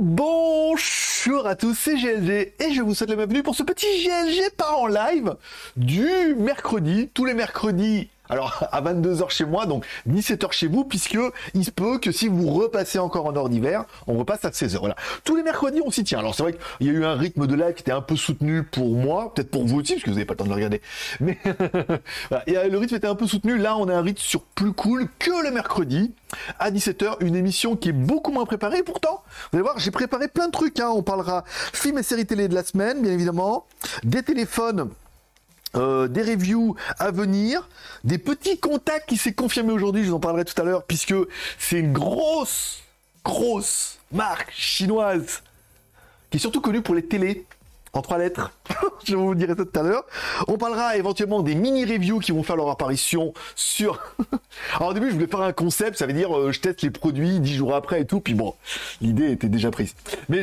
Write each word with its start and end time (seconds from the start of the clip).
Bonjour 0.00 1.48
à 1.48 1.56
tous, 1.56 1.74
c'est 1.74 1.96
GLG 1.96 2.52
et 2.60 2.72
je 2.72 2.82
vous 2.82 2.94
souhaite 2.94 3.10
la 3.10 3.16
bienvenue 3.16 3.42
pour 3.42 3.56
ce 3.56 3.64
petit 3.64 3.86
GLG 4.04 4.50
par 4.56 4.78
en 4.78 4.86
live 4.86 5.34
du 5.76 6.36
mercredi. 6.36 7.10
Tous 7.12 7.24
les 7.24 7.34
mercredis 7.34 8.08
alors 8.28 8.64
à 8.72 8.82
22h 8.82 9.30
chez 9.30 9.44
moi, 9.44 9.66
donc 9.66 9.84
17h 10.08 10.52
chez 10.52 10.66
vous, 10.66 10.84
puisque 10.84 11.18
il 11.54 11.64
se 11.64 11.70
peut 11.70 11.98
que 11.98 12.12
si 12.12 12.28
vous 12.28 12.50
repassez 12.50 12.98
encore 12.98 13.26
en 13.26 13.36
heure 13.36 13.48
d'hiver, 13.48 13.84
on 14.06 14.18
repasse 14.18 14.44
à 14.44 14.50
16h. 14.50 14.78
Voilà. 14.78 14.96
Tous 15.24 15.36
les 15.36 15.42
mercredis, 15.42 15.80
on 15.84 15.90
s'y 15.90 16.04
tient. 16.04 16.18
Alors 16.18 16.34
c'est 16.34 16.42
vrai 16.42 16.54
qu'il 16.78 16.86
y 16.86 16.90
a 16.90 16.92
eu 16.92 17.04
un 17.04 17.14
rythme 17.14 17.46
de 17.46 17.54
live 17.54 17.74
qui 17.74 17.82
était 17.82 17.92
un 17.92 18.02
peu 18.02 18.16
soutenu 18.16 18.62
pour 18.62 18.94
moi, 18.94 19.32
peut-être 19.34 19.50
pour 19.50 19.64
vous 19.64 19.80
aussi, 19.80 19.94
parce 19.94 20.04
que 20.04 20.10
vous 20.10 20.16
n'avez 20.16 20.26
pas 20.26 20.34
le 20.34 20.38
temps 20.38 20.44
de 20.44 20.50
le 20.50 20.54
regarder. 20.54 20.80
Mais 21.20 21.38
voilà. 22.28 22.44
le 22.68 22.78
rythme 22.78 22.94
était 22.94 23.06
un 23.06 23.14
peu 23.14 23.26
soutenu. 23.26 23.58
Là, 23.58 23.76
on 23.76 23.88
a 23.88 23.94
un 23.94 24.02
rythme 24.02 24.20
sur 24.20 24.42
plus 24.42 24.72
cool 24.72 25.08
que 25.18 25.42
le 25.42 25.50
mercredi 25.50 26.12
à 26.58 26.70
17h, 26.70 27.16
une 27.20 27.36
émission 27.36 27.76
qui 27.76 27.90
est 27.90 27.92
beaucoup 27.92 28.32
moins 28.32 28.44
préparée. 28.44 28.82
pourtant, 28.82 29.22
vous 29.50 29.58
allez 29.58 29.62
voir, 29.62 29.78
j'ai 29.78 29.90
préparé 29.90 30.28
plein 30.28 30.46
de 30.46 30.52
trucs. 30.52 30.80
Hein. 30.80 30.90
On 30.94 31.02
parlera 31.02 31.44
films 31.46 31.98
et 31.98 32.02
séries 32.02 32.26
télé 32.26 32.48
de 32.48 32.54
la 32.54 32.64
semaine, 32.64 33.02
bien 33.02 33.12
évidemment, 33.12 33.66
des 34.04 34.22
téléphones 34.22 34.90
euh, 35.76 36.08
des 36.08 36.22
reviews 36.22 36.76
à 36.98 37.10
venir, 37.10 37.68
des 38.04 38.18
petits 38.18 38.58
contacts 38.58 39.08
qui 39.08 39.16
s'est 39.16 39.34
confirmé 39.34 39.72
aujourd'hui, 39.72 40.04
je 40.04 40.08
vous 40.08 40.16
en 40.16 40.20
parlerai 40.20 40.44
tout 40.44 40.60
à 40.60 40.64
l'heure, 40.64 40.84
puisque 40.84 41.14
c'est 41.58 41.78
une 41.78 41.92
grosse, 41.92 42.82
grosse 43.24 43.98
marque 44.12 44.52
chinoise 44.52 45.42
qui 46.30 46.36
est 46.36 46.40
surtout 46.40 46.60
connue 46.60 46.82
pour 46.82 46.94
les 46.94 47.04
télés 47.04 47.46
trois 48.02 48.18
lettres. 48.18 48.52
je 49.04 49.16
vous 49.16 49.34
dirai 49.34 49.54
ça 49.56 49.64
tout 49.64 49.78
à 49.78 49.82
l'heure. 49.82 50.04
On 50.46 50.56
parlera 50.56 50.96
éventuellement 50.96 51.42
des 51.42 51.54
mini-reviews 51.54 52.20
qui 52.20 52.32
vont 52.32 52.42
faire 52.42 52.56
leur 52.56 52.70
apparition 52.70 53.32
sur... 53.54 54.00
Alors 54.76 54.90
au 54.90 54.94
début, 54.94 55.08
je 55.08 55.14
voulais 55.14 55.26
faire 55.26 55.40
un 55.42 55.52
concept, 55.52 55.98
ça 55.98 56.06
veut 56.06 56.12
dire 56.12 56.36
euh, 56.36 56.52
je 56.52 56.60
teste 56.60 56.82
les 56.82 56.90
produits 56.90 57.40
dix 57.40 57.54
jours 57.54 57.74
après 57.74 58.02
et 58.02 58.04
tout, 58.04 58.20
puis 58.20 58.34
bon, 58.34 58.54
l'idée 59.00 59.30
était 59.30 59.48
déjà 59.48 59.70
prise. 59.70 59.94
Mais 60.28 60.42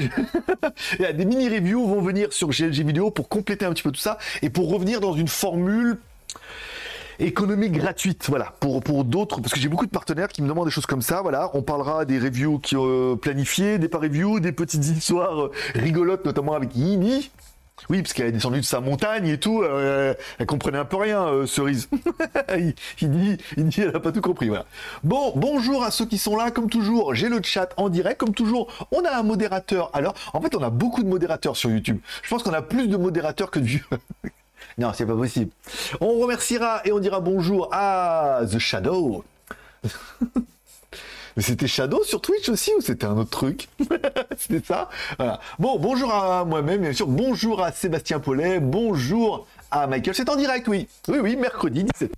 des 1.13 1.25
mini-reviews 1.25 1.87
vont 1.87 2.01
venir 2.01 2.31
sur 2.31 2.49
GLG 2.49 2.85
Vidéo 2.85 3.11
pour 3.11 3.29
compléter 3.29 3.65
un 3.65 3.73
petit 3.73 3.83
peu 3.83 3.91
tout 3.91 4.01
ça 4.01 4.17
et 4.41 4.49
pour 4.49 4.69
revenir 4.71 5.01
dans 5.01 5.13
une 5.13 5.27
formule 5.27 5.97
économique 7.19 7.73
gratuite, 7.73 8.25
voilà, 8.27 8.53
pour, 8.59 8.81
pour 8.81 9.05
d'autres, 9.05 9.39
parce 9.39 9.53
que 9.53 9.59
j'ai 9.59 9.69
beaucoup 9.69 9.85
de 9.85 9.91
partenaires 9.91 10.27
qui 10.27 10.41
me 10.41 10.47
demandent 10.47 10.65
des 10.65 10.71
choses 10.71 10.85
comme 10.85 11.01
ça, 11.01 11.21
voilà, 11.21 11.49
on 11.53 11.61
parlera 11.61 12.05
des 12.05 12.19
reviews 12.19 12.59
qui 12.59 12.75
ont 12.75 12.85
euh, 12.85 13.15
planifiées, 13.15 13.77
des 13.77 13.87
pas 13.87 13.99
reviews, 13.99 14.39
des 14.39 14.51
petites 14.51 14.85
histoires 14.85 15.45
euh, 15.45 15.51
rigolotes, 15.75 16.25
notamment 16.25 16.53
avec 16.53 16.75
Yini, 16.75 17.31
oui, 17.89 18.01
parce 18.01 18.13
qu'elle 18.13 18.27
est 18.27 18.31
descendue 18.31 18.61
de 18.61 18.65
sa 18.65 18.79
montagne 18.79 19.27
et 19.27 19.39
tout, 19.39 19.61
euh, 19.61 20.13
elle 20.39 20.45
comprenait 20.45 20.77
un 20.77 20.85
peu 20.85 20.97
rien, 20.97 21.27
euh, 21.27 21.45
Cerise. 21.45 21.87
il, 22.57 22.73
dit, 23.11 23.37
il 23.57 23.65
dit, 23.67 23.81
elle 23.81 23.91
n'a 23.91 23.99
pas 23.99 24.11
tout 24.11 24.21
compris, 24.21 24.47
voilà. 24.47 24.65
Bon, 25.03 25.33
bonjour 25.35 25.83
à 25.83 25.91
ceux 25.91 26.05
qui 26.05 26.17
sont 26.17 26.35
là, 26.35 26.51
comme 26.51 26.69
toujours, 26.69 27.13
j'ai 27.13 27.29
le 27.29 27.41
chat 27.43 27.73
en 27.77 27.89
direct, 27.89 28.19
comme 28.19 28.33
toujours, 28.33 28.71
on 28.91 29.03
a 29.03 29.11
un 29.11 29.23
modérateur. 29.23 29.91
Alors, 29.93 30.15
en 30.33 30.41
fait, 30.41 30.55
on 30.55 30.63
a 30.63 30.69
beaucoup 30.69 31.03
de 31.03 31.09
modérateurs 31.09 31.57
sur 31.57 31.69
YouTube. 31.69 31.99
Je 32.23 32.29
pense 32.29 32.43
qu'on 32.43 32.53
a 32.53 32.61
plus 32.61 32.87
de 32.87 32.97
modérateurs 32.97 33.51
que 33.51 33.59
de 33.59 33.65
vieux. 33.65 33.85
non, 34.77 34.91
c'est 34.93 35.05
pas 35.05 35.15
possible. 35.15 35.51
On 36.01 36.17
remerciera 36.19 36.81
et 36.85 36.91
on 36.91 36.99
dira 36.99 37.19
bonjour 37.19 37.69
à 37.71 38.41
The 38.51 38.57
Shadow. 38.57 39.23
Mais 41.35 41.43
c'était 41.43 41.67
Shadow 41.67 42.03
sur 42.03 42.21
Twitch 42.21 42.47
aussi 42.47 42.71
ou 42.77 42.81
c'était 42.81 43.05
un 43.05 43.17
autre 43.17 43.29
truc 43.29 43.67
C'était 44.37 44.65
ça. 44.65 44.89
Bon, 45.59 45.77
bonjour 45.79 46.13
à 46.13 46.45
moi-même, 46.45 46.81
bien 46.81 46.93
sûr. 46.93 47.07
Bonjour 47.07 47.61
à 47.61 47.71
Sébastien 47.73 48.19
Paulet. 48.19 48.59
Bonjour 48.59 49.45
à 49.69 49.85
Michael. 49.87 50.15
C'est 50.15 50.29
en 50.29 50.37
direct, 50.37 50.67
oui. 50.69 50.87
Oui, 51.09 51.17
oui, 51.21 51.35
mercredi 51.35 51.83
17h. 51.83 52.11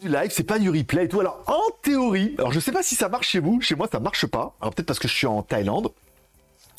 Du 0.00 0.08
live, 0.08 0.30
c'est 0.30 0.44
pas 0.44 0.58
du 0.58 0.70
replay 0.70 1.04
et 1.04 1.08
tout. 1.08 1.20
Alors, 1.20 1.42
en 1.46 1.60
théorie, 1.82 2.34
alors 2.38 2.52
je 2.52 2.60
sais 2.60 2.72
pas 2.72 2.82
si 2.82 2.94
ça 2.94 3.08
marche 3.08 3.28
chez 3.28 3.40
vous. 3.40 3.60
Chez 3.60 3.74
moi, 3.74 3.88
ça 3.90 4.00
marche 4.00 4.26
pas. 4.26 4.54
Alors, 4.60 4.72
peut-être 4.72 4.86
parce 4.86 5.00
que 5.00 5.08
je 5.08 5.14
suis 5.14 5.26
en 5.26 5.42
Thaïlande. 5.42 5.90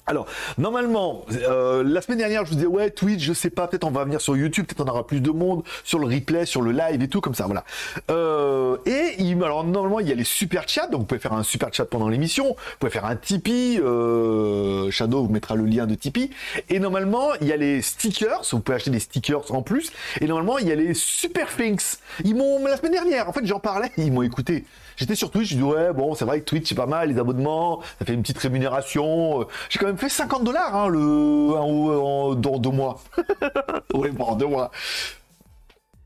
Alors, 0.10 0.26
normalement, 0.58 1.24
euh, 1.48 1.84
la 1.86 2.02
semaine 2.02 2.18
dernière, 2.18 2.44
je 2.44 2.50
vous 2.50 2.56
disais, 2.56 2.68
ouais, 2.68 2.90
Twitch, 2.90 3.22
je 3.22 3.32
sais 3.32 3.52
pas, 3.52 3.68
peut-être 3.68 3.84
on 3.84 3.92
va 3.92 4.06
venir 4.06 4.20
sur 4.20 4.36
YouTube, 4.36 4.66
peut-être 4.66 4.84
on 4.84 4.90
aura 4.90 5.06
plus 5.06 5.22
de 5.22 5.30
monde 5.30 5.62
sur 5.84 6.00
le 6.00 6.08
replay, 6.08 6.48
sur 6.48 6.64
le 6.64 6.72
live 6.72 7.04
et 7.04 7.08
tout, 7.08 7.22
comme 7.22 7.36
ça, 7.36 7.46
voilà. 7.46 7.64
Euh, 8.10 8.78
et 8.88 9.14
il, 9.20 9.36
alors, 9.44 9.64
normalement, 9.64 10.00
il 10.00 10.10
y 10.10 10.12
a 10.12 10.16
les 10.16 10.24
super 10.24 10.68
chats, 10.68 10.88
donc 10.88 11.02
vous 11.02 11.06
pouvez 11.06 11.20
faire 11.20 11.34
un 11.34 11.44
super 11.44 11.72
chat 11.72 11.86
pendant 11.86 12.08
l'émission, 12.08 12.48
vous 12.48 12.78
pouvez 12.80 12.92
faire 12.92 13.06
un 13.06 13.16
Tipeee, 13.16 13.80
euh, 13.80 14.90
Shadow 14.90 15.26
vous 15.26 15.32
mettra 15.32 15.54
le 15.54 15.66
lien 15.66 15.86
de 15.86 15.94
Tipeee, 15.94 16.32
et 16.70 16.80
normalement, 16.80 17.28
il 17.40 17.46
y 17.46 17.54
a 17.54 17.58
les 17.58 17.84
stickers, 17.84 18.42
vous 18.52 18.62
pouvez 18.62 18.78
acheter 18.78 18.90
des 18.90 19.00
stickers 19.00 19.54
en 19.54 19.62
plus, 19.62 19.92
et 20.22 20.26
normalement, 20.26 20.58
il 20.58 20.68
y 20.68 20.72
a 20.72 20.76
les 20.76 20.96
super 20.96 21.56
things. 21.56 21.98
Ils 22.24 22.34
m'ont, 22.34 22.66
la 22.66 22.78
semaine 22.78 22.94
dernière, 22.94 23.30
en 23.30 23.32
fait, 23.32 23.46
j'en 23.46 23.60
parlais, 23.60 23.92
ils 23.96 24.12
m'ont 24.12 24.24
écouté. 24.24 24.66
J'étais 24.98 25.16
sur 25.16 25.32
Twitch, 25.32 25.52
je 25.52 25.56
dis 25.56 25.64
ouais, 25.64 25.94
bon, 25.94 26.14
c'est 26.14 26.26
vrai 26.26 26.42
que 26.42 26.46
Twitch 26.46 26.68
c'est 26.68 26.76
pas 26.76 26.86
mal, 26.86 27.10
les 27.10 27.20
abonnements, 27.20 27.80
ça 28.00 28.06
fait 28.06 28.14
une 28.14 28.22
petite 28.22 28.40
rémunération. 28.40 29.48
J'ai 29.70 29.80
quand 29.80 29.86
même 29.86 29.99
fait 30.00 30.10
50 30.10 30.44
dollars 30.44 30.76
hein, 30.76 30.88
le 30.88 31.00
en, 31.00 32.36
dans 32.36 32.58
deux 32.58 32.72
mois. 32.72 33.00
ouais, 33.94 34.12
bon, 34.12 34.36
deux 34.36 34.48
mois. 34.48 34.72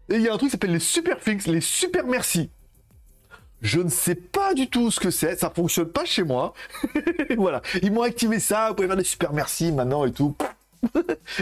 Et 0.10 0.16
il 0.16 0.22
y 0.22 0.28
a 0.28 0.34
un 0.34 0.38
truc 0.38 0.50
qui 0.50 0.52
s'appelle 0.52 0.74
les 0.74 0.80
super 0.80 1.20
things, 1.20 1.48
les 1.48 1.62
super 1.62 2.06
merci. 2.06 2.50
Je 3.62 3.80
ne 3.80 3.90
sais 3.90 4.16
pas 4.16 4.54
du 4.54 4.70
tout 4.70 4.92
ce 4.92 5.00
que 5.00 5.10
c'est, 5.10 5.38
ça 5.38 5.50
fonctionne 5.50 5.88
pas 5.88 6.04
chez 6.04 6.24
moi. 6.24 6.54
voilà, 7.38 7.62
ils 7.82 7.92
m'ont 7.94 8.02
activé 8.02 8.40
ça, 8.40 8.70
vous 8.70 8.76
pouvez 8.76 8.88
faire 8.88 8.98
des 8.98 9.06
super 9.06 9.32
merci 9.32 9.72
maintenant 9.72 10.06
et 10.06 10.12
tout. 10.12 10.36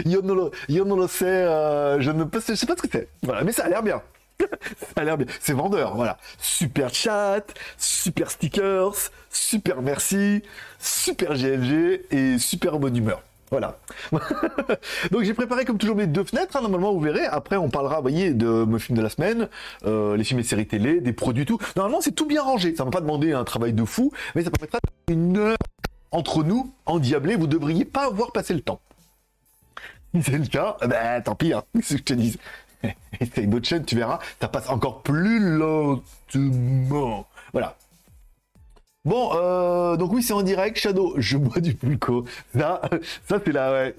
yo 0.04 0.22
no 0.22 0.50
lo, 0.96 1.08
sais, 1.08 1.24
euh, 1.26 2.00
je 2.00 2.12
ne 2.12 2.22
sais 2.40 2.66
pas 2.66 2.76
ce 2.76 2.82
que 2.82 2.88
c'est. 2.92 3.08
Voilà, 3.22 3.42
mais 3.42 3.50
ça 3.50 3.64
a 3.64 3.68
l'air 3.68 3.82
bien. 3.82 4.00
ça 4.78 5.02
a 5.02 5.04
l'air 5.04 5.16
bien. 5.16 5.26
C'est 5.40 5.52
vendeur, 5.52 5.94
voilà. 5.94 6.18
Super 6.38 6.92
chat, 6.94 7.42
super 7.78 8.30
stickers, 8.30 9.10
super 9.30 9.82
merci, 9.82 10.42
super 10.78 11.34
GLG 11.34 12.02
et 12.10 12.38
super 12.38 12.78
bonne 12.78 12.96
humeur. 12.96 13.22
Voilà. 13.50 13.78
Donc 15.10 15.24
j'ai 15.24 15.34
préparé 15.34 15.66
comme 15.66 15.76
toujours 15.76 15.94
mes 15.94 16.06
deux 16.06 16.24
fenêtres. 16.24 16.56
Hein, 16.56 16.62
normalement, 16.62 16.94
vous 16.94 17.00
verrez. 17.00 17.26
Après, 17.26 17.56
on 17.56 17.68
parlera, 17.68 17.96
vous 17.96 18.02
voyez, 18.02 18.32
de 18.32 18.64
mes 18.64 18.78
films 18.78 18.96
de 18.96 19.02
la 19.02 19.10
semaine, 19.10 19.46
euh, 19.84 20.16
les 20.16 20.24
films 20.24 20.40
et 20.40 20.42
séries 20.42 20.66
télé, 20.66 21.02
des 21.02 21.12
produits, 21.12 21.44
tout. 21.44 21.58
Normalement, 21.76 22.00
c'est 22.00 22.12
tout 22.12 22.24
bien 22.24 22.42
rangé. 22.42 22.74
Ça 22.74 22.84
ne 22.84 22.88
va 22.88 22.92
pas 22.92 23.02
demander 23.02 23.34
un 23.34 23.44
travail 23.44 23.74
de 23.74 23.84
fou, 23.84 24.10
mais 24.34 24.42
ça 24.42 24.50
permettra 24.50 24.78
une 25.08 25.36
heure 25.36 25.58
entre 26.12 26.42
nous, 26.44 26.72
endiablés. 26.86 27.36
Vous 27.36 27.46
devriez 27.46 27.84
pas 27.84 28.06
avoir 28.06 28.32
passé 28.32 28.54
le 28.54 28.62
temps. 28.62 28.80
Si 30.14 30.22
c'est 30.22 30.38
le 30.38 30.46
cas, 30.46 30.78
ben 30.86 31.20
tant 31.20 31.34
pis, 31.34 31.52
hein, 31.52 31.62
ce 31.82 31.94
que 31.94 31.98
je 31.98 32.02
te 32.04 32.14
dis. 32.14 32.38
Essaye 33.20 33.46
d'autres 33.46 33.66
chaînes, 33.66 33.84
tu 33.84 33.96
verras, 33.96 34.18
ça 34.40 34.48
passe 34.48 34.68
encore 34.68 35.02
plus 35.02 35.38
lentement. 35.38 37.26
Voilà. 37.52 37.76
Bon, 39.04 39.30
euh, 39.34 39.96
donc 39.96 40.12
oui, 40.12 40.22
c'est 40.22 40.32
en 40.32 40.42
direct, 40.42 40.78
Shadow, 40.78 41.14
je 41.16 41.36
bois 41.36 41.60
du 41.60 41.74
pulco. 41.74 42.24
Ça, 42.56 42.80
ça 43.28 43.40
c'est 43.44 43.52
là. 43.52 43.90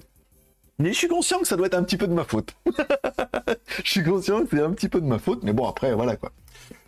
Mais 0.78 0.92
je 0.92 0.98
suis 0.98 1.08
conscient 1.08 1.38
que 1.38 1.46
ça 1.46 1.56
doit 1.56 1.66
être 1.66 1.74
un 1.74 1.82
petit 1.82 1.96
peu 1.96 2.08
de 2.08 2.14
ma 2.14 2.24
faute. 2.24 2.54
je 3.84 3.90
suis 3.90 4.02
conscient 4.02 4.42
que 4.44 4.56
c'est 4.56 4.62
un 4.62 4.72
petit 4.72 4.88
peu 4.88 5.00
de 5.00 5.06
ma 5.06 5.18
faute, 5.18 5.42
mais 5.42 5.52
bon, 5.52 5.68
après, 5.68 5.94
voilà 5.94 6.16
quoi. 6.16 6.32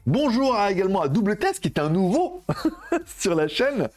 Bonjour 0.06 0.56
également 0.68 1.02
à 1.02 1.08
Double 1.08 1.36
Test, 1.36 1.60
qui 1.60 1.68
est 1.68 1.78
un 1.78 1.90
nouveau 1.90 2.42
sur 3.18 3.34
la 3.34 3.48
chaîne 3.48 3.88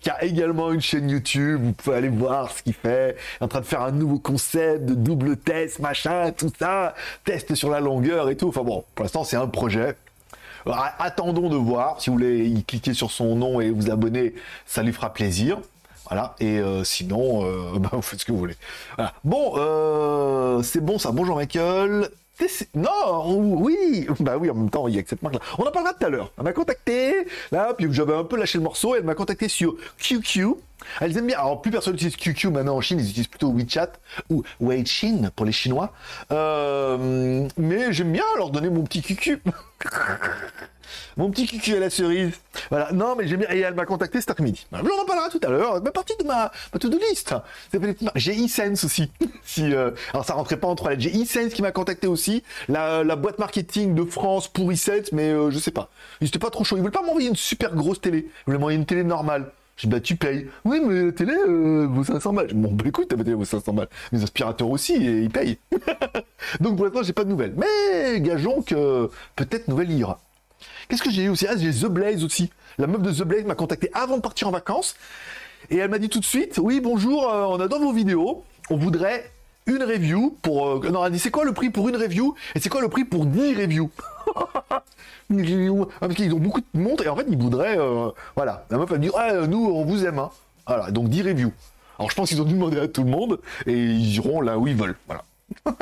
qui 0.00 0.10
a 0.10 0.22
également 0.24 0.72
une 0.72 0.80
chaîne 0.80 1.08
YouTube. 1.10 1.60
Vous 1.62 1.72
pouvez 1.72 1.96
aller 1.96 2.08
voir 2.08 2.50
ce 2.50 2.62
qu'il 2.62 2.74
fait. 2.74 3.16
En 3.40 3.48
train 3.48 3.60
de 3.60 3.66
faire 3.66 3.82
un 3.82 3.92
nouveau 3.92 4.18
concept 4.18 4.84
de 4.84 4.94
double 4.94 5.36
test, 5.36 5.78
machin, 5.78 6.32
tout 6.32 6.52
ça. 6.58 6.94
Test 7.24 7.54
sur 7.54 7.70
la 7.70 7.80
longueur 7.80 8.30
et 8.30 8.36
tout. 8.36 8.48
Enfin 8.48 8.62
bon, 8.62 8.84
pour 8.94 9.04
l'instant, 9.04 9.24
c'est 9.24 9.36
un 9.36 9.48
projet. 9.48 9.96
attendons 10.98 11.48
de 11.48 11.56
voir. 11.56 12.00
Si 12.00 12.10
vous 12.10 12.16
voulez 12.16 12.46
y 12.46 12.64
cliquer 12.64 12.94
sur 12.94 13.10
son 13.10 13.36
nom 13.36 13.60
et 13.60 13.70
vous 13.70 13.90
abonner, 13.90 14.34
ça 14.66 14.82
lui 14.82 14.92
fera 14.92 15.12
plaisir. 15.12 15.58
Voilà. 16.08 16.34
Et 16.40 16.58
euh, 16.58 16.84
sinon, 16.84 17.44
euh, 17.44 17.78
bah, 17.78 17.90
vous 17.92 18.02
faites 18.02 18.20
ce 18.20 18.24
que 18.24 18.32
vous 18.32 18.38
voulez. 18.38 18.56
Bon, 19.24 19.54
euh, 19.56 20.62
c'est 20.62 20.80
bon 20.80 20.98
ça. 20.98 21.12
Bonjour 21.12 21.36
Michael. 21.36 22.08
Non, 22.74 23.38
oui, 23.58 24.06
bah 24.20 24.36
oui, 24.38 24.50
en 24.50 24.54
même 24.54 24.70
temps, 24.70 24.88
il 24.88 24.94
y 24.94 24.98
a 24.98 25.02
que 25.02 25.08
cette 25.08 25.22
marque-là. 25.22 25.40
On 25.58 25.64
en 25.64 25.70
parlera 25.70 25.94
tout 25.94 26.04
à 26.04 26.08
l'heure. 26.08 26.32
Elle 26.36 26.44
m'a 26.44 26.52
contacté, 26.52 27.26
là, 27.50 27.72
puis 27.74 27.86
j'avais 27.90 28.14
un 28.14 28.24
peu 28.24 28.36
lâché 28.36 28.58
le 28.58 28.64
morceau, 28.64 28.94
elle 28.94 29.04
m'a 29.04 29.14
contacté 29.14 29.48
sur 29.48 29.76
QQ. 29.98 30.54
Elles 31.00 31.16
aiment 31.16 31.26
bien. 31.26 31.38
Alors, 31.38 31.62
plus 31.62 31.70
personne 31.70 31.94
n'utilise 31.94 32.16
QQ 32.16 32.50
maintenant 32.50 32.76
en 32.76 32.80
Chine, 32.80 32.98
ils 33.00 33.08
utilisent 33.08 33.28
plutôt 33.28 33.52
WeChat 33.52 33.92
ou 34.30 34.42
Weixin 34.60 35.30
pour 35.34 35.46
les 35.46 35.52
Chinois. 35.52 35.92
Euh, 36.30 37.48
mais 37.56 37.92
j'aime 37.92 38.12
bien 38.12 38.24
leur 38.36 38.50
donner 38.50 38.68
mon 38.68 38.82
petit 38.82 39.02
QQ. 39.02 39.40
Mon 41.16 41.30
petit 41.30 41.46
cucu 41.46 41.74
à 41.74 41.80
la 41.80 41.90
cerise. 41.90 42.32
Voilà. 42.70 42.92
Non, 42.92 43.16
mais 43.16 43.26
j'aime 43.26 43.40
bien. 43.40 43.50
Et 43.50 43.60
elle 43.60 43.74
m'a 43.74 43.86
contacté 43.86 44.20
cet 44.20 44.30
après-midi. 44.30 44.66
On 44.72 44.78
en 44.78 45.06
parlera 45.06 45.28
tout 45.30 45.40
à 45.42 45.48
l'heure. 45.48 45.82
Ma 45.82 45.90
partie 45.90 46.14
de 46.18 46.24
ma, 46.24 46.52
to-do 46.78 46.98
list. 46.98 47.34
J'ai 48.14 48.38
eSense 48.38 48.84
aussi. 48.84 49.10
si, 49.44 49.74
euh, 49.74 49.92
alors 50.12 50.24
ça 50.24 50.34
rentrait 50.34 50.58
pas 50.58 50.68
en 50.68 50.74
trois 50.74 50.90
lettres. 50.90 51.02
J'ai 51.02 51.16
eSense 51.16 51.52
qui 51.54 51.62
m'a 51.62 51.72
contacté 51.72 52.06
aussi. 52.06 52.42
La, 52.68 53.04
boîte 53.16 53.38
marketing 53.38 53.94
de 53.94 54.04
France 54.04 54.48
pour 54.48 54.70
eSense, 54.70 55.12
mais 55.12 55.30
euh, 55.30 55.50
je 55.50 55.58
sais 55.58 55.70
pas. 55.70 55.88
Ils 56.20 56.28
étaient 56.28 56.38
pas 56.38 56.50
trop 56.50 56.64
chaud. 56.64 56.76
Ils 56.76 56.80
voulaient 56.80 56.92
pas 56.92 57.02
m'envoyer 57.02 57.28
une 57.28 57.36
super 57.36 57.74
grosse 57.74 58.00
télé. 58.00 58.18
Ils 58.18 58.44
voulaient 58.46 58.58
m'envoyer 58.58 58.78
une 58.78 58.86
télé 58.86 59.04
normale. 59.04 59.50
J'ai 59.76 59.88
dit, 59.88 59.92
bah, 59.92 60.00
tu 60.00 60.16
payes. 60.16 60.46
Oui, 60.64 60.80
mais 60.80 61.06
la 61.06 61.12
télé, 61.12 61.34
euh, 61.34 61.86
vaut 61.86 62.04
500 62.04 62.32
balles. 62.32 62.54
Bon, 62.54 62.72
bah, 62.72 62.84
écoute, 62.86 63.08
ta 63.08 63.16
télé 63.16 63.34
vaut 63.34 63.44
500 63.44 63.72
balles. 63.74 63.88
Mes 64.12 64.22
aspirateurs 64.22 64.70
aussi, 64.70 64.94
et 64.94 65.20
ils 65.20 65.30
payent. 65.30 65.58
Donc, 66.60 66.76
pour 66.76 66.86
l'instant, 66.86 67.02
j'ai 67.02 67.12
pas 67.12 67.24
de 67.24 67.28
nouvelles. 67.28 67.54
Mais, 67.56 68.20
gageons 68.20 68.62
que 68.62 69.10
peut-être 69.34 69.68
nouvelle 69.68 69.92
ira. 69.92 70.18
Qu'est-ce 70.88 71.02
que 71.02 71.10
j'ai 71.10 71.24
eu 71.24 71.28
aussi? 71.28 71.46
Ah, 71.46 71.56
j'ai 71.56 71.70
The 71.70 71.86
Blaze 71.86 72.24
aussi. 72.24 72.50
La 72.78 72.86
meuf 72.86 73.02
de 73.02 73.12
The 73.12 73.24
Blaze 73.24 73.44
m'a 73.44 73.54
contacté 73.54 73.90
avant 73.92 74.16
de 74.16 74.22
partir 74.22 74.48
en 74.48 74.50
vacances. 74.50 74.96
Et 75.70 75.76
elle 75.76 75.90
m'a 75.90 75.98
dit 75.98 76.08
tout 76.08 76.20
de 76.20 76.24
suite, 76.24 76.58
oui, 76.62 76.80
bonjour, 76.80 77.28
euh, 77.30 77.44
on 77.44 77.60
adore 77.60 77.80
vos 77.80 77.92
vidéos. 77.92 78.44
On 78.70 78.76
voudrait 78.76 79.30
une 79.66 79.82
review 79.82 80.36
pour... 80.42 80.68
euh, 80.68 80.90
non, 80.90 81.04
elle 81.04 81.18
c'est 81.18 81.30
quoi 81.30 81.44
le 81.44 81.52
prix 81.52 81.70
pour 81.70 81.88
une 81.88 81.96
review 81.96 82.34
Et 82.54 82.60
c'est 82.60 82.68
quoi 82.68 82.80
le 82.80 82.88
prix 82.88 83.04
pour 83.04 83.26
10 83.26 83.54
reviews 83.56 83.90
Parce 85.28 86.14
qu'ils 86.14 86.32
ont 86.34 86.38
beaucoup 86.38 86.60
de 86.60 86.80
montres 86.80 87.04
et 87.04 87.08
en 87.08 87.16
fait, 87.16 87.26
ils 87.28 87.36
voudraient... 87.36 87.78
euh, 87.78 88.10
voilà, 88.36 88.64
la 88.70 88.78
meuf, 88.78 88.90
elle 88.92 89.00
dit, 89.00 89.10
nous, 89.48 89.66
on 89.66 89.84
vous 89.84 90.06
aime. 90.06 90.20
Hein. 90.20 90.30
Voilà, 90.66 90.90
donc 90.90 91.08
10 91.08 91.22
reviews. 91.22 91.52
Alors, 91.98 92.10
je 92.10 92.14
pense 92.14 92.28
qu'ils 92.28 92.40
ont 92.40 92.44
dû 92.44 92.54
demander 92.54 92.78
à 92.78 92.88
tout 92.88 93.02
le 93.02 93.10
monde 93.10 93.40
et 93.66 93.72
ils 93.72 94.14
iront 94.16 94.40
là 94.40 94.58
où 94.58 94.68
ils 94.68 94.76
veulent. 94.76 94.96
Voilà. 95.06 95.24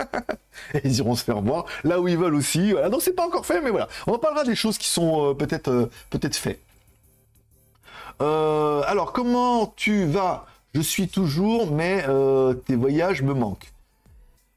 et 0.75 0.81
ils 0.85 0.99
iront 0.99 1.15
se 1.15 1.25
faire 1.25 1.41
voir 1.41 1.67
là 1.85 2.01
où 2.01 2.09
ils 2.09 2.17
veulent 2.17 2.35
aussi. 2.35 2.73
Voilà. 2.73 2.89
Donc, 2.89 3.03
c'est 3.03 3.13
pas 3.13 3.27
encore 3.27 3.45
fait, 3.45 3.61
mais 3.61 3.71
voilà. 3.71 3.89
On 4.07 4.19
parlera 4.19 4.45
des 4.45 4.55
choses 4.55 4.79
qui 4.79 4.89
sont 4.89 5.31
euh, 5.31 5.35
peut-être 5.35 5.91
peut-être 6.11 6.37
faites. 6.37 6.61
Alors, 8.21 9.13
comment 9.13 9.75
tu 9.77 10.07
vas? 10.07 10.47
Je 10.75 10.81
suis 10.81 11.09
toujours, 11.09 11.71
mais 11.71 12.05
tes 12.67 12.77
voyages 12.77 13.23
me 13.23 13.35
manquent. 13.35 13.74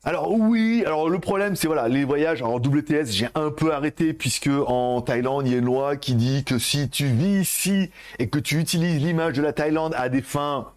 Alors 0.04 0.32
oui, 0.32 0.84
alors 0.86 1.10
le 1.10 1.20
problème 1.20 1.56
c'est 1.56 1.68
voilà, 1.68 1.88
les 1.88 2.06
voyages 2.06 2.42
en 2.42 2.56
WTS, 2.56 3.08
j'ai 3.10 3.28
un 3.36 3.50
peu 3.50 3.74
arrêté 3.74 4.14
puisque 4.14 4.50
en 4.68 5.02
Thaïlande, 5.02 5.48
il 5.48 5.52
y 5.52 5.56
a 5.56 5.58
une 5.58 5.66
loi 5.66 5.98
qui 5.98 6.14
dit 6.14 6.44
que 6.44 6.60
si 6.60 6.90
tu 6.90 7.08
vis 7.08 7.42
ici 7.42 7.90
et 8.20 8.30
que 8.30 8.40
tu 8.40 8.60
utilises 8.60 9.04
l'image 9.04 9.34
de 9.34 9.42
la 9.42 9.54
Thaïlande 9.54 9.94
à 9.98 10.08
des 10.08 10.22
fins 10.22 10.68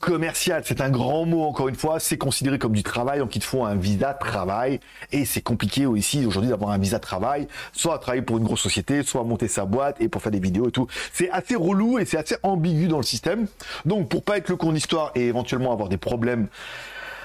commerciales, 0.00 0.62
c'est 0.66 0.82
un 0.82 0.90
grand 0.90 1.24
mot 1.24 1.44
encore 1.44 1.68
une 1.68 1.76
fois, 1.76 2.00
c'est 2.00 2.18
considéré 2.18 2.58
comme 2.58 2.74
du 2.74 2.82
travail, 2.82 3.20
donc 3.20 3.34
il 3.36 3.38
te 3.38 3.46
faut 3.46 3.64
un 3.64 3.76
visa 3.76 4.12
travail 4.12 4.80
et 5.12 5.24
c'est 5.24 5.40
compliqué 5.40 5.86
ici 5.96 6.26
aujourd'hui 6.26 6.50
d'avoir 6.50 6.72
un 6.72 6.78
visa 6.78 6.98
travail, 6.98 7.46
soit 7.72 7.94
à 7.94 7.98
travailler 7.98 8.22
pour 8.22 8.36
une 8.36 8.44
grosse 8.44 8.60
société, 8.60 9.02
soit 9.04 9.22
à 9.22 9.24
monter 9.24 9.48
sa 9.48 9.64
boîte 9.64 10.00
et 10.00 10.08
pour 10.08 10.20
faire 10.20 10.32
des 10.32 10.40
vidéos 10.40 10.68
et 10.68 10.72
tout. 10.72 10.88
C'est 11.12 11.30
assez 11.30 11.54
relou 11.54 11.98
et 11.98 12.04
c'est 12.04 12.18
assez 12.18 12.36
ambigu 12.42 12.88
dans 12.88 12.98
le 12.98 13.04
système. 13.04 13.46
Donc 13.86 14.10
pour 14.10 14.22
pas 14.22 14.36
être 14.36 14.50
le 14.50 14.56
con 14.56 14.72
d'histoire 14.72 15.12
et 15.14 15.28
éventuellement 15.28 15.72
avoir 15.72 15.88
des 15.88 15.96
problèmes 15.96 16.48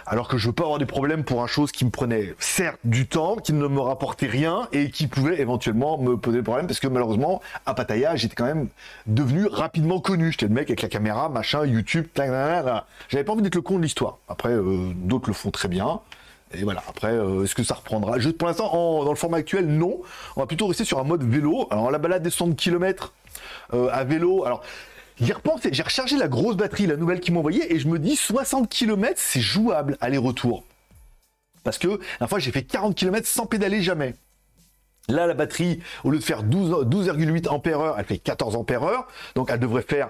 alors 0.10 0.28
que 0.28 0.38
je 0.38 0.48
veux 0.48 0.54
pas 0.54 0.64
avoir 0.64 0.80
des 0.80 0.88
problèmes 0.88 1.24
pour 1.24 1.44
un 1.44 1.48
chose 1.48 1.72
qui 1.72 1.86
me 1.86 1.92
prenait 1.92 2.34
certes 2.40 2.80
du 2.84 3.08
temps, 3.08 3.36
qui 3.36 3.54
ne 3.54 3.68
me 3.68 3.80
rapportait 3.80 4.26
rien 4.26 4.68
et 4.72 4.90
qui 4.90 5.06
pouvait 5.06 5.40
éventuellement 5.40 6.00
me 6.00 6.18
poser 6.18 6.40
des 6.40 6.44
problèmes 6.44 6.66
parce 6.66 6.80
que 6.80 6.88
malheureusement 6.88 7.42
à 7.68 7.76
Pattaya 7.76 8.16
j'étais 8.16 8.36
quand 8.36 8.46
même 8.46 8.70
devenu 9.06 9.46
rapidement 9.46 10.00
connu. 10.00 10.32
J'étais 10.32 10.48
le 10.48 10.54
mec 10.54 10.70
avec 10.70 10.82
la 10.82 10.90
caméra, 10.90 11.30
machin, 11.30 11.64
YouTube, 11.64 12.08
j'avais 12.16 13.24
pas 13.24 13.34
envie 13.34 13.44
d'être 13.44 13.56
le 13.56 13.62
con 13.62 13.78
de 13.78 13.84
l'histoire. 13.84 14.18
Après 14.28 14.50
euh, 14.50 14.92
d'autres 14.96 15.30
le 15.30 15.34
font 15.34 15.52
très 15.52 15.68
bien. 15.68 16.00
Et 16.56 16.64
voilà, 16.64 16.82
après, 16.90 17.14
euh, 17.14 17.44
est-ce 17.44 17.54
que 17.54 17.64
ça 17.64 17.76
reprendra? 17.76 18.18
Juste 18.18 18.40
pour 18.40 18.48
l'instant, 18.48 19.04
dans 19.04 19.12
le 19.12 19.16
format 19.16 19.38
actuel, 19.38 19.68
non. 19.68 20.00
On 20.36 20.40
va 20.40 20.48
plutôt 20.48 20.66
rester 20.66 20.84
sur 20.84 20.98
un 20.98 21.04
mode 21.04 21.22
vélo. 21.22 21.68
Alors, 21.70 21.92
la 21.92 22.00
balade 22.00 22.24
des 22.24 22.32
60 22.32 22.56
km 22.56 23.14
à 23.72 24.04
vélo, 24.04 24.46
alors, 24.46 24.64
J'ai 25.22 25.34
rechargé 25.84 26.18
la 26.18 26.28
grosse 26.28 26.56
batterie, 26.56 26.88
la 26.88 26.96
nouvelle 26.96 27.20
qu'ils 27.20 27.34
m'ont 27.34 27.40
envoyée, 27.40 27.74
et 27.74 27.80
je 27.80 27.88
me 27.88 28.00
dis 28.00 28.16
60 28.16 28.70
km, 28.70 29.14
c'est 29.18 29.42
jouable 29.42 29.98
aller-retour. 30.00 30.64
Parce 31.64 31.78
que 31.78 32.00
la 32.20 32.28
fois, 32.28 32.40
j'ai 32.40 32.52
fait 32.52 32.64
40 32.64 32.96
km 32.96 33.28
sans 33.28 33.46
pédaler 33.46 33.82
jamais. 33.82 34.16
Là, 35.10 35.28
la 35.28 35.34
batterie, 35.34 35.82
au 36.04 36.12
lieu 36.12 36.20
de 36.20 36.24
faire 36.24 36.44
12 36.44 36.88
12,8 36.88 37.50
ampères 37.50 37.80
heure, 37.80 37.96
elle 38.00 38.06
fait 38.06 38.18
14 38.18 38.56
ampères 38.56 38.84
heure, 38.84 39.08
donc 39.36 39.50
elle 39.52 39.60
devrait 39.60 39.82
faire 39.82 40.10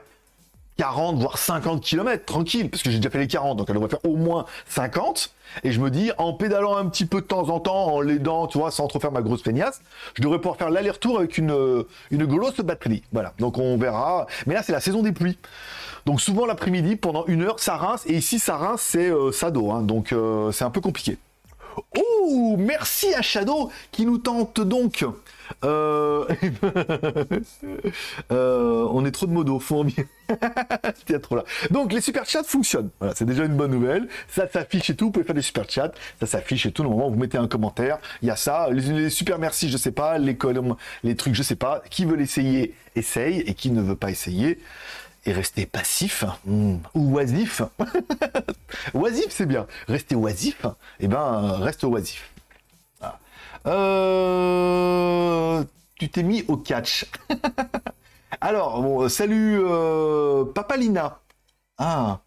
40 0.79 1.17
voire 1.17 1.37
50 1.37 1.83
km 1.83 2.23
tranquille 2.23 2.69
parce 2.69 2.83
que 2.83 2.89
j'ai 2.89 2.99
déjà 2.99 3.09
fait 3.09 3.19
les 3.19 3.27
40 3.27 3.57
donc 3.57 3.69
elle 3.69 3.75
devrait 3.75 3.89
faire 3.89 4.05
au 4.05 4.15
moins 4.15 4.45
50 4.69 5.33
et 5.63 5.73
je 5.73 5.79
me 5.81 5.89
dis 5.89 6.11
en 6.17 6.31
pédalant 6.31 6.77
un 6.77 6.85
petit 6.87 7.05
peu 7.05 7.19
de 7.19 7.25
temps 7.25 7.49
en 7.49 7.59
temps 7.59 7.93
en 7.95 7.99
l'aidant 7.99 8.47
tu 8.47 8.57
vois 8.57 8.71
sans 8.71 8.87
trop 8.87 8.99
faire 8.99 9.11
ma 9.11 9.21
grosse 9.21 9.43
feignasse 9.43 9.81
je 10.15 10.21
devrais 10.21 10.37
pouvoir 10.37 10.55
faire 10.55 10.69
l'aller-retour 10.69 11.19
avec 11.19 11.37
une 11.37 11.51
euh, 11.51 11.83
une 12.11 12.25
grosse 12.25 12.59
batterie. 12.61 13.03
Voilà. 13.11 13.33
Donc 13.39 13.57
on 13.57 13.77
verra. 13.77 14.27
Mais 14.47 14.53
là 14.53 14.63
c'est 14.63 14.71
la 14.71 14.79
saison 14.79 15.01
des 15.01 15.11
pluies. 15.11 15.37
Donc 16.05 16.21
souvent 16.21 16.45
l'après-midi 16.45 16.95
pendant 16.95 17.25
une 17.25 17.43
heure 17.43 17.59
ça 17.59 17.75
rince. 17.75 18.05
Et 18.07 18.13
ici 18.13 18.39
ça 18.39 18.57
rince 18.57 18.81
c'est 18.81 19.09
euh, 19.09 19.31
Sado 19.31 19.71
hein, 19.71 19.81
donc 19.81 20.11
euh, 20.11 20.51
c'est 20.51 20.63
un 20.63 20.71
peu 20.71 20.81
compliqué 20.81 21.17
Oh, 21.97 22.55
merci 22.57 23.13
à 23.13 23.21
Shadow 23.21 23.71
qui 23.91 24.05
nous 24.05 24.17
tente 24.17 24.61
donc. 24.61 25.05
Euh... 25.63 26.25
euh, 28.31 28.87
on 28.91 29.05
est 29.05 29.11
trop 29.11 29.25
de 29.25 29.31
modos, 29.31 29.59
faut 29.59 29.81
en 29.81 29.87
trop 31.21 31.35
là. 31.35 31.43
Donc 31.71 31.91
les 31.91 32.01
super 32.01 32.25
chats 32.25 32.43
fonctionnent. 32.43 32.89
Voilà, 32.99 33.15
c'est 33.15 33.25
déjà 33.25 33.45
une 33.45 33.55
bonne 33.55 33.71
nouvelle. 33.71 34.07
Ça 34.27 34.47
s'affiche 34.47 34.89
et 34.89 34.95
tout. 34.95 35.05
Vous 35.05 35.11
pouvez 35.11 35.25
faire 35.25 35.35
des 35.35 35.41
super 35.41 35.69
chats. 35.69 35.91
Ça 36.19 36.27
s'affiche 36.27 36.65
et 36.65 36.71
tout. 36.71 36.83
Normalement, 36.83 37.09
vous 37.09 37.17
mettez 37.17 37.37
un 37.37 37.47
commentaire. 37.47 37.97
Il 38.21 38.27
y 38.27 38.31
a 38.31 38.35
ça. 38.35 38.69
Les, 38.69 39.09
super 39.09 39.39
merci, 39.39 39.69
je 39.69 39.77
sais 39.77 39.91
pas. 39.91 40.17
Les 40.17 40.35
colonnes, 40.35 40.75
les 41.03 41.15
trucs, 41.15 41.35
je 41.35 41.43
sais 41.43 41.55
pas. 41.55 41.81
Qui 41.89 42.05
veut 42.05 42.15
l'essayer, 42.15 42.75
essaye. 42.95 43.39
Et 43.41 43.53
qui 43.53 43.71
ne 43.71 43.81
veut 43.81 43.95
pas 43.95 44.11
essayer, 44.11 44.59
et 45.29 45.33
rester 45.33 45.65
passif 45.65 46.23
hmm, 46.45 46.77
ou 46.95 47.15
oisif. 47.15 47.61
oisif, 48.93 49.27
c'est 49.29 49.45
bien. 49.45 49.67
Rester 49.87 50.15
oisif, 50.15 50.65
et 50.99 51.07
ben 51.07 51.21
euh, 51.21 51.57
reste 51.57 51.83
oisif. 51.83 52.31
Voilà. 52.99 53.19
Euh, 53.67 55.63
tu 55.99 56.09
t'es 56.09 56.23
mis 56.23 56.43
au 56.47 56.57
catch. 56.57 57.05
Alors, 58.41 58.81
bon, 58.81 59.07
salut 59.09 59.59
euh, 59.61 60.45
Papalina. 60.45 61.19
Ah, 61.77 62.19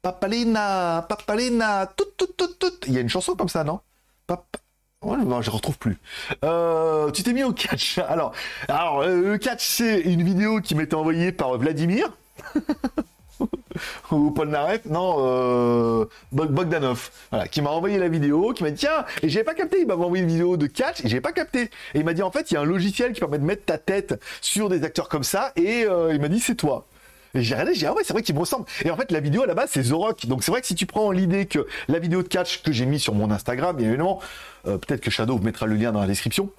Papalina, 0.00 1.06
Papalina, 1.08 1.86
tout, 1.86 2.06
tout, 2.16 2.26
tout, 2.36 2.54
tout. 2.58 2.72
Il 2.86 2.94
y 2.94 2.98
a 2.98 3.00
une 3.00 3.08
chanson 3.08 3.34
comme 3.34 3.48
ça, 3.48 3.62
non? 3.64 3.80
Pap- 4.26 4.56
Ouais, 5.02 5.16
je 5.40 5.50
retrouve 5.50 5.78
plus. 5.78 5.98
Euh, 6.44 7.10
tu 7.10 7.22
t'es 7.24 7.32
mis 7.32 7.42
au 7.42 7.52
catch. 7.52 7.98
Alors, 8.08 8.32
alors 8.68 9.00
euh, 9.00 9.32
le 9.32 9.38
catch, 9.38 9.66
c'est 9.66 10.00
une 10.00 10.22
vidéo 10.22 10.60
qui 10.60 10.76
m'était 10.76 10.94
envoyée 10.94 11.32
par 11.32 11.56
Vladimir. 11.58 12.08
Ou 14.12 14.30
Paul 14.30 14.48
Naref, 14.48 14.84
non, 14.84 15.16
euh, 15.18 16.04
Bog- 16.30 16.52
Bogdanov, 16.52 17.10
voilà, 17.30 17.48
qui 17.48 17.62
m'a 17.62 17.70
envoyé 17.70 17.98
la 17.98 18.08
vidéo, 18.08 18.52
qui 18.52 18.62
m'a 18.62 18.70
dit 18.70 18.76
tiens, 18.80 19.04
et 19.22 19.28
j'avais 19.28 19.44
pas 19.44 19.54
capté, 19.54 19.80
il 19.80 19.86
m'a 19.86 19.94
envoyé 19.94 20.22
une 20.22 20.28
vidéo 20.28 20.56
de 20.56 20.66
catch, 20.66 21.04
et 21.04 21.08
j'avais 21.08 21.22
pas 21.22 21.32
capté. 21.32 21.62
Et 21.94 21.98
il 22.00 22.04
m'a 22.04 22.12
dit 22.12 22.22
en 22.22 22.30
fait, 22.30 22.50
il 22.50 22.54
y 22.54 22.56
a 22.56 22.60
un 22.60 22.64
logiciel 22.64 23.12
qui 23.12 23.20
permet 23.20 23.38
de 23.38 23.44
mettre 23.44 23.64
ta 23.64 23.78
tête 23.78 24.20
sur 24.40 24.68
des 24.68 24.84
acteurs 24.84 25.08
comme 25.08 25.24
ça, 25.24 25.52
et 25.56 25.84
euh, 25.86 26.12
il 26.14 26.20
m'a 26.20 26.28
dit 26.28 26.38
c'est 26.40 26.54
toi. 26.54 26.86
Et 27.34 27.42
j'ai 27.42 27.54
regardé, 27.54 27.72
j'ai 27.72 27.80
dit, 27.80 27.86
ah 27.86 27.94
ouais, 27.94 28.02
c'est 28.04 28.12
vrai 28.12 28.22
qu'il 28.22 28.34
me 28.34 28.40
ressemble. 28.40 28.66
Et 28.84 28.90
en 28.90 28.96
fait, 28.96 29.10
la 29.10 29.20
vidéo 29.20 29.42
à 29.42 29.46
la 29.46 29.54
base, 29.54 29.70
c'est 29.72 29.82
The. 29.84 30.26
Donc 30.28 30.44
c'est 30.44 30.50
vrai 30.50 30.60
que 30.60 30.66
si 30.66 30.74
tu 30.74 30.84
prends 30.84 31.10
l'idée 31.10 31.46
que 31.46 31.66
la 31.88 31.98
vidéo 31.98 32.22
de 32.22 32.28
catch 32.28 32.62
que 32.62 32.72
j'ai 32.72 32.84
mis 32.84 33.00
sur 33.00 33.14
mon 33.14 33.30
Instagram, 33.30 33.74
bien 33.74 33.88
évidemment, 33.88 34.20
euh, 34.66 34.76
peut-être 34.76 35.00
que 35.00 35.10
Shadow 35.10 35.38
vous 35.38 35.42
mettra 35.42 35.64
le 35.64 35.74
lien 35.76 35.92
dans 35.92 36.00
la 36.02 36.06
description, 36.06 36.50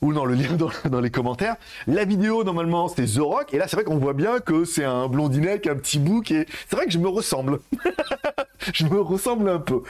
ou 0.00 0.12
dans 0.12 0.24
le 0.24 0.34
lien 0.34 0.56
dans, 0.90 1.00
les 1.00 1.10
commentaires. 1.10 1.56
La 1.86 2.04
vidéo, 2.04 2.44
normalement, 2.44 2.88
c'était 2.88 3.06
The 3.06 3.18
Rock. 3.18 3.54
Et 3.54 3.58
là, 3.58 3.66
c'est 3.68 3.76
vrai 3.76 3.84
qu'on 3.84 3.98
voit 3.98 4.12
bien 4.12 4.40
que 4.40 4.64
c'est 4.64 4.84
un 4.84 5.08
blondinet 5.08 5.50
avec 5.50 5.66
un 5.66 5.76
petit 5.76 5.98
bouc. 5.98 6.30
Et 6.30 6.46
c'est 6.68 6.76
vrai 6.76 6.86
que 6.86 6.92
je 6.92 6.98
me 6.98 7.08
ressemble. 7.08 7.60
je 8.72 8.84
me 8.84 9.00
ressemble 9.00 9.48
un 9.48 9.58
peu. 9.58 9.82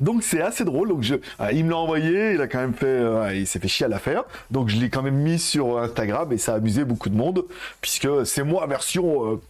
Donc 0.00 0.22
c'est 0.22 0.40
assez 0.40 0.64
drôle. 0.64 0.88
Donc 0.88 1.02
je, 1.02 1.16
ah, 1.38 1.52
il 1.52 1.64
me 1.64 1.70
l'a 1.70 1.78
envoyé. 1.78 2.32
Il 2.34 2.40
a 2.40 2.46
quand 2.46 2.60
même 2.60 2.74
fait, 2.74 2.86
euh, 2.86 3.34
il 3.34 3.46
s'est 3.46 3.58
fait 3.58 3.68
chier 3.68 3.86
à 3.86 3.88
la 3.88 3.98
faire. 3.98 4.24
Donc 4.50 4.68
je 4.68 4.76
l'ai 4.76 4.90
quand 4.90 5.02
même 5.02 5.16
mis 5.16 5.38
sur 5.38 5.78
Instagram 5.78 6.32
et 6.32 6.38
ça 6.38 6.54
a 6.54 6.56
amusé 6.56 6.84
beaucoup 6.84 7.08
de 7.08 7.16
monde 7.16 7.44
puisque 7.80 8.08
c'est 8.24 8.44
moi 8.44 8.66
version. 8.66 9.32
euh, 9.32 9.40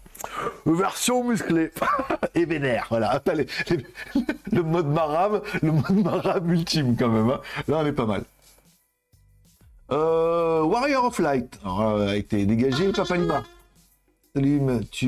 version 0.66 1.24
musclée 1.24 1.70
et 2.34 2.44
vénère 2.44 2.86
voilà 2.90 3.10
Attends, 3.10 3.32
le 4.52 4.62
mode 4.62 4.86
marave 4.86 5.42
le 5.62 5.72
mode 5.72 6.04
marave 6.04 6.48
ultime 6.50 6.96
quand 6.96 7.08
même 7.08 7.30
hein. 7.30 7.40
là 7.68 7.78
on 7.80 7.86
est 7.86 7.92
pas 7.92 8.06
mal 8.06 8.22
euh, 9.92 10.62
Warrior 10.62 11.04
of 11.04 11.18
Light. 11.18 11.58
Euh, 11.64 12.08
avec 12.08 12.28
tes 12.28 12.46
dégagés, 12.46 12.92
Papa 12.92 13.16
Lima. 13.16 13.44
Salut, 14.34 14.60
mais 14.60 14.80
tu 14.90 15.06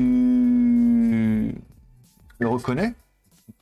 me 2.39 2.47
reconnais? 2.47 2.93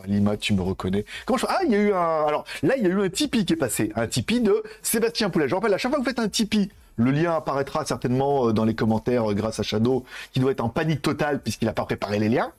Lima, 0.05 0.35
tu 0.35 0.53
me 0.53 0.61
reconnais. 0.61 1.05
Je... 1.27 1.45
Ah, 1.47 1.59
il 1.65 1.71
y 1.71 1.75
a 1.75 1.79
eu 1.79 1.93
un. 1.93 2.25
Alors 2.27 2.45
là, 2.61 2.75
il 2.75 2.83
y 2.83 2.87
a 2.87 2.89
eu 2.89 3.01
un 3.01 3.09
Tipeee 3.09 3.45
qui 3.45 3.53
est 3.53 3.57
passé. 3.57 3.91
Un 3.95 4.07
Tipeee 4.07 4.41
de 4.41 4.61
Sébastien 4.81 5.29
Poulet. 5.29 5.47
Je 5.47 5.55
rappelle, 5.55 5.73
à 5.73 5.77
chaque 5.77 5.91
fois 5.91 5.99
que 5.99 6.03
vous 6.03 6.09
faites 6.09 6.19
un 6.19 6.27
Tipeee, 6.27 6.69
le 6.97 7.11
lien 7.11 7.33
apparaîtra 7.33 7.85
certainement 7.85 8.49
euh, 8.49 8.53
dans 8.53 8.65
les 8.65 8.75
commentaires 8.75 9.33
grâce 9.33 9.59
à 9.59 9.63
Shadow, 9.63 10.03
qui 10.33 10.39
doit 10.39 10.51
être 10.51 10.61
en 10.61 10.69
panique 10.69 11.01
totale 11.01 11.41
puisqu'il 11.41 11.65
n'a 11.65 11.73
pas 11.73 11.85
préparé 11.85 12.19
les 12.19 12.29
liens. 12.29 12.51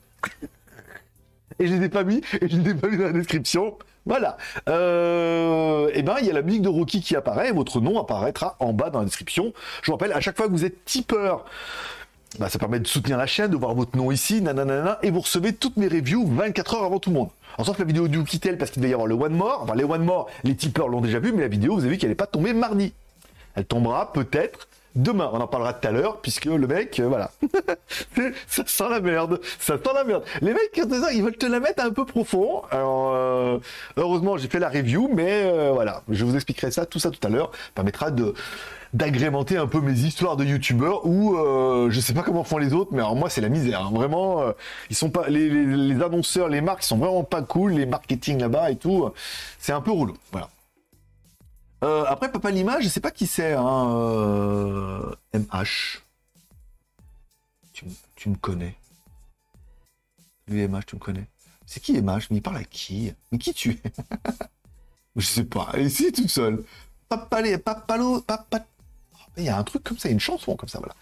Et 1.59 1.67
je 1.67 1.73
les 1.73 1.85
ai 1.85 1.89
pas 1.89 2.03
mis, 2.03 2.21
et 2.41 2.49
je 2.49 2.57
les 2.57 2.71
ai 2.71 2.73
pas 2.73 2.87
mis 2.87 2.97
dans 2.97 3.05
la 3.05 3.13
description. 3.13 3.77
Voilà. 4.05 4.37
Euh, 4.69 5.89
et 5.93 6.03
ben, 6.03 6.15
il 6.21 6.27
y 6.27 6.29
a 6.29 6.33
la 6.33 6.41
musique 6.41 6.61
de 6.61 6.69
Rocky 6.69 7.01
qui 7.01 7.15
apparaît, 7.15 7.51
votre 7.51 7.81
nom 7.81 7.99
apparaîtra 7.99 8.55
en 8.59 8.73
bas 8.73 8.89
dans 8.89 8.99
la 8.99 9.05
description. 9.05 9.53
Je 9.81 9.87
vous 9.87 9.97
rappelle, 9.97 10.13
à 10.13 10.19
chaque 10.19 10.37
fois 10.37 10.47
que 10.47 10.51
vous 10.51 10.65
êtes 10.65 10.85
tipeur, 10.85 11.45
bah, 12.39 12.49
ça 12.49 12.59
permet 12.59 12.79
de 12.79 12.87
soutenir 12.87 13.17
la 13.17 13.25
chaîne, 13.25 13.49
de 13.49 13.57
voir 13.57 13.73
votre 13.73 13.97
nom 13.97 14.11
ici, 14.11 14.41
nanana, 14.41 14.99
et 15.01 15.09
vous 15.09 15.21
recevez 15.21 15.53
toutes 15.53 15.77
mes 15.77 15.87
reviews 15.87 16.27
24 16.27 16.75
heures 16.75 16.83
avant 16.83 16.99
tout 16.99 17.09
le 17.09 17.15
monde. 17.15 17.29
En 17.57 17.63
sauf 17.63 17.79
la 17.79 17.85
vidéo 17.85 18.07
du 18.07 18.23
Kitel, 18.23 18.57
parce 18.57 18.71
qu'il 18.71 18.81
devait 18.81 18.91
y 18.91 18.93
avoir 18.93 19.07
le 19.07 19.15
One 19.15 19.33
More. 19.33 19.61
Enfin, 19.63 19.75
les 19.75 19.85
One 19.85 20.03
More, 20.03 20.27
les 20.43 20.55
tipeurs 20.55 20.87
l'ont 20.87 21.01
déjà 21.01 21.19
vu, 21.19 21.31
mais 21.31 21.41
la 21.41 21.47
vidéo, 21.47 21.73
vous 21.73 21.81
avez 21.81 21.91
vu 21.91 21.97
qu'elle 21.97 22.09
n'est 22.09 22.15
pas 22.15 22.27
tombée 22.27 22.53
mardi. 22.53 22.93
Elle 23.55 23.65
tombera 23.65 24.11
peut-être 24.11 24.67
demain. 24.95 25.29
On 25.33 25.39
en 25.39 25.47
parlera 25.47 25.73
tout 25.73 25.87
à 25.87 25.91
l'heure, 25.91 26.21
puisque 26.21 26.45
le 26.45 26.67
mec, 26.67 26.99
euh, 26.99 27.07
voilà. 27.07 27.31
ça 28.47 28.63
sent 28.65 28.89
la 28.89 28.99
merde. 28.99 29.39
Ça 29.59 29.77
sent 29.77 29.93
la 29.93 30.03
merde. 30.03 30.23
Les 30.41 30.53
mecs, 30.53 30.79
ils 31.13 31.23
veulent 31.23 31.37
te 31.37 31.45
la 31.45 31.59
mettre 31.59 31.83
un 31.83 31.91
peu 31.91 32.05
profond. 32.05 32.61
Alors, 32.71 33.13
euh, 33.13 33.59
heureusement, 33.97 34.37
j'ai 34.37 34.47
fait 34.47 34.59
la 34.59 34.69
review, 34.69 35.09
mais 35.13 35.43
euh, 35.45 35.71
voilà. 35.73 36.01
Je 36.09 36.25
vous 36.25 36.35
expliquerai 36.35 36.71
ça, 36.71 36.85
tout 36.85 36.99
ça 36.99 37.11
tout 37.11 37.25
à 37.25 37.29
l'heure. 37.29 37.51
permettra 37.73 38.11
de 38.11 38.33
d'agrémenter 38.93 39.57
un 39.57 39.67
peu 39.67 39.81
mes 39.81 39.91
histoires 39.91 40.37
de 40.37 40.45
youtubeurs 40.45 41.05
ou 41.05 41.35
je 41.89 41.99
sais 41.99 42.13
pas 42.13 42.21
comment 42.21 42.45
font 42.45 42.59
les 42.59 42.71
autres 42.71 42.91
mais 42.93 42.99
alors 42.99 43.17
moi 43.17 43.29
c'est 43.29 43.41
la 43.41 43.49
misère 43.49 43.81
hein. 43.81 43.91
vraiment 43.93 44.41
ils 44.89 44.95
sont 44.95 45.09
pas 45.09 45.27
les, 45.27 45.49
les, 45.49 46.01
annonceurs 46.01 46.47
les 46.47 46.61
marques 46.61 46.83
sont 46.83 46.97
vraiment 46.97 47.25
pas 47.25 47.41
cool 47.41 47.73
les 47.73 47.85
marketing 47.85 48.39
là-bas 48.39 48.71
et 48.71 48.77
tout 48.77 49.11
c'est 49.59 49.73
un 49.73 49.81
peu 49.81 49.91
rouleau 49.91 50.15
voilà 50.31 50.47
euh, 51.83 52.05
après, 52.07 52.31
Papa 52.31 52.51
Lima, 52.51 52.79
je 52.79 52.87
sais 52.87 52.99
pas 52.99 53.11
qui 53.11 53.27
c'est, 53.27 53.53
hein, 53.53 55.11
MH. 55.33 56.01
Euh, 57.83 57.89
tu, 58.15 58.29
me 58.29 58.35
connais. 58.35 58.75
Lui, 60.47 60.67
MH, 60.67 60.85
tu 60.87 60.95
me 60.95 61.01
connais. 61.01 61.27
C'est 61.65 61.79
qui 61.79 61.99
MH 62.01 62.27
Mais 62.29 62.37
il 62.37 62.41
parle 62.41 62.57
à 62.57 62.63
qui? 62.63 63.13
Mais 63.31 63.37
qui 63.37 63.53
tu 63.53 63.71
es? 63.71 63.81
Je 65.15 65.25
sais 65.25 65.45
pas. 65.45 65.71
Ici, 65.77 66.11
toute 66.11 66.29
seule. 66.29 66.63
Papalé, 67.07 67.57
papalo, 67.57 68.21
papa. 68.21 68.65
Il 69.37 69.43
y 69.43 69.49
a 69.49 69.57
un 69.57 69.63
truc 69.63 69.83
comme 69.83 69.97
ça, 69.97 70.09
une 70.09 70.19
chanson 70.19 70.55
comme 70.55 70.69
ça, 70.69 70.79
voilà. 70.79 70.95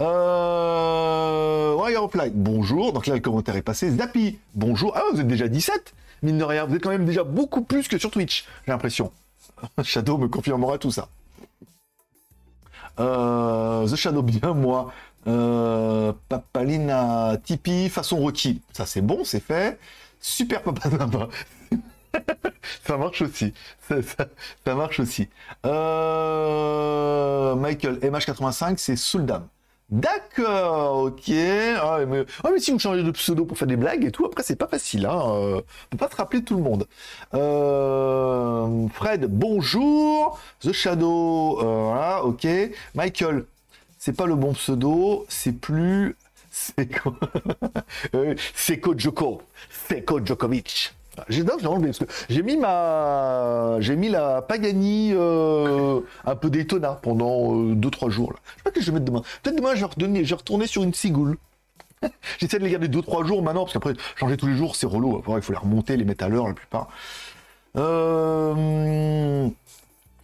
Euh... 0.00 1.74
Wirefly, 1.74 2.30
bonjour. 2.30 2.92
Donc 2.92 3.06
là, 3.06 3.14
le 3.14 3.20
commentaire 3.20 3.56
est 3.56 3.62
passé. 3.62 3.90
Zappy, 3.90 4.38
bonjour. 4.54 4.92
Ah, 4.96 5.02
vous 5.12 5.20
êtes 5.20 5.28
déjà 5.28 5.48
17 5.48 5.94
Mine 6.22 6.38
de 6.38 6.44
rien, 6.44 6.64
vous 6.64 6.74
êtes 6.74 6.82
quand 6.82 6.90
même 6.90 7.04
déjà 7.04 7.24
beaucoup 7.24 7.62
plus 7.62 7.88
que 7.88 7.98
sur 7.98 8.10
Twitch, 8.10 8.46
j'ai 8.64 8.72
l'impression. 8.72 9.12
Shadow 9.82 10.18
me 10.18 10.28
confirmera 10.28 10.78
tout 10.78 10.90
ça. 10.90 11.08
Euh, 12.98 13.86
The 13.86 13.96
Shadow, 13.96 14.22
bien 14.22 14.54
moi. 14.54 14.92
Euh, 15.26 16.12
Papalina 16.28 17.36
Tipeee 17.42 17.88
façon 17.88 18.18
Rocky. 18.18 18.62
Ça 18.72 18.86
c'est 18.86 19.00
bon, 19.00 19.24
c'est 19.24 19.40
fait. 19.40 19.78
Super 20.20 20.62
Papa 20.62 20.88
ça 22.86 22.96
marche 22.96 23.22
aussi. 23.22 23.52
Ça, 23.88 24.74
marche 24.74 25.00
aussi. 25.00 25.28
Euh, 25.64 27.54
Michael 27.56 27.98
MH85, 27.98 28.76
c'est 28.78 28.96
Suldam. 28.96 29.46
D'accord, 29.88 30.98
ok. 31.04 31.30
Ah 31.80 32.00
mais, 32.08 32.24
ah, 32.42 32.50
mais, 32.52 32.58
si 32.58 32.72
vous 32.72 32.78
changez 32.80 33.04
de 33.04 33.10
pseudo 33.12 33.44
pour 33.44 33.56
faire 33.56 33.68
des 33.68 33.76
blagues 33.76 34.04
et 34.04 34.10
tout, 34.10 34.26
après 34.26 34.42
c'est 34.42 34.56
pas 34.56 34.66
facile. 34.66 35.06
Hein. 35.06 35.22
Euh, 35.26 35.60
on 35.60 35.90
peut 35.90 35.96
pas 35.96 36.10
se 36.10 36.16
rappeler 36.16 36.42
tout 36.42 36.56
le 36.56 36.62
monde. 36.62 36.88
Euh, 37.34 38.88
Fred, 38.92 39.26
bonjour. 39.26 40.40
The 40.60 40.72
Shadow, 40.72 41.60
euh, 41.62 42.18
ok. 42.22 42.48
Michael, 42.96 43.44
c'est 43.98 44.16
pas 44.16 44.26
le 44.26 44.34
bon 44.34 44.54
pseudo, 44.54 45.24
c'est 45.28 45.52
plus. 45.52 46.16
C'est 48.54 48.80
Joko. 48.96 49.42
Seko 49.88 50.24
Djokovic. 50.24 50.94
J'ai 51.28 51.44
parce 51.44 51.98
que 51.98 52.04
j'ai 52.28 52.42
mis 52.42 52.56
ma, 52.56 53.76
j'ai 53.80 53.96
mis 53.96 54.08
la 54.08 54.42
Pagani 54.42 55.12
euh, 55.14 56.00
un 56.24 56.36
peu 56.36 56.50
d'Etona 56.50 56.98
pendant 57.02 57.54
2-3 57.54 58.06
euh, 58.06 58.10
jours. 58.10 58.32
Là. 58.32 58.38
Je 58.44 58.50
sais 58.50 58.62
pas 58.64 58.70
que 58.70 58.80
je 58.80 58.86
vais 58.86 58.92
mettre 58.92 59.04
demain. 59.06 59.22
Peut-être 59.42 59.56
demain 59.56 59.74
je 59.74 59.80
vais, 59.80 60.34
retourner 60.34 60.66
sur 60.66 60.82
une 60.82 60.94
cigoule. 60.94 61.36
J'essaie 62.38 62.58
de 62.58 62.64
les 62.64 62.70
garder 62.70 62.88
2-3 62.88 63.26
jours 63.26 63.42
maintenant 63.42 63.62
parce 63.62 63.72
qu'après 63.72 63.94
changer 64.16 64.36
tous 64.36 64.46
les 64.46 64.56
jours 64.56 64.76
c'est 64.76 64.86
relou. 64.86 65.22
il 65.28 65.42
faut 65.42 65.52
les 65.52 65.58
remonter, 65.58 65.96
les 65.96 66.04
mettre 66.04 66.24
à 66.24 66.28
l'heure 66.28 66.48
la 66.48 66.54
plupart. 66.54 66.88
Euh, 67.76 69.48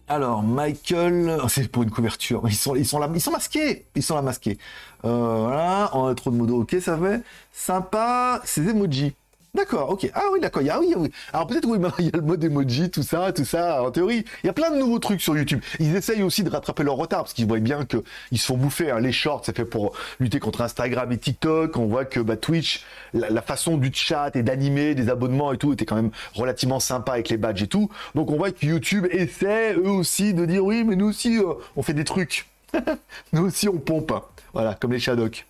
alors 0.07 0.43
Michael, 0.43 1.39
oh, 1.43 1.47
c'est 1.47 1.67
pour 1.69 1.83
une 1.83 1.91
couverture. 1.91 2.43
Ils 2.47 2.55
sont, 2.55 2.75
ils 2.75 2.85
sont 2.85 2.99
là, 2.99 3.09
ils 3.13 3.21
sont 3.21 3.31
masqués, 3.31 3.85
ils 3.95 4.03
sont 4.03 4.15
là 4.15 4.21
masqués. 4.21 4.57
voilà, 5.01 5.89
on 5.93 6.07
a 6.07 6.15
trop 6.15 6.29
de 6.29 6.35
modos. 6.35 6.61
Ok, 6.61 6.75
ça 6.81 6.97
fait 6.97 7.21
sympa. 7.51 8.41
Ces 8.45 8.69
emojis. 8.69 9.13
D'accord, 9.55 9.91
ok. 9.91 10.09
Ah 10.15 10.23
oui, 10.33 10.39
d'accord. 10.39 10.63
Ah 10.67 10.79
oui, 10.79 10.95
oui. 10.97 11.11
Alors 11.31 11.45
peut-être 11.45 11.67
oui, 11.67 11.77
il 11.99 12.05
y 12.05 12.07
a 12.07 12.17
le 12.17 12.23
mode 12.23 12.43
emoji, 12.43 12.89
tout 12.89 13.03
ça, 13.03 13.31
tout 13.31 13.45
ça. 13.45 13.83
En 13.83 13.91
théorie, 13.91 14.25
il 14.43 14.47
y 14.47 14.49
a 14.49 14.53
plein 14.53 14.71
de 14.71 14.79
nouveaux 14.79 14.97
trucs 14.97 15.21
sur 15.21 15.37
YouTube. 15.37 15.61
Ils 15.79 15.95
essayent 15.95 16.23
aussi 16.23 16.43
de 16.43 16.49
rattraper 16.49 16.81
leur 16.81 16.95
retard 16.95 17.19
parce 17.19 17.33
qu'ils 17.33 17.45
voient 17.45 17.59
bien 17.59 17.85
que 17.85 17.97
ils 18.31 18.39
se 18.39 18.47
font 18.47 18.57
bouffer. 18.57 18.89
Hein. 18.89 18.99
Les 18.99 19.11
shorts, 19.11 19.43
c'est 19.45 19.55
fait 19.55 19.65
pour 19.65 19.95
lutter 20.19 20.39
contre 20.39 20.61
Instagram 20.61 21.11
et 21.11 21.19
TikTok. 21.19 21.77
On 21.77 21.85
voit 21.85 22.05
que 22.05 22.19
bah, 22.19 22.35
Twitch, 22.35 22.83
la, 23.13 23.43
façon 23.43 23.77
du 23.77 23.91
chat 23.93 24.35
et 24.35 24.41
d'animer, 24.41 24.95
des 24.95 25.07
abonnements 25.09 25.53
et 25.53 25.59
tout, 25.59 25.71
était 25.71 25.85
quand 25.85 25.97
même 25.97 26.11
relativement 26.33 26.79
sympa 26.79 27.11
avec 27.11 27.29
les 27.29 27.37
badges 27.37 27.61
et 27.61 27.67
tout. 27.67 27.91
Donc 28.15 28.31
on 28.31 28.37
voit 28.37 28.49
que 28.49 28.65
YouTube 28.65 29.05
essaie 29.11 29.75
eux 29.75 29.87
aussi 29.87 30.33
de 30.33 30.47
dire 30.47 30.65
oui, 30.65 30.83
mais 30.83 30.95
nous 30.95 31.09
aussi, 31.09 31.37
euh, 31.37 31.53
on 31.75 31.83
fait 31.83 31.93
des 31.93 32.05
trucs. 32.05 32.47
nous 33.33 33.43
aussi, 33.43 33.69
on 33.69 33.77
pompe. 33.77 34.13
Voilà, 34.51 34.73
comme 34.73 34.93
les 34.93 34.99
Shadocks. 34.99 35.45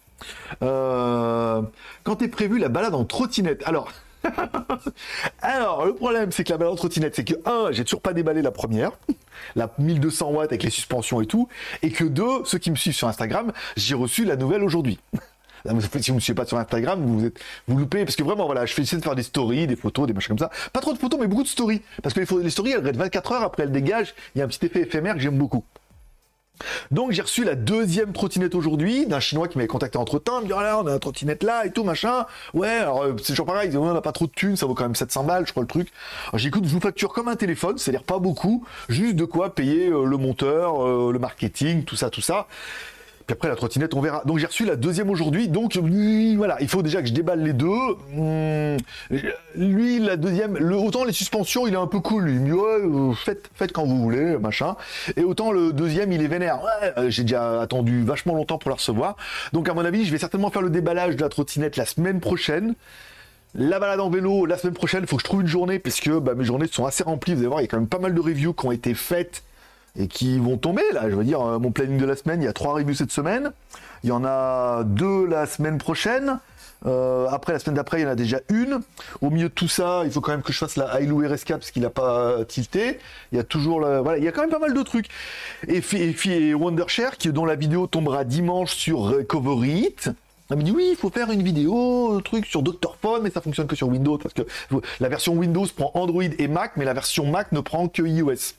Euh, 0.62 1.62
quand 2.04 2.22
est 2.22 2.28
prévu 2.28 2.60
la 2.60 2.70
balade 2.70 2.96
en 2.96 3.06
trottinette 3.06 3.64
Alors, 3.66 3.92
alors 5.42 5.86
le 5.86 5.94
problème 5.94 6.32
c'est 6.32 6.44
que 6.44 6.52
la 6.52 6.58
balade 6.58 6.74
en 6.74 6.78
trottinette, 6.78 7.16
c'est 7.16 7.24
que 7.24 7.36
un, 7.46 7.72
j'ai 7.72 7.84
toujours 7.84 8.02
pas 8.02 8.14
déballé 8.14 8.42
la 8.42 8.52
première, 8.52 8.92
la 9.56 9.72
1200 9.78 10.32
watts 10.32 10.52
avec 10.52 10.64
les 10.64 10.70
suspensions 10.70 11.22
et 11.22 11.26
tout, 11.26 11.48
et 11.82 11.92
que 11.92 12.04
deux, 12.04 12.46
ceux 12.46 12.58
qui 12.58 12.72
me 12.72 12.76
suivent 12.76 12.96
sur 12.96 13.08
Instagram, 13.08 13.52
j'ai 13.76 13.96
reçu 13.96 14.26
la 14.26 14.36
nouvelle 14.36 14.64
aujourd'hui. 14.64 15.00
Si 15.66 15.70
vous 15.72 15.78
ne 15.78 16.16
me 16.16 16.20
suivez 16.20 16.36
pas 16.36 16.46
sur 16.46 16.58
Instagram, 16.58 17.02
vous 17.06 17.26
êtes, 17.26 17.40
vous 17.68 17.78
loupez, 17.78 18.04
parce 18.04 18.18
que 18.18 18.24
vraiment, 18.24 18.46
voilà, 18.46 18.66
je 18.66 18.74
fais 18.74 18.82
essayer 18.82 18.98
de 18.98 19.04
faire 19.04 19.16
des 19.16 19.24
stories, 19.24 19.66
des 19.66 19.78
photos, 19.78 20.08
des 20.08 20.14
machins 20.14 20.30
comme 20.30 20.38
ça. 20.38 20.50
Pas 20.74 20.82
trop 20.82 20.92
de 20.92 20.98
photos, 20.98 21.18
mais 21.20 21.28
beaucoup 21.28 21.44
de 21.44 21.48
stories. 21.48 21.82
Parce 22.02 22.14
que 22.14 22.20
les, 22.20 22.44
les 22.44 22.50
stories, 22.50 22.72
elles 22.72 22.84
restent 22.84 22.98
24 23.00 23.32
heures, 23.32 23.44
après 23.44 23.64
elles 23.64 23.72
dégagent. 23.72 24.14
Il 24.36 24.40
y 24.40 24.42
a 24.42 24.46
un 24.46 24.48
petit 24.50 24.66
effet 24.66 24.82
éphémère 24.82 25.14
que 25.14 25.22
j'aime 25.22 25.38
beaucoup. 25.38 25.64
Donc 26.92 27.12
j'ai 27.12 27.22
reçu 27.22 27.44
la 27.44 27.56
deuxième 27.56 28.14
trottinette 28.14 28.56
aujourd'hui 28.56 29.06
d'un 29.06 29.20
chinois 29.20 29.48
qui 29.48 29.58
m'avait 29.58 29.68
contacté 29.68 29.98
entre 29.98 30.20
temps, 30.20 30.42
me 30.42 30.46
dit 30.46 30.54
oh 30.54 30.58
on 30.58 30.88
a 30.88 30.94
une 30.94 31.00
trottinette 31.00 31.44
là 31.44 31.66
et 31.66 31.72
tout 31.72 31.84
machin. 31.84 32.26
Ouais, 32.54 32.70
alors 32.70 33.04
euh, 33.04 33.16
c'est 33.18 33.34
toujours 33.34 33.46
pareil, 33.46 33.70
il 33.72 33.78
on 33.78 33.94
n'a 33.94 34.02
pas 34.02 34.12
trop 34.12 34.28
de 34.28 34.32
thunes, 34.32 34.56
ça 34.56 34.66
vaut 34.66 34.74
quand 34.74 34.84
même 34.84 34.96
700 34.96 35.24
balles, 35.24 35.46
je 35.48 35.52
crois 35.52 35.64
le 35.64 35.68
truc. 35.68 35.90
J'écoute, 36.34 36.66
je 36.66 36.70
vous 36.70 36.80
facture 36.80 37.12
comme 37.14 37.28
un 37.28 37.36
téléphone, 37.36 37.78
c'est-à-dire 37.78 38.04
pas 38.04 38.20
beaucoup, 38.20 38.66
juste 38.90 39.16
de 39.16 39.26
quoi 39.26 39.54
payer 39.56 39.88
euh, 39.88 40.06
le 40.06 40.18
monteur, 40.18 40.86
euh, 40.86 41.12
le 41.12 41.20
marketing, 41.20 41.84
tout 41.84 41.96
ça, 41.96 42.10
tout 42.10 42.22
ça. 42.22 42.48
Puis 43.26 43.34
après 43.34 43.48
la 43.48 43.56
trottinette, 43.56 43.94
on 43.94 44.02
verra. 44.02 44.22
Donc 44.26 44.38
j'ai 44.38 44.48
reçu 44.48 44.66
la 44.66 44.76
deuxième 44.76 45.10
aujourd'hui. 45.10 45.48
Donc 45.48 45.78
voilà, 46.38 46.58
il 46.60 46.68
faut 46.68 46.82
déjà 46.82 47.02
que 47.02 47.08
je 47.08 47.14
déballe 47.14 47.42
les 47.42 47.54
deux. 47.54 47.68
Hmm, 48.12 48.78
lui, 49.56 50.00
la 50.00 50.18
deuxième, 50.18 50.58
le, 50.58 50.76
autant 50.76 51.06
les 51.06 51.14
suspensions, 51.14 51.66
il 51.66 51.74
est 51.74 51.78
un 51.78 51.88
peu 51.88 52.00
cool. 52.00 52.26
Lui, 52.26 52.52
ouais, 52.52 52.82
euh, 52.84 53.14
faites, 53.14 53.50
faites 53.56 53.72
quand 53.72 53.86
vous 53.86 53.98
voulez, 54.02 54.38
machin. 54.38 54.76
Et 55.16 55.24
autant 55.24 55.52
le 55.52 55.72
deuxième, 55.72 56.12
il 56.12 56.22
est 56.22 56.28
vénère. 56.28 56.60
Euh, 56.98 57.10
j'ai 57.10 57.24
déjà 57.24 57.62
attendu 57.62 58.04
vachement 58.04 58.36
longtemps 58.36 58.58
pour 58.58 58.70
la 58.70 58.76
recevoir. 58.76 59.16
Donc 59.54 59.70
à 59.70 59.74
mon 59.74 59.86
avis, 59.86 60.06
je 60.06 60.12
vais 60.12 60.18
certainement 60.18 60.50
faire 60.50 60.62
le 60.62 60.70
déballage 60.70 61.16
de 61.16 61.22
la 61.22 61.30
trottinette 61.30 61.78
la 61.78 61.86
semaine 61.86 62.20
prochaine. 62.20 62.76
La 63.56 63.80
balade 63.80 64.00
en 64.00 64.10
vélo 64.10 64.48
la 64.48 64.58
semaine 64.58 64.74
prochaine, 64.74 65.02
il 65.04 65.08
faut 65.08 65.16
que 65.16 65.22
je 65.22 65.28
trouve 65.28 65.42
une 65.42 65.48
journée 65.48 65.78
puisque 65.78 66.10
bah, 66.10 66.34
mes 66.34 66.44
journées 66.44 66.68
sont 66.70 66.86
assez 66.86 67.04
remplies. 67.04 67.36
Vous 67.36 67.42
allez 67.42 67.48
voir, 67.48 67.62
il 67.62 67.66
y 67.66 67.68
a 67.68 67.68
quand 67.68 67.78
même 67.78 67.88
pas 67.88 68.00
mal 68.00 68.14
de 68.14 68.20
reviews 68.20 68.54
qui 68.54 68.66
ont 68.66 68.72
été 68.72 68.94
faites 68.96 69.44
et 69.98 70.08
qui 70.08 70.40
vont 70.40 70.58
tomber 70.58 70.84
là. 70.94 71.10
Je 71.10 71.16
veux 71.16 71.24
dire, 71.24 71.42
euh, 71.42 71.60
mon 71.60 71.72
planning 71.72 71.98
de 71.98 72.06
la 72.06 72.16
semaine, 72.16 72.42
il 72.42 72.46
y 72.46 72.48
a 72.48 72.54
trois 72.54 72.74
reviews 72.74 72.96
cette 72.96 73.12
semaine. 73.12 73.52
Il 74.04 74.10
y 74.10 74.12
en 74.12 74.26
a 74.26 74.84
deux 74.84 75.26
la 75.26 75.46
semaine 75.46 75.78
prochaine. 75.78 76.40
Euh, 76.86 77.28
après, 77.30 77.54
la 77.54 77.60
semaine 77.60 77.76
d'après, 77.76 78.00
il 78.00 78.04
y 78.04 78.06
en 78.06 78.10
a 78.10 78.16
déjà 78.16 78.40
une. 78.50 78.82
Au 79.22 79.30
milieu 79.30 79.48
de 79.48 79.54
tout 79.54 79.70
ça, 79.70 80.02
il 80.04 80.12
faut 80.12 80.20
quand 80.20 80.32
même 80.32 80.42
que 80.42 80.52
je 80.52 80.58
fasse 80.58 80.76
la 80.76 81.00
Hilo 81.00 81.24
RS4 81.24 81.54
parce 81.54 81.72
qu'il 81.72 81.84
n'a 81.84 81.90
pas 81.90 82.44
tilté. 82.46 83.00
Il 83.32 83.38
y 83.38 83.40
a 83.40 83.44
toujours 83.44 83.80
la... 83.80 84.02
voilà, 84.02 84.18
il 84.18 84.24
y 84.24 84.28
a 84.28 84.32
quand 84.32 84.42
même 84.42 84.50
pas 84.50 84.60
mal 84.60 84.74
de 84.74 84.82
trucs. 84.82 85.08
Et, 85.68 85.82
et, 85.94 86.54
Wondershare, 86.54 87.18
qui 87.18 87.32
dont 87.32 87.46
la 87.46 87.56
vidéo 87.56 87.88
tombera 87.88 88.26
dimanche 88.26 88.74
sur 88.74 89.00
Recovery 89.00 89.86
It. 89.88 90.10
Elle 90.50 90.58
me 90.58 90.64
dit 90.64 90.72
oui, 90.72 90.90
il 90.92 90.98
faut 90.98 91.10
faire 91.10 91.32
une 91.32 91.42
vidéo, 91.42 92.16
un 92.18 92.20
truc 92.20 92.46
sur 92.46 92.62
Dr 92.62 92.98
Phone, 93.02 93.22
mais 93.24 93.32
ça 93.32 93.40
fonctionne 93.40 93.68
que 93.68 93.78
sur 93.78 93.88
Windows 93.88 94.18
parce 94.18 94.34
que 94.34 94.42
la 95.00 95.08
version 95.08 95.34
Windows 95.34 95.66
prend 95.74 95.92
Android 95.94 96.24
et 96.24 96.48
Mac, 96.50 96.74
mais 96.76 96.84
la 96.84 96.94
version 96.94 97.26
Mac 97.26 97.54
ne 97.54 97.62
prend 97.62 97.88
que 97.88 98.04
iOS. 98.04 98.56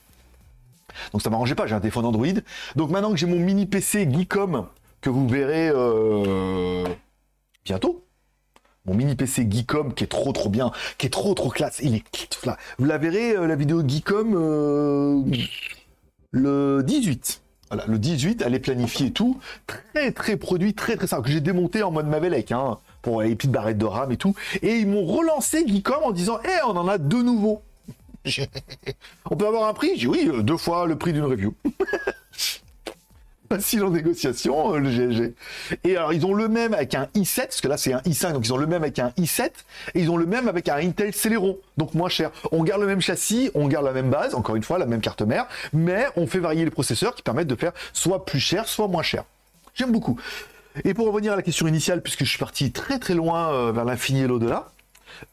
Donc 1.11 1.21
ça 1.21 1.29
m'arrangeait 1.29 1.55
pas, 1.55 1.67
j'ai 1.67 1.75
un 1.75 1.79
téléphone 1.79 2.05
Android. 2.05 2.27
Donc 2.75 2.89
maintenant 2.89 3.11
que 3.11 3.17
j'ai 3.17 3.27
mon 3.27 3.39
mini 3.39 3.65
PC 3.65 4.07
Geekom, 4.11 4.67
que 5.01 5.09
vous 5.09 5.27
verrez 5.27 5.69
euh, 5.69 6.83
bientôt, 7.63 8.05
mon 8.85 8.93
mini 8.93 9.15
PC 9.15 9.47
Geekom 9.49 9.93
qui 9.93 10.03
est 10.03 10.07
trop 10.07 10.31
trop 10.31 10.49
bien, 10.49 10.71
qui 10.97 11.07
est 11.07 11.11
trop 11.11 11.33
trop 11.33 11.49
classe, 11.49 11.79
il 11.83 11.95
est 11.95 12.03
là. 12.45 12.57
Vous 12.77 12.85
la 12.85 12.97
verrez, 12.97 13.35
euh, 13.35 13.47
la 13.47 13.55
vidéo 13.55 13.83
Geekom 13.87 14.33
euh, 14.35 15.21
le 16.31 16.83
18. 16.83 17.41
Voilà, 17.69 17.85
le 17.87 17.97
18, 17.97 18.43
elle 18.45 18.53
est 18.53 18.59
planifiée 18.59 19.07
et 19.07 19.11
tout. 19.11 19.39
Très 19.65 20.11
très 20.11 20.37
produit, 20.37 20.75
très 20.75 20.97
très 20.97 21.07
simple, 21.07 21.23
que 21.23 21.31
j'ai 21.31 21.41
démonté 21.41 21.81
en 21.81 21.89
mode 21.89 22.07
Mavelec, 22.07 22.51
hein, 22.51 22.77
pour 23.01 23.23
les 23.23 23.35
petites 23.35 23.51
barrettes 23.51 23.79
de 23.79 23.85
RAM 23.85 24.11
et 24.11 24.17
tout. 24.17 24.35
Et 24.61 24.77
ils 24.77 24.87
m'ont 24.87 25.05
relancé 25.05 25.67
Geekom 25.67 26.03
en 26.03 26.11
disant, 26.11 26.37
eh, 26.43 26.63
on 26.67 26.77
en 26.77 26.87
a 26.87 26.97
deux 26.97 27.23
nouveaux. 27.23 27.63
On 29.29 29.35
peut 29.35 29.47
avoir 29.47 29.67
un 29.67 29.73
prix? 29.73 29.97
J'ai 29.97 30.07
oui, 30.07 30.29
deux 30.41 30.57
fois 30.57 30.85
le 30.87 30.97
prix 30.97 31.13
d'une 31.13 31.23
review. 31.23 31.53
facile 33.49 33.83
en 33.83 33.89
négociation, 33.89 34.75
euh, 34.75 34.79
le 34.79 34.89
GLG. 34.89 35.33
Et 35.83 35.97
alors, 35.97 36.13
ils 36.13 36.25
ont 36.25 36.33
le 36.33 36.47
même 36.47 36.73
avec 36.73 36.95
un 36.95 37.07
i7, 37.15 37.45
parce 37.45 37.61
que 37.61 37.67
là, 37.67 37.77
c'est 37.77 37.93
un 37.93 37.99
i5, 37.99 38.33
donc 38.33 38.45
ils 38.45 38.53
ont 38.53 38.57
le 38.57 38.67
même 38.67 38.83
avec 38.83 38.99
un 38.99 39.09
i7, 39.17 39.51
et 39.93 40.01
ils 40.01 40.09
ont 40.09 40.17
le 40.17 40.25
même 40.25 40.47
avec 40.47 40.69
un 40.69 40.77
Intel 40.77 41.13
Celeron, 41.13 41.57
donc 41.77 41.93
moins 41.93 42.09
cher. 42.09 42.31
On 42.51 42.63
garde 42.63 42.81
le 42.81 42.87
même 42.87 43.01
châssis, 43.01 43.51
on 43.53 43.67
garde 43.67 43.85
la 43.85 43.93
même 43.93 44.09
base, 44.09 44.35
encore 44.35 44.55
une 44.55 44.63
fois, 44.63 44.77
la 44.77 44.85
même 44.85 45.01
carte 45.01 45.21
mère, 45.21 45.47
mais 45.73 46.07
on 46.15 46.27
fait 46.27 46.39
varier 46.39 46.65
les 46.65 46.71
processeurs 46.71 47.15
qui 47.15 47.21
permettent 47.21 47.47
de 47.47 47.55
faire 47.55 47.71
soit 47.93 48.25
plus 48.25 48.39
cher, 48.39 48.67
soit 48.67 48.87
moins 48.87 49.03
cher. 49.03 49.23
J'aime 49.73 49.91
beaucoup. 49.91 50.19
Et 50.83 50.93
pour 50.93 51.07
revenir 51.07 51.33
à 51.33 51.35
la 51.35 51.41
question 51.41 51.67
initiale, 51.67 52.01
puisque 52.01 52.25
je 52.25 52.29
suis 52.29 52.39
parti 52.39 52.71
très 52.71 52.99
très 52.99 53.13
loin 53.13 53.53
euh, 53.53 53.71
vers 53.71 53.85
l'infini 53.85 54.21
et 54.21 54.27
l'au-delà, 54.27 54.71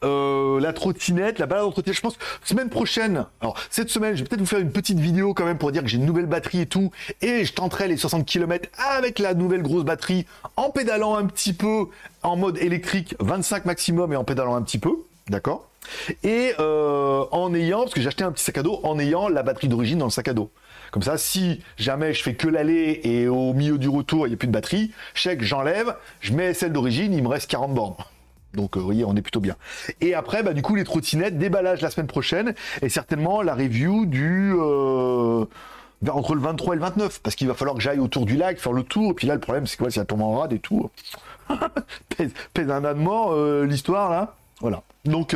euh, 0.03 0.59
la 0.59 0.73
trottinette, 0.73 1.39
la 1.39 1.45
balade 1.45 1.65
en 1.65 1.71
trottinette. 1.71 1.95
Je 1.95 2.01
pense 2.01 2.17
semaine 2.43 2.69
prochaine. 2.69 3.25
Alors 3.41 3.57
cette 3.69 3.89
semaine, 3.89 4.15
je 4.15 4.23
vais 4.23 4.27
peut-être 4.27 4.41
vous 4.41 4.47
faire 4.47 4.59
une 4.59 4.71
petite 4.71 4.99
vidéo 4.99 5.33
quand 5.33 5.45
même 5.45 5.57
pour 5.57 5.71
dire 5.71 5.81
que 5.83 5.87
j'ai 5.87 5.97
une 5.97 6.05
nouvelle 6.05 6.25
batterie 6.25 6.61
et 6.61 6.65
tout, 6.65 6.91
et 7.21 7.45
je 7.45 7.53
tenterai 7.53 7.87
les 7.87 7.97
60 7.97 8.25
km 8.25 8.69
avec 8.77 9.19
la 9.19 9.33
nouvelle 9.33 9.61
grosse 9.61 9.83
batterie 9.83 10.25
en 10.55 10.69
pédalant 10.69 11.15
un 11.15 11.25
petit 11.25 11.53
peu 11.53 11.87
en 12.23 12.35
mode 12.35 12.57
électrique, 12.57 13.15
25 13.19 13.65
maximum 13.65 14.13
et 14.13 14.15
en 14.15 14.23
pédalant 14.23 14.55
un 14.55 14.61
petit 14.61 14.79
peu, 14.79 14.91
d'accord? 15.27 15.67
Et 16.23 16.53
euh, 16.59 17.25
en 17.31 17.53
ayant, 17.53 17.81
parce 17.81 17.93
que 17.93 18.01
j'ai 18.01 18.07
acheté 18.07 18.23
un 18.23 18.31
petit 18.31 18.43
sac 18.43 18.57
à 18.57 18.63
dos, 18.63 18.79
en 18.83 18.99
ayant 18.99 19.27
la 19.27 19.43
batterie 19.43 19.67
d'origine 19.67 19.99
dans 19.99 20.05
le 20.05 20.11
sac 20.11 20.27
à 20.27 20.33
dos. 20.33 20.49
Comme 20.91 21.03
ça, 21.03 21.17
si 21.17 21.61
jamais 21.77 22.13
je 22.13 22.21
fais 22.21 22.35
que 22.35 22.47
l'aller 22.47 23.01
et 23.03 23.27
au 23.27 23.53
milieu 23.53 23.77
du 23.77 23.89
retour, 23.89 24.27
il 24.27 24.29
n'y 24.29 24.35
a 24.35 24.37
plus 24.37 24.47
de 24.47 24.53
batterie, 24.53 24.91
je 25.15 25.29
que 25.31 25.43
j'enlève, 25.43 25.95
je 26.21 26.33
mets 26.33 26.53
celle 26.53 26.71
d'origine, 26.71 27.13
il 27.13 27.23
me 27.23 27.29
reste 27.29 27.49
40 27.49 27.73
bornes. 27.73 27.95
Donc, 28.53 28.77
euh, 28.77 28.79
voyez, 28.79 29.05
on 29.05 29.15
est 29.15 29.21
plutôt 29.21 29.39
bien. 29.39 29.55
Et 30.01 30.13
après, 30.13 30.43
bah, 30.43 30.53
du 30.53 30.61
coup, 30.61 30.75
les 30.75 30.83
trottinettes, 30.83 31.37
déballage 31.37 31.81
la 31.81 31.89
semaine 31.89 32.07
prochaine, 32.07 32.53
et 32.81 32.89
certainement 32.89 33.41
la 33.41 33.55
review 33.55 34.05
du... 34.05 34.53
Euh, 34.55 35.45
entre 36.07 36.35
le 36.35 36.41
23 36.41 36.75
et 36.75 36.77
le 36.77 36.81
29, 36.81 37.21
parce 37.21 37.35
qu'il 37.35 37.47
va 37.47 37.53
falloir 37.53 37.77
que 37.77 37.81
j'aille 37.81 37.99
autour 37.99 38.25
du 38.25 38.35
lac, 38.35 38.59
faire 38.59 38.73
le 38.73 38.83
tour, 38.83 39.11
et 39.11 39.13
puis 39.13 39.25
là, 39.25 39.35
le 39.35 39.39
problème, 39.39 39.65
c'est 39.67 39.77
que 39.77 39.89
si 39.89 39.99
ça 39.99 40.05
tombe 40.05 40.21
en 40.21 40.37
rade 40.37 40.51
et 40.51 40.59
tout, 40.59 40.89
pèse, 42.17 42.31
pèse, 42.53 42.69
un 42.69 42.83
âne 42.83 42.97
mort, 42.97 43.31
euh, 43.31 43.65
l'histoire, 43.65 44.09
là. 44.09 44.35
Voilà. 44.59 44.83
Donc, 45.05 45.35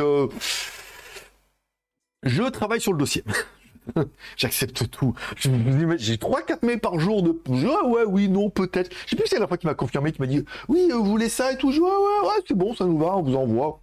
je 2.22 2.42
travaille 2.42 2.80
sur 2.80 2.92
le 2.92 2.98
dossier. 2.98 3.24
J'accepte 4.36 4.90
tout. 4.90 5.14
J'ai 5.36 6.16
3-4 6.16 6.64
mails 6.64 6.80
par 6.80 6.98
jour 6.98 7.22
de. 7.22 7.40
Ah 7.48 7.86
ouais, 7.86 8.04
oui, 8.06 8.28
non, 8.28 8.50
peut-être. 8.50 8.90
Je 9.04 9.10
sais 9.10 9.16
plus 9.16 9.26
si 9.26 9.30
c'est 9.30 9.38
la 9.38 9.46
fois 9.46 9.56
qui 9.56 9.66
m'a 9.66 9.74
confirmé, 9.74 10.12
qui 10.12 10.20
m'a 10.20 10.26
dit 10.26 10.44
Oui, 10.68 10.88
euh, 10.90 10.96
vous 10.96 11.04
voulez 11.04 11.28
ça 11.28 11.52
et 11.52 11.56
tout. 11.56 11.72
Je 11.72 11.80
ouais, 11.80 11.88
ouais, 11.88 12.42
c'est 12.46 12.56
bon, 12.56 12.74
ça 12.74 12.84
nous 12.84 12.98
va, 12.98 13.16
on 13.16 13.22
vous 13.22 13.36
envoie. 13.36 13.80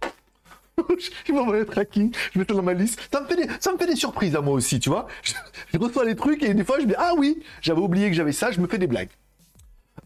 je 1.26 1.32
m'envoie 1.32 1.58
le 1.58 1.66
tracking, 1.66 2.14
je 2.32 2.38
mets 2.38 2.44
ça 2.46 2.54
dans 2.54 2.62
ma 2.62 2.74
liste. 2.74 3.00
Ça 3.10 3.20
me, 3.20 3.26
fait 3.26 3.36
des, 3.36 3.48
ça 3.60 3.72
me 3.72 3.78
fait 3.78 3.86
des 3.86 3.96
surprises 3.96 4.36
à 4.36 4.40
moi 4.40 4.54
aussi, 4.54 4.78
tu 4.78 4.90
vois. 4.90 5.06
Je, 5.22 5.78
reçois 5.78 6.04
les 6.04 6.16
trucs 6.16 6.42
et 6.42 6.52
des 6.54 6.64
fois 6.64 6.78
je 6.80 6.86
dis 6.86 6.94
Ah 6.98 7.12
oui, 7.16 7.42
j'avais 7.62 7.80
oublié 7.80 8.08
que 8.08 8.14
j'avais 8.14 8.32
ça, 8.32 8.50
je 8.50 8.60
me 8.60 8.66
fais 8.66 8.78
des 8.78 8.86
blagues. 8.86 9.10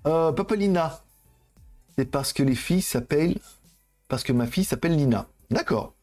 Euh, 0.07 0.33
Papalina. 0.33 1.03
C'est 1.99 2.05
parce 2.05 2.33
que 2.33 2.43
les 2.43 2.55
filles 2.55 2.83
s'appellent. 2.83 3.39
Parce 4.09 4.23
que 4.23 4.33
ma 4.33 4.47
fille 4.47 4.65
s'appelle 4.65 4.97
Lina. 4.97 5.27
D'accord. 5.51 5.95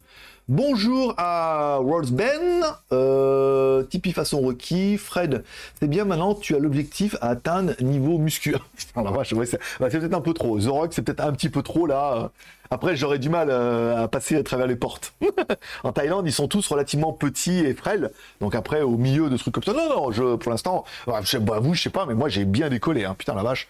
Bonjour 0.49 1.13
à 1.17 1.75
Rolls 1.75 2.09
Ben, 2.09 2.63
euh, 2.93 3.83
Tipeee 3.83 4.13
façon 4.13 4.39
requis, 4.39 4.97
Fred, 4.97 5.43
c'est 5.77 5.89
bien 5.89 6.05
maintenant, 6.05 6.35
tu 6.35 6.55
as 6.55 6.59
l'objectif 6.59 7.17
à 7.19 7.31
atteindre 7.31 7.73
niveau 7.81 8.17
musculaire. 8.17 8.65
Bah, 8.95 9.23
c'est 9.25 9.99
peut-être 9.99 10.13
un 10.13 10.21
peu 10.21 10.33
trop. 10.33 10.57
Zorok, 10.57 10.93
c'est 10.93 11.01
peut-être 11.01 11.19
un 11.19 11.33
petit 11.33 11.49
peu 11.49 11.61
trop 11.63 11.85
là. 11.85 12.31
Après, 12.71 12.95
j'aurais 12.95 13.19
du 13.19 13.29
mal 13.29 13.49
euh, 13.49 14.03
à 14.03 14.07
passer 14.07 14.37
à 14.37 14.43
travers 14.43 14.67
les 14.67 14.77
portes. 14.77 15.13
en 15.83 15.91
Thaïlande, 15.91 16.25
ils 16.25 16.33
sont 16.33 16.47
tous 16.47 16.65
relativement 16.67 17.11
petits 17.11 17.59
et 17.59 17.73
frêles. 17.73 18.11
Donc 18.39 18.55
après, 18.55 18.81
au 18.81 18.97
milieu 18.97 19.29
de 19.29 19.35
trucs 19.35 19.53
comme 19.53 19.63
ça, 19.63 19.73
non, 19.73 19.89
non, 19.89 20.11
je, 20.11 20.35
pour 20.35 20.51
l'instant, 20.51 20.85
bah, 21.05 21.19
bah, 21.41 21.59
vous, 21.59 21.73
je 21.73 21.81
sais 21.81 21.89
pas, 21.89 22.05
mais 22.05 22.13
moi, 22.13 22.29
j'ai 22.29 22.45
bien 22.45 22.69
décollé. 22.69 23.03
Hein, 23.03 23.15
putain, 23.17 23.35
la 23.35 23.43
vache. 23.43 23.67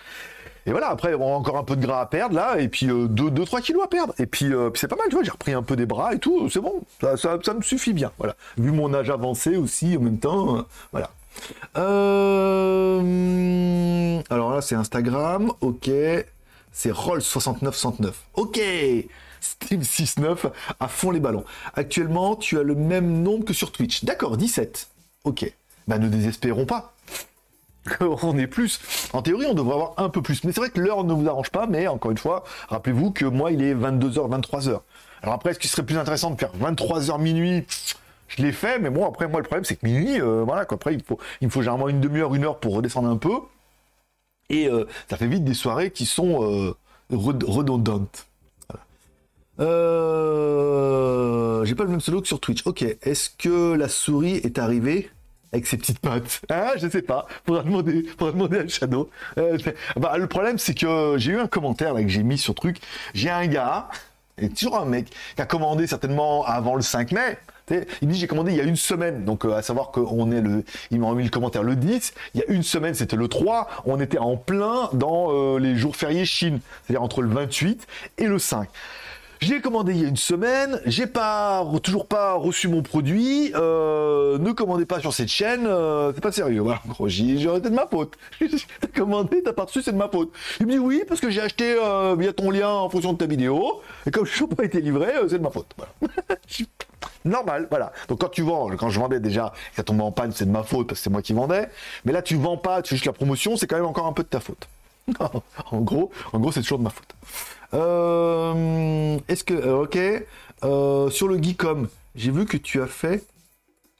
Et 0.68 0.72
voilà, 0.72 0.90
après, 0.90 1.14
on 1.14 1.34
a 1.34 1.38
encore 1.38 1.58
un 1.58 1.64
peu 1.64 1.78
de 1.78 1.82
gras 1.82 2.02
à 2.02 2.06
perdre 2.06 2.36
là, 2.36 2.60
et 2.60 2.68
puis 2.68 2.88
2-3 2.88 3.58
euh, 3.58 3.62
kilos 3.62 3.84
à 3.86 3.88
perdre. 3.88 4.14
Et 4.20 4.24
euh, 4.24 4.70
puis, 4.70 4.80
c'est 4.80 4.90
pas 4.90 4.98
mal, 4.98 5.08
tu 5.08 5.16
vois, 5.16 5.24
j'ai 5.24 5.32
repris 5.32 5.54
un 5.54 5.64
peu 5.64 5.78
des 5.78 5.86
bras 5.86 6.14
et 6.14 6.20
tout, 6.20 6.50
c'est 6.50 6.60
bon, 6.60 6.82
ça, 7.00 7.54
me 7.54 7.62
suffit 7.62 7.94
bien. 7.94 8.12
Voilà. 8.18 8.36
Vu 8.58 8.72
mon 8.72 8.94
âge 8.94 9.10
avancé 9.10 9.56
aussi 9.56 9.96
en 9.96 10.02
même 10.02 10.20
temps, 10.20 10.58
euh, 10.58 10.62
voilà. 10.92 11.10
Alors 14.30 14.54
là, 14.54 14.62
c'est 14.62 14.76
Instagram, 14.76 15.54
ok. 15.62 15.90
C'est 16.74 16.92
Roll6969. 16.92 18.12
Ok 18.36 18.60
Steam 19.40 19.84
69 19.84 20.48
à 20.80 20.88
fond 20.88 21.12
les 21.12 21.20
ballons. 21.20 21.46
Actuellement, 21.76 22.36
tu 22.36 22.60
as 22.60 22.64
le 22.64 22.76
même 22.76 23.24
nombre 23.24 23.46
que 23.46 23.54
sur 23.54 23.72
Twitch. 23.72 24.04
D'accord, 24.04 24.36
17. 24.36 24.88
Ok. 25.24 25.52
Bah 25.88 25.98
ne 25.98 26.10
désespérons 26.10 26.66
pas. 26.66 26.94
On 28.22 28.38
est 28.38 28.48
plus. 28.48 28.79
En 29.13 29.22
théorie, 29.22 29.46
on 29.48 29.53
devrait 29.53 29.74
avoir 29.74 29.94
un 29.98 30.10
peu 30.10 30.22
plus. 30.22 30.44
Mais 30.44 30.51
c'est 30.51 30.60
vrai 30.60 30.70
que 30.70 30.79
l'heure 30.79 31.03
ne 31.03 31.13
vous 31.13 31.27
arrange 31.27 31.50
pas, 31.50 31.67
mais 31.67 31.88
encore 31.88 32.12
une 32.12 32.17
fois, 32.17 32.44
rappelez-vous 32.70 33.12
que 33.12 33.25
moi, 33.25 33.51
il 33.51 33.62
est 33.63 33.74
22h, 33.74 34.29
23h. 34.29 34.82
Alors 35.22 35.36
après, 35.36 35.51
est-ce 35.51 35.60
qu'il 35.60 35.70
serait 35.70 35.86
plus 35.86 35.98
intéressant 35.98 36.32
de 36.32 36.39
faire 36.39 36.51
23h 36.62 37.20
minuit 37.20 37.66
je 38.27 38.42
l'ai 38.44 38.51
fait, 38.51 38.79
mais 38.79 38.90
bon, 38.90 39.05
après, 39.05 39.27
moi, 39.27 39.40
le 39.40 39.46
problème, 39.46 39.64
c'est 39.64 39.77
que 39.77 39.85
minuit, 39.85 40.20
euh, 40.22 40.44
voilà, 40.44 40.66
quoi. 40.66 40.75
Après, 40.75 40.94
il, 40.94 41.01
faut, 41.01 41.18
il 41.42 41.48
me 41.48 41.51
faut 41.51 41.62
généralement 41.62 41.88
une 41.90 42.01
demi-heure, 42.01 42.35
une 42.35 42.44
heure 42.44 42.59
pour 42.59 42.75
redescendre 42.75 43.07
un 43.07 43.18
peu. 43.18 43.40
Et 44.50 44.68
euh, 44.70 44.85
ça 45.09 45.18
fait 45.18 45.27
vite 45.27 45.44
des 45.44 45.53
soirées 45.53 45.92
qui 45.92 46.05
sont 46.05 46.44
euh, 46.44 46.75
redondantes. 47.09 48.27
J'ai 49.59 49.66
pas 51.75 51.83
le 51.83 51.90
même 51.90 52.01
solo 52.01 52.22
que 52.22 52.27
sur 52.27 52.40
Twitch. 52.40 52.66
Ok, 52.66 52.83
est-ce 52.83 53.29
que 53.29 53.74
la 53.74 53.90
souris 53.90 54.35
est 54.35 54.57
arrivée? 54.57 55.09
Avec 55.53 55.68
ses 55.68 55.77
petites 55.77 56.00
pattes. 56.00 56.42
Ah, 56.50 56.74
je 56.77 56.88
sais 56.88 57.01
pas. 57.01 57.27
Faudra 57.46 57.64
demander, 57.64 58.03
faudra 58.18 58.31
demander 58.31 58.57
à 58.60 58.68
Shadow. 58.68 59.10
Euh, 59.38 59.57
bah, 59.96 60.18
le 60.18 60.27
problème, 60.27 60.57
c'est 60.57 60.74
que 60.74 61.16
j'ai 61.18 61.33
eu 61.33 61.40
un 61.40 61.48
commentaire 61.48 61.94
là 61.94 62.01
que 62.03 62.10
j'ai 62.10 62.24
mis 62.24 62.38
sur 62.38 62.55
truc. 62.55 62.77
J'ai 63.14 63.29
un 63.29 63.48
gars, 63.48 63.90
et 64.38 64.50
toujours 64.50 64.77
un 64.77 64.86
mec, 64.86 65.12
qui 65.36 65.42
a 65.42 65.46
commandé 65.46 65.88
certainement 65.88 66.46
avant 66.46 66.75
le 66.75 66.81
5 66.81 67.12
mai. 67.12 67.38
Il 68.01 68.07
dit 68.07 68.18
j'ai 68.18 68.27
commandé 68.27 68.51
il 68.51 68.57
y 68.57 68.62
a 68.62 68.64
une 68.64 68.77
semaine, 68.77 69.25
donc 69.25 69.44
euh, 69.44 69.53
à 69.53 69.62
savoir 69.62 69.92
qu'on 69.92 70.31
est 70.31 70.40
le, 70.40 70.64
il 70.90 71.01
m'a 71.01 71.07
remis 71.07 71.25
le 71.25 71.29
commentaire 71.29 71.64
le 71.64 71.75
10, 71.75 72.14
il 72.33 72.40
y 72.40 72.44
a 72.44 72.46
une 72.48 72.64
semaine 72.64 72.94
c'était 72.94 73.18
le 73.18 73.27
3, 73.27 73.68
on 73.86 74.00
était 74.00 74.20
en 74.20 74.38
plein 74.38 74.90
dans 74.94 75.31
euh, 75.31 75.60
les 75.60 75.75
jours 75.75 75.98
fériés 75.98 76.24
Chine, 76.24 76.62
c'est-à-dire 76.86 77.03
entre 77.03 77.22
le 77.22 77.27
28 77.27 77.86
et 78.20 78.27
le 78.27 78.40
5. 78.40 78.70
J'ai 79.42 79.62
commandé 79.62 79.94
il 79.94 80.02
y 80.02 80.06
a 80.06 80.08
une 80.08 80.18
semaine, 80.18 80.82
j'ai 80.86 81.06
pas 81.06 81.66
toujours 81.84 82.08
pas 82.08 82.34
reçu 82.34 82.68
mon 82.68 82.82
produit. 82.82 83.52
Euh, 83.56 84.38
ne 84.40 84.52
commandez 84.52 84.86
pas 84.86 85.00
sur 85.00 85.14
cette 85.14 85.28
chaîne, 85.28 85.68
euh, 85.68 86.12
c'est 86.14 86.22
pas 86.22 86.32
sérieux. 86.32 86.62
Voilà, 86.62 86.82
gros, 86.88 87.08
de 87.08 87.70
ma 87.70 87.88
faute. 87.88 88.18
t'as 88.82 88.88
commandé, 88.88 89.44
t'as 89.44 89.54
pas 89.54 89.66
reçu, 89.66 89.84
c'est 89.84 89.92
de 89.92 89.98
ma 89.98 90.10
faute. 90.10 90.32
Il 90.60 90.66
me 90.66 90.72
dit 90.72 90.80
oui 90.80 91.04
parce 91.08 91.22
que 91.22 91.30
j'ai 91.30 91.42
acheté 91.42 91.76
euh, 91.80 92.16
via 92.18 92.34
ton 92.34 92.50
lien 92.50 92.70
en 92.70 92.90
fonction 92.90 93.14
de 93.14 93.18
ta 93.18 93.28
vidéo 93.28 93.82
et 94.06 94.12
comme 94.12 94.26
je 94.26 94.44
n'ai 94.44 94.50
pas 94.50 94.64
été 94.64 94.82
livré, 94.82 95.14
c'est 95.30 95.38
de 95.38 95.44
ma 95.44 95.52
faute. 95.52 95.68
Normal, 97.26 97.68
voilà. 97.70 97.92
Donc 98.08 98.22
quand 98.22 98.30
tu 98.30 98.42
vends, 98.42 98.70
quand 98.76 98.90
je 98.90 99.00
vendais 99.00 99.20
déjà, 99.20 99.54
ça 99.76 99.84
tombait 99.84 100.04
en 100.04 100.12
panne, 100.12 100.32
c'est 100.32 100.46
de 100.46 100.52
ma 100.52 100.64
faute 100.64 100.88
parce 100.88 101.00
que 101.00 101.04
c'est 101.04 101.10
moi 101.10 101.22
qui 101.22 101.34
vendais. 101.34 101.70
Mais 102.06 102.12
là, 102.12 102.22
tu 102.22 102.36
vends 102.36 102.58
pas, 102.58 102.82
tu 102.82 102.90
fais 102.90 102.96
juste 102.96 103.06
la 103.06 103.14
promotion, 103.14 103.56
c'est 103.56 103.68
quand 103.68 103.76
même 103.76 103.86
encore 103.86 104.08
un 104.08 104.14
peu 104.14 104.24
de 104.24 104.30
ta 104.30 104.40
faute. 104.40 104.68
en 105.72 105.80
gros, 105.80 106.12
en 106.34 106.40
gros, 106.40 106.52
c'est 106.52 106.62
toujours 106.62 106.80
de 106.80 106.84
ma 106.84 106.90
faute. 106.90 107.16
Euh, 107.74 109.18
est-ce 109.27 109.44
que, 109.44 109.53
euh, 109.53 109.84
ok, 109.84 109.98
euh, 110.64 111.10
sur 111.10 111.27
le 111.27 111.42
Geekom, 111.42 111.88
j'ai 112.16 112.32
vu 112.32 112.46
que 112.46 112.58
tu 112.58 112.82
as 112.82 112.88
fait, 112.88 113.25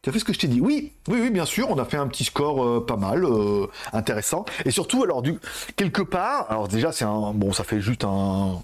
tu 0.02 0.10
as 0.10 0.14
fait 0.14 0.20
ce 0.20 0.26
que 0.26 0.34
je 0.34 0.40
t'ai 0.40 0.48
dit. 0.48 0.62
Oui, 0.62 0.94
oui, 1.08 1.20
oui, 1.22 1.30
bien 1.30 1.46
sûr, 1.46 1.70
on 1.70 1.78
a 1.78 1.86
fait 1.86 1.98
un 1.98 2.08
petit 2.08 2.24
score 2.24 2.86
pas 2.86 2.96
mal, 2.96 3.26
intéressant. 3.94 4.46
Et 4.66 4.72
surtout, 4.72 5.04
alors 5.04 5.22
du 5.22 5.38
quelque 5.76 6.02
part, 6.02 6.50
alors 6.50 6.68
déjà 6.68 6.92
c'est 6.92 7.06
un, 7.06 7.34
bon, 7.34 7.52
ça 7.52 7.64
fait 7.64 7.82
juste 7.82 8.04
un, 8.06 8.62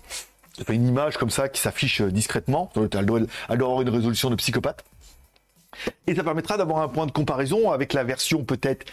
fait 0.66 0.76
une 0.76 0.88
image 0.88 1.18
comme 1.18 1.30
ça 1.30 1.50
qui 1.50 1.60
s'affiche 1.62 2.02
discrètement. 2.02 2.72
Elle 2.76 2.90
elle 2.94 3.06
doit 3.06 3.20
avoir 3.50 3.82
une 3.82 3.90
résolution 3.90 4.30
de 4.30 4.36
psychopathe. 4.36 4.84
Et 6.08 6.16
ça 6.16 6.24
permettra 6.24 6.58
d'avoir 6.58 6.80
un 6.80 6.88
point 6.88 7.08
de 7.08 7.12
comparaison 7.12 7.72
avec 7.72 7.94
la 7.94 8.04
version 8.04 8.44
peut-être 8.44 8.86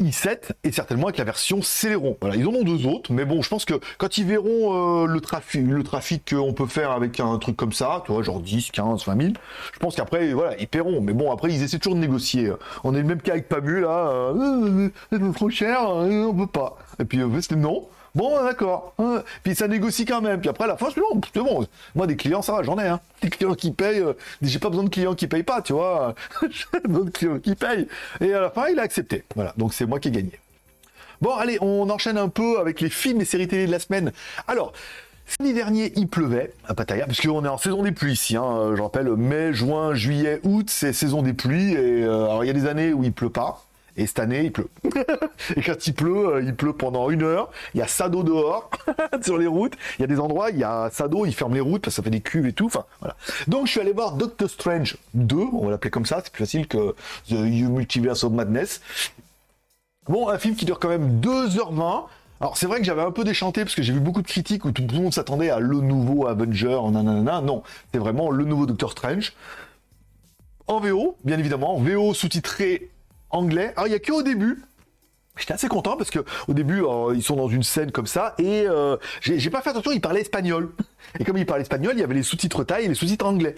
i7 0.00 0.50
et 0.64 0.72
certainement 0.72 1.06
avec 1.06 1.18
la 1.18 1.24
version 1.24 1.62
Celeron. 1.62 2.16
Voilà, 2.20 2.36
ils 2.36 2.46
en 2.46 2.52
ont 2.52 2.64
deux 2.64 2.86
autres, 2.86 3.12
mais 3.12 3.24
bon, 3.24 3.42
je 3.42 3.48
pense 3.48 3.64
que 3.64 3.74
quand 3.98 4.18
ils 4.18 4.26
verront 4.26 5.04
euh, 5.04 5.06
le 5.06 5.20
trafic, 5.20 5.66
le 5.66 5.82
trafic 5.82 6.34
qu'on 6.34 6.52
peut 6.52 6.66
faire 6.66 6.90
avec 6.90 7.20
un 7.20 7.38
truc 7.38 7.56
comme 7.56 7.72
ça, 7.72 8.02
tu 8.04 8.12
vois, 8.12 8.22
genre 8.22 8.40
10, 8.40 8.70
15, 8.70 9.06
20 9.06 9.20
000, 9.20 9.34
je 9.72 9.78
pense 9.78 9.96
qu'après, 9.96 10.32
voilà, 10.32 10.56
ils 10.58 10.68
paieront. 10.68 11.00
Mais 11.00 11.12
bon, 11.12 11.32
après, 11.32 11.52
ils 11.52 11.62
essaient 11.62 11.78
toujours 11.78 11.94
de 11.96 12.00
négocier. 12.00 12.52
On 12.84 12.94
est 12.94 13.00
le 13.00 13.04
même 13.04 13.20
cas 13.20 13.32
avec 13.32 13.48
Pamu, 13.48 13.80
là, 13.80 14.08
euh, 14.08 14.88
c'est 15.10 15.32
trop 15.32 15.50
cher, 15.50 15.88
on 15.88 16.34
peut 16.34 16.46
pas. 16.46 16.78
Et 16.98 17.04
puis, 17.04 17.20
euh, 17.20 17.40
c'était 17.40 17.56
non. 17.56 17.88
Bon, 18.16 18.42
d'accord. 18.42 18.94
Puis 19.42 19.54
ça 19.54 19.68
négocie 19.68 20.06
quand 20.06 20.22
même. 20.22 20.40
Puis 20.40 20.48
après, 20.48 20.64
à 20.64 20.68
la 20.68 20.78
fin, 20.78 20.88
bon, 20.96 21.20
c'est 21.34 21.40
bon. 21.40 21.66
Moi, 21.94 22.06
des 22.06 22.16
clients, 22.16 22.40
ça 22.40 22.52
va, 22.52 22.62
j'en 22.62 22.78
ai. 22.78 22.88
Hein. 22.88 22.98
Des 23.20 23.28
clients 23.28 23.54
qui 23.54 23.70
payent. 23.72 24.00
Euh, 24.00 24.14
j'ai 24.40 24.58
pas 24.58 24.70
besoin 24.70 24.84
de 24.84 24.88
clients 24.88 25.14
qui 25.14 25.26
payent 25.26 25.42
pas, 25.42 25.60
tu 25.60 25.74
vois. 25.74 26.14
j'ai 26.50 26.80
besoin 26.80 27.04
de 27.04 27.10
clients 27.10 27.38
qui 27.38 27.54
payent. 27.54 27.86
Et 28.22 28.32
à 28.32 28.40
la 28.40 28.50
fin, 28.50 28.68
il 28.68 28.78
a 28.78 28.82
accepté. 28.82 29.22
Voilà. 29.34 29.52
Donc, 29.58 29.74
c'est 29.74 29.84
moi 29.84 30.00
qui 30.00 30.08
ai 30.08 30.12
gagné. 30.12 30.32
Bon, 31.20 31.34
allez, 31.34 31.58
on 31.60 31.90
enchaîne 31.90 32.16
un 32.16 32.30
peu 32.30 32.58
avec 32.58 32.80
les 32.80 32.88
films 32.88 33.20
et 33.20 33.26
séries 33.26 33.48
télé 33.48 33.66
de 33.66 33.70
la 33.70 33.80
semaine. 33.80 34.12
Alors, 34.48 34.72
Samedi 35.26 35.54
dernier, 35.54 35.92
il 35.96 36.06
pleuvait 36.06 36.52
à 36.68 36.74
Pattaya, 36.74 37.04
parce 37.04 37.20
qu'on 37.20 37.44
est 37.44 37.48
en 37.48 37.58
saison 37.58 37.82
des 37.82 37.90
pluies 37.90 38.12
ici. 38.12 38.36
Hein. 38.36 38.74
Je 38.76 38.80
rappelle, 38.80 39.08
mai, 39.16 39.52
juin, 39.52 39.92
juillet, 39.92 40.38
août, 40.44 40.70
c'est 40.70 40.92
saison 40.92 41.20
des 41.20 41.32
pluies. 41.32 41.72
Et 41.72 42.04
euh, 42.04 42.26
alors, 42.26 42.44
il 42.44 42.46
y 42.46 42.50
a 42.50 42.52
des 42.52 42.66
années 42.66 42.92
où 42.92 43.02
il 43.02 43.12
pleut 43.12 43.28
pas, 43.28 43.65
Et 43.96 44.06
cette 44.06 44.18
année, 44.18 44.44
il 44.44 44.52
pleut. 44.52 44.68
et 45.56 45.62
quand 45.62 45.86
il 45.86 45.94
pleut, 45.94 46.28
euh, 46.28 46.42
il 46.42 46.54
pleut 46.54 46.72
pendant 46.72 47.10
une 47.10 47.22
heure. 47.22 47.50
Il 47.74 47.78
y 47.78 47.82
a 47.82 47.86
Sado 47.86 48.22
dehors, 48.22 48.70
sur 49.22 49.38
les 49.38 49.46
routes. 49.46 49.74
Il 49.98 50.02
y 50.02 50.04
a 50.04 50.06
des 50.06 50.20
endroits, 50.20 50.50
il 50.50 50.58
y 50.58 50.64
a 50.64 50.90
Sado, 50.92 51.24
il 51.24 51.34
ferme 51.34 51.54
les 51.54 51.60
routes 51.60 51.82
parce 51.82 51.94
que 51.94 51.96
ça 51.96 52.02
fait 52.02 52.10
des 52.10 52.20
cuves 52.20 52.46
et 52.46 52.52
tout. 52.52 52.66
Enfin, 52.66 52.84
voilà. 53.00 53.16
Donc, 53.48 53.66
je 53.66 53.72
suis 53.72 53.80
allé 53.80 53.92
voir 53.92 54.12
Doctor 54.12 54.50
Strange 54.50 54.96
2. 55.14 55.36
On 55.36 55.64
va 55.64 55.70
l'appeler 55.70 55.90
comme 55.90 56.06
ça. 56.06 56.20
C'est 56.22 56.32
plus 56.32 56.44
facile 56.44 56.66
que 56.66 56.94
The 57.28 57.32
Multiverse 57.32 58.24
of 58.24 58.32
Madness. 58.32 58.80
Bon, 60.08 60.28
un 60.28 60.38
film 60.38 60.54
qui 60.54 60.64
dure 60.64 60.78
quand 60.78 60.88
même 60.88 61.20
2h20. 61.20 62.04
Alors 62.38 62.58
c'est 62.58 62.66
vrai 62.66 62.78
que 62.78 62.84
j'avais 62.84 63.02
un 63.02 63.10
peu 63.10 63.24
déchanté 63.24 63.62
parce 63.62 63.74
que 63.74 63.82
j'ai 63.82 63.94
vu 63.94 64.00
beaucoup 64.00 64.20
de 64.20 64.26
critiques 64.26 64.66
où 64.66 64.70
tout 64.70 64.86
le 64.86 64.94
monde 64.94 65.12
s'attendait 65.12 65.48
à 65.48 65.58
le 65.58 65.80
nouveau 65.80 66.26
Avenger, 66.26 66.78
nanana. 66.90 67.40
Non, 67.40 67.62
c'est 67.92 67.98
vraiment 67.98 68.30
le 68.30 68.44
nouveau 68.44 68.66
Doctor 68.66 68.92
Strange. 68.92 69.32
En 70.66 70.80
VO, 70.80 71.16
bien 71.24 71.38
évidemment, 71.38 71.78
VO 71.78 72.12
sous-titré 72.12 72.90
anglais. 73.30 73.72
Alors 73.76 73.88
il 73.88 73.92
y 73.92 73.96
a 73.96 73.98
que 73.98 74.12
au 74.12 74.22
début. 74.22 74.62
J'étais 75.38 75.52
assez 75.52 75.68
content 75.68 75.98
parce 75.98 76.10
que 76.10 76.20
au 76.48 76.54
début 76.54 76.82
euh, 76.82 77.12
ils 77.14 77.22
sont 77.22 77.36
dans 77.36 77.48
une 77.48 77.62
scène 77.62 77.92
comme 77.92 78.06
ça 78.06 78.34
et 78.38 78.64
euh, 78.66 78.96
j'ai 79.20 79.50
pas 79.50 79.60
fait 79.60 79.68
attention, 79.68 79.92
ils 79.92 80.00
parlaient 80.00 80.22
espagnol. 80.22 80.72
Et 81.20 81.24
comme 81.24 81.36
ils 81.36 81.44
parlaient 81.44 81.62
espagnol, 81.62 81.92
il 81.94 82.00
y 82.00 82.04
avait 82.04 82.14
les 82.14 82.22
sous-titres 82.22 82.64
thaï 82.64 82.86
et 82.86 82.88
les 82.88 82.94
sous-titres 82.94 83.26
anglais. 83.26 83.56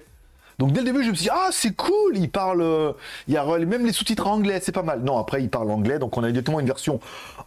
Donc 0.59 0.73
dès 0.73 0.81
le 0.81 0.87
début, 0.87 1.03
je 1.05 1.09
me 1.11 1.15
suis 1.15 1.23
dit, 1.23 1.29
ah, 1.31 1.47
c'est 1.51 1.73
cool, 1.73 2.17
il 2.17 2.29
parle, 2.29 2.61
euh, 2.61 2.91
il 3.29 3.33
y 3.33 3.37
a 3.37 3.57
même 3.59 3.85
les 3.85 3.93
sous-titres 3.93 4.27
anglais, 4.27 4.59
c'est 4.61 4.73
pas 4.73 4.83
mal. 4.83 5.01
Non, 5.03 5.17
après, 5.17 5.41
il 5.41 5.49
parle 5.49 5.71
anglais, 5.71 5.99
donc 5.99 6.17
on 6.17 6.23
a 6.23 6.29
directement 6.29 6.59
une 6.59 6.65
version 6.65 6.99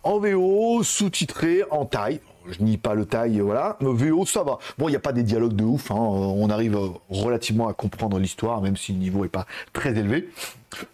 en 0.03 0.19
VO, 0.19 0.83
sous-titrée 0.83 1.63
en 1.71 1.85
taille. 1.85 2.21
Je 2.49 2.63
nie 2.63 2.79
pas 2.79 2.95
le 2.95 3.05
taille, 3.05 3.39
voilà. 3.41 3.77
Mais 3.83 3.93
VO, 3.93 4.25
ça 4.25 4.43
va. 4.43 4.59
Bon, 4.79 4.89
il 4.89 4.93
n'y 4.93 4.97
a 4.97 5.01
pas 5.01 5.13
des 5.13 5.23
dialogues 5.23 5.55
de 5.55 5.63
ouf, 5.63 5.91
hein. 5.91 5.95
on 5.95 6.49
arrive 6.49 6.77
relativement 7.11 7.69
à 7.69 7.75
comprendre 7.75 8.19
l'histoire, 8.19 8.63
même 8.63 8.79
si 8.79 8.93
le 8.93 8.99
niveau 8.99 9.27
est 9.27 9.29
pas 9.29 9.47
très 9.75 9.91
élevé. 9.91 10.31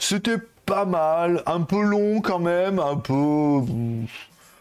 C'était 0.00 0.38
pas 0.68 0.84
mal, 0.84 1.42
un 1.46 1.62
peu 1.62 1.80
long 1.80 2.20
quand 2.20 2.38
même, 2.38 2.78
un 2.78 2.96
peu 2.96 3.60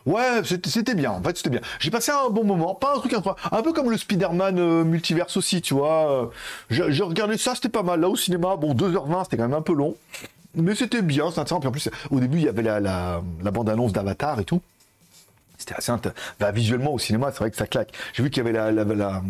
Ouais, 0.06 0.42
c'était 0.46 0.96
bien. 0.96 1.12
En 1.12 1.22
fait, 1.22 1.36
c'était 1.36 1.50
bien. 1.50 1.60
J'ai 1.80 1.92
passé 1.92 2.14
un 2.14 2.30
bon 2.30 2.46
moment. 2.46 2.74
Pas 2.74 2.96
un 2.96 3.00
truc 3.00 3.14
incroyable. 3.14 3.42
Un 3.52 3.62
peu 3.62 3.74
comme 3.74 3.92
le 3.92 3.98
Spider-Man 3.98 4.58
euh, 4.58 4.86
multiverse 4.86 5.36
aussi, 5.36 5.62
tu 5.62 5.74
vois. 5.74 6.32
J'ai 6.70 7.04
regardé 7.04 7.38
ça, 7.38 7.56
c'était 7.56 7.68
pas 7.68 7.84
mal. 7.84 8.00
Là, 8.00 8.08
au 8.08 8.16
cinéma, 8.16 8.56
bon, 8.56 8.74
2h20, 8.74 9.26
c'était 9.26 9.36
quand 9.36 9.50
même 9.50 9.58
un 9.58 9.62
peu 9.62 9.74
long. 9.74 9.98
Mais 10.56 10.76
c'était 10.76 11.02
bien, 11.02 11.30
c'est 11.30 11.42
intéressant. 11.42 11.60
Puis 11.60 11.68
en 11.68 11.72
plus, 11.74 11.90
au 12.10 12.22
début, 12.22 12.38
il 12.38 12.46
y 12.46 12.48
avait 12.48 12.64
la, 12.64 13.22
bande-annonce 13.52 13.92
d'Avatar 13.92 14.40
et 14.40 14.46
tout. 14.46 14.62
C'était 15.58 15.76
assez 15.76 15.92
intéressant. 15.92 16.22
Bah, 16.40 16.52
visuellement, 16.52 16.94
au 16.94 17.00
cinéma, 17.00 17.32
c'est 17.34 17.40
vrai 17.40 17.52
que 17.52 17.58
ça 17.58 17.68
claque. 17.68 17.92
J'ai 18.14 18.24
vu 18.24 18.30
qu'il 18.30 18.46
y 18.46 18.48
avait 18.48 18.54
la, 18.54 18.72
la, 18.72 19.22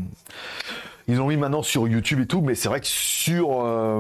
Ils 1.07 1.19
ont 1.19 1.27
mis 1.27 1.37
maintenant 1.37 1.63
sur 1.63 1.87
YouTube 1.87 2.19
et 2.19 2.27
tout, 2.27 2.41
mais 2.41 2.53
c'est 2.53 2.69
vrai 2.69 2.81
que 2.81 2.87
sur... 2.87 3.63
Euh, 3.63 3.99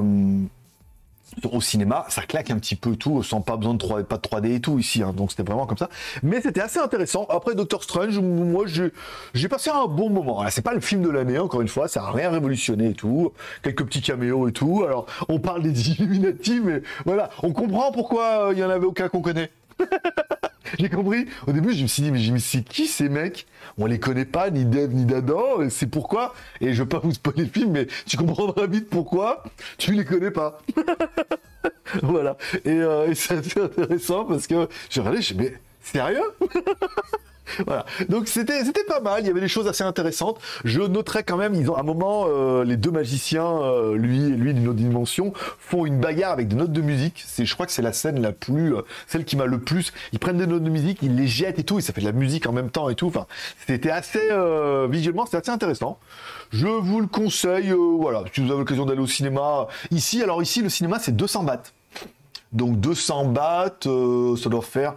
au 1.51 1.61
cinéma, 1.61 2.05
ça 2.09 2.23
claque 2.23 2.51
un 2.51 2.57
petit 2.57 2.75
peu 2.75 2.95
tout, 2.95 3.23
sans 3.23 3.41
pas 3.41 3.57
besoin 3.57 3.73
de 3.73 3.79
3, 3.79 4.03
pas 4.03 4.17
de 4.17 4.21
3D 4.21 4.55
et 4.55 4.59
tout 4.59 4.79
ici, 4.79 5.03
hein. 5.03 5.13
donc 5.15 5.31
c'était 5.31 5.43
vraiment 5.43 5.65
comme 5.65 5.77
ça. 5.77 5.89
Mais 6.23 6.41
c'était 6.41 6.61
assez 6.61 6.79
intéressant. 6.79 7.25
Après 7.29 7.55
Doctor 7.55 7.83
Strange, 7.83 8.19
moi 8.19 8.65
j'ai 8.67 9.47
passé 9.47 9.69
un 9.69 9.85
bon 9.85 10.09
moment. 10.09 10.43
C'est 10.49 10.61
pas 10.61 10.73
le 10.73 10.81
film 10.81 11.01
de 11.01 11.09
l'année, 11.09 11.39
encore 11.39 11.61
une 11.61 11.67
fois, 11.67 11.87
ça 11.87 12.03
a 12.03 12.11
rien 12.11 12.29
révolutionné 12.29 12.89
et 12.89 12.93
tout. 12.93 13.31
Quelques 13.61 13.85
petits 13.85 14.01
caméos 14.01 14.47
et 14.47 14.51
tout. 14.51 14.83
Alors 14.85 15.05
on 15.29 15.39
parle 15.39 15.63
des 15.63 15.89
Illuminati, 15.91 16.59
mais 16.59 16.81
voilà, 17.05 17.29
on 17.43 17.51
comprend 17.51 17.91
pourquoi 17.91 18.49
il 18.51 18.59
y 18.59 18.63
en 18.63 18.69
avait 18.69 18.85
aucun 18.85 19.09
qu'on 19.09 19.21
connaît. 19.21 19.51
J'ai 20.79 20.89
compris. 20.89 21.25
Au 21.47 21.51
début, 21.51 21.73
je 21.73 21.83
me 21.83 21.87
suis 21.87 22.03
dit, 22.03 22.11
mais, 22.11 22.19
mais 22.31 22.39
c'est 22.39 22.63
qui 22.63 22.87
ces 22.87 23.09
mecs? 23.09 23.47
On 23.77 23.85
les 23.85 23.99
connaît 23.99 24.25
pas, 24.25 24.49
ni 24.49 24.65
Dev, 24.65 24.93
ni 24.93 25.05
d'Adam. 25.05 25.69
C'est 25.69 25.87
pourquoi? 25.87 26.33
Et 26.61 26.73
je 26.73 26.83
veux 26.83 26.89
pas 26.89 26.99
vous 26.99 27.13
spoiler 27.13 27.43
le 27.43 27.49
film, 27.49 27.71
mais 27.71 27.87
tu 28.05 28.17
comprendras 28.17 28.67
vite 28.67 28.89
pourquoi 28.89 29.43
tu 29.77 29.93
les 29.93 30.05
connais 30.05 30.31
pas. 30.31 30.59
voilà. 32.03 32.37
Et, 32.65 32.69
euh, 32.71 33.13
c'est 33.13 33.55
intéressant 33.55 34.25
parce 34.25 34.47
que 34.47 34.67
j'ai 34.89 35.01
regardé, 35.01 35.21
je 35.21 35.33
me 35.33 35.43
mais 35.43 35.53
sérieux? 35.81 36.21
voilà. 37.65 37.85
Donc 38.09 38.27
c'était 38.27 38.63
c'était 38.63 38.83
pas 38.83 38.99
mal. 38.99 39.21
Il 39.21 39.27
y 39.27 39.29
avait 39.29 39.41
des 39.41 39.47
choses 39.47 39.67
assez 39.67 39.83
intéressantes. 39.83 40.39
Je 40.63 40.81
noterai 40.81 41.23
quand 41.23 41.37
même, 41.37 41.53
ils 41.53 41.69
ont 41.69 41.75
à 41.75 41.81
un 41.81 41.83
moment 41.83 42.25
euh, 42.27 42.63
les 42.63 42.77
deux 42.77 42.91
magiciens, 42.91 43.61
euh, 43.61 43.95
lui 43.95 44.23
et 44.25 44.29
lui 44.29 44.53
d'une 44.53 44.67
autre 44.67 44.77
dimension, 44.77 45.33
font 45.59 45.85
une 45.85 45.99
bagarre 45.99 46.31
avec 46.31 46.47
des 46.47 46.55
notes 46.55 46.71
de 46.71 46.81
musique. 46.81 47.23
C'est, 47.25 47.45
je 47.45 47.53
crois 47.53 47.65
que 47.65 47.71
c'est 47.71 47.81
la 47.81 47.93
scène 47.93 48.21
la 48.21 48.31
plus, 48.31 48.75
euh, 48.75 48.81
celle 49.07 49.25
qui 49.25 49.35
m'a 49.35 49.45
le 49.45 49.59
plus. 49.59 49.93
Ils 50.13 50.19
prennent 50.19 50.37
des 50.37 50.47
notes 50.47 50.63
de 50.63 50.69
musique, 50.69 50.99
ils 51.01 51.15
les 51.15 51.27
jettent 51.27 51.59
et 51.59 51.63
tout, 51.63 51.79
et 51.79 51.81
ça 51.81 51.93
fait 51.93 52.01
de 52.01 52.05
la 52.05 52.11
musique 52.11 52.47
en 52.47 52.51
même 52.51 52.69
temps 52.69 52.89
et 52.89 52.95
tout. 52.95 53.07
Enfin, 53.07 53.25
c'était 53.65 53.91
assez 53.91 54.29
visuellement, 54.89 55.25
c'était 55.25 55.37
assez 55.37 55.51
intéressant. 55.51 55.99
Je 56.51 56.67
vous 56.67 57.01
le 57.01 57.07
conseille. 57.07 57.71
voilà, 57.71 58.23
si 58.33 58.41
vous 58.41 58.49
avez 58.49 58.59
l'occasion 58.59 58.85
d'aller 58.85 59.01
au 59.01 59.07
cinéma 59.07 59.67
ici. 59.91 60.23
Alors 60.23 60.41
ici, 60.41 60.61
le 60.61 60.69
cinéma 60.69 60.99
c'est 60.99 61.15
200 61.15 61.43
bahts. 61.43 61.73
Donc 62.53 62.79
200 62.79 63.25
bahts, 63.25 63.79
ça 63.83 64.49
doit 64.49 64.61
faire 64.61 64.95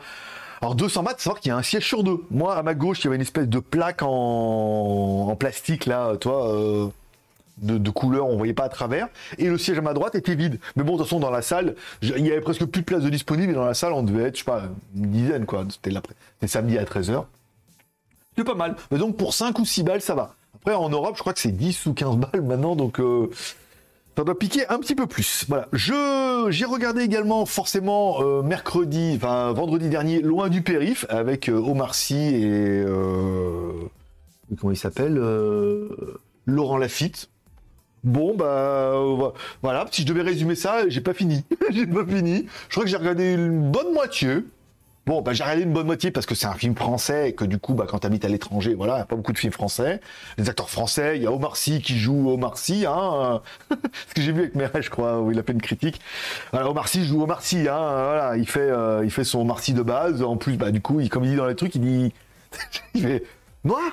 alors 0.63 0.75
200 0.75 1.03
bahts, 1.03 1.15
c'est 1.17 1.25
savoir 1.25 1.41
qu'il 1.41 1.51
y 1.51 1.53
a 1.53 1.57
un 1.57 1.63
siège 1.63 1.87
sur 1.87 2.05
deux. 2.05 2.23
Moi, 2.31 2.55
à 2.55 2.63
ma 2.63 2.75
gauche, 2.75 3.01
il 3.01 3.05
y 3.05 3.07
avait 3.07 3.17
une 3.17 3.23
espèce 3.23 3.49
de 3.49 3.59
plaque 3.59 4.01
en, 4.03 5.35
plastique, 5.39 5.87
là, 5.87 6.17
toi, 6.17 6.55
euh, 6.55 6.89
de, 7.59 7.91
couleur, 7.91 8.27
on 8.27 8.37
voyait 8.37 8.53
pas 8.53 8.65
à 8.65 8.69
travers. 8.69 9.09
Et 9.39 9.49
le 9.49 9.57
siège 9.57 9.79
à 9.79 9.83
ma 9.83 9.95
droite 9.95 10.15
était 10.15 10.35
vide. 10.35 10.61
Mais 10.77 10.83
bon, 10.83 10.93
de 10.93 10.99
toute 10.99 11.07
façon, 11.07 11.19
dans 11.19 11.31
la 11.31 11.41
salle, 11.41 11.77
il 12.03 12.27
y 12.27 12.31
avait 12.31 12.43
presque 12.43 12.67
plus 12.67 12.83
de 12.83 12.87
place 12.87 13.03
de 13.03 13.09
disponible. 13.09 13.53
Et 13.53 13.55
dans 13.55 13.65
la 13.65 13.75
salle, 13.75 13.95
on 13.95 14.03
devait 14.03 14.25
être, 14.25 14.37
je 14.37 14.41
sais 14.41 14.51
pas, 14.51 14.65
une 14.95 15.11
dizaine, 15.11 15.47
quoi. 15.47 15.65
C'était 15.71 16.47
samedi 16.47 16.77
à 16.77 16.85
13h. 16.85 17.25
C'est 18.37 18.45
pas 18.45 18.55
mal. 18.55 18.77
Mais 18.91 18.99
donc, 18.99 19.17
pour 19.17 19.33
5 19.33 19.59
ou 19.59 19.65
6 19.65 19.83
balles, 19.83 20.03
ça 20.03 20.15
va. 20.15 20.35
Après, 20.57 20.75
en 20.75 20.91
Europe, 20.91 21.15
je 21.17 21.21
crois 21.21 21.33
que 21.33 21.41
c'est 21.41 21.53
10 21.53 21.87
ou 21.87 21.95
15 21.95 22.17
balles 22.17 22.43
maintenant, 22.43 22.77
donc... 22.77 23.01
Euh, 23.01 23.31
ça 24.17 24.25
doit 24.25 24.39
piquer 24.39 24.69
un 24.69 24.79
petit 24.79 24.95
peu 24.95 25.07
plus. 25.07 25.47
Voilà. 25.49 25.69
Je 25.73 26.47
j'ai 26.51 26.65
regardé 26.65 27.03
également 27.03 27.47
forcément 27.47 28.23
euh, 28.23 28.43
mercredi, 28.43 29.15
enfin 29.17 29.53
vendredi 29.53 29.89
dernier, 29.89 30.21
loin 30.21 30.49
du 30.49 30.63
périph 30.63 31.07
avec 31.09 31.49
euh, 31.49 31.55
Omar 31.55 31.95
Sy 31.95 32.17
et 32.17 32.85
euh, 32.87 33.73
comment 34.59 34.73
il 34.73 34.77
s'appelle 34.77 35.15
Laurent 36.47 36.79
Lafitte. 36.79 37.31
Bon 38.03 38.35
bah 38.35 38.95
voilà, 39.63 39.87
si 39.91 40.03
je 40.03 40.07
devais 40.07 40.23
résumer 40.23 40.55
ça, 40.55 40.89
j'ai 40.89 41.03
pas 41.03 41.15
fini. 41.15 41.45
j'ai 41.71 41.87
pas 41.87 42.05
fini. 42.05 42.47
Je 42.69 42.75
crois 42.75 42.85
que 42.85 42.91
j'ai 42.91 42.97
regardé 42.97 43.35
une 43.35 43.71
bonne 43.71 43.93
moitié. 43.93 44.39
Bon, 45.11 45.23
bah, 45.23 45.33
j'ai 45.33 45.43
regardé 45.43 45.65
une 45.65 45.73
bonne 45.73 45.87
moitié 45.87 46.13
parce 46.13 46.25
que 46.25 46.37
c'est 46.37 46.47
un 46.47 46.55
film 46.55 46.77
français 46.77 47.31
et 47.31 47.33
que 47.33 47.45
du 47.45 47.59
coup, 47.59 47.75
bah, 47.75 47.85
quand 47.89 47.99
t'habites 47.99 48.25
à 48.25 48.29
l'étranger, 48.29 48.75
voilà, 48.75 48.95
a 48.95 49.05
pas 49.05 49.17
beaucoup 49.17 49.33
de 49.33 49.39
films 49.39 49.53
français. 49.53 50.01
Les 50.39 50.49
acteurs 50.49 50.71
français, 50.71 51.17
il 51.17 51.25
y 51.25 51.27
a 51.27 51.33
Omar 51.33 51.57
Sy 51.57 51.83
qui 51.83 51.99
joue 51.99 52.31
Omar 52.31 52.57
Sy, 52.57 52.87
hein. 52.87 53.43
ce 54.09 54.15
que 54.15 54.23
j'ai 54.23 54.31
vu 54.31 54.43
avec 54.43 54.55
Meray, 54.55 54.85
je 54.85 54.89
crois, 54.89 55.21
où 55.21 55.33
il 55.33 55.39
a 55.41 55.43
fait 55.43 55.51
une 55.51 55.61
critique. 55.61 56.01
Voilà, 56.53 56.71
Omar 56.71 56.87
Sy 56.87 57.05
joue 57.05 57.25
Omar 57.25 57.43
Sy, 57.43 57.67
hein. 57.69 58.05
Voilà, 58.05 58.37
il 58.37 58.49
fait, 58.49 58.61
euh, 58.61 59.05
il 59.05 59.11
fait 59.11 59.25
son 59.25 59.41
Omar 59.41 59.59
Sy 59.59 59.73
de 59.73 59.83
base. 59.83 60.23
En 60.23 60.37
plus, 60.37 60.57
bah, 60.57 60.71
du 60.71 60.81
coup, 60.81 61.01
il, 61.01 61.09
comme 61.09 61.25
il 61.25 61.31
dit 61.31 61.37
dans 61.37 61.47
les 61.47 61.57
trucs, 61.57 61.75
il 61.75 61.81
dit, 61.81 62.15
noir 63.65 63.93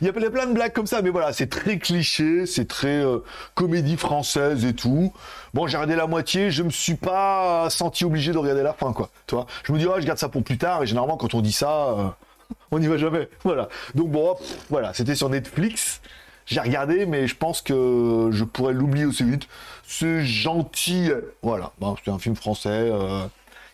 Il 0.00 0.06
y 0.06 0.08
a 0.08 0.12
plein 0.12 0.46
de 0.46 0.52
blagues 0.52 0.72
comme 0.72 0.86
ça, 0.86 1.02
mais 1.02 1.10
voilà, 1.10 1.32
c'est 1.32 1.48
très 1.48 1.78
cliché, 1.78 2.46
c'est 2.46 2.66
très 2.66 3.02
euh, 3.02 3.18
comédie 3.54 3.96
française 3.96 4.64
et 4.64 4.74
tout. 4.74 5.12
Bon, 5.54 5.66
j'ai 5.66 5.76
regardé 5.76 5.96
la 5.96 6.06
moitié, 6.06 6.50
je 6.50 6.62
me 6.62 6.70
suis 6.70 6.94
pas 6.94 7.68
senti 7.70 8.04
obligé 8.04 8.32
de 8.32 8.38
regarder 8.38 8.62
la 8.62 8.72
fin, 8.72 8.92
quoi. 8.92 9.10
Tu 9.26 9.36
je 9.64 9.72
me 9.72 9.78
dis, 9.78 9.84
je 9.84 10.06
garde 10.06 10.18
ça 10.18 10.28
pour 10.28 10.42
plus 10.42 10.58
tard, 10.58 10.82
et 10.82 10.86
généralement, 10.86 11.16
quand 11.16 11.34
on 11.34 11.40
dit 11.40 11.52
ça, 11.52 11.88
euh, 11.88 12.08
on 12.70 12.78
n'y 12.78 12.86
va 12.86 12.98
jamais. 12.98 13.28
Voilà. 13.44 13.68
Donc 13.94 14.10
bon, 14.10 14.36
voilà, 14.68 14.92
c'était 14.94 15.14
sur 15.14 15.28
Netflix. 15.28 16.00
J'ai 16.46 16.60
regardé, 16.60 17.06
mais 17.06 17.28
je 17.28 17.36
pense 17.36 17.62
que 17.62 18.28
je 18.32 18.44
pourrais 18.44 18.72
l'oublier 18.72 19.04
aussi 19.04 19.22
vite. 19.22 19.46
C'est 19.86 20.24
gentil. 20.24 21.10
Voilà. 21.42 21.72
c'est 22.04 22.10
un 22.10 22.18
film 22.18 22.34
français. 22.34 22.68
Euh, 22.70 23.26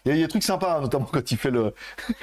il 0.07 0.16
y, 0.16 0.23
a 0.23 0.27
des 0.27 0.29
trucs 0.29 0.45
sympas, 0.45 0.77
hein, 0.77 0.81
notamment 0.83 1.09
quand 1.11 1.31
il 1.33 1.37
fait 1.37 1.51
le, 1.51 1.75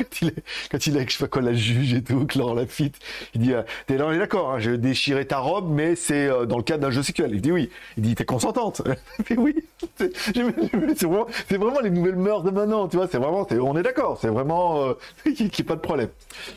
quand 0.72 0.88
il 0.88 0.94
est, 0.94 0.96
avec, 0.96 1.12
je 1.12 1.18
sais 1.18 1.24
pas 1.24 1.28
quoi, 1.28 1.42
la 1.42 1.54
juge 1.54 1.94
et 1.94 2.02
tout, 2.02 2.26
Laurent 2.36 2.54
Lafitte. 2.54 2.96
Il 3.36 3.42
dit, 3.42 3.54
euh, 3.54 3.64
t'es 3.88 3.98
là, 3.98 4.06
on 4.08 4.12
est 4.14 4.18
d'accord, 4.18 4.54
hein, 4.54 4.60
j'ai 4.60 4.78
déchiré 4.78 5.28
ta 5.28 5.40
robe, 5.40 5.70
mais 5.70 5.96
c'est 5.96 6.28
euh, 6.28 6.46
dans 6.46 6.56
le 6.56 6.64
cadre 6.64 6.82
d'un 6.82 6.92
jeu 6.92 7.04
sexuel. 7.04 7.32
Il 7.34 7.42
dit 7.42 7.52
oui. 7.52 7.70
Il 7.98 8.04
dit, 8.04 8.16
t'es 8.16 8.24
consentante. 8.24 8.82
Il 9.30 9.38
oui. 9.38 9.56
C'est 10.00 11.58
vraiment, 11.58 11.82
les 11.82 11.90
nouvelles 11.90 12.16
mœurs 12.16 12.44
de 12.44 12.52
maintenant, 12.52 12.88
tu 12.88 12.96
vois, 12.96 13.10
c'est 13.12 13.18
vraiment, 13.18 13.46
on 13.52 13.76
est 13.76 13.84
d'accord, 13.84 14.18
c'est 14.22 14.30
vraiment, 14.30 14.82
euh, 14.84 14.94
qu'il 15.24 15.46
n'y 15.46 15.52
ait 15.60 15.64
pas 15.64 15.76
de 15.76 15.82
problème. 15.82 16.10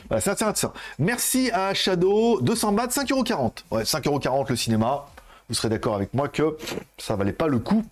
Voilà, 0.07 0.21
ça, 0.21 0.35
ça. 0.37 0.73
Merci 0.97 1.51
à 1.51 1.73
Shadow, 1.73 2.39
200 2.39 2.71
bahts, 2.71 2.87
5,40€. 2.87 3.51
Ouais, 3.71 3.83
5,40€ 3.83 4.45
le 4.49 4.55
cinéma. 4.55 5.05
Vous 5.49 5.55
serez 5.55 5.69
d'accord 5.69 5.95
avec 5.95 6.13
moi 6.13 6.29
que 6.29 6.57
ça 6.97 7.15
valait 7.15 7.33
pas 7.33 7.47
le 7.47 7.59
coup 7.59 7.83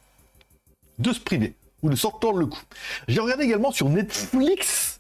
de 1.00 1.12
se 1.12 1.20
priver 1.20 1.54
ou 1.86 1.90
de 1.90 1.96
sortir 1.96 2.34
le 2.34 2.48
coup. 2.48 2.62
J'ai 3.08 3.20
regardé 3.20 3.44
également 3.44 3.72
sur 3.72 3.88
Netflix 3.90 5.00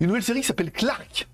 une 0.00 0.06
nouvelle 0.06 0.22
série 0.22 0.40
qui 0.42 0.46
s'appelle 0.46 0.70
Clark. 0.70 1.26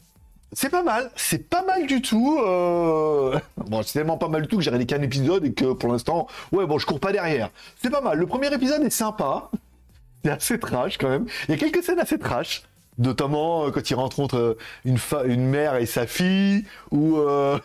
C'est 0.53 0.71
pas 0.71 0.83
mal, 0.83 1.11
c'est 1.17 1.51
pas 1.51 1.63
mal 1.63 1.87
du 1.87 2.01
tout. 2.01 2.39
Euh, 2.41 3.39
c'est 3.83 3.93
tellement 3.93 4.17
pas 4.17 4.29
mal 4.29 4.43
du 4.43 4.49
tout 4.49 4.57
que 4.57 4.63
j'ai 4.63 4.71
regardé 4.71 4.87
qu'un 4.87 5.03
épisode 5.03 5.45
et 5.45 5.53
que 5.53 5.75
pour 5.75 5.93
l'instant, 5.93 6.29
ouais, 6.53 6.65
bon, 6.65 6.79
je 6.79 6.87
cours 6.87 7.01
pas 7.01 7.13
derrière. 7.13 7.51
C'est 7.83 7.91
pas 7.91 8.01
mal. 8.01 8.17
Le 8.17 8.27
premier 8.27 8.53
épisode 8.55 8.83
est 8.83 8.91
sympa. 8.91 9.51
C'est 10.25 10.31
assez 10.31 10.59
trash 10.59 10.97
quand 10.97 11.11
même. 11.11 11.27
Il 11.49 11.51
y 11.51 11.55
a 11.55 11.59
quelques 11.59 11.85
scènes 11.85 11.99
assez 11.99 12.19
trash. 12.19 12.63
Notamment 12.99 13.67
euh, 13.67 13.71
quand 13.71 13.91
il 13.91 13.95
rencontre 13.95 14.37
euh, 14.37 14.59
une, 14.85 14.99
une 15.27 15.47
mère 15.47 15.77
et 15.77 15.87
sa 15.87 16.07
fille, 16.07 16.65
ou 16.91 17.19
euh, 17.19 17.59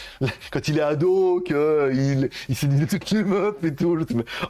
quand 0.50 0.68
il 0.68 0.78
est 0.78 0.82
ado, 0.82 1.40
qu'il 1.40 2.30
il 2.48 2.56
se 2.56 2.66
dit 2.66 2.86
toutes 2.86 3.10
les 3.10 3.22
meufs 3.22 3.62
et 3.62 3.74
tout. 3.74 3.98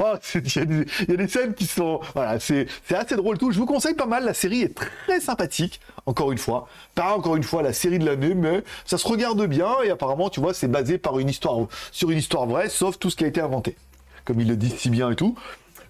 Oh, 0.01 0.14
il 0.35 0.57
y, 0.57 1.12
a 1.12 1.16
des 1.16 1.29
scènes 1.29 1.55
qui 1.55 1.66
sont... 1.66 2.01
Voilà, 2.14 2.40
c'est 2.40 2.66
assez 2.90 3.16
drôle 3.16 3.38
tout. 3.38 3.51
Je 3.51 3.59
vous 3.59 3.66
conseille 3.66 3.95
pas 3.95 4.07
mal, 4.07 4.25
la 4.25 4.35
série 4.35 4.62
est 4.62 4.75
très 4.75 5.21
sympathique, 5.21 5.81
encore 6.07 6.33
une 6.33 6.38
fois. 6.38 6.68
Pas 6.95 7.16
encore 7.16 7.37
une 7.37 7.42
fois 7.42 7.62
la 7.62 7.73
série 7.73 7.99
de 7.99 8.07
l'année, 8.07 8.35
mais 8.35 8.62
ça 8.85 8.99
se 8.99 9.07
regarde 9.07 9.45
bien, 9.47 9.71
et 9.85 9.90
apparemment, 9.90 10.31
tu 10.31 10.40
vois, 10.40 10.55
c'est 10.55 10.68
basé 10.68 10.99
par 10.99 11.18
une 11.18 11.29
histoire, 11.29 11.66
sur 11.90 12.11
une 12.11 12.18
histoire 12.18 12.47
vraie, 12.47 12.68
sauf 12.68 12.99
tout 12.99 13.11
ce 13.11 13.16
qui 13.16 13.25
a 13.25 13.27
été 13.27 13.40
inventé. 13.40 13.77
Comme 14.25 14.40
ils 14.40 14.49
le 14.49 14.57
disent 14.57 14.77
si 14.77 14.88
bien 14.88 15.11
et 15.11 15.16
tout. 15.16 15.37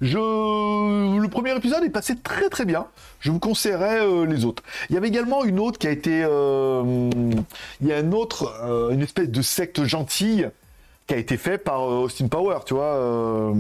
Je... 0.03 0.19
Le 0.19 1.29
premier 1.29 1.57
épisode 1.57 1.85
est 1.85 1.91
passé 1.91 2.17
très 2.17 2.49
très 2.49 2.65
bien. 2.65 2.88
Je 3.21 3.31
vous 3.31 3.38
conseillerais 3.38 4.05
euh, 4.05 4.27
les 4.27 4.45
autres. 4.45 4.65
Il 4.91 4.95
y 4.95 4.99
avait 4.99 5.07
également 5.07 5.45
une 5.45 5.61
autre 5.61 5.79
qui 5.79 5.87
a 5.87 5.93
été... 5.93 6.25
Euh, 6.25 7.11
il 7.81 7.87
y 7.87 7.93
a 7.93 7.99
un 7.99 8.11
autre, 8.11 8.53
euh, 8.65 8.91
une 8.91 9.01
espèce 9.01 9.31
de 9.31 9.43
secte 9.43 9.85
gentille 9.85 10.51
qui 11.07 11.15
a 11.15 11.17
été 11.19 11.37
fait 11.37 11.57
par 11.57 11.83
Austin 11.83 12.27
Power, 12.27 12.59
tu 12.67 12.75
vois. 12.75 13.55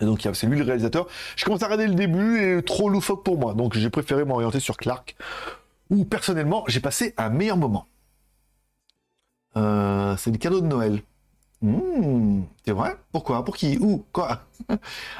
Et 0.00 0.04
donc 0.04 0.26
c'est 0.32 0.46
lui 0.46 0.58
le 0.58 0.64
réalisateur. 0.64 1.06
Je 1.36 1.44
commence 1.44 1.62
à 1.62 1.66
regarder 1.66 1.88
le 1.88 1.94
début 1.94 2.42
et 2.42 2.62
trop 2.62 2.88
loufoque 2.88 3.22
pour 3.22 3.38
moi. 3.38 3.52
Donc 3.52 3.74
j'ai 3.74 3.90
préféré 3.90 4.24
m'orienter 4.24 4.60
sur 4.60 4.78
Clark. 4.78 5.14
Où 5.90 6.04
personnellement 6.04 6.64
j'ai 6.68 6.80
passé 6.80 7.12
un 7.18 7.28
meilleur 7.28 7.58
moment. 7.58 7.86
c'est 9.54 10.30
le 10.30 10.38
cadeau 10.38 10.62
de 10.62 10.66
Noël. 10.66 11.02
Mmh, 11.62 12.42
c'est 12.64 12.72
vrai? 12.72 12.96
Pourquoi? 13.12 13.44
Pour 13.44 13.56
qui? 13.56 13.78
Où? 13.78 14.04
Quoi? 14.12 14.40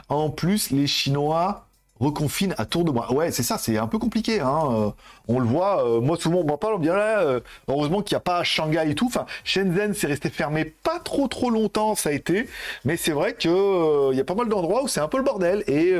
En 0.09 0.31
plus, 0.31 0.70
les 0.70 0.87
Chinois 0.87 1.68
reconfinent 2.01 2.55
à 2.59 2.64
tour 2.64 2.85
de 2.85 2.90
bras. 2.90 3.12
Ouais, 3.12 3.31
c'est 3.33 3.42
ça, 3.42 3.59
c'est 3.59 3.77
un 3.77 3.87
peu 3.87 3.98
compliqué. 3.98 4.40
Hein. 4.40 4.62
Euh, 4.70 4.90
on 5.27 5.38
le 5.40 5.46
voit, 5.46 5.85
euh, 5.85 6.01
moi 6.01 6.16
souvent 6.16 6.38
on 6.38 6.44
m'en 6.44 6.57
parle, 6.59 6.74
on 6.74 6.79
me 6.79 6.83
dit 6.83 6.88
là, 6.88 7.20
euh, 7.22 7.40
heureusement 7.66 8.03
qu'il 8.03 8.14
n'y 8.14 8.18
a 8.18 8.20
pas 8.20 8.44
Shanghai 8.44 8.90
et 8.90 8.94
tout. 8.94 9.07
Enfin, 9.07 9.27
Shenzhen 9.44 9.94
c'est 9.94 10.07
resté 10.07 10.31
fermé 10.31 10.64
pas 10.64 11.01
trop 11.01 11.29
trop 11.29 11.51
longtemps, 11.51 11.94
ça 11.94 12.11
a 12.11 12.12
été. 12.12 12.48
Mais 12.85 12.96
c'est 12.96 13.12
vrai 13.12 13.35
qu'il 13.35 13.51
il 13.51 14.16
y 14.16 14.20
a 14.20 14.24
pas 14.24 14.35
mal 14.35 14.48
d'endroits 14.48 14.85
où 14.85 14.88
c'est 14.88 15.01
un 15.01 15.09
peu 15.09 15.18
le 15.18 15.24
bordel. 15.24 15.64
Et 15.66 15.94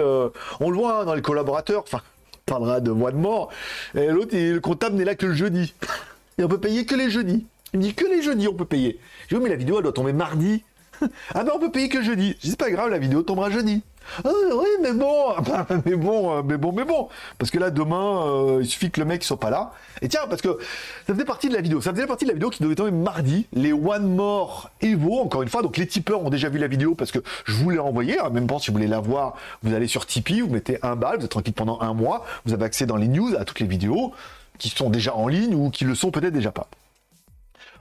on 0.61 0.71
le 0.71 0.77
voit 0.77 1.01
hein, 1.01 1.05
dans 1.05 1.15
les 1.15 1.23
collaborateurs. 1.23 1.83
Enfin, 1.83 2.01
on 2.47 2.51
parlera 2.51 2.81
de 2.81 2.91
voix 2.91 3.11
de 3.11 3.17
mort. 3.17 3.51
Et 3.95 4.07
l'autre, 4.07 4.37
le 4.37 4.61
comptable 4.61 4.97
n'est 4.97 5.05
là 5.05 5.15
que 5.15 5.27
le 5.27 5.35
jeudi. 5.35 5.75
Et 6.39 6.45
on 6.45 6.49
peut 6.49 6.61
payer 6.61 6.87
que 6.87 6.95
les 6.95 7.11
jeudis. 7.11 7.47
Il 7.73 7.81
me 7.81 7.85
dit 7.85 7.95
que 7.95 8.07
les 8.07 8.23
jeudis 8.23 8.49
on 8.49 8.55
peut 8.55 8.65
payer. 8.65 8.99
Je 9.29 9.37
dis, 9.37 9.43
mais 9.43 9.51
la 9.51 9.57
vidéo 9.57 9.77
elle 9.79 9.83
doit 9.83 9.93
tomber 9.93 10.13
mardi. 10.13 10.63
ah 11.35 11.45
ben 11.45 11.53
on 11.55 11.59
peut 11.59 11.71
payer 11.71 11.89
que 11.89 12.03
jeudi. 12.03 12.35
Je 12.39 12.43
dis, 12.43 12.51
c'est 12.51 12.59
pas 12.59 12.71
grave, 12.71 12.91
la 12.91 12.99
vidéo 12.99 13.23
tombera 13.23 13.51
jeudi. 13.51 13.83
Ah 14.25 14.31
oui, 14.55 14.69
mais 14.81 14.93
bon, 14.93 15.35
mais 15.85 15.97
bon, 15.97 16.39
euh, 16.39 16.43
mais 16.43 16.57
bon, 16.57 16.73
mais 16.73 16.85
bon. 16.85 17.09
Parce 17.39 17.51
que 17.51 17.59
là, 17.59 17.71
demain, 17.71 18.27
euh, 18.27 18.59
il 18.63 18.67
suffit 18.67 18.91
que 18.91 19.01
le 19.01 19.07
mec 19.07 19.23
soit 19.23 19.39
pas 19.39 19.51
là. 19.51 19.73
Et 20.01 20.09
tiens, 20.09 20.23
parce 20.29 20.41
que 20.41 20.59
ça 21.07 21.13
faisait 21.13 21.25
partie 21.25 21.49
de 21.49 21.55
la 21.55 21.61
vidéo. 21.61 21.81
Ça 21.81 21.93
faisait 21.93 22.07
partie 22.07 22.25
de 22.25 22.31
la 22.31 22.35
vidéo 22.35 22.51
qui 22.51 22.63
devait 22.63 22.75
tomber 22.75 22.91
mardi. 22.91 23.47
Les 23.53 23.73
One 23.73 24.15
More 24.15 24.71
Evo, 24.81 25.21
encore 25.21 25.43
une 25.43 25.49
fois. 25.49 25.63
Donc 25.63 25.77
les 25.77 25.87
tipeurs 25.87 26.25
ont 26.25 26.31
déjà 26.31 26.49
vu 26.49 26.59
la 26.59 26.69
vidéo 26.69 26.95
parce 26.95 27.13
que 27.13 27.19
je 27.45 27.53
vous 27.55 27.71
l'ai 27.71 27.79
envoyée. 27.79 28.21
En 28.21 28.31
même 28.31 28.47
temps, 28.47 28.59
si 28.59 28.71
vous 28.71 28.77
voulez 28.77 28.89
la 28.89 29.01
voir, 29.01 29.35
vous 29.63 29.75
allez 29.75 29.87
sur 29.87 30.07
Tipeee, 30.07 30.41
vous 30.41 30.51
mettez 30.51 30.79
un 30.83 30.97
bal, 30.97 31.19
vous 31.19 31.25
êtes 31.25 31.31
tranquille 31.31 31.55
pendant 31.55 31.81
un 31.81 31.93
mois. 31.93 32.25
Vous 32.47 32.55
avez 32.55 32.65
accès 32.65 32.87
dans 32.87 32.97
les 32.97 33.09
news 33.09 33.35
à 33.39 33.45
toutes 33.45 33.61
les 33.61 33.67
vidéos 33.67 34.13
qui 34.59 34.71
sont 34.71 34.91
déjà 34.91 35.15
en 35.15 35.29
ligne 35.29 35.55
ou 35.55 35.71
qui 35.71 35.85
le 35.85 35.95
sont 35.95 36.11
peut-être 36.11 36.33
déjà 36.33 36.51
pas 36.51 36.69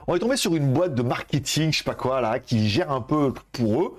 on 0.08 0.16
est 0.16 0.18
tombé 0.18 0.36
sur 0.36 0.56
une 0.56 0.72
boîte 0.72 0.94
de 0.94 1.02
marketing, 1.02 1.70
je 1.70 1.78
sais 1.78 1.84
pas 1.84 1.94
quoi, 1.94 2.22
là, 2.22 2.38
qui 2.38 2.66
gère 2.68 2.90
un 2.90 3.02
peu 3.02 3.34
pour 3.52 3.82
eux. 3.82 3.96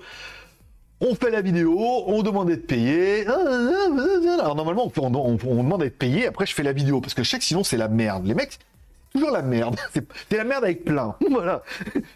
On 1.00 1.14
fait 1.14 1.30
la 1.30 1.40
vidéo, 1.40 1.78
on 2.06 2.22
demande 2.22 2.48
d'être 2.48 2.66
payé. 2.66 3.24
Alors 3.26 4.56
normalement, 4.56 4.90
on, 4.94 5.14
on, 5.14 5.62
demande 5.62 5.80
d'être 5.80 5.96
payé, 5.96 6.26
après 6.26 6.46
je 6.46 6.54
fais 6.54 6.64
la 6.64 6.72
vidéo, 6.72 7.00
parce 7.00 7.14
que 7.14 7.22
je 7.22 7.30
sais 7.30 7.38
que 7.38 7.44
sinon 7.44 7.62
c'est 7.62 7.76
la 7.76 7.88
merde. 7.88 8.26
Les 8.26 8.34
mecs, 8.34 8.58
toujours 9.12 9.30
la 9.30 9.42
merde. 9.42 9.76
C'est 10.30 10.36
la 10.36 10.44
merde 10.44 10.64
avec 10.64 10.84
plein. 10.84 11.14
voilà. 11.30 11.62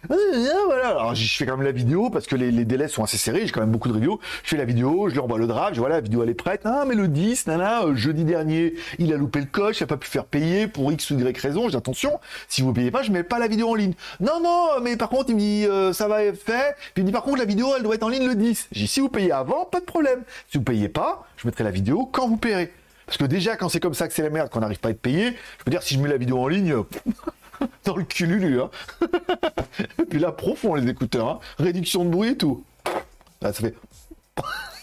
voilà. 0.07 0.87
Alors 0.89 1.15
je 1.15 1.37
fais 1.37 1.45
quand 1.45 1.57
même 1.57 1.65
la 1.65 1.71
vidéo 1.71 2.09
parce 2.09 2.27
que 2.27 2.35
les, 2.35 2.65
délais 2.65 2.87
sont 2.87 3.03
assez 3.03 3.17
serrés. 3.17 3.45
J'ai 3.45 3.51
quand 3.51 3.61
même 3.61 3.71
beaucoup 3.71 3.89
de 3.89 3.93
reviews. 3.93 4.19
Je 4.43 4.49
fais 4.49 4.57
la 4.57 4.65
vidéo, 4.65 5.09
je 5.09 5.13
lui 5.13 5.19
envoie 5.19 5.37
le 5.37 5.47
draft. 5.47 5.75
Je 5.75 5.79
vois 5.79 5.89
la 5.89 6.01
vidéo 6.01 6.23
elle 6.23 6.29
est 6.29 6.33
prête. 6.33 6.61
Ah 6.65 6.85
mais 6.87 6.95
le 6.95 7.07
10, 7.07 7.47
nana, 7.47 7.83
euh, 7.83 7.95
jeudi 7.95 8.23
dernier, 8.23 8.73
il 8.99 9.13
a 9.13 9.17
loupé 9.17 9.39
le 9.39 9.45
coche, 9.45 9.79
il 9.79 9.83
a 9.83 9.87
pas 9.87 9.97
pu 9.97 10.09
faire 10.09 10.25
payer 10.25 10.67
pour 10.67 10.91
x 10.91 11.11
ou 11.11 11.19
y 11.19 11.37
raison. 11.37 11.69
J'ai 11.69 11.77
attention, 11.77 12.19
si 12.47 12.61
vous 12.61 12.73
payez 12.73 12.91
pas, 12.91 13.03
je 13.03 13.11
mets 13.11 13.23
pas 13.23 13.39
la 13.39 13.47
vidéo 13.47 13.69
en 13.69 13.75
ligne. 13.75 13.93
Non 14.19 14.39
non, 14.41 14.81
mais 14.81 14.97
par 14.97 15.09
contre 15.09 15.29
il 15.29 15.35
me 15.35 15.39
dit 15.39 15.65
euh, 15.65 15.93
ça 15.93 16.07
va 16.07 16.23
être 16.23 16.41
fait. 16.41 16.75
Puis 16.93 17.01
il 17.01 17.03
me 17.03 17.07
dit 17.07 17.13
par 17.13 17.23
contre 17.23 17.37
la 17.37 17.45
vidéo 17.45 17.67
elle 17.75 17.83
doit 17.83 17.95
être 17.95 18.03
en 18.03 18.09
ligne 18.09 18.27
le 18.27 18.35
10. 18.35 18.69
J'ai 18.71 18.87
si 18.87 18.99
vous 18.99 19.09
payez 19.09 19.31
avant, 19.31 19.65
pas 19.65 19.79
de 19.79 19.85
problème. 19.85 20.23
Si 20.49 20.57
vous 20.57 20.63
payez 20.63 20.89
pas, 20.89 21.27
je 21.37 21.47
mettrai 21.47 21.63
la 21.63 21.71
vidéo 21.71 22.09
quand 22.11 22.27
vous 22.27 22.37
paierez. 22.37 22.71
Parce 23.05 23.17
que 23.17 23.25
déjà, 23.25 23.55
quand 23.55 23.69
c'est 23.69 23.79
comme 23.79 23.93
ça 23.93 24.07
que 24.07 24.13
c'est 24.13 24.23
la 24.23 24.29
merde, 24.29 24.49
qu'on 24.49 24.59
n'arrive 24.59 24.79
pas 24.79 24.89
à 24.89 24.91
être 24.91 25.01
payé, 25.01 25.35
je 25.59 25.63
peux 25.63 25.71
dire, 25.71 25.83
si 25.83 25.95
je 25.95 25.99
mets 25.99 26.09
la 26.09 26.17
vidéo 26.17 26.39
en 26.39 26.47
ligne, 26.47 26.75
dans 27.85 27.95
le 27.95 28.03
cululu, 28.03 28.61
hein. 28.61 28.69
et 29.99 30.05
puis 30.05 30.19
là, 30.19 30.31
profond, 30.31 30.75
les 30.75 30.89
écouteurs, 30.89 31.29
hein. 31.29 31.39
réduction 31.59 32.03
de 32.03 32.09
bruit 32.09 32.29
et 32.29 32.37
tout. 32.37 32.63
Là, 33.41 33.53
ça 33.53 33.61
fait... 33.61 33.75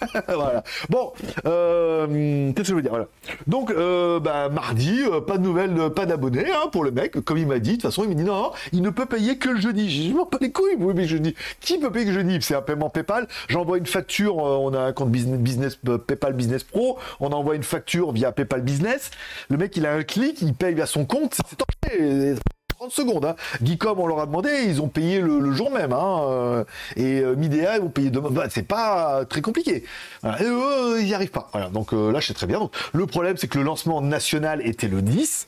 voilà. 0.28 0.64
Bon, 0.88 1.12
euh, 1.46 2.52
qu'est-ce 2.52 2.62
que 2.62 2.64
je 2.64 2.74
veux 2.74 2.82
dire 2.82 2.90
voilà. 2.90 3.08
Donc, 3.46 3.70
euh, 3.70 4.20
bah, 4.20 4.48
mardi, 4.48 5.02
euh, 5.02 5.20
pas 5.20 5.38
de 5.38 5.42
nouvelles, 5.42 5.90
pas 5.94 6.06
d'abonnés 6.06 6.50
hein, 6.50 6.68
pour 6.70 6.84
le 6.84 6.90
mec. 6.90 7.20
Comme 7.20 7.38
il 7.38 7.46
m'a 7.46 7.58
dit, 7.58 7.70
de 7.70 7.74
toute 7.76 7.82
façon, 7.82 8.04
il 8.04 8.10
m'a 8.10 8.14
dit 8.14 8.24
non, 8.24 8.52
il 8.72 8.82
ne 8.82 8.90
peut 8.90 9.06
payer 9.06 9.38
que 9.38 9.50
le 9.50 9.60
jeudi. 9.60 10.08
Je 10.08 10.14
m'en 10.14 10.26
pas 10.26 10.38
les 10.40 10.52
couilles, 10.52 10.76
oui, 10.78 10.92
mais 10.94 11.06
jeudi. 11.06 11.34
Qui 11.60 11.78
peut 11.78 11.90
payer 11.90 12.06
que 12.06 12.12
jeudi? 12.12 12.38
C'est 12.40 12.54
un 12.54 12.62
paiement 12.62 12.90
PayPal. 12.90 13.28
J'envoie 13.48 13.78
une 13.78 13.86
facture. 13.86 14.36
on 14.36 14.72
a 14.74 14.80
un 14.80 14.92
compte 14.92 15.10
business, 15.10 15.38
business 15.38 15.78
PayPal 16.06 16.32
Business 16.34 16.64
Pro. 16.64 16.98
On 17.20 17.32
envoie 17.32 17.54
une 17.54 17.62
facture 17.62 18.12
via 18.12 18.32
PayPal 18.32 18.62
Business. 18.62 19.10
Le 19.48 19.56
mec, 19.56 19.76
il 19.76 19.86
a 19.86 19.94
un 19.94 20.02
clic, 20.02 20.40
il 20.42 20.54
paye 20.54 20.74
via 20.74 20.86
son 20.86 21.04
compte. 21.04 21.36
C'est. 21.84 22.36
30 22.82 22.92
secondes. 22.92 23.24
Hein. 23.24 23.36
On 23.96 24.06
leur 24.06 24.18
a 24.18 24.26
demandé, 24.26 24.50
ils 24.66 24.82
ont 24.82 24.88
payé 24.88 25.20
le, 25.20 25.52
jour 25.52 25.70
même. 25.70 25.92
Hein, 25.92 26.22
euh, 26.22 26.64
et 26.96 27.20
euh, 27.20 27.36
Midea, 27.36 27.76
ils 27.76 27.80
vont 27.80 27.88
payer 27.88 28.10
demain. 28.10 28.30
Bah, 28.30 28.46
c'est 28.50 28.66
pas 28.66 29.24
très 29.24 29.40
compliqué. 29.40 29.84
Et 30.24 30.44
eux, 30.44 31.00
ils 31.00 31.06
n'y 31.06 31.14
arrivent 31.14 31.30
pas. 31.30 31.48
Voilà. 31.52 31.68
Donc 31.68 31.92
euh, 31.92 32.10
là, 32.10 32.20
c'est 32.20 32.34
très 32.34 32.46
bien. 32.46 32.70
Le 32.92 33.06
problème, 33.06 33.36
c'est 33.36 33.46
que 33.46 33.58
le 33.58 33.64
lancement 33.64 34.00
national 34.00 34.66
était 34.66 34.88
le 34.88 35.02
10 35.02 35.46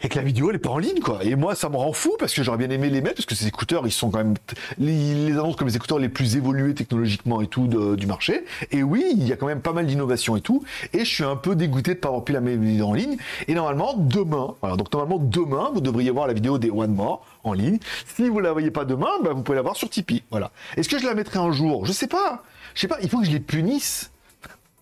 et 0.00 0.08
que 0.08 0.16
la 0.16 0.22
vidéo 0.22 0.50
elle 0.50 0.56
est 0.56 0.60
pas 0.60 0.70
en 0.70 0.78
ligne 0.78 1.00
quoi. 1.00 1.24
Et 1.24 1.34
moi 1.34 1.54
ça 1.54 1.68
me 1.68 1.76
rend 1.76 1.92
fou 1.92 2.14
parce 2.18 2.34
que 2.34 2.42
j'aurais 2.42 2.58
bien 2.58 2.70
aimé 2.70 2.90
les 2.90 3.00
mettre 3.00 3.16
parce 3.16 3.26
que 3.26 3.34
ces 3.34 3.46
écouteurs 3.46 3.86
ils 3.86 3.92
sont 3.92 4.10
quand 4.10 4.18
même 4.18 4.34
les, 4.78 5.32
annoncent 5.32 5.56
comme 5.56 5.68
les 5.68 5.76
écouteurs 5.76 5.98
les 5.98 6.08
plus 6.08 6.36
évolués 6.36 6.74
technologiquement 6.74 7.40
et 7.40 7.46
tout 7.46 7.66
du 7.96 8.06
marché. 8.06 8.44
Et 8.70 8.82
oui, 8.82 9.04
il 9.12 9.26
y 9.26 9.32
a 9.32 9.36
quand 9.36 9.46
même 9.46 9.60
pas 9.60 9.72
mal 9.72 9.86
d'innovation 9.86 10.36
et 10.36 10.40
tout. 10.40 10.62
Et 10.92 11.00
je 11.00 11.10
suis 11.12 11.24
un 11.24 11.36
peu 11.36 11.56
dégoûté 11.56 11.94
de 11.94 11.98
pas 11.98 12.08
avoir 12.08 12.24
pu 12.24 12.32
la 12.32 12.40
mettre 12.40 12.86
en 12.86 12.94
ligne. 12.94 13.16
Et 13.46 13.54
normalement 13.54 13.94
demain, 13.96 14.54
voilà, 14.60 14.76
donc 14.76 14.92
normalement 14.92 15.18
demain 15.18 15.70
vous 15.74 15.80
devriez 15.80 16.10
voir 16.10 16.26
la 16.26 16.32
vidéo 16.32 16.58
des 16.58 16.70
One 16.70 16.94
More 16.94 17.24
en 17.44 17.52
ligne. 17.52 17.78
Si 18.16 18.28
vous 18.28 18.40
la 18.40 18.52
voyez 18.52 18.70
pas 18.70 18.84
demain, 18.84 19.10
bah, 19.22 19.32
vous 19.32 19.42
pouvez 19.42 19.56
la 19.56 19.62
voir 19.62 19.76
sur 19.76 19.88
Tipeee. 19.88 20.22
Voilà. 20.30 20.50
Est-ce 20.76 20.88
que 20.88 20.98
je 20.98 21.06
la 21.06 21.14
mettrai 21.14 21.38
un 21.38 21.52
jour? 21.52 21.86
Je 21.86 21.92
sais 21.92 22.06
pas. 22.06 22.44
Je 22.74 22.82
sais 22.82 22.88
pas. 22.88 22.98
Il 23.02 23.08
faut 23.08 23.20
que 23.20 23.26
je 23.26 23.32
les 23.32 23.40
punisse. 23.40 24.10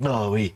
Non, 0.00 0.28
oui. 0.30 0.52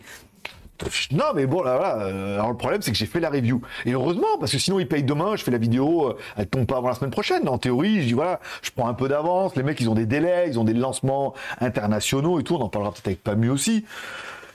Non, 1.12 1.26
mais 1.34 1.46
bon, 1.46 1.62
là, 1.62 1.76
voilà. 1.76 2.04
Euh, 2.04 2.34
alors, 2.34 2.50
le 2.50 2.56
problème, 2.56 2.82
c'est 2.82 2.90
que 2.92 2.96
j'ai 2.96 3.06
fait 3.06 3.20
la 3.20 3.30
review. 3.30 3.60
Et 3.86 3.92
heureusement, 3.92 4.26
parce 4.38 4.52
que 4.52 4.58
sinon, 4.58 4.78
ils 4.80 4.88
payent 4.88 5.02
demain, 5.02 5.36
je 5.36 5.44
fais 5.44 5.50
la 5.50 5.58
vidéo, 5.58 6.08
euh, 6.08 6.16
elle 6.36 6.46
tombe 6.46 6.66
pas 6.66 6.76
avant 6.76 6.88
la 6.88 6.94
semaine 6.94 7.10
prochaine. 7.10 7.48
En 7.48 7.58
théorie, 7.58 8.02
je 8.02 8.06
dis, 8.08 8.12
voilà, 8.12 8.40
je 8.62 8.70
prends 8.74 8.88
un 8.88 8.94
peu 8.94 9.08
d'avance. 9.08 9.56
Les 9.56 9.62
mecs, 9.62 9.80
ils 9.80 9.88
ont 9.88 9.94
des 9.94 10.06
délais, 10.06 10.46
ils 10.48 10.58
ont 10.58 10.64
des 10.64 10.74
lancements 10.74 11.34
internationaux 11.60 12.40
et 12.40 12.44
tout. 12.44 12.54
On 12.56 12.60
en 12.60 12.68
parlera 12.68 12.92
peut-être 12.92 13.06
avec 13.06 13.22
Pamu 13.22 13.50
aussi. 13.50 13.84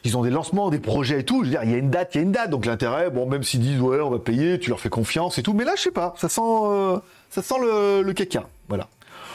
Ils 0.04 0.18
ont 0.18 0.22
des 0.22 0.30
lancements, 0.30 0.70
des 0.70 0.80
projets 0.80 1.22
et 1.22 1.24
tout. 1.24 1.44
Je 1.44 1.46
veux 1.46 1.52
dire, 1.52 1.64
il 1.64 1.72
y 1.72 1.74
a 1.74 1.78
une 1.78 1.90
date, 1.90 2.14
il 2.14 2.18
y 2.18 2.20
a 2.20 2.24
une 2.24 2.32
date. 2.32 2.50
Donc, 2.50 2.66
l'intérêt, 2.66 3.10
bon, 3.10 3.26
même 3.26 3.44
s'ils 3.44 3.60
disent, 3.60 3.82
ouais, 3.82 4.00
on 4.02 4.12
va 4.12 4.20
payer, 4.20 4.60
tu 4.60 4.70
leur 4.70 4.80
fais 4.80 4.90
confiance 4.90 5.38
et 5.40 5.44
tout. 5.44 5.54
Mais 5.54 5.64
là, 5.64 5.74
je 5.76 5.82
sais 5.82 5.92
pas. 5.92 6.14
Ça 6.18 6.30
sent, 6.30 6.42
euh, 6.44 7.00
ça 7.30 7.42
sent 7.42 7.56
le, 7.60 8.02
le 8.04 8.14
caca. 8.14 8.44
Voilà. 8.68 8.88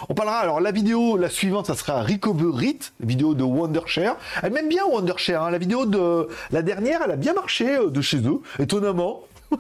On 0.09 0.15
parlera 0.15 0.39
alors 0.39 0.61
la 0.61 0.73
vidéo, 0.73 1.17
la 1.17 1.29
suivante, 1.29 1.67
ça 1.67 1.75
sera 1.75 2.03
Recover 2.03 2.79
vidéo 3.01 3.35
de 3.35 3.43
Wondershare. 3.43 4.17
Elle 4.43 4.53
m'aime 4.53 4.69
bien 4.69 4.85
Wondershare. 4.85 5.45
Hein. 5.45 5.51
La 5.51 5.59
vidéo 5.59 5.87
de 5.87 6.29
la 6.51 6.63
dernière, 6.63 7.03
elle 7.05 7.11
a 7.13 7.17
bien 7.17 7.35
marché 7.35 7.77
euh, 7.77 7.91
de 7.91 8.01
chez 8.01 8.19
eux, 8.19 8.41
étonnamment. 8.59 9.23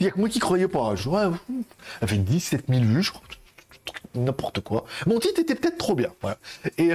Il 0.00 0.06
y 0.06 0.08
a 0.08 0.10
que 0.12 0.18
moi 0.18 0.28
qui 0.28 0.38
croyais 0.38 0.68
pas. 0.68 0.94
Je, 0.94 1.08
ouais, 1.08 1.22
elle 2.00 2.08
fait 2.08 2.16
17 2.18 2.64
000 2.68 2.80
vues, 2.82 3.02
je 3.02 3.10
crois 3.10 3.22
n'importe 4.14 4.60
quoi. 4.60 4.84
Mon 5.06 5.18
titre 5.18 5.40
était 5.40 5.54
peut-être 5.54 5.78
trop 5.78 5.94
bien. 5.94 6.10
Et, 6.78 6.92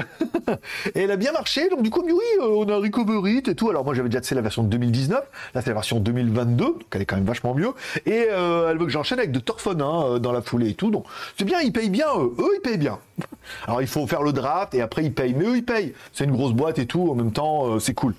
elle 0.95 1.11
a 1.11 1.15
bien 1.15 1.31
marché. 1.31 1.69
Donc 1.69 1.81
du 1.81 1.89
coup, 1.89 2.01
oui, 2.05 2.13
euh, 2.41 2.47
on 2.47 2.67
a 2.69 2.77
Recovery 2.77 3.37
et 3.37 3.55
tout. 3.55 3.69
Alors 3.69 3.83
moi, 3.83 3.93
j'avais 3.93 4.09
déjà 4.09 4.23
c'est 4.23 4.35
la 4.35 4.41
version 4.41 4.63
de 4.63 4.69
2019. 4.69 5.19
Là, 5.53 5.61
c'est 5.61 5.69
la 5.69 5.73
version 5.73 5.99
2022. 5.99 6.63
Donc 6.63 6.81
elle 6.91 7.01
est 7.01 7.05
quand 7.05 7.15
même 7.15 7.25
vachement 7.25 7.53
mieux. 7.53 7.73
Et 8.05 8.27
euh, 8.31 8.69
elle 8.71 8.77
veut 8.77 8.85
que 8.85 8.91
j'enchaîne 8.91 9.19
avec 9.19 9.31
de 9.31 9.39
Torfon 9.39 9.79
hein, 9.79 10.03
euh, 10.05 10.19
dans 10.19 10.31
la 10.31 10.41
foulée 10.41 10.69
et 10.69 10.75
tout. 10.75 10.91
Donc 10.91 11.05
c'est 11.37 11.45
bien, 11.45 11.59
ils 11.61 11.73
payent 11.73 11.89
bien. 11.89 12.07
Eux, 12.17 12.33
eux 12.39 12.51
ils 12.55 12.61
payent 12.61 12.77
bien. 12.77 12.99
Alors 13.67 13.81
il 13.81 13.87
faut 13.87 14.05
faire 14.07 14.23
le 14.23 14.33
draft 14.33 14.73
et 14.73 14.81
après 14.81 15.03
ils 15.03 15.13
payent. 15.13 15.33
Mais 15.33 15.45
eux, 15.45 15.57
ils 15.57 15.65
payent. 15.65 15.93
C'est 16.13 16.25
une 16.25 16.31
grosse 16.31 16.53
boîte 16.53 16.79
et 16.79 16.85
tout. 16.85 17.09
En 17.09 17.15
même 17.15 17.31
temps, 17.31 17.79
c'est 17.79 17.93
cool. 17.93 18.15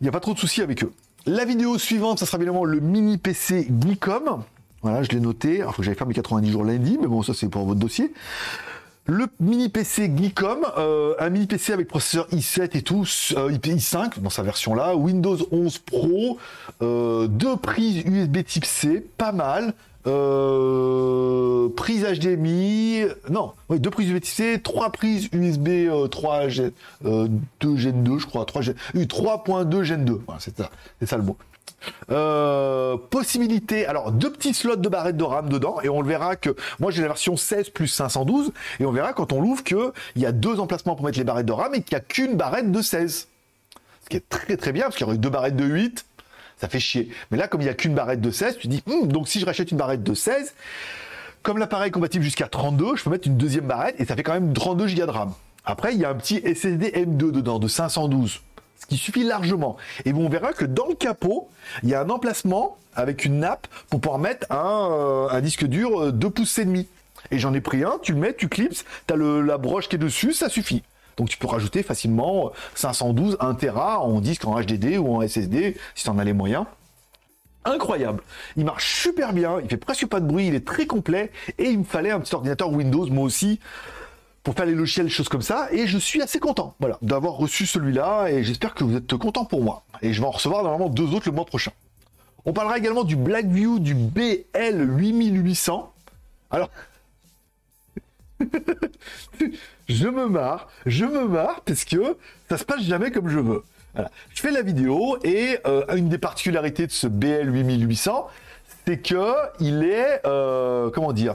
Il 0.00 0.04
n'y 0.04 0.08
a 0.08 0.12
pas 0.12 0.20
trop 0.20 0.34
de 0.34 0.38
soucis 0.38 0.62
avec 0.62 0.84
eux. 0.84 0.92
La 1.24 1.44
vidéo 1.44 1.78
suivante, 1.78 2.20
ça 2.20 2.26
sera 2.26 2.38
évidemment 2.38 2.64
le 2.64 2.78
mini 2.80 3.18
PC 3.18 3.66
Geekom. 3.80 4.44
Voilà, 4.86 5.02
je 5.02 5.08
l'ai 5.08 5.18
noté. 5.18 5.56
Il 5.56 5.64
faut 5.64 5.72
que 5.72 5.82
j'aille 5.82 5.96
faire 5.96 6.06
mes 6.06 6.14
90 6.14 6.48
jours 6.48 6.62
lundi, 6.62 6.96
mais 7.00 7.08
bon, 7.08 7.20
ça 7.20 7.34
c'est 7.34 7.48
pour 7.48 7.64
votre 7.64 7.80
dossier. 7.80 8.12
Le 9.06 9.26
mini 9.40 9.68
PC 9.68 10.12
Geekom, 10.16 10.64
euh, 10.78 11.14
un 11.18 11.28
mini 11.28 11.48
PC 11.48 11.72
avec 11.72 11.88
processeur 11.88 12.28
i7 12.28 12.76
et 12.76 12.82
tout, 12.82 13.04
euh, 13.36 13.50
i5 13.50 14.20
dans 14.20 14.30
sa 14.30 14.44
version 14.44 14.76
là, 14.76 14.94
Windows 14.94 15.38
11 15.50 15.78
Pro, 15.78 16.38
euh, 16.82 17.26
deux 17.26 17.56
prises 17.56 18.04
USB 18.04 18.44
Type 18.44 18.64
C, 18.64 19.04
pas 19.18 19.32
mal. 19.32 19.74
prise 21.74 22.04
HDMI, 22.04 23.06
non, 23.28 23.54
oui, 23.68 23.80
deux 23.80 23.90
prises 23.90 24.10
USB 24.10 24.20
Type 24.20 24.34
C, 24.34 24.60
trois 24.62 24.90
prises 24.90 25.28
USB 25.32 25.88
3 26.12 26.48
Gen, 26.48 26.70
2 27.02 27.76
Gen 27.76 28.04
2, 28.04 28.18
je 28.18 28.26
crois, 28.26 28.44
3 28.44 28.62
Gen, 28.62 28.74
3.2 28.94 29.82
Gen 29.82 30.04
2, 30.04 30.20
voilà, 30.26 30.40
c'est 30.40 30.56
ça, 30.56 30.70
c'est 31.00 31.06
ça 31.06 31.16
le 31.16 31.24
mot. 31.24 31.36
Euh, 32.10 32.96
possibilité, 32.96 33.86
alors 33.86 34.12
deux 34.12 34.32
petits 34.32 34.54
slots 34.54 34.76
de 34.76 34.88
barrettes 34.88 35.16
de 35.16 35.24
RAM 35.24 35.48
dedans, 35.48 35.80
et 35.82 35.88
on 35.88 36.00
le 36.00 36.08
verra 36.08 36.36
que 36.36 36.54
moi 36.78 36.90
j'ai 36.90 37.02
la 37.02 37.08
version 37.08 37.36
16 37.36 37.70
plus 37.70 37.88
512, 37.88 38.52
et 38.80 38.86
on 38.86 38.92
verra 38.92 39.12
quand 39.12 39.32
on 39.32 39.40
l'ouvre 39.40 39.62
qu'il 39.64 39.92
y 40.16 40.26
a 40.26 40.32
deux 40.32 40.60
emplacements 40.60 40.94
pour 40.94 41.04
mettre 41.04 41.18
les 41.18 41.24
barrettes 41.24 41.46
de 41.46 41.52
RAM 41.52 41.74
et 41.74 41.82
qu'il 41.82 41.96
n'y 41.96 42.00
a 42.00 42.04
qu'une 42.04 42.36
barrette 42.36 42.70
de 42.70 42.82
16. 42.82 43.28
Ce 44.04 44.08
qui 44.08 44.16
est 44.16 44.28
très 44.28 44.56
très 44.56 44.72
bien, 44.72 44.84
parce 44.84 44.96
qu'il 44.96 45.06
y 45.06 45.08
aurait 45.08 45.18
deux 45.18 45.30
barrettes 45.30 45.56
de 45.56 45.64
8, 45.64 46.06
ça 46.58 46.68
fait 46.68 46.80
chier. 46.80 47.10
Mais 47.30 47.38
là, 47.38 47.48
comme 47.48 47.60
il 47.60 47.64
n'y 47.64 47.70
a 47.70 47.74
qu'une 47.74 47.94
barrette 47.94 48.20
de 48.20 48.30
16, 48.30 48.58
tu 48.58 48.68
dis, 48.68 48.82
hum, 48.86 49.08
donc 49.08 49.28
si 49.28 49.40
je 49.40 49.46
rachète 49.46 49.70
une 49.70 49.78
barrette 49.78 50.02
de 50.02 50.14
16, 50.14 50.54
comme 51.42 51.58
l'appareil 51.58 51.88
est 51.88 51.92
compatible 51.92 52.24
jusqu'à 52.24 52.48
32, 52.48 52.96
je 52.96 53.04
peux 53.04 53.10
mettre 53.10 53.26
une 53.28 53.36
deuxième 53.36 53.66
barrette, 53.66 53.96
et 54.00 54.04
ça 54.04 54.16
fait 54.16 54.22
quand 54.22 54.34
même 54.34 54.52
32 54.52 54.86
Go 54.86 55.06
de 55.06 55.10
RAM. 55.10 55.32
Après, 55.64 55.92
il 55.92 56.00
y 56.00 56.04
a 56.04 56.10
un 56.10 56.14
petit 56.14 56.40
SSD 56.40 56.90
M2 56.90 57.32
dedans, 57.32 57.58
de 57.58 57.68
512 57.68 58.40
ce 58.78 58.86
qui 58.86 58.96
suffit 58.96 59.24
largement. 59.24 59.76
Et 60.04 60.12
on 60.12 60.28
verra 60.28 60.52
que 60.52 60.64
dans 60.64 60.86
le 60.86 60.94
capot, 60.94 61.48
il 61.82 61.88
y 61.88 61.94
a 61.94 62.00
un 62.00 62.10
emplacement 62.10 62.76
avec 62.94 63.24
une 63.24 63.40
nappe 63.40 63.66
pour 63.90 64.00
pouvoir 64.00 64.18
mettre 64.18 64.50
un, 64.50 64.88
euh, 64.90 65.40
disque 65.40 65.66
dur 65.66 66.12
2 66.12 66.26
euh, 66.26 66.30
pouces 66.30 66.58
et 66.58 66.64
demi. 66.64 66.86
Et 67.30 67.38
j'en 67.38 67.52
ai 67.54 67.60
pris 67.60 67.84
un, 67.84 67.98
tu 68.02 68.12
le 68.12 68.18
mets, 68.18 68.34
tu 68.34 68.48
clips, 68.48 68.84
tu 69.06 69.14
as 69.14 69.16
la 69.16 69.58
broche 69.58 69.88
qui 69.88 69.96
est 69.96 69.98
dessus, 69.98 70.32
ça 70.32 70.48
suffit. 70.48 70.82
Donc 71.16 71.28
tu 71.28 71.38
peux 71.38 71.46
rajouter 71.46 71.82
facilement 71.82 72.52
512, 72.74 73.38
1 73.40 73.54
Tera 73.54 74.00
en 74.00 74.20
disque 74.20 74.44
en 74.44 74.60
HDD 74.60 74.98
ou 74.98 75.16
en 75.16 75.26
SSD 75.26 75.76
si 75.94 76.04
tu 76.04 76.10
en 76.10 76.18
as 76.18 76.24
les 76.24 76.34
moyens. 76.34 76.66
Incroyable. 77.64 78.22
Il 78.56 78.64
marche 78.64 79.02
super 79.02 79.32
bien, 79.32 79.58
il 79.60 79.68
fait 79.68 79.76
presque 79.76 80.06
pas 80.06 80.20
de 80.20 80.26
bruit, 80.26 80.46
il 80.46 80.54
est 80.54 80.64
très 80.64 80.86
complet 80.86 81.32
et 81.58 81.64
il 81.64 81.80
me 81.80 81.84
fallait 81.84 82.12
un 82.12 82.20
petit 82.20 82.34
ordinateur 82.34 82.70
Windows 82.70 83.06
moi 83.06 83.24
aussi 83.24 83.58
pour 84.46 84.54
faire 84.54 84.66
les 84.66 84.76
logiciels, 84.76 85.08
choses 85.08 85.28
comme 85.28 85.42
ça, 85.42 85.66
et 85.72 85.88
je 85.88 85.98
suis 85.98 86.22
assez 86.22 86.38
content, 86.38 86.76
voilà, 86.78 86.98
d'avoir 87.02 87.32
reçu 87.32 87.66
celui-là, 87.66 88.28
et 88.28 88.44
j'espère 88.44 88.74
que 88.74 88.84
vous 88.84 88.94
êtes 88.96 89.16
content 89.16 89.44
pour 89.44 89.60
moi. 89.60 89.82
Et 90.02 90.12
je 90.12 90.20
vais 90.20 90.26
en 90.28 90.30
recevoir 90.30 90.62
normalement 90.62 90.88
deux 90.88 91.14
autres 91.14 91.28
le 91.28 91.34
mois 91.34 91.46
prochain. 91.46 91.72
On 92.44 92.52
parlera 92.52 92.78
également 92.78 93.02
du 93.02 93.16
Blackview 93.16 93.80
du 93.80 93.96
BL8800. 93.96 95.86
Alors, 96.52 96.70
je 99.88 100.06
me 100.06 100.28
marre, 100.28 100.68
je 100.86 101.04
me 101.06 101.26
marre 101.26 101.62
parce 101.62 101.84
que 101.84 102.16
ça 102.48 102.56
se 102.56 102.64
passe 102.64 102.82
jamais 102.82 103.10
comme 103.10 103.28
je 103.28 103.40
veux. 103.40 103.64
Je 104.32 104.40
fais 104.40 104.52
la 104.52 104.62
vidéo 104.62 105.18
et 105.24 105.58
euh, 105.66 105.84
une 105.96 106.08
des 106.08 106.18
particularités 106.18 106.86
de 106.86 106.92
ce 106.92 107.08
BL8800, 107.08 108.26
c'est 108.86 108.98
que 108.98 109.32
il 109.58 109.82
est, 109.82 110.20
euh, 110.24 110.88
comment 110.90 111.12
dire, 111.12 111.34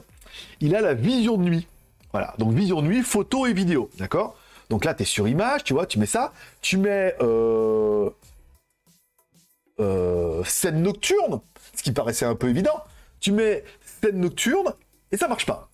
il 0.61 0.77
a 0.77 0.79
la 0.79 0.93
vision 0.93 1.35
de 1.35 1.43
nuit. 1.43 1.67
Voilà, 2.11 2.33
donc 2.37 2.53
vision 2.53 2.81
nuit, 2.81 3.03
photo 3.03 3.45
et 3.45 3.53
vidéo, 3.53 3.89
d'accord? 3.97 4.35
Donc 4.69 4.85
là, 4.85 4.93
tu 4.93 5.03
es 5.03 5.05
sur 5.05 5.27
image, 5.27 5.63
tu 5.63 5.73
vois, 5.73 5.85
tu 5.85 5.99
mets 5.99 6.05
ça, 6.05 6.33
tu 6.61 6.77
mets 6.77 7.15
euh, 7.21 8.09
euh, 9.79 10.43
scène 10.45 10.81
nocturne, 10.81 11.41
ce 11.75 11.83
qui 11.83 11.91
paraissait 11.91 12.25
un 12.25 12.35
peu 12.35 12.49
évident, 12.49 12.83
tu 13.19 13.31
mets 13.31 13.63
scène 14.01 14.19
nocturne 14.19 14.73
et 15.11 15.17
ça 15.17 15.27
marche 15.27 15.45
pas. 15.45 15.69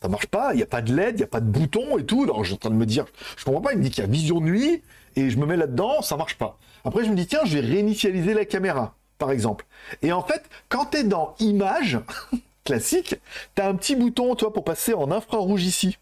Ça 0.00 0.08
marche 0.08 0.26
pas, 0.26 0.54
il 0.54 0.58
n'y 0.58 0.62
a 0.62 0.66
pas 0.66 0.80
de 0.80 0.94
LED, 0.94 1.14
il 1.14 1.18
n'y 1.18 1.24
a 1.24 1.28
pas 1.28 1.40
de 1.40 1.50
bouton 1.50 1.98
et 1.98 2.04
tout. 2.04 2.22
Alors 2.22 2.44
je 2.44 2.50
suis 2.50 2.54
en 2.54 2.58
train 2.58 2.70
de 2.70 2.76
me 2.76 2.86
dire, 2.86 3.04
je 3.36 3.44
comprends 3.44 3.60
pas, 3.60 3.72
il 3.72 3.78
me 3.78 3.82
dit 3.82 3.90
qu'il 3.90 4.04
y 4.04 4.06
a 4.06 4.10
vision 4.10 4.40
nuit 4.40 4.82
et 5.16 5.30
je 5.30 5.38
me 5.38 5.46
mets 5.46 5.56
là-dedans, 5.56 6.02
ça 6.02 6.16
marche 6.16 6.36
pas. 6.36 6.58
Après, 6.84 7.04
je 7.04 7.10
me 7.10 7.16
dis, 7.16 7.26
tiens, 7.26 7.40
je 7.44 7.58
vais 7.58 7.66
réinitialiser 7.66 8.34
la 8.34 8.44
caméra, 8.44 8.94
par 9.18 9.30
exemple. 9.30 9.66
Et 10.02 10.12
en 10.12 10.22
fait, 10.22 10.42
quand 10.68 10.86
tu 10.86 10.98
es 10.98 11.04
dans 11.04 11.34
image, 11.40 11.98
classique, 12.68 13.16
tu 13.54 13.62
as 13.62 13.66
un 13.66 13.74
petit 13.74 13.96
bouton, 13.96 14.34
tu 14.34 14.44
vois, 14.44 14.52
pour 14.52 14.64
passer 14.64 14.94
en 14.94 15.10
infrarouge 15.10 15.64
ici. 15.64 15.98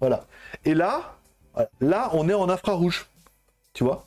Voilà. 0.00 0.26
Et 0.64 0.74
là, 0.74 1.16
là, 1.80 2.10
on 2.12 2.28
est 2.28 2.34
en 2.34 2.48
infrarouge. 2.48 3.06
Tu 3.72 3.84
vois? 3.84 4.06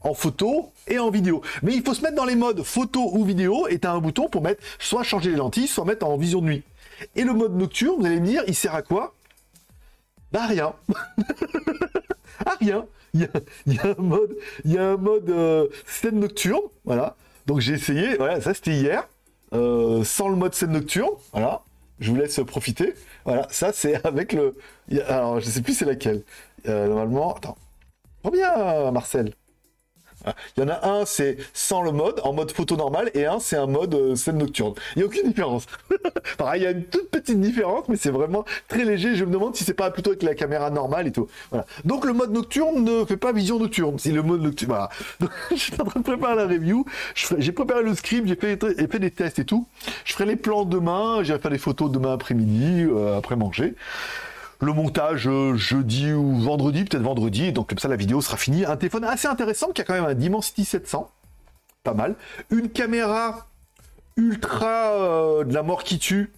En 0.00 0.14
photo 0.14 0.72
et 0.88 0.98
en 0.98 1.10
vidéo. 1.10 1.42
Mais 1.62 1.74
il 1.74 1.82
faut 1.82 1.94
se 1.94 2.02
mettre 2.02 2.16
dans 2.16 2.24
les 2.24 2.34
modes 2.34 2.62
photo 2.62 3.10
ou 3.12 3.24
vidéo 3.24 3.68
et 3.68 3.78
tu 3.78 3.86
as 3.86 3.92
un 3.92 4.00
bouton 4.00 4.28
pour 4.28 4.42
mettre 4.42 4.62
soit 4.78 5.04
changer 5.04 5.30
les 5.30 5.36
lentilles, 5.36 5.68
soit 5.68 5.84
mettre 5.84 6.06
en 6.06 6.16
vision 6.16 6.40
de 6.40 6.46
nuit. 6.46 6.62
Et 7.14 7.22
le 7.22 7.32
mode 7.32 7.54
nocturne, 7.56 8.00
vous 8.00 8.06
allez 8.06 8.20
me 8.20 8.26
dire, 8.26 8.42
il 8.48 8.54
sert 8.54 8.74
à 8.74 8.82
quoi? 8.82 9.14
Bah 10.32 10.46
rien. 10.46 10.74
ah 12.46 12.56
rien. 12.60 12.84
Il 13.14 13.28
y 13.66 13.78
a, 13.78 13.94
un 13.96 14.02
mode, 14.02 14.36
il 14.64 14.72
y 14.72 14.78
a 14.78 14.90
un 14.90 14.96
mode 14.96 15.30
euh, 15.30 15.68
scène 15.86 16.20
nocturne, 16.20 16.62
voilà. 16.84 17.16
Donc 17.46 17.60
j'ai 17.60 17.74
essayé, 17.74 18.16
voilà, 18.16 18.40
ça 18.40 18.52
c'était 18.54 18.74
hier. 18.74 19.08
Euh, 19.54 20.04
sans 20.04 20.28
le 20.28 20.36
mode 20.36 20.54
scène 20.54 20.72
nocturne. 20.72 21.14
Voilà, 21.32 21.62
je 22.00 22.10
vous 22.10 22.16
laisse 22.16 22.40
profiter. 22.46 22.94
Voilà, 23.24 23.46
ça 23.50 23.72
c'est 23.72 24.04
avec 24.06 24.32
le. 24.32 24.56
Alors, 25.06 25.40
je 25.40 25.46
sais 25.46 25.62
plus 25.62 25.74
c'est 25.74 25.84
laquelle. 25.84 26.22
Euh, 26.66 26.88
normalement, 26.88 27.34
attends. 27.34 27.56
Combien, 28.22 28.90
Marcel 28.90 29.32
il 30.56 30.62
y 30.62 30.66
en 30.66 30.68
a 30.68 30.86
un, 30.86 31.04
c'est 31.04 31.36
sans 31.52 31.82
le 31.82 31.92
mode, 31.92 32.20
en 32.24 32.32
mode 32.32 32.52
photo 32.52 32.76
normal, 32.76 33.10
et 33.14 33.26
un, 33.26 33.40
c'est 33.40 33.56
un 33.56 33.66
mode 33.66 33.94
euh, 33.94 34.14
scène 34.14 34.38
nocturne. 34.38 34.74
Il 34.94 34.98
n'y 34.98 35.02
a 35.04 35.06
aucune 35.06 35.28
différence. 35.28 35.66
Pareil, 36.38 36.62
il 36.62 36.64
y 36.64 36.66
a 36.66 36.70
une 36.70 36.84
toute 36.84 37.10
petite 37.10 37.40
différence, 37.40 37.88
mais 37.88 37.96
c'est 37.96 38.10
vraiment 38.10 38.44
très 38.68 38.84
léger. 38.84 39.14
Je 39.14 39.24
me 39.24 39.32
demande 39.32 39.56
si 39.56 39.64
c'est 39.64 39.74
pas 39.74 39.90
plutôt 39.90 40.10
avec 40.10 40.22
la 40.22 40.34
caméra 40.34 40.70
normale 40.70 41.06
et 41.06 41.12
tout. 41.12 41.28
Donc 41.84 42.04
le 42.04 42.12
mode 42.12 42.32
nocturne 42.32 42.82
ne 42.82 43.04
fait 43.04 43.16
pas 43.16 43.32
vision 43.32 43.58
nocturne. 43.58 43.98
Si 43.98 44.12
le 44.12 44.22
mode 44.22 44.42
nocturne, 44.42 44.70
voilà. 44.70 44.88
je 45.50 45.56
suis 45.56 45.80
en 45.80 45.84
train 45.84 46.00
de 46.00 46.04
préparer 46.04 46.36
la 46.36 46.46
review. 46.46 46.84
J'ai 47.14 47.52
préparé 47.52 47.82
le 47.82 47.94
script, 47.94 48.26
j'ai 48.28 48.36
fait, 48.36 48.58
fait, 48.60 48.98
des 48.98 49.10
tests 49.10 49.38
et 49.38 49.44
tout. 49.44 49.66
Je 50.04 50.12
ferai 50.12 50.26
les 50.26 50.36
plans 50.36 50.64
demain. 50.64 51.22
J'irai 51.22 51.38
faire 51.38 51.50
des 51.50 51.58
photos 51.58 51.90
demain 51.90 52.12
après-midi, 52.12 52.84
euh, 52.84 53.16
après 53.16 53.36
manger 53.36 53.74
le 54.60 54.72
montage 54.72 55.28
euh, 55.28 55.54
jeudi 55.54 56.12
ou 56.12 56.36
vendredi, 56.40 56.84
peut-être 56.84 57.02
vendredi, 57.02 57.52
donc 57.52 57.68
comme 57.68 57.78
ça 57.78 57.88
la 57.88 57.96
vidéo 57.96 58.20
sera 58.20 58.36
finie. 58.36 58.64
Un 58.64 58.76
téléphone 58.76 59.04
assez 59.04 59.28
intéressant 59.28 59.70
qui 59.70 59.80
a 59.80 59.84
quand 59.84 59.94
même 59.94 60.04
un 60.04 60.14
Dimensity 60.14 60.64
700, 60.64 61.10
pas 61.84 61.94
mal. 61.94 62.16
Une 62.50 62.68
caméra 62.68 63.46
ultra 64.16 64.92
euh, 64.92 65.44
de 65.44 65.54
la 65.54 65.62
mort 65.62 65.84
qui 65.84 65.98
tue 65.98 66.32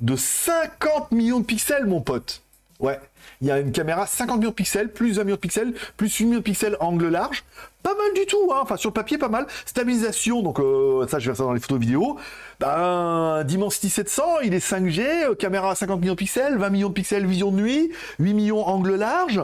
de 0.00 0.16
50 0.16 1.12
millions 1.12 1.40
de 1.40 1.44
pixels, 1.44 1.86
mon 1.86 2.00
pote. 2.00 2.42
Ouais, 2.80 3.00
il 3.40 3.48
y 3.48 3.50
a 3.50 3.58
une 3.58 3.72
caméra 3.72 4.06
50 4.06 4.38
millions 4.38 4.50
de 4.50 4.54
pixels, 4.54 4.92
plus 4.92 5.18
1 5.18 5.24
million 5.24 5.36
de 5.36 5.40
pixels, 5.40 5.74
plus 5.96 6.14
8 6.14 6.24
millions 6.24 6.38
de 6.38 6.44
pixels 6.44 6.76
angle 6.80 7.08
large. 7.08 7.44
Pas 7.82 7.94
mal 7.94 8.14
du 8.14 8.24
tout, 8.24 8.50
hein. 8.50 8.60
enfin 8.62 8.78
sur 8.78 8.88
le 8.88 8.94
papier 8.94 9.18
pas 9.18 9.28
mal. 9.28 9.46
Stabilisation, 9.66 10.40
donc 10.42 10.58
euh, 10.58 11.06
ça 11.06 11.18
je 11.18 11.26
vais 11.26 11.32
faire 11.32 11.36
ça 11.36 11.42
dans 11.44 11.52
les 11.52 11.60
photos 11.60 11.78
vidéo. 11.78 12.16
Ben, 12.58 13.44
Dimensity 13.44 13.90
700, 13.90 14.22
il 14.44 14.54
est 14.54 14.66
5G, 14.66 15.02
euh, 15.02 15.34
caméra 15.34 15.70
à 15.70 15.74
50 15.74 16.00
millions 16.00 16.14
de 16.14 16.18
pixels, 16.18 16.56
20 16.56 16.70
millions 16.70 16.88
de 16.88 16.94
pixels 16.94 17.26
vision 17.26 17.50
de 17.50 17.60
nuit, 17.60 17.90
8 18.20 18.32
millions 18.32 18.66
angle 18.66 18.94
large, 18.94 19.42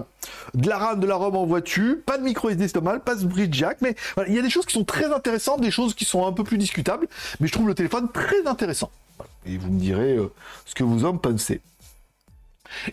de 0.55 0.69
la 0.69 0.79
RAM, 0.79 1.01
de 1.01 1.07
la 1.07 1.17
ROM 1.17 1.37
en 1.37 1.45
voiture, 1.45 1.97
pas 2.07 2.17
de 2.17 2.23
micro 2.23 2.49
SD 2.49 2.81
mal, 2.81 3.01
pas 3.01 3.15
de 3.15 3.27
bridge 3.27 3.55
jack, 3.55 3.79
mais 3.83 3.95
il 4.27 4.35
y 4.35 4.39
a 4.39 4.43
des 4.43 4.49
choses 4.49 4.65
qui 4.65 4.73
sont 4.73 4.85
très 4.85 5.13
intéressantes, 5.13 5.61
des 5.61 5.71
choses 5.71 5.95
qui 5.95 6.07
sont 6.07 6.27
un 6.27 6.33
peu 6.33 6.45
plus 6.45 6.57
discutables, 6.57 7.09
mais 7.41 7.47
je 7.47 7.53
trouve 7.53 7.69
le 7.69 7.75
téléphone 7.75 8.09
très 8.11 8.47
intéressant. 8.47 8.91
Et 9.45 9.59
vous 9.59 9.71
me 9.71 9.79
direz 9.79 10.17
euh, 10.17 10.33
ce 10.65 10.75
que 10.75 10.85
vous 10.85 11.05
en 11.05 11.17
pensez. 11.17 11.61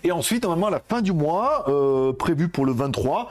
Et 0.03 0.11
ensuite, 0.11 0.43
normalement, 0.43 0.67
à 0.67 0.71
la 0.71 0.79
fin 0.79 1.01
du 1.01 1.13
mois, 1.13 1.65
euh, 1.69 2.13
prévu 2.13 2.49
pour 2.49 2.65
le 2.65 2.71
23, 2.71 3.29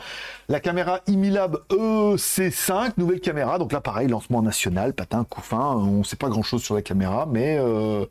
la 0.48 0.60
caméra 0.60 1.00
Imilab 1.06 1.58
EC5, 1.70 2.92
nouvelle 2.96 3.20
caméra. 3.20 3.58
Donc 3.58 3.72
là, 3.72 3.80
pareil, 3.80 4.08
lancement 4.08 4.42
national, 4.42 4.92
patin, 4.92 5.24
coup 5.24 5.40
fin. 5.40 5.74
On 5.74 5.98
ne 5.98 6.04
sait 6.04 6.16
pas 6.16 6.28
grand-chose 6.28 6.62
sur 6.62 6.74
la 6.74 6.82
caméra, 6.82 7.26
mais 7.30 7.58
euh, 7.58 8.06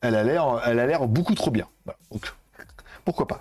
elle 0.00 0.14
a 0.14 0.24
l'air, 0.24 1.06
beaucoup 1.06 1.34
trop 1.34 1.50
bien. 1.50 1.66
Pourquoi 3.04 3.26
pas. 3.26 3.40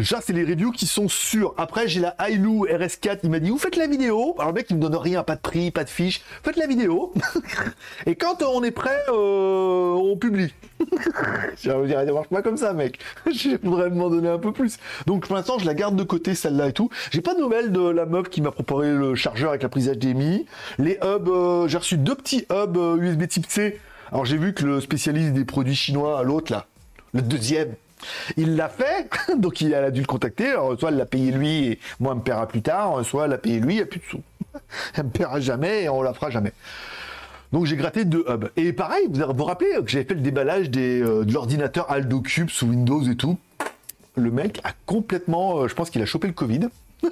Ça, 0.00 0.20
c'est 0.22 0.32
les 0.32 0.44
reviews 0.44 0.70
qui 0.70 0.86
sont 0.86 1.08
sûrs. 1.08 1.54
Après, 1.56 1.88
j'ai 1.88 2.00
la 2.00 2.14
Ailu 2.28 2.60
RS4, 2.68 3.20
il 3.24 3.30
m'a 3.30 3.40
dit, 3.40 3.50
vous 3.50 3.58
faites 3.58 3.76
la 3.76 3.86
vidéo. 3.86 4.36
Alors 4.38 4.52
mec, 4.52 4.66
il 4.70 4.76
me 4.76 4.82
donne 4.82 4.96
rien, 4.96 5.22
pas 5.22 5.36
de 5.36 5.40
prix, 5.40 5.70
pas 5.70 5.84
de 5.84 5.90
fiche. 5.90 6.22
Faites 6.42 6.56
la 6.56 6.66
vidéo. 6.66 7.12
Et 8.06 8.14
quand 8.14 8.42
on 8.42 8.62
est 8.62 8.70
prêt, 8.70 8.98
euh, 9.08 9.92
on 9.92 10.16
publie. 10.16 10.52
Envie 10.80 11.82
de 11.82 11.86
dire, 11.86 12.04
ça 12.06 12.12
marche 12.12 12.28
pas 12.28 12.42
comme 12.42 12.56
ça, 12.56 12.72
mec. 12.72 12.98
Je 13.26 13.56
voudrais 13.62 13.90
m'en 13.90 14.10
donner 14.10 14.28
un 14.28 14.38
peu 14.38 14.52
plus. 14.52 14.78
Donc 15.06 15.26
pour 15.26 15.36
l'instant, 15.36 15.58
je 15.58 15.66
la 15.66 15.74
garde 15.74 15.96
de 15.96 16.02
côté, 16.02 16.34
celle-là 16.34 16.68
et 16.68 16.72
tout. 16.72 16.90
J'ai 17.10 17.20
pas 17.20 17.34
de 17.34 17.40
nouvelles 17.40 17.72
de 17.72 17.80
la 17.80 18.06
meuf 18.06 18.28
qui 18.28 18.40
m'a 18.40 18.50
proposé 18.50 18.90
le 18.90 19.14
chargeur 19.14 19.50
avec 19.50 19.62
la 19.62 19.68
prise 19.68 19.90
HDMI. 19.90 20.46
Les 20.78 20.98
hubs, 21.02 21.28
euh, 21.28 21.68
j'ai 21.68 21.78
reçu 21.78 21.96
deux 21.96 22.14
petits 22.14 22.46
hubs 22.50 22.76
USB 22.76 23.22
euh, 23.22 23.26
type 23.26 23.46
C. 23.48 23.80
Alors 24.12 24.24
j'ai 24.24 24.36
vu 24.38 24.54
que 24.54 24.64
le 24.64 24.80
spécialiste 24.80 25.32
des 25.32 25.44
produits 25.44 25.74
chinois, 25.74 26.22
l'autre 26.22 26.52
là, 26.52 26.66
le 27.12 27.20
deuxième, 27.20 27.74
il 28.36 28.56
l'a 28.56 28.68
fait, 28.68 29.08
donc 29.36 29.60
il 29.60 29.74
a 29.74 29.90
dû 29.90 30.00
le 30.00 30.06
contacter. 30.06 30.48
Alors, 30.48 30.78
soit 30.78 30.90
elle 30.90 30.96
l'a 30.96 31.06
payé 31.06 31.30
lui 31.30 31.66
et 31.66 31.78
moi 32.00 32.12
elle 32.12 32.18
me 32.18 32.24
paiera 32.24 32.46
plus 32.46 32.62
tard, 32.62 33.04
soit 33.04 33.24
elle 33.24 33.30
l'a 33.30 33.38
payé 33.38 33.60
lui, 33.60 33.74
il 33.74 33.76
n'y 33.76 33.82
a 33.82 33.86
plus 33.86 34.00
de 34.00 34.04
sous. 34.04 34.22
elle 34.94 35.04
me 35.04 35.10
paiera 35.10 35.40
jamais 35.40 35.84
et 35.84 35.88
on 35.88 36.02
la 36.02 36.14
fera 36.14 36.30
jamais. 36.30 36.52
Donc 37.52 37.64
j'ai 37.64 37.76
gratté 37.76 38.04
deux 38.04 38.24
hubs. 38.28 38.50
Et 38.56 38.72
pareil, 38.72 39.08
vous 39.08 39.20
vous 39.34 39.44
rappelez 39.44 39.70
que 39.82 39.88
j'avais 39.90 40.04
fait 40.04 40.14
le 40.14 40.20
déballage 40.20 40.70
euh, 40.76 41.24
de 41.24 41.32
l'ordinateur 41.32 41.90
Aldo 41.90 42.20
Cube 42.20 42.50
sous 42.50 42.66
Windows 42.66 43.02
et 43.02 43.16
tout. 43.16 43.38
le 44.16 44.30
mec 44.30 44.60
a 44.64 44.72
complètement, 44.86 45.60
euh, 45.60 45.68
je 45.68 45.74
pense 45.74 45.90
qu'il 45.90 46.02
a 46.02 46.06
chopé 46.06 46.26
le 46.26 46.34
Covid. 46.34 46.68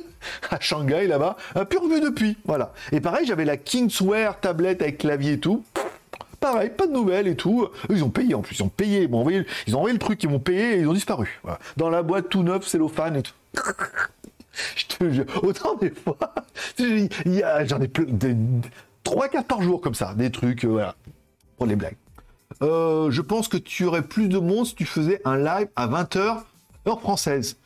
à 0.51 0.61
Shanghai 0.61 1.07
là-bas, 1.07 1.37
un 1.55 1.64
plus 1.64 1.79
revu 1.79 2.01
depuis. 2.01 2.37
Voilà. 2.44 2.72
Et 2.92 3.01
pareil, 3.01 3.27
j'avais 3.27 3.44
la 3.44 3.57
Kingswear 3.57 4.40
tablette 4.40 4.83
avec 4.83 4.98
clavier 4.98 5.35
et 5.35 5.40
tout. 5.40 5.65
Pas 6.77 6.87
de 6.87 6.92
nouvelles 6.92 7.29
et 7.29 7.37
tout. 7.37 7.69
Ils 7.90 8.05
ont 8.05 8.11
payé 8.11 8.35
en 8.35 8.42
plus, 8.42 8.57
ils 8.57 8.63
ont 8.63 8.69
payé, 8.69 9.03
ils 9.03 9.15
ont 9.15 9.21
envoyé, 9.21 9.47
ils 9.67 9.75
ont 9.75 9.79
envoyé 9.79 9.92
le 9.92 9.99
truc, 9.99 10.23
ils 10.23 10.29
m'ont 10.29 10.40
payé 10.40 10.77
et 10.77 10.81
ils 10.81 10.88
ont 10.88 10.92
disparu. 10.92 11.40
Dans 11.77 11.90
la 11.90 12.03
boîte 12.03 12.29
tout 12.29 12.42
neuf, 12.42 12.67
cellophane 12.67 13.17
et 13.17 13.23
tout. 13.23 13.35
Je 14.77 14.87
te 14.87 15.11
jure, 15.11 15.27
autant 15.42 15.75
des 15.75 15.90
fois, 15.90 16.17
j'en 16.79 17.81
ai 17.81 17.88
plus, 17.88 18.07
des, 18.07 18.35
3-4 19.05 19.44
par 19.44 19.63
jour 19.63 19.81
comme 19.81 19.94
ça, 19.94 20.15
des 20.15 20.31
trucs, 20.31 20.65
euh, 20.65 20.69
voilà, 20.69 20.94
pour 21.59 21.67
les 21.67 21.77
blagues. 21.77 21.97
Euh, 22.63 23.11
je 23.11 23.21
pense 23.21 23.49
que 23.49 23.57
tu 23.57 23.85
aurais 23.85 24.03
plus 24.03 24.29
de 24.29 24.38
monde 24.38 24.67
si 24.67 24.75
tu 24.75 24.87
faisais 24.87 25.21
un 25.25 25.37
live 25.37 25.69
à 25.77 25.88
20h, 25.88 26.42
heure 26.88 27.01
française. 27.01 27.57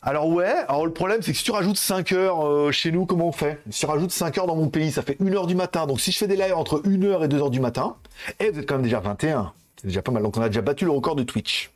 Alors 0.00 0.28
ouais, 0.28 0.54
alors 0.68 0.86
le 0.86 0.92
problème 0.92 1.22
c'est 1.22 1.32
que 1.32 1.38
si 1.38 1.44
tu 1.44 1.50
rajoutes 1.50 1.76
5 1.76 2.12
heures 2.12 2.46
euh, 2.46 2.70
chez 2.70 2.92
nous, 2.92 3.04
comment 3.04 3.28
on 3.28 3.32
fait? 3.32 3.60
Si 3.70 3.80
tu 3.80 3.86
rajoutes 3.86 4.12
5 4.12 4.38
heures 4.38 4.46
dans 4.46 4.54
mon 4.54 4.68
pays, 4.68 4.92
ça 4.92 5.02
fait 5.02 5.16
1 5.20 5.32
heure 5.32 5.46
du 5.48 5.56
matin. 5.56 5.86
Donc 5.86 6.00
si 6.00 6.12
je 6.12 6.18
fais 6.18 6.28
des 6.28 6.36
lives 6.36 6.54
entre 6.54 6.82
1 6.86 7.02
heure 7.02 7.24
et 7.24 7.28
2 7.28 7.38
heures 7.40 7.50
du 7.50 7.60
matin, 7.60 7.96
et 8.38 8.50
vous 8.50 8.60
êtes 8.60 8.68
quand 8.68 8.76
même 8.76 8.84
déjà 8.84 9.00
21, 9.00 9.52
c'est 9.76 9.88
déjà 9.88 10.02
pas 10.02 10.12
mal. 10.12 10.22
Donc 10.22 10.36
on 10.36 10.42
a 10.42 10.48
déjà 10.48 10.62
battu 10.62 10.84
le 10.84 10.92
record 10.92 11.16
de 11.16 11.24
Twitch. 11.24 11.72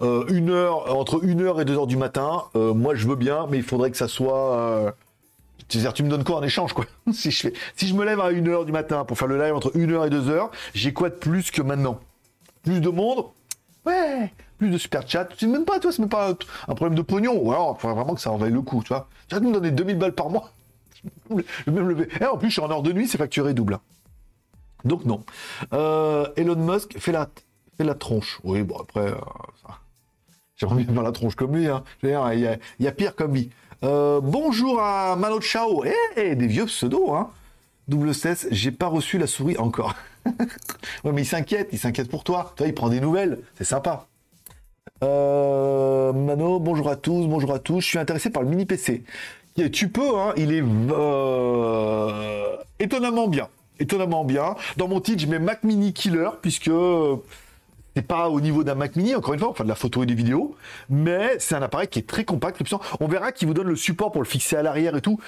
Euh, 0.00 0.24
une 0.28 0.50
heure, 0.50 0.96
entre 0.96 1.20
1 1.24 1.40
heure 1.40 1.60
et 1.60 1.64
2 1.66 1.76
heures 1.76 1.86
du 1.86 1.98
matin, 1.98 2.44
euh, 2.56 2.72
moi 2.72 2.94
je 2.94 3.06
veux 3.06 3.16
bien, 3.16 3.46
mais 3.50 3.58
il 3.58 3.62
faudrait 3.62 3.90
que 3.90 3.96
ça 3.98 4.08
soit... 4.08 4.56
euh, 4.56 4.90
c'est-à-dire, 5.68 5.92
tu 5.92 6.02
me 6.02 6.08
donnes 6.08 6.24
quoi 6.24 6.36
en 6.36 6.42
échange, 6.42 6.72
quoi 6.72 6.86
si, 7.12 7.30
je 7.30 7.42
fais, 7.42 7.52
si 7.76 7.86
je 7.86 7.94
me 7.94 8.04
lève 8.04 8.20
à 8.20 8.26
1 8.26 8.46
heure 8.48 8.64
du 8.64 8.72
matin 8.72 9.04
pour 9.04 9.18
faire 9.18 9.28
le 9.28 9.38
live 9.38 9.54
entre 9.54 9.72
1 9.76 9.90
heure 9.90 10.06
et 10.06 10.10
2 10.10 10.28
heures, 10.30 10.50
j'ai 10.74 10.92
quoi 10.92 11.10
de 11.10 11.14
plus 11.14 11.50
que 11.50 11.62
maintenant? 11.62 12.00
Plus 12.62 12.80
de 12.80 12.88
monde? 12.88 13.26
Ouais 13.84 14.32
De 14.70 14.78
super 14.78 15.08
chat. 15.08 15.28
C'est 15.38 15.46
même 15.46 15.64
pas, 15.64 15.80
toi, 15.80 15.90
c'est 15.90 15.98
même 16.00 16.08
pas 16.08 16.30
un 16.68 16.74
problème 16.74 16.94
de 16.94 17.02
pognon. 17.02 17.36
Ou 17.36 17.50
alors, 17.52 17.80
faudrait 17.80 17.96
vraiment 17.96 18.14
que 18.14 18.20
ça 18.20 18.30
en 18.30 18.38
le 18.38 18.60
coup, 18.62 18.82
tu 18.82 18.88
vois. 18.88 19.08
Tu 19.28 19.34
vas 19.34 19.40
me 19.40 19.52
donner 19.52 19.70
2000 19.70 19.98
balles 19.98 20.14
par 20.14 20.30
mois. 20.30 20.50
Même 21.66 21.88
lever. 21.88 22.08
Et 22.20 22.24
en 22.26 22.36
plus, 22.36 22.48
je 22.48 22.52
suis 22.52 22.62
en 22.62 22.70
heure 22.70 22.82
de 22.82 22.92
nuit, 22.92 23.08
c'est 23.08 23.18
facturé 23.18 23.54
double. 23.54 23.74
hein. 23.74 23.80
Donc, 24.84 25.04
non. 25.04 25.24
Euh, 25.72 26.26
Elon 26.36 26.56
Musk 26.56 26.98
fait 26.98 27.12
la, 27.12 27.28
fait 27.76 27.84
la 27.84 27.94
tronche. 27.94 28.40
Oui, 28.44 28.62
bon, 28.62 28.76
après, 28.78 29.08
euh, 29.08 29.14
ça- 29.66 29.78
J'aimerais 30.56 30.84
bien 30.84 30.94
faire 30.94 31.02
la 31.02 31.12
tronche 31.12 31.34
comme 31.34 31.56
lui. 31.56 31.66
Hein. 31.66 31.82
Il 32.02 32.10
y, 32.10 32.86
a, 32.86 32.92
pire 32.92 33.16
comme 33.16 33.34
lui. 33.34 33.50
Euh, 33.82 34.20
bonjour 34.22 34.80
à 34.80 35.16
Mano 35.16 35.40
Chao. 35.40 35.82
Eh, 36.16 36.36
des 36.36 36.46
vieux 36.46 36.66
pseudos. 36.66 37.14
Hein. 37.14 37.30
Double 37.88 38.14
cesse, 38.14 38.46
j'ai 38.52 38.70
pas 38.70 38.86
reçu 38.86 39.18
la 39.18 39.26
souris 39.26 39.58
encore. 39.58 39.94
ouais, 40.26 41.10
mais 41.12 41.22
il 41.22 41.26
s'inquiète, 41.26 41.70
il 41.72 41.78
s'inquiète 41.80 42.08
pour 42.08 42.22
toi. 42.22 42.52
Toi, 42.56 42.68
il 42.68 42.74
prend 42.74 42.88
des 42.88 43.00
nouvelles. 43.00 43.40
C'est 43.56 43.64
sympa. 43.64 44.06
Euh, 45.02 46.12
Mano, 46.12 46.60
bonjour 46.60 46.88
à 46.88 46.96
tous, 46.96 47.26
bonjour 47.26 47.52
à 47.52 47.58
tous. 47.58 47.80
Je 47.80 47.86
suis 47.86 47.98
intéressé 47.98 48.30
par 48.30 48.42
le 48.42 48.48
mini 48.48 48.66
PC. 48.66 49.02
Tu 49.72 49.88
peux, 49.88 50.16
hein, 50.16 50.32
il 50.36 50.52
est 50.52 50.62
euh, 50.62 52.56
étonnamment 52.78 53.28
bien. 53.28 53.48
Étonnamment 53.80 54.24
bien. 54.24 54.54
Dans 54.76 54.88
mon 54.88 55.00
titre, 55.00 55.20
je 55.20 55.26
mets 55.26 55.40
Mac 55.40 55.64
Mini 55.64 55.92
Killer, 55.92 56.30
puisque 56.40 56.68
euh, 56.68 57.16
c'est 57.96 58.06
pas 58.06 58.30
au 58.30 58.40
niveau 58.40 58.62
d'un 58.62 58.76
Mac 58.76 58.94
Mini, 58.94 59.14
encore 59.16 59.34
une 59.34 59.40
fois, 59.40 59.50
on 59.50 59.54
fait 59.54 59.64
de 59.64 59.68
la 59.68 59.74
photo 59.74 60.04
et 60.04 60.06
des 60.06 60.14
vidéos, 60.14 60.54
mais 60.88 61.36
c'est 61.40 61.56
un 61.56 61.62
appareil 61.62 61.88
qui 61.88 61.98
est 61.98 62.06
très 62.06 62.24
compact. 62.24 62.62
On 63.00 63.08
verra 63.08 63.32
qu'il 63.32 63.48
vous 63.48 63.54
donne 63.54 63.66
le 63.66 63.76
support 63.76 64.12
pour 64.12 64.22
le 64.22 64.28
fixer 64.28 64.56
à 64.56 64.62
l'arrière 64.62 64.96
et 64.96 65.00
tout. 65.00 65.18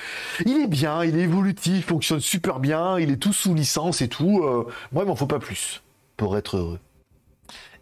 Il 0.46 0.56
est 0.58 0.68
bien, 0.68 1.04
il 1.04 1.18
est 1.18 1.22
évolutif, 1.22 1.74
il 1.76 1.82
fonctionne 1.82 2.20
super 2.20 2.60
bien, 2.60 2.98
il 2.98 3.10
est 3.10 3.16
tout 3.16 3.32
sous 3.32 3.54
licence 3.54 4.02
et 4.02 4.08
tout. 4.08 4.42
Euh, 4.44 4.66
moi, 4.92 5.02
il 5.02 5.08
m'en 5.08 5.16
faut 5.16 5.26
pas 5.26 5.40
plus 5.40 5.82
pour 6.16 6.36
être 6.36 6.58
heureux. 6.58 6.78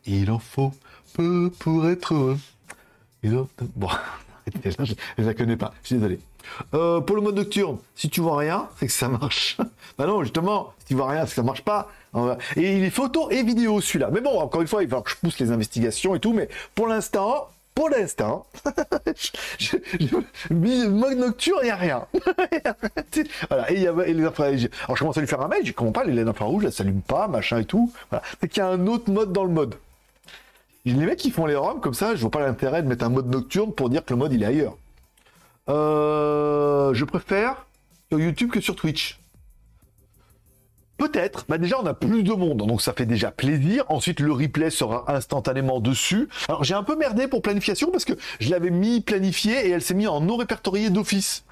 Il 0.06 0.30
en 0.30 0.38
faut 0.38 0.72
pour 1.58 1.88
être 1.88 2.14
heureux. 2.14 2.38
Bon, 3.76 3.88
je, 4.64 5.22
la 5.22 5.34
connais 5.34 5.56
pas, 5.56 5.72
je 5.82 5.86
suis 5.88 5.96
désolé. 5.96 6.18
Euh, 6.74 7.00
pour 7.00 7.14
le 7.14 7.22
mode 7.22 7.36
nocturne, 7.36 7.78
si 7.94 8.10
tu 8.10 8.20
vois 8.20 8.38
rien, 8.38 8.68
c'est 8.76 8.86
que 8.86 8.92
ça 8.92 9.08
marche. 9.08 9.56
bah 9.98 10.06
non, 10.06 10.22
justement, 10.24 10.72
si 10.80 10.86
tu 10.86 10.94
vois 10.94 11.10
rien, 11.10 11.20
c'est 11.20 11.30
que 11.30 11.36
ça 11.36 11.42
marche 11.44 11.62
pas. 11.62 11.88
Et 12.56 12.76
il 12.76 12.84
est 12.84 12.90
photo 12.90 13.30
et 13.30 13.42
vidéo 13.44 13.80
celui-là. 13.80 14.10
Mais 14.12 14.20
bon, 14.20 14.40
encore 14.40 14.60
une 14.60 14.66
fois, 14.66 14.82
il 14.82 14.86
va 14.86 14.96
falloir 14.96 15.04
que 15.04 15.10
je 15.12 15.16
pousse 15.16 15.38
les 15.38 15.52
investigations 15.52 16.16
et 16.16 16.20
tout, 16.20 16.32
mais 16.32 16.48
pour 16.74 16.88
l'instant, 16.88 17.48
pour 17.74 17.88
l'instant, 17.88 18.46
mode 20.50 21.18
nocturne, 21.18 21.60
il 21.62 21.66
n'y 21.66 21.70
a 21.70 21.76
rien. 21.76 22.06
voilà, 23.48 23.70
et 23.70 23.80
y 23.80 23.86
a 23.86 23.92
les 23.92 24.24
infrarouges. 24.24 24.68
Alors 24.84 24.96
je 24.96 25.00
commence 25.00 25.16
à 25.16 25.20
lui 25.20 25.28
faire 25.28 25.40
un 25.40 25.48
mail, 25.48 25.64
je 25.64 25.72
comprends 25.72 26.02
pas, 26.02 26.04
les 26.04 26.22
infrarouges, 26.22 26.64
elles 26.64 26.72
s'allument 26.72 27.00
pas, 27.00 27.28
machin 27.28 27.60
et 27.60 27.64
tout. 27.64 27.90
Voilà. 28.10 28.22
C'est 28.40 28.48
qu'il 28.48 28.58
y 28.58 28.66
a 28.66 28.68
un 28.68 28.86
autre 28.88 29.10
mode 29.10 29.32
dans 29.32 29.44
le 29.44 29.52
mode. 29.52 29.76
Les 30.84 30.94
mecs 30.94 31.18
qui 31.18 31.30
font 31.30 31.46
les 31.46 31.54
ROM 31.54 31.80
comme 31.80 31.94
ça, 31.94 32.14
je 32.16 32.20
vois 32.20 32.30
pas 32.30 32.40
l'intérêt 32.40 32.82
de 32.82 32.88
mettre 32.88 33.04
un 33.04 33.08
mode 33.08 33.30
nocturne 33.30 33.72
pour 33.72 33.88
dire 33.88 34.04
que 34.04 34.12
le 34.12 34.18
mode 34.18 34.32
il 34.32 34.42
est 34.42 34.46
ailleurs. 34.46 34.76
Euh, 35.68 36.92
je 36.92 37.04
préfère 37.04 37.66
sur 38.10 38.18
YouTube 38.18 38.50
que 38.50 38.60
sur 38.60 38.74
Twitch. 38.74 39.20
Peut-être. 40.98 41.44
Bah 41.48 41.58
déjà, 41.58 41.80
on 41.80 41.86
a 41.86 41.94
plus 41.94 42.22
de 42.22 42.32
monde, 42.32 42.58
donc 42.58 42.82
ça 42.82 42.92
fait 42.92 43.06
déjà 43.06 43.30
plaisir. 43.30 43.84
Ensuite, 43.88 44.20
le 44.20 44.32
replay 44.32 44.70
sera 44.70 45.04
instantanément 45.12 45.80
dessus. 45.80 46.28
Alors, 46.48 46.62
j'ai 46.64 46.74
un 46.74 46.82
peu 46.84 46.96
merdé 46.96 47.26
pour 47.28 47.42
planification 47.42 47.90
parce 47.90 48.04
que 48.04 48.12
je 48.40 48.50
l'avais 48.50 48.70
mis 48.70 49.00
planifié 49.00 49.66
et 49.66 49.70
elle 49.70 49.82
s'est 49.82 49.94
mise 49.94 50.08
en 50.08 50.20
non 50.20 50.36
répertorié 50.36 50.90
d'office. 50.90 51.44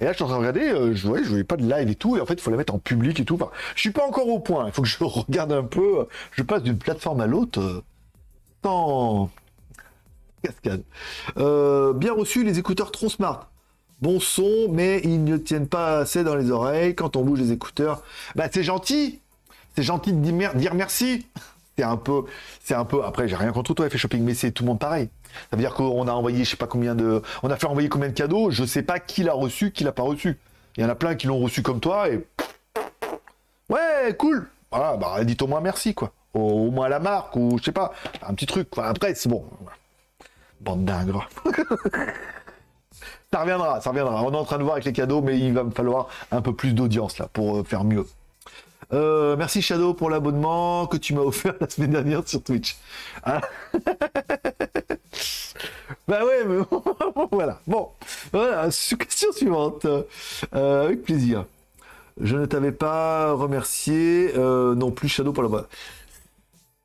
Et 0.00 0.04
là, 0.04 0.12
je 0.12 0.16
suis 0.16 0.24
en 0.24 0.28
train 0.28 0.36
de 0.36 0.40
regarder, 0.40 0.68
euh, 0.70 0.94
je 0.94 1.06
voyais, 1.06 1.22
je 1.24 1.28
voyais 1.28 1.44
pas 1.44 1.56
de 1.56 1.68
live 1.68 1.88
et 1.90 1.94
tout, 1.94 2.16
et 2.16 2.20
en 2.20 2.26
fait, 2.26 2.34
il 2.34 2.40
faut 2.40 2.50
la 2.50 2.56
mettre 2.56 2.74
en 2.74 2.78
public 2.78 3.20
et 3.20 3.24
tout. 3.26 3.34
Enfin, 3.34 3.50
je 3.74 3.80
suis 3.80 3.90
pas 3.90 4.06
encore 4.06 4.28
au 4.28 4.40
point. 4.40 4.66
Il 4.66 4.72
faut 4.72 4.82
que 4.82 4.88
je 4.88 4.96
regarde 5.04 5.52
un 5.52 5.64
peu. 5.64 6.00
euh, 6.00 6.04
Je 6.32 6.42
passe 6.42 6.62
d'une 6.62 6.78
plateforme 6.78 7.20
à 7.20 7.26
l'autre 7.26 7.84
cascade. 10.42 10.82
Euh, 11.38 11.92
bien 11.92 12.12
reçu 12.12 12.44
les 12.44 12.58
écouteurs 12.58 12.90
Tron 12.90 13.08
Smart. 13.08 13.48
Bon 14.00 14.18
son, 14.18 14.68
mais 14.70 15.00
ils 15.04 15.22
ne 15.22 15.36
tiennent 15.36 15.68
pas 15.68 15.98
assez 15.98 16.24
dans 16.24 16.34
les 16.34 16.50
oreilles 16.50 16.94
quand 16.94 17.14
on 17.16 17.22
bouge 17.22 17.40
les 17.40 17.52
écouteurs. 17.52 18.02
Bah 18.34 18.46
c'est 18.50 18.64
gentil, 18.64 19.20
c'est 19.76 19.84
gentil 19.84 20.12
de 20.12 20.58
dire 20.58 20.74
merci. 20.74 21.26
C'est 21.76 21.84
un 21.84 21.96
peu, 21.96 22.24
c'est 22.62 22.74
un 22.74 22.84
peu. 22.84 23.02
Après, 23.04 23.28
j'ai 23.28 23.36
rien 23.36 23.50
contre 23.52 23.72
toi, 23.72 23.88
fait 23.88 23.96
shopping, 23.96 24.22
mais 24.22 24.34
c'est 24.34 24.50
tout 24.50 24.62
le 24.64 24.68
monde 24.68 24.78
pareil. 24.78 25.08
Ça 25.50 25.56
veut 25.56 25.62
dire 25.62 25.72
qu'on 25.72 26.06
a 26.06 26.12
envoyé, 26.12 26.44
je 26.44 26.50
sais 26.50 26.56
pas 26.56 26.66
combien 26.66 26.94
de, 26.94 27.22
on 27.42 27.50
a 27.50 27.56
fait 27.56 27.66
envoyer 27.66 27.88
combien 27.88 28.08
de 28.08 28.14
cadeaux. 28.14 28.50
Je 28.50 28.64
sais 28.64 28.82
pas 28.82 29.00
qui 29.00 29.22
l'a 29.22 29.32
reçu, 29.32 29.72
qui 29.72 29.82
l'a 29.82 29.92
pas 29.92 30.02
reçu. 30.02 30.38
Il 30.76 30.82
y 30.82 30.84
en 30.84 30.90
a 30.90 30.94
plein 30.94 31.14
qui 31.14 31.26
l'ont 31.26 31.38
reçu 31.38 31.62
comme 31.62 31.80
toi 31.80 32.10
et 32.10 32.26
ouais, 33.70 34.14
cool. 34.18 34.48
Voilà, 34.70 34.96
bah 34.96 35.22
dites 35.24 35.40
au 35.42 35.46
moins 35.46 35.60
merci 35.60 35.94
quoi. 35.94 36.12
Au, 36.34 36.70
moins 36.70 36.86
à 36.86 36.88
la 36.88 36.98
marque 36.98 37.36
ou 37.36 37.58
je 37.58 37.64
sais 37.64 37.72
pas, 37.72 37.92
un 38.26 38.34
petit 38.34 38.46
truc. 38.46 38.70
quoi. 38.70 38.86
Après, 38.86 39.14
c'est 39.14 39.28
bon. 39.28 39.44
Bande 40.60 40.84
d'ingres. 40.84 41.28
Ça 43.32 43.40
reviendra, 43.40 43.80
ça 43.80 43.88
reviendra. 43.90 44.22
On 44.22 44.30
est 44.30 44.36
en 44.36 44.44
train 44.44 44.58
de 44.58 44.62
voir 44.62 44.74
avec 44.74 44.84
les 44.84 44.92
cadeaux, 44.92 45.22
mais 45.22 45.38
il 45.38 45.54
va 45.54 45.64
me 45.64 45.70
falloir 45.70 46.08
un 46.30 46.42
peu 46.42 46.54
plus 46.54 46.74
d'audience 46.74 47.16
là 47.16 47.28
pour 47.32 47.56
euh, 47.56 47.64
faire 47.64 47.82
mieux. 47.82 48.06
Euh, 48.92 49.36
merci 49.36 49.62
Shadow 49.62 49.94
pour 49.94 50.10
l'abonnement 50.10 50.86
que 50.86 50.98
tu 50.98 51.14
m'as 51.14 51.22
offert 51.22 51.54
la 51.60 51.70
semaine 51.70 51.92
dernière 51.92 52.28
sur 52.28 52.42
Twitch. 52.42 52.76
Ah. 53.24 53.40
bah 56.06 56.26
ouais, 56.26 56.44
mais 56.46 56.58
bon, 56.58 56.82
voilà. 57.32 57.58
Bon, 57.66 57.88
voilà. 58.34 58.68
Question 58.68 59.32
suivante. 59.32 59.86
Euh, 59.86 60.84
avec 60.84 61.02
plaisir. 61.02 61.46
Je 62.20 62.36
ne 62.36 62.44
t'avais 62.44 62.72
pas 62.72 63.32
remercié 63.32 64.34
non 64.36 64.90
plus 64.90 65.08
Shadow 65.08 65.32
pour 65.32 65.42
l'abonnement. 65.42 65.66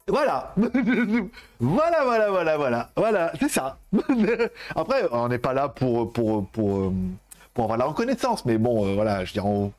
Voilà. 0.07 0.53
voilà, 1.59 2.03
voilà, 2.05 2.29
voilà, 2.29 2.57
voilà. 2.57 2.89
Voilà, 2.95 3.33
c'est 3.39 3.49
ça. 3.49 3.77
Après, 4.75 5.03
on 5.11 5.27
n'est 5.27 5.37
pas 5.37 5.53
là 5.53 5.67
pour, 5.67 6.13
pour, 6.13 6.47
pour, 6.47 6.77
euh, 6.77 6.93
pour 7.53 7.65
avoir 7.65 7.77
la 7.77 7.85
reconnaissance, 7.85 8.45
mais 8.45 8.57
bon, 8.57 8.85
euh, 8.85 8.93
voilà, 8.93 9.25
je 9.25 9.31
veux 9.31 9.33
dire, 9.33 9.45
on, 9.45 9.73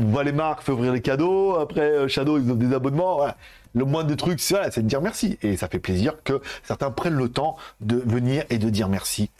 voit 0.00 0.24
les 0.24 0.32
marques, 0.32 0.62
fait 0.62 0.72
ouvrir 0.72 0.92
les 0.92 1.02
cadeaux, 1.02 1.56
après 1.56 1.80
euh, 1.80 2.08
Shadow, 2.08 2.38
ils 2.38 2.50
ont 2.50 2.56
des 2.56 2.74
abonnements. 2.74 3.26
Le 3.74 3.84
moindre 3.84 4.08
des 4.08 4.16
trucs, 4.16 4.40
c'est 4.40 4.76
de 4.76 4.80
dire 4.82 5.00
merci. 5.00 5.38
Et 5.42 5.56
ça 5.56 5.68
fait 5.68 5.78
plaisir 5.78 6.14
que 6.24 6.40
certains 6.64 6.90
prennent 6.90 7.16
le 7.16 7.28
temps 7.28 7.56
de 7.80 7.96
venir 7.96 8.44
et 8.50 8.58
de 8.58 8.70
dire 8.70 8.88
merci. 8.88 9.30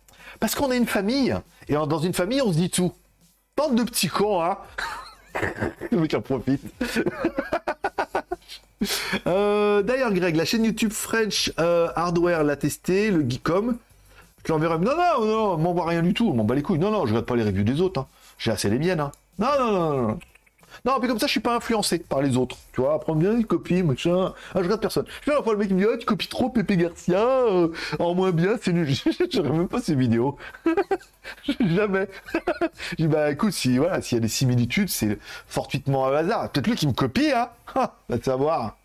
Parce 0.41 0.55
qu'on 0.55 0.71
est 0.71 0.77
une 0.77 0.87
famille, 0.87 1.35
et 1.69 1.75
dans 1.75 1.99
une 1.99 2.15
famille, 2.15 2.41
on 2.43 2.53
se 2.53 2.59
dit 2.59 2.71
tout. 2.71 2.93
Bande 3.57 3.77
de 3.77 3.83
petits 3.85 4.09
cons, 4.09 4.43
hein 4.43 4.59
Le 5.91 5.99
mec 5.99 6.15
en 6.15 6.21
profite. 6.21 6.63
D'ailleurs, 9.27 10.13
Greg, 10.13 10.37
la 10.37 10.45
chaîne 10.45 10.65
YouTube 10.65 10.93
French 10.93 11.53
euh, 11.59 11.89
Hardware 11.97 12.45
l'a 12.45 12.57
testé, 12.57 13.11
le 13.11 13.29
Geekom. 13.29 13.77
Je 14.47 14.53
l'enverrai. 14.53 14.79
Non, 14.79 14.93
non, 14.97 15.25
non, 15.25 15.57
m'envoie 15.59 15.87
rien 15.87 16.03
du 16.03 16.13
tout, 16.13 16.33
m'en 16.33 16.45
bats 16.45 16.55
les 16.55 16.63
couilles. 16.63 16.79
Non, 16.79 16.91
non, 16.91 17.07
je 17.07 17.11
regarde 17.13 17.27
pas 17.27 17.37
les 17.37 17.45
reviews 17.45 17.65
des 17.65 17.81
autres. 17.81 18.01
hein. 18.01 18.07
J'ai 18.39 18.51
assez 18.51 18.69
les 18.69 18.79
miennes. 18.79 19.01
hein. 19.01 19.13
Non, 19.39 19.49
non, 19.59 19.73
non, 19.73 20.03
non, 20.09 20.19
non. 20.85 20.99
Puis 20.99 21.09
comme 21.09 21.19
ça, 21.19 21.27
je 21.27 21.33
suis 21.33 21.41
pas 21.41 21.57
influencé 21.57 21.99
par 21.99 22.23
les 22.23 22.37
autres. 22.37 22.57
Tu 22.73 22.81
vois, 22.81 22.99
prendre 23.01 23.21
bien 23.21 23.37
une 23.37 23.45
copie, 23.45 23.83
machin. 23.83 24.35
Ah, 24.55 24.59
je 24.59 24.65
regarde 24.65 24.81
personne. 24.81 25.07
Je 25.27 25.31
fois 25.31 25.53
le 25.53 25.59
mec 25.59 25.69
qui 25.69 25.75
me 25.75 25.81
dit, 25.81 25.87
ah, 25.93 25.97
tu 25.97 26.07
copies 26.07 26.29
trop 26.29 26.51
Pépé 26.51 26.77
Garcia, 26.77 27.21
euh, 27.21 27.69
en 27.99 28.15
moins 28.15 28.33
bien, 28.33 28.57
c'est 28.61 28.73
nul. 28.73 28.89
je 28.95 29.39
regarde 29.41 29.57
même 29.57 29.69
pas 29.69 29.81
ces 29.81 29.95
vidéos. 29.95 30.37
Jamais. 31.61 32.09
je 32.91 32.97
dis, 32.97 33.07
bah 33.07 33.31
écoute, 33.31 33.53
si 33.53 33.79
voilà, 33.79 34.03
s'il 34.03 34.17
y 34.17 34.19
a 34.19 34.23
des 34.23 34.29
similitudes, 34.29 34.89
c'est 34.89 35.19
fortuitement 35.47 36.07
un 36.07 36.15
hasard. 36.15 36.51
Peut-être 36.51 36.67
lui 36.67 36.77
qui 36.77 36.87
me 36.87 36.93
copie, 36.93 37.33
hein. 37.33 37.49
Ah, 37.75 37.95
savoir. 38.23 38.77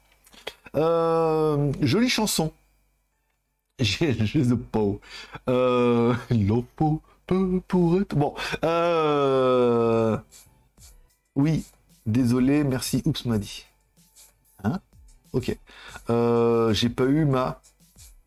Euh, 0.75 1.71
jolie 1.81 2.09
chanson. 2.09 2.51
J'ai 3.79 4.13
sais 4.13 4.55
pas. 4.71 4.79
Euh, 5.49 6.13
L'oppo 6.31 7.01
peut 7.27 7.61
pour 7.67 8.01
être. 8.01 8.15
Bon. 8.15 8.35
Euh... 8.63 10.17
Oui, 11.35 11.63
désolé, 12.09 12.63
merci. 12.63 13.01
Oups, 13.05 13.25
m'a 13.25 13.37
dit. 13.37 13.65
Hein? 14.63 14.79
Ok. 15.33 15.55
Euh, 16.09 16.73
J'ai 16.73 16.89
pas 16.89 17.05
eu 17.05 17.25
ma... 17.25 17.61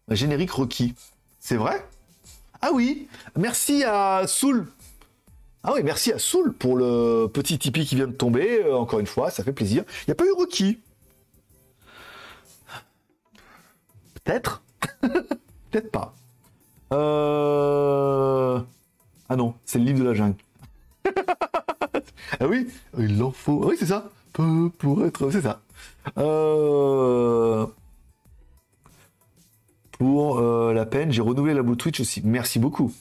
générique 0.08 0.52
Rocky. 0.52 0.94
C'est 1.40 1.56
vrai? 1.56 1.84
Ah 2.60 2.70
oui 2.72 3.08
Merci 3.36 3.82
à 3.84 4.26
Soul. 4.26 4.68
Ah 5.64 5.72
oui, 5.74 5.82
merci 5.82 6.12
à 6.12 6.18
Soul 6.18 6.52
pour 6.52 6.76
le 6.76 7.26
petit 7.26 7.58
Tipeee 7.58 7.86
qui 7.86 7.96
vient 7.96 8.06
de 8.06 8.12
tomber. 8.12 8.62
Euh, 8.64 8.76
encore 8.76 9.00
une 9.00 9.06
fois, 9.06 9.30
ça 9.30 9.44
fait 9.44 9.52
plaisir. 9.52 9.84
Il 10.02 10.04
n'y 10.08 10.12
a 10.12 10.14
pas 10.14 10.24
eu 10.24 10.32
Rocky. 10.32 10.80
Peut-être? 14.22 14.62
Peut-être 15.00 15.90
pas. 15.90 16.14
Euh... 16.92 18.60
Ah 19.28 19.36
non, 19.36 19.54
c'est 19.64 19.78
le 19.78 19.84
livre 19.84 20.00
de 20.00 20.04
la 20.04 20.14
jungle. 20.14 20.36
ah 22.40 22.46
oui, 22.46 22.68
il 22.98 23.22
en 23.22 23.30
faut. 23.30 23.64
Oui, 23.68 23.76
c'est 23.78 23.86
ça. 23.86 24.10
Peu 24.32 24.70
pour 24.78 25.04
être. 25.04 25.30
C'est 25.30 25.42
ça. 25.42 25.60
Euh... 26.18 27.66
Pour 29.98 30.40
euh, 30.40 30.72
la 30.72 30.84
peine, 30.84 31.12
j'ai 31.12 31.22
renouvelé 31.22 31.54
la 31.54 31.62
bout 31.62 31.76
Twitch 31.76 32.00
aussi. 32.00 32.22
Merci 32.24 32.58
beaucoup. 32.58 32.92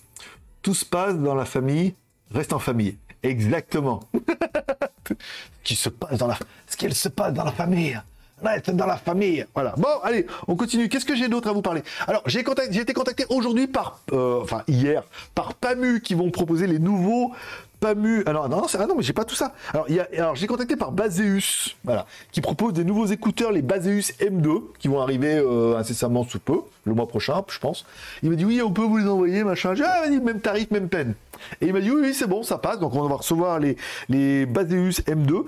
Tout 0.62 0.76
se 0.76 0.86
passe 0.86 1.16
dans 1.18 1.34
la 1.34 1.46
famille, 1.46 1.96
reste 2.32 2.54
en 2.54 2.60
famille. 2.60 2.96
Exactement. 3.24 4.02
Qui 5.64 5.76
se 5.76 5.90
passe 5.90 6.18
dans 6.20 6.28
la, 6.28 6.38
ce 6.68 6.78
qu'il 6.78 6.94
se 6.94 7.10
passe 7.10 7.34
dans 7.34 7.44
la 7.44 7.52
famille. 7.52 8.00
Reste 8.44 8.72
dans 8.72 8.86
la 8.86 8.98
famille. 8.98 9.46
Voilà. 9.54 9.74
Bon, 9.78 9.90
allez, 10.04 10.26
on 10.48 10.56
continue. 10.56 10.90
Qu'est-ce 10.90 11.06
que 11.06 11.16
j'ai 11.16 11.28
d'autre 11.28 11.50
à 11.50 11.54
vous 11.54 11.62
parler? 11.62 11.84
Alors, 12.08 12.24
j'ai 12.26 12.40
été 12.42 12.94
contacté 12.94 13.26
aujourd'hui 13.30 13.68
par, 13.68 14.00
euh, 14.12 14.42
enfin 14.42 14.64
hier, 14.68 15.04
par 15.36 15.54
Pamu 15.54 16.02
qui 16.02 16.16
vont 16.16 16.32
proposer 16.32 16.68
les 16.68 16.80
nouveaux 16.80 17.34
Pamu. 17.82 18.24
Alors 18.28 18.48
non, 18.48 18.64
ah 18.72 18.86
non, 18.86 18.96
mais 18.96 19.04
j'ai 19.04 19.12
pas 19.12 19.26
tout 19.26 19.36
ça. 19.36 19.54
Alors, 19.74 20.36
j'ai 20.36 20.48
contacté 20.48 20.76
par 20.76 20.92
Baseus, 20.92 21.76
voilà, 21.84 22.06
qui 22.32 22.40
propose 22.40 22.74
des 22.74 22.86
nouveaux 22.86 23.08
écouteurs, 23.08 23.52
les 23.52 23.64
Baseus 23.64 24.14
M2, 24.20 24.62
qui 24.80 24.88
vont 24.88 25.02
arriver 25.02 25.36
euh, 25.36 25.76
incessamment 25.78 26.24
sous 26.24 26.40
peu, 26.40 26.60
le 26.86 26.94
mois 26.94 27.08
prochain, 27.08 27.44
je 27.50 27.60
pense. 27.60 27.86
Il 28.22 28.30
m'a 28.30 28.36
dit 28.36 28.46
oui, 28.46 28.62
on 28.62 28.72
peut 28.72 28.84
vous 28.84 28.98
les 28.98 29.08
envoyer, 29.08 29.44
machin. 29.44 29.74
J'ai 29.74 29.84
ah, 29.84 30.08
même 30.08 30.40
tarif, 30.40 30.70
même 30.70 30.90
peine. 30.90 31.16
Et 31.60 31.68
il 31.68 31.74
m'a 31.74 31.82
dit 31.82 31.90
oui, 31.90 32.02
oui, 32.02 32.14
c'est 32.14 32.28
bon, 32.28 32.44
ça 32.44 32.60
passe. 32.60 32.80
Donc 32.80 32.94
on 32.94 33.08
va 33.08 33.16
recevoir 33.16 33.60
les 33.60 33.76
les 34.10 34.46
Baseus 34.46 35.02
M2. 35.08 35.44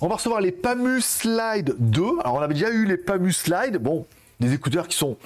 On 0.00 0.08
va 0.08 0.14
recevoir 0.14 0.40
les 0.40 0.52
Pamu 0.52 1.02
Slide 1.02 1.74
2. 1.78 2.02
Alors, 2.20 2.36
on 2.36 2.40
avait 2.40 2.54
déjà 2.54 2.70
eu 2.70 2.86
les 2.86 2.96
Pamu 2.96 3.32
Slide. 3.32 3.76
Bon, 3.76 4.06
des 4.40 4.54
écouteurs 4.54 4.88
qui 4.88 4.96
sont, 4.96 5.16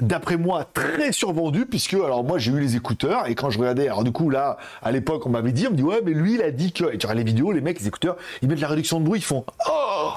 d'après 0.00 0.36
moi, 0.36 0.64
très 0.64 1.12
survendus, 1.12 1.66
puisque, 1.66 1.94
alors, 1.94 2.24
moi, 2.24 2.38
j'ai 2.38 2.52
eu 2.52 2.60
les 2.60 2.76
écouteurs, 2.76 3.26
et 3.26 3.34
quand 3.34 3.50
je 3.50 3.58
regardais, 3.58 3.86
alors, 3.86 4.04
du 4.04 4.12
coup, 4.12 4.30
là, 4.30 4.58
à 4.82 4.92
l'époque, 4.92 5.26
on 5.26 5.30
m'avait 5.30 5.52
dit, 5.52 5.66
on 5.66 5.70
me 5.70 5.76
dit, 5.76 5.82
ouais, 5.82 6.00
mais 6.04 6.12
lui, 6.12 6.34
il 6.34 6.42
a 6.42 6.50
dit 6.50 6.72
que, 6.72 6.96
tu 6.96 7.06
les 7.06 7.24
vidéos, 7.24 7.52
les 7.52 7.60
mecs, 7.60 7.80
les 7.80 7.88
écouteurs, 7.88 8.16
ils 8.42 8.48
mettent 8.48 8.60
la 8.60 8.68
réduction 8.68 9.00
de 9.00 9.04
bruit, 9.04 9.20
ils 9.20 9.24
font, 9.24 9.44
oh, 9.68 10.10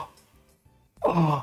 oh, 1.05 1.39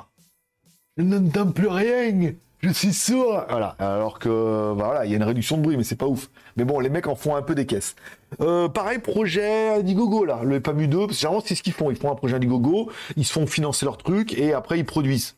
je 0.97 1.03
n'entends 1.03 1.51
plus 1.51 1.69
rien. 1.69 2.33
Je 2.61 2.71
suis 2.71 2.95
sourd. 2.95 3.45
Voilà. 3.51 3.77
Alors 3.79 4.19
que, 4.19 4.75
bah, 4.75 4.87
voilà, 4.87 5.05
il 5.05 5.11
y 5.11 5.15
a 5.15 5.17
une 5.19 5.23
réduction 5.23 5.59
de 5.59 5.63
bruit, 5.63 5.77
mais 5.77 5.85
c'est 5.85 5.97
pas 5.97 6.07
ouf. 6.07 6.31
Mais 6.57 6.65
bon, 6.65 6.81
les 6.81 6.89
mecs 6.89 7.07
en 7.07 7.15
font 7.15 7.37
un 7.37 7.43
peu 7.43 7.55
des 7.55 7.67
caisses. 7.67 7.95
Euh, 8.41 8.69
pareil, 8.69 8.99
projet 8.99 9.77
Indiegogo, 9.79 10.25
là. 10.25 10.41
Le 10.43 10.61
PAMU 10.61 10.89
2, 10.89 10.99
parce 10.99 11.11
que 11.11 11.15
généralement, 11.15 11.43
c'est 11.45 11.55
ce 11.55 11.63
qu'ils 11.63 11.75
font. 11.75 11.91
Ils 11.91 11.97
font 11.97 12.11
un 12.11 12.15
projet 12.15 12.37
Indiegogo, 12.37 12.91
ils 13.17 13.25
se 13.25 13.33
font 13.33 13.47
financer 13.47 13.85
leur 13.85 13.99
truc, 13.99 14.37
et 14.39 14.55
après, 14.55 14.79
ils 14.79 14.87
produisent. 14.87 15.37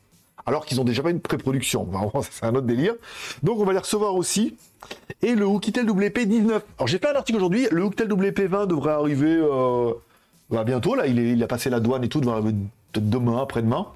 Alors 0.49 0.65
qu'ils 0.65 0.81
ont 0.81 0.85
déjà 0.85 1.03
pas 1.03 1.11
une 1.11 1.21
pré-production. 1.21 1.87
C'est 2.31 2.47
un 2.47 2.55
autre 2.55 2.67
délire. 2.67 2.95
Donc, 3.43 3.61
on 3.61 3.65
va 3.65 3.73
les 3.73 3.79
recevoir 3.79 4.15
aussi. 4.15 4.57
Et 5.21 5.35
le 5.35 5.47
Oukitel 5.47 5.87
WP19. 5.87 6.49
Alors, 6.49 6.87
j'ai 6.87 6.99
fait 6.99 7.09
un 7.09 7.17
article 7.17 7.37
aujourd'hui. 7.37 7.69
Le 7.71 7.85
Oukitel 7.85 8.09
WP20 8.09 8.67
devrait 8.67 8.93
arriver 8.93 9.37
euh, 9.37 9.93
bah, 10.49 10.65
bientôt. 10.65 10.95
Là, 10.95 11.07
il, 11.07 11.43
a 11.43 11.47
passé 11.47 11.69
la 11.69 11.81
douane 11.81 12.03
et 12.03 12.09
tout, 12.09 12.23
peut-être 12.23 13.11
demain, 13.11 13.43
après-demain. 13.43 13.89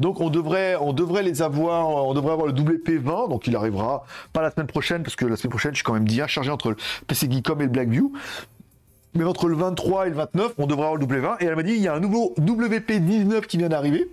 Donc 0.00 0.20
on 0.20 0.30
devrait, 0.30 0.74
on 0.80 0.92
devrait 0.92 1.22
les 1.22 1.42
avoir, 1.42 1.86
on 1.86 2.14
devrait 2.14 2.32
avoir 2.32 2.48
le 2.48 2.54
WP20, 2.54 3.28
donc 3.28 3.46
il 3.46 3.54
arrivera 3.54 4.04
pas 4.32 4.42
la 4.42 4.50
semaine 4.50 4.66
prochaine, 4.66 5.02
parce 5.04 5.14
que 5.14 5.26
la 5.26 5.36
semaine 5.36 5.50
prochaine 5.50 5.72
je 5.72 5.76
suis 5.76 5.84
quand 5.84 5.92
même 5.92 6.02
bien 6.02 6.26
chargé 6.26 6.50
entre 6.50 6.70
le 6.70 6.76
PC 7.06 7.30
Geekom 7.30 7.60
et 7.60 7.64
le 7.64 7.70
Blackview. 7.70 8.10
Mais 9.14 9.22
entre 9.22 9.48
le 9.48 9.56
23 9.56 10.06
et 10.06 10.10
le 10.10 10.16
29, 10.16 10.54
on 10.58 10.66
devrait 10.66 10.86
avoir 10.86 10.96
le 10.96 11.06
W20. 11.06 11.36
Et 11.40 11.44
elle 11.44 11.56
m'a 11.56 11.62
dit, 11.62 11.72
il 11.72 11.82
y 11.82 11.88
a 11.88 11.94
un 11.94 12.00
nouveau 12.00 12.34
WP19 12.40 13.42
qui 13.42 13.58
vient 13.58 13.68
d'arriver. 13.68 14.08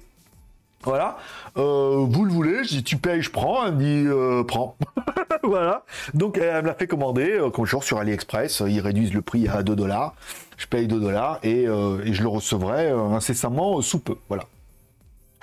Voilà. 0.84 1.18
Euh, 1.58 2.06
vous 2.08 2.26
le 2.26 2.32
voulez 2.32 2.64
Je 2.64 2.70
dis, 2.70 2.84
tu 2.84 2.98
payes, 2.98 3.22
je 3.22 3.32
prends. 3.32 3.66
Elle 3.66 3.74
me 3.74 3.80
dit, 3.80 4.08
euh, 4.08 4.44
prends. 4.44 4.78
voilà. 5.44 5.84
Donc, 6.14 6.38
elle 6.38 6.62
me 6.64 6.68
l'a 6.68 6.76
fait 6.76 6.88
commander, 6.88 7.32
euh, 7.32 7.50
comme 7.50 7.66
toujours 7.66 7.84
sur 7.84 7.98
AliExpress. 7.98 8.64
Ils 8.68 8.80
réduisent 8.80 9.14
le 9.14 9.22
prix 9.22 9.48
à 9.48 9.64
2 9.64 9.76
dollars. 9.76 10.16
Je 10.58 10.68
paye 10.68 10.88
2 10.88 11.00
dollars 11.00 11.40
et, 11.44 11.68
euh, 11.68 12.04
et 12.04 12.14
je 12.14 12.22
le 12.22 12.30
recevrai 12.30 12.90
incessamment 12.90 13.82
sous 13.82 14.00
peu. 14.00 14.16
Voilà. 14.28 14.44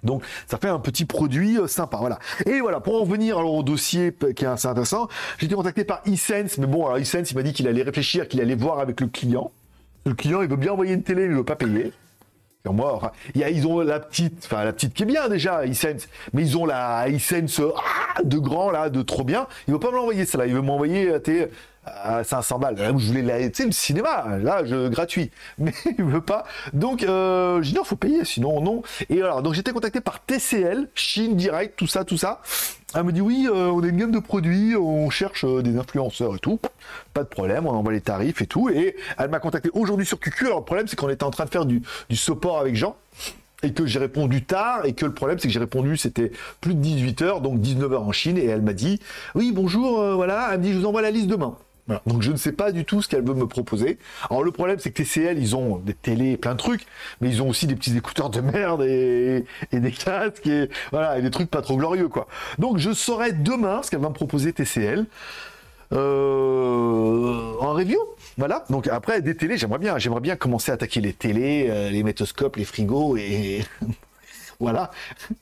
Donc 0.03 0.23
ça 0.47 0.59
fait 0.59 0.69
un 0.69 0.79
petit 0.79 1.07
produit 1.07 1.57
sympa, 1.67 1.97
voilà. 1.97 2.19
Et 2.45 2.61
voilà, 2.61 2.81
pour 2.81 2.97
en 2.97 3.01
revenir 3.05 3.39
alors, 3.39 3.55
au 3.55 3.63
dossier 3.63 4.15
qui 4.37 4.45
est 4.45 4.49
assez 4.49 4.69
intéressant, 4.69 5.09
j'ai 5.39 5.47
été 5.47 5.55
contacté 5.55 5.85
par 5.85 6.03
eSense, 6.05 6.59
mais 6.59 6.67
bon, 6.67 6.85
alors 6.85 6.99
eSense, 6.99 7.31
il 7.31 7.37
m'a 7.37 7.43
dit 7.43 7.55
qu'il 7.55 7.67
allait 7.69 7.83
réfléchir, 7.83 8.29
qu'il 8.29 8.43
allait 8.43 8.55
voir 8.55 8.81
avec 8.81 9.01
le 9.01 9.07
client. 9.07 9.51
Le 10.05 10.13
client, 10.13 10.43
il 10.43 10.49
veut 10.49 10.57
bien 10.57 10.73
envoyer 10.73 10.93
une 10.93 11.03
télé, 11.03 11.25
il 11.25 11.31
veut 11.31 11.45
pas 11.45 11.57
payer. 11.57 11.93
Moi, 12.73 12.95
enfin, 12.95 13.11
y 13.35 13.45
a- 13.45 13.51
ils 13.51 13.67
ont 13.67 13.81
la 13.81 14.01
petite, 14.01 14.43
enfin 14.47 14.65
la 14.65 14.73
petite 14.73 14.95
qui 14.95 15.03
est 15.03 15.07
bien 15.07 15.29
déjà, 15.29 15.67
eSense, 15.67 16.09
mais 16.33 16.41
ils 16.43 16.57
ont 16.57 16.65
la 16.65 17.09
eSense 17.11 17.61
ah, 17.77 18.23
de 18.25 18.39
grand 18.39 18.71
là, 18.71 18.89
de 18.89 19.03
trop 19.03 19.23
bien. 19.23 19.47
Il 19.69 19.75
veut 19.75 19.79
pas 19.81 19.91
me 19.91 19.97
l'envoyer 19.97 20.25
celle-là, 20.25 20.47
il 20.47 20.55
veut 20.55 20.63
m'envoyer 20.63 21.11
euh, 21.11 21.19
t'es, 21.19 21.51
à 21.87 22.25
500 22.25 22.59
balles. 22.59 22.77
Là 22.77 22.93
où 22.93 22.99
je 22.99 23.07
voulais 23.07 23.23
la, 23.23 23.39
tu 23.49 23.55
sais, 23.55 23.67
le 23.67 23.73
cinéma, 23.73 24.39
là, 24.39 24.65
je, 24.65 24.89
gratuit. 24.89 25.31
Mais 25.59 25.73
il 25.99 26.05
veut 26.05 26.21
pas. 26.21 26.45
Donc, 26.73 27.03
euh, 27.03 27.63
j'ai 27.63 27.73
dit 27.73 27.77
non, 27.77 27.85
faut 27.85 27.97
payer, 27.97 28.25
sinon 28.25 28.61
non. 28.61 28.83
Et 29.11 29.21
alors, 29.23 29.43
donc 29.43 29.55
j'étais 29.55 29.73
contacté 29.73 30.01
par 30.01 30.21
TCL, 30.21 30.89
Chine 30.95 31.37
Direct, 31.37 31.77
tout 31.77 31.87
ça, 31.87 32.05
tout 32.05 32.17
ça. 32.17 32.41
Elle 32.95 33.03
me 33.03 33.13
dit 33.13 33.21
oui, 33.21 33.49
euh, 33.49 33.67
on 33.67 33.83
a 33.83 33.89
une 33.89 33.97
gamme 33.97 34.13
de 34.13 34.21
produits, 34.21 34.77
on 34.77 35.11
cherche 35.11 35.45
euh, 35.45 35.63
des 35.63 35.79
influenceurs 35.79 36.37
et 36.37 36.39
tout. 36.39 36.61
Pas 37.13 37.25
de 37.25 37.29
problème, 37.29 37.67
on 37.67 37.73
envoie 37.73 37.93
les 37.93 38.01
tarifs 38.01 38.41
et 38.41 38.47
tout. 38.47 38.71
Et 38.71 38.97
elle 39.19 39.31
m'a 39.31 39.41
contacté 39.41 39.69
aujourd'hui 39.73 40.07
sur 40.07 40.21
QQ. 40.21 40.47
Alors, 40.47 40.59
le 40.61 40.65
problème, 40.65 40.87
c'est 40.87 40.97
qu'on 40.97 41.09
était 41.09 41.25
en 41.25 41.31
train 41.31 41.45
de 41.45 41.51
faire 41.51 41.67
du, 41.67 41.83
support 42.13 42.61
avec 42.61 42.77
Jean 42.77 42.97
et 43.65 43.73
que 43.73 43.87
j'ai 43.87 43.99
répondu 43.99 44.45
tard, 44.45 44.85
et 44.85 44.93
que 44.93 45.07
le 45.07 45.15
problème, 45.15 45.39
c'est 45.39 45.49
que 45.49 45.55
j'ai 45.55 45.59
répondu, 45.59 45.97
c'était 45.97 46.31
plus 46.61 46.75
de 46.75 46.81
18 46.81 47.23
heures, 47.23 47.41
donc 47.41 47.61
19 47.61 47.93
heures 47.95 48.03
en 48.03 48.13
Chine, 48.13 48.37
et 48.37 48.45
elle 48.45 48.61
m'a 48.61 48.75
dit, 48.75 49.01
oui, 49.35 49.53
bonjour, 49.53 50.01
euh, 50.01 50.15
voilà, 50.15 50.51
elle 50.53 50.59
me 50.59 50.65
dit, 50.65 50.73
je 50.73 50.79
vous 50.79 50.87
envoie 50.87 51.01
la 51.01 51.11
liste 51.11 51.29
demain. 51.29 51.57
Donc 52.07 52.23
je 52.23 52.33
ne 52.33 52.37
sais 52.37 52.53
pas 52.53 52.73
du 52.73 52.85
tout 52.85 53.03
ce 53.03 53.09
qu'elle 53.09 53.25
veut 53.25 53.35
me 53.35 53.47
proposer. 53.47 53.99
Alors 54.31 54.43
le 54.43 54.51
problème, 54.51 54.79
c'est 54.79 54.91
que 54.91 55.03
TCL, 55.03 55.39
ils 55.39 55.55
ont 55.55 55.77
des 55.77 55.95
télés, 55.95 56.37
plein 56.37 56.53
de 56.53 56.59
trucs, 56.59 56.87
mais 57.21 57.29
ils 57.29 57.43
ont 57.43 57.49
aussi 57.49 57.67
des 57.67 57.75
petits 57.75 57.97
écouteurs 57.97 58.31
de 58.31 58.41
merde 58.41 58.83
et, 58.83 59.45
des 59.73 59.93
casques 59.93 60.47
et 60.47 60.71
voilà, 60.93 61.21
des 61.21 61.31
trucs 61.31 61.51
pas 61.51 61.61
trop 61.63 61.77
glorieux 61.77 62.09
quoi. 62.09 62.27
Donc 62.59 62.79
je 62.79 62.93
saurai 62.93 63.33
demain 63.33 63.83
ce 63.83 63.91
qu'elle 63.91 64.01
va 64.01 64.09
me 64.09 64.15
proposer 64.15 64.53
TCL 64.53 65.05
euh, 65.93 67.53
en 67.61 67.73
review. 67.75 67.99
Voilà. 68.39 68.65
Donc 68.71 68.89
après 68.89 69.21
des 69.21 69.37
télés, 69.37 69.59
j'aimerais 69.59 69.79
bien, 69.79 69.99
j'aimerais 69.99 70.21
bien 70.21 70.37
commencer 70.37 70.71
à 70.71 70.75
attaquer 70.75 71.01
les 71.01 71.13
télés, 71.13 71.67
euh, 71.69 71.91
les 71.91 72.03
métoscopes, 72.03 72.57
les 72.57 72.65
frigos 72.65 73.17
et 73.17 73.63
voilà. 74.65 74.91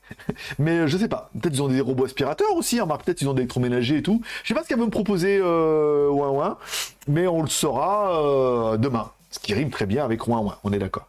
Mais 0.58 0.78
euh, 0.80 0.86
je 0.88 0.98
sais 0.98 1.08
pas. 1.08 1.30
Peut-être 1.40 1.54
ils 1.54 1.62
ont 1.62 1.68
des 1.68 1.80
robots 1.80 2.04
aspirateurs 2.04 2.54
aussi. 2.56 2.80
Hein. 2.80 2.86
Peut-être 2.86 3.22
ils 3.22 3.28
ont 3.28 3.34
des 3.34 3.42
électroménagers 3.42 3.98
et 3.98 4.02
tout. 4.02 4.20
Je 4.42 4.48
sais 4.48 4.54
pas 4.54 4.62
ce 4.64 4.68
qu'elle 4.68 4.78
veut 4.78 4.86
me 4.86 4.90
proposer 4.90 5.38
euh, 5.40 6.08
ouin 6.08 6.30
ouin, 6.30 6.58
mais 7.06 7.26
on 7.28 7.42
le 7.42 7.48
saura 7.48 8.20
euh, 8.20 8.76
demain. 8.76 9.10
Ce 9.30 9.38
qui 9.38 9.54
rime 9.54 9.70
très 9.70 9.86
bien 9.86 10.04
avec 10.04 10.26
ouin 10.26 10.40
ouin. 10.40 10.58
On 10.64 10.72
est 10.72 10.78
d'accord. 10.78 11.08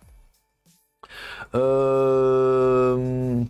Euh, 1.56 3.44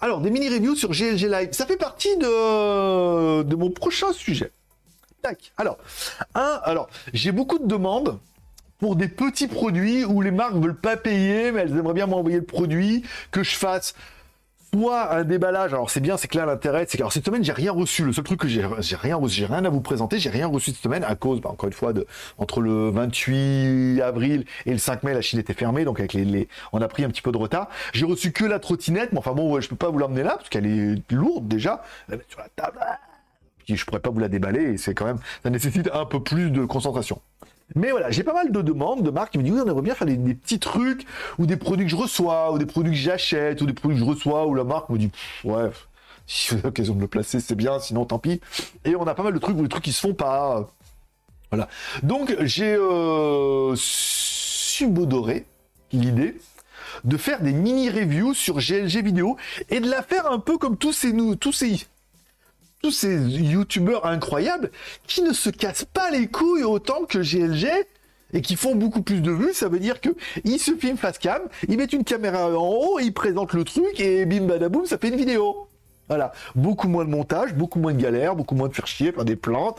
Alors, 0.00 0.20
des 0.20 0.30
mini-reviews 0.30 0.76
sur 0.76 0.90
GLG 0.90 1.28
Live. 1.28 1.48
Ça 1.52 1.66
fait 1.66 1.76
partie 1.76 2.16
de, 2.18 3.42
de 3.42 3.56
mon 3.56 3.70
prochain 3.70 4.12
sujet. 4.12 4.52
Tac. 5.22 5.52
Alors, 5.56 5.78
un, 6.34 6.60
alors, 6.64 6.88
j'ai 7.12 7.32
beaucoup 7.32 7.58
de 7.58 7.66
demandes 7.66 8.18
pour 8.80 8.96
des 8.96 9.08
petits 9.08 9.46
produits 9.46 10.04
où 10.04 10.22
les 10.22 10.30
marques 10.30 10.54
veulent 10.54 10.74
pas 10.74 10.96
payer, 10.96 11.52
mais 11.52 11.60
elles 11.60 11.76
aimeraient 11.76 11.94
bien 11.94 12.06
m'envoyer 12.06 12.38
le 12.38 12.44
produit, 12.44 13.04
que 13.30 13.42
je 13.42 13.54
fasse 13.56 13.94
soit 14.72 15.12
un 15.12 15.24
déballage. 15.24 15.72
Alors 15.74 15.90
c'est 15.90 16.00
bien, 16.00 16.16
c'est 16.16 16.28
que 16.28 16.38
là 16.38 16.46
l'intérêt, 16.46 16.86
c'est 16.88 16.96
que 16.96 17.02
alors, 17.02 17.12
cette 17.12 17.26
semaine 17.26 17.44
j'ai 17.44 17.52
rien 17.52 17.72
reçu. 17.72 18.04
Le 18.04 18.12
seul 18.12 18.24
truc 18.24 18.40
que 18.40 18.48
j'ai, 18.48 18.64
rien 18.64 19.20
j'ai 19.26 19.46
rien 19.46 19.64
à 19.64 19.68
vous 19.68 19.80
présenter, 19.80 20.18
j'ai 20.18 20.30
rien 20.30 20.46
reçu 20.46 20.70
cette 20.70 20.82
semaine 20.82 21.04
à 21.04 21.14
cause, 21.14 21.40
bah, 21.40 21.50
encore 21.50 21.66
une 21.66 21.74
fois, 21.74 21.92
de 21.92 22.06
entre 22.38 22.60
le 22.60 22.90
28 22.90 24.00
avril 24.00 24.44
et 24.66 24.72
le 24.72 24.78
5 24.78 25.02
mai, 25.02 25.12
la 25.12 25.22
Chine 25.22 25.38
était 25.38 25.54
fermée, 25.54 25.84
donc 25.84 25.98
avec 25.98 26.12
les, 26.12 26.48
on 26.72 26.80
a 26.80 26.88
pris 26.88 27.04
un 27.04 27.08
petit 27.08 27.22
peu 27.22 27.32
de 27.32 27.38
retard. 27.38 27.68
J'ai 27.92 28.06
reçu 28.06 28.32
que 28.32 28.44
la 28.44 28.58
trottinette, 28.58 29.12
mais 29.12 29.18
enfin 29.18 29.32
bon, 29.32 29.52
ouais, 29.52 29.60
je 29.60 29.68
peux 29.68 29.76
pas 29.76 29.90
vous 29.90 29.98
l'emmener 29.98 30.22
là 30.22 30.36
parce 30.36 30.48
qu'elle 30.48 30.66
est 30.66 31.12
lourde 31.12 31.48
déjà. 31.48 31.82
La 32.08 32.16
mettre 32.16 32.30
sur 32.30 32.40
la 32.40 32.48
table. 32.48 32.78
ah, 32.80 32.98
je 33.68 33.84
pourrais 33.84 34.00
pas 34.00 34.10
vous 34.10 34.20
la 34.20 34.28
déballer 34.28 34.78
c'est 34.78 34.94
quand 34.94 35.04
même, 35.04 35.18
ça 35.42 35.50
nécessite 35.50 35.90
un 35.92 36.04
peu 36.06 36.22
plus 36.22 36.50
de 36.50 36.64
concentration. 36.64 37.20
Mais 37.74 37.90
voilà, 37.90 38.10
j'ai 38.10 38.24
pas 38.24 38.32
mal 38.32 38.50
de 38.50 38.62
demandes 38.62 39.02
de 39.02 39.10
marques 39.10 39.32
qui 39.32 39.38
me 39.38 39.44
disent 39.44 39.52
oui, 39.52 39.60
on 39.64 39.68
aimerait 39.68 39.82
bien 39.82 39.94
faire 39.94 40.06
des, 40.06 40.16
petits 40.34 40.58
trucs 40.58 41.06
ou 41.38 41.46
des 41.46 41.56
produits 41.56 41.86
que 41.86 41.90
je 41.90 41.96
reçois 41.96 42.52
ou 42.52 42.58
des 42.58 42.66
produits 42.66 42.92
que 42.92 42.98
j'achète 42.98 43.62
ou 43.62 43.66
des 43.66 43.72
produits 43.72 43.98
que 43.98 44.04
je 44.04 44.08
reçois 44.08 44.46
où 44.46 44.54
la 44.54 44.64
marque 44.64 44.88
me 44.90 44.98
dit 44.98 45.10
ouais, 45.44 45.70
Si 46.26 46.54
avez 46.54 46.62
l'occasion 46.62 46.94
de 46.94 47.00
le 47.00 47.08
placer, 47.08 47.40
c'est 47.40 47.56
bien, 47.56 47.80
sinon 47.80 48.04
tant 48.04 48.20
pis. 48.20 48.40
Et 48.84 48.94
on 48.94 49.04
a 49.06 49.14
pas 49.14 49.24
mal 49.24 49.34
de 49.34 49.38
trucs, 49.38 49.56
ou 49.56 49.62
des 49.62 49.68
trucs 49.68 49.82
qui 49.82 49.92
se 49.92 50.00
font 50.00 50.14
pas. 50.14 50.68
Voilà. 51.50 51.68
Donc 52.04 52.36
j'ai 52.42 52.76
euh, 52.78 53.74
subodoré 53.76 55.44
l'idée 55.92 56.36
de 57.02 57.16
faire 57.16 57.42
des 57.42 57.52
mini-reviews 57.52 58.34
sur 58.34 58.58
GLG 58.58 59.02
vidéo 59.02 59.36
et 59.70 59.80
de 59.80 59.90
la 59.90 60.02
faire 60.02 60.30
un 60.30 60.38
peu 60.38 60.56
comme 60.56 60.76
tous 60.76 60.92
ces, 60.92 61.12
nous, 61.12 61.34
tous 61.34 61.52
ces, 61.52 61.84
tous 62.82 62.90
ces 62.90 63.16
youtubeurs 63.16 64.06
incroyables 64.06 64.70
qui 65.06 65.22
ne 65.22 65.32
se 65.32 65.50
cassent 65.50 65.84
pas 65.84 66.10
les 66.10 66.26
couilles 66.26 66.64
autant 66.64 67.04
que 67.04 67.18
GLG 67.18 67.68
et 68.32 68.42
qui 68.42 68.56
font 68.56 68.74
beaucoup 68.74 69.02
plus 69.02 69.20
de 69.20 69.30
vues, 69.30 69.52
ça 69.52 69.68
veut 69.68 69.80
dire 69.80 70.00
que 70.00 70.10
ils 70.44 70.58
se 70.58 70.74
filment 70.76 70.96
face 70.96 71.18
cam, 71.18 71.42
ils 71.68 71.76
mettent 71.76 71.92
une 71.92 72.04
caméra 72.04 72.48
en 72.48 72.68
haut, 72.68 72.98
ils 73.00 73.12
présentent 73.12 73.52
le 73.52 73.64
truc 73.64 73.98
et 73.98 74.24
bim 74.24 74.46
badaboum, 74.46 74.86
ça 74.86 74.98
fait 74.98 75.08
une 75.08 75.16
vidéo. 75.16 75.66
Voilà, 76.08 76.32
beaucoup 76.56 76.88
moins 76.88 77.04
de 77.04 77.10
montage, 77.10 77.54
beaucoup 77.54 77.78
moins 77.78 77.92
de 77.92 78.00
galère, 78.00 78.34
beaucoup 78.34 78.56
moins 78.56 78.68
de 78.68 78.74
faire 78.74 78.86
chier, 78.86 79.12
faire 79.12 79.24
des 79.24 79.36
plantes. 79.36 79.78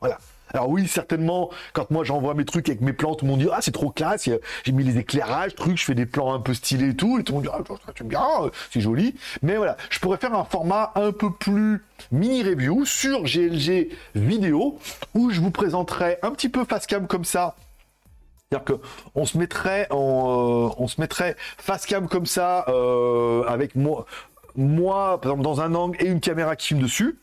Voilà. 0.00 0.18
Alors 0.52 0.68
oui, 0.68 0.86
certainement, 0.86 1.50
quand 1.72 1.90
moi 1.90 2.04
j'envoie 2.04 2.34
mes 2.34 2.44
trucs 2.44 2.68
avec 2.68 2.80
mes 2.80 2.92
plans, 2.92 3.14
tout 3.14 3.24
le 3.24 3.30
monde 3.30 3.40
dit 3.40 3.48
ah 3.52 3.58
c'est 3.60 3.72
trop 3.72 3.90
classe, 3.90 4.28
j'ai 4.64 4.72
mis 4.72 4.84
les 4.84 4.98
éclairages, 4.98 5.54
trucs, 5.54 5.78
je 5.78 5.84
fais 5.84 5.94
des 5.94 6.06
plans 6.06 6.32
un 6.32 6.40
peu 6.40 6.54
stylés 6.54 6.90
et 6.90 6.96
tout, 6.96 7.18
et 7.18 7.24
tout 7.24 7.32
le 7.32 7.36
monde 7.36 7.44
dit 7.44 7.50
ah 7.52 7.92
tu 7.94 8.04
bien, 8.04 8.22
c'est 8.70 8.80
joli. 8.80 9.14
Mais 9.42 9.56
voilà, 9.56 9.76
je 9.90 9.98
pourrais 9.98 10.18
faire 10.18 10.34
un 10.34 10.44
format 10.44 10.92
un 10.94 11.12
peu 11.12 11.32
plus 11.32 11.84
mini 12.12 12.42
review 12.42 12.84
sur 12.84 13.24
GLG 13.24 13.88
vidéo 14.14 14.78
où 15.14 15.30
je 15.30 15.40
vous 15.40 15.50
présenterai 15.50 16.18
un 16.22 16.30
petit 16.30 16.48
peu 16.48 16.64
face 16.64 16.86
cam 16.86 17.06
comme 17.06 17.24
ça. 17.24 17.56
C'est-à-dire 18.48 18.78
qu'on 19.12 19.24
se 19.26 19.36
mettrait 19.38 19.88
en, 19.90 20.68
euh, 20.68 20.74
on 20.78 20.86
se 20.86 21.00
mettrait 21.00 21.34
face 21.58 21.84
cam 21.84 22.06
comme 22.06 22.26
ça 22.26 22.64
euh, 22.68 23.42
avec 23.48 23.74
moi 23.74 24.06
moi, 24.56 25.20
par 25.20 25.32
exemple, 25.32 25.44
dans 25.44 25.60
un 25.60 25.74
angle 25.74 26.02
et 26.02 26.06
une 26.06 26.20
caméra 26.20 26.56
qui 26.56 26.68
filme 26.68 26.80
dessus. 26.80 27.18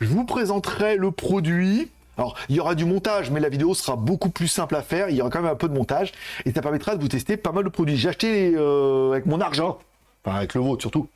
Je 0.00 0.06
vous 0.06 0.24
présenterai 0.24 0.96
le 0.96 1.10
produit, 1.10 1.90
alors, 2.16 2.34
il 2.48 2.56
y 2.56 2.60
aura 2.60 2.74
du 2.74 2.84
montage, 2.84 3.30
mais 3.30 3.40
la 3.40 3.48
vidéo 3.48 3.74
sera 3.74 3.96
beaucoup 3.96 4.30
plus 4.30 4.48
simple 4.48 4.74
à 4.74 4.82
faire. 4.82 5.10
Il 5.10 5.16
y 5.16 5.20
aura 5.20 5.30
quand 5.30 5.42
même 5.42 5.50
un 5.50 5.56
peu 5.56 5.68
de 5.68 5.74
montage 5.74 6.12
et 6.44 6.52
ça 6.52 6.62
permettra 6.62 6.96
de 6.96 7.00
vous 7.00 7.08
tester 7.08 7.36
pas 7.36 7.52
mal 7.52 7.64
de 7.64 7.68
produits. 7.68 7.96
J'ai 7.96 8.08
acheté 8.08 8.54
euh, 8.54 9.12
avec 9.12 9.26
mon 9.26 9.40
argent, 9.40 9.78
enfin 10.24 10.36
avec 10.36 10.54
le 10.54 10.60
vôtre 10.60 10.82
surtout. 10.82 11.08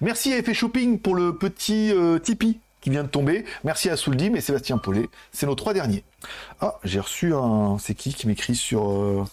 Merci 0.00 0.32
à 0.32 0.38
Effet 0.38 0.54
Shopping 0.54 0.98
pour 0.98 1.14
le 1.14 1.36
petit 1.36 1.92
euh, 1.92 2.18
Tipeee 2.18 2.58
qui 2.80 2.90
vient 2.90 3.02
de 3.02 3.08
tomber. 3.08 3.44
Merci 3.64 3.90
à 3.90 3.96
Souldim 3.96 4.34
et 4.34 4.40
Sébastien 4.40 4.78
Paulet. 4.78 5.08
C'est 5.32 5.46
nos 5.46 5.54
trois 5.54 5.74
derniers. 5.74 6.04
Ah, 6.60 6.78
j'ai 6.84 7.00
reçu 7.00 7.34
un. 7.34 7.78
C'est 7.78 7.94
qui 7.94 8.14
qui 8.14 8.26
m'écrit 8.26 8.54
sur. 8.54 8.88
Euh... 8.90 9.24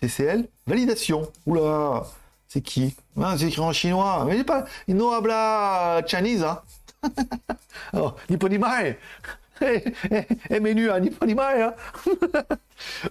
TCL 0.00 0.48
Validation. 0.66 1.30
Oula 1.46 2.04
C'est 2.48 2.60
qui? 2.60 2.96
Ah, 3.20 3.36
C'est 3.38 3.46
écrit 3.46 3.60
en 3.60 3.72
chinois. 3.72 4.24
Mais 4.26 4.38
il 4.38 4.44
pas. 4.44 4.64
Il 4.88 4.96
no 4.96 5.10
habla 7.04 7.14
Chinese, 7.16 7.28
hein 7.92 7.98
oh, 8.00 8.12
Nipponimae 8.30 8.96
Eh, 9.60 9.84
eh, 10.10 10.26
eh 10.50 10.60
menu 10.60 10.90
à 10.90 10.98
Nipponimae 10.98 11.62
hein 11.62 11.74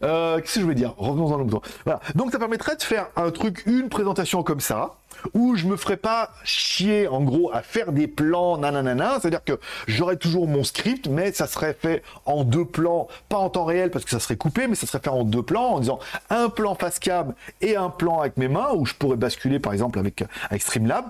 euh, 0.04 0.40
Qu'est-ce 0.40 0.56
que 0.56 0.60
je 0.62 0.66
veux 0.66 0.76
dire? 0.76 0.94
Revenons 0.98 1.30
dans 1.30 1.38
le 1.38 1.46
bouton. 1.46 1.62
Voilà. 1.86 2.02
Donc 2.16 2.32
ça 2.32 2.40
permettrait 2.40 2.76
de 2.76 2.84
faire 2.84 3.08
un 3.16 3.32
truc, 3.32 3.64
une 3.66 3.88
présentation 3.88 4.44
comme 4.44 4.60
ça, 4.60 4.98
où 5.34 5.56
je 5.56 5.66
me 5.68 5.78
ferais 5.78 5.96
pas 5.98 6.32
chier 6.44 7.08
en 7.08 7.22
gros 7.22 7.50
à 7.54 7.62
faire 7.62 7.94
des 7.94 8.08
plans 8.08 8.58
nanana, 8.58 9.20
c'est-à-dire 9.22 9.44
que 9.44 9.60
j'aurais 9.88 10.18
toujours 10.18 10.48
mon 10.48 10.66
script, 10.66 11.08
mais 11.08 11.32
ça 11.32 11.48
serait 11.48 11.78
fait 11.80 12.04
en 12.26 12.44
deux 12.44 12.66
plans, 12.66 13.08
pas 13.30 13.38
en 13.38 13.50
temps 13.50 13.66
réel 13.66 13.90
parce 13.90 14.04
que 14.04 14.12
ça 14.12 14.20
serait 14.20 14.36
coupé, 14.36 14.68
mais 14.68 14.76
ça 14.76 14.86
serait 14.86 15.00
fait 15.00 15.10
en 15.10 15.24
deux 15.24 15.44
plans 15.44 15.76
en 15.76 15.80
disant 15.80 16.00
un 16.30 16.50
plan 16.50 16.76
face 16.76 17.00
cam 17.00 17.34
et 17.62 17.78
un 17.78 17.90
plan 17.90 18.20
avec 18.20 18.36
mes 18.36 18.50
mains 18.50 18.74
où 18.74 18.86
je 18.86 18.94
pourrais 18.96 19.18
basculer 19.18 19.60
par 19.60 19.72
exemple 19.72 19.98
avec, 19.98 20.26
avec 20.50 20.62
Streamlab. 20.62 21.06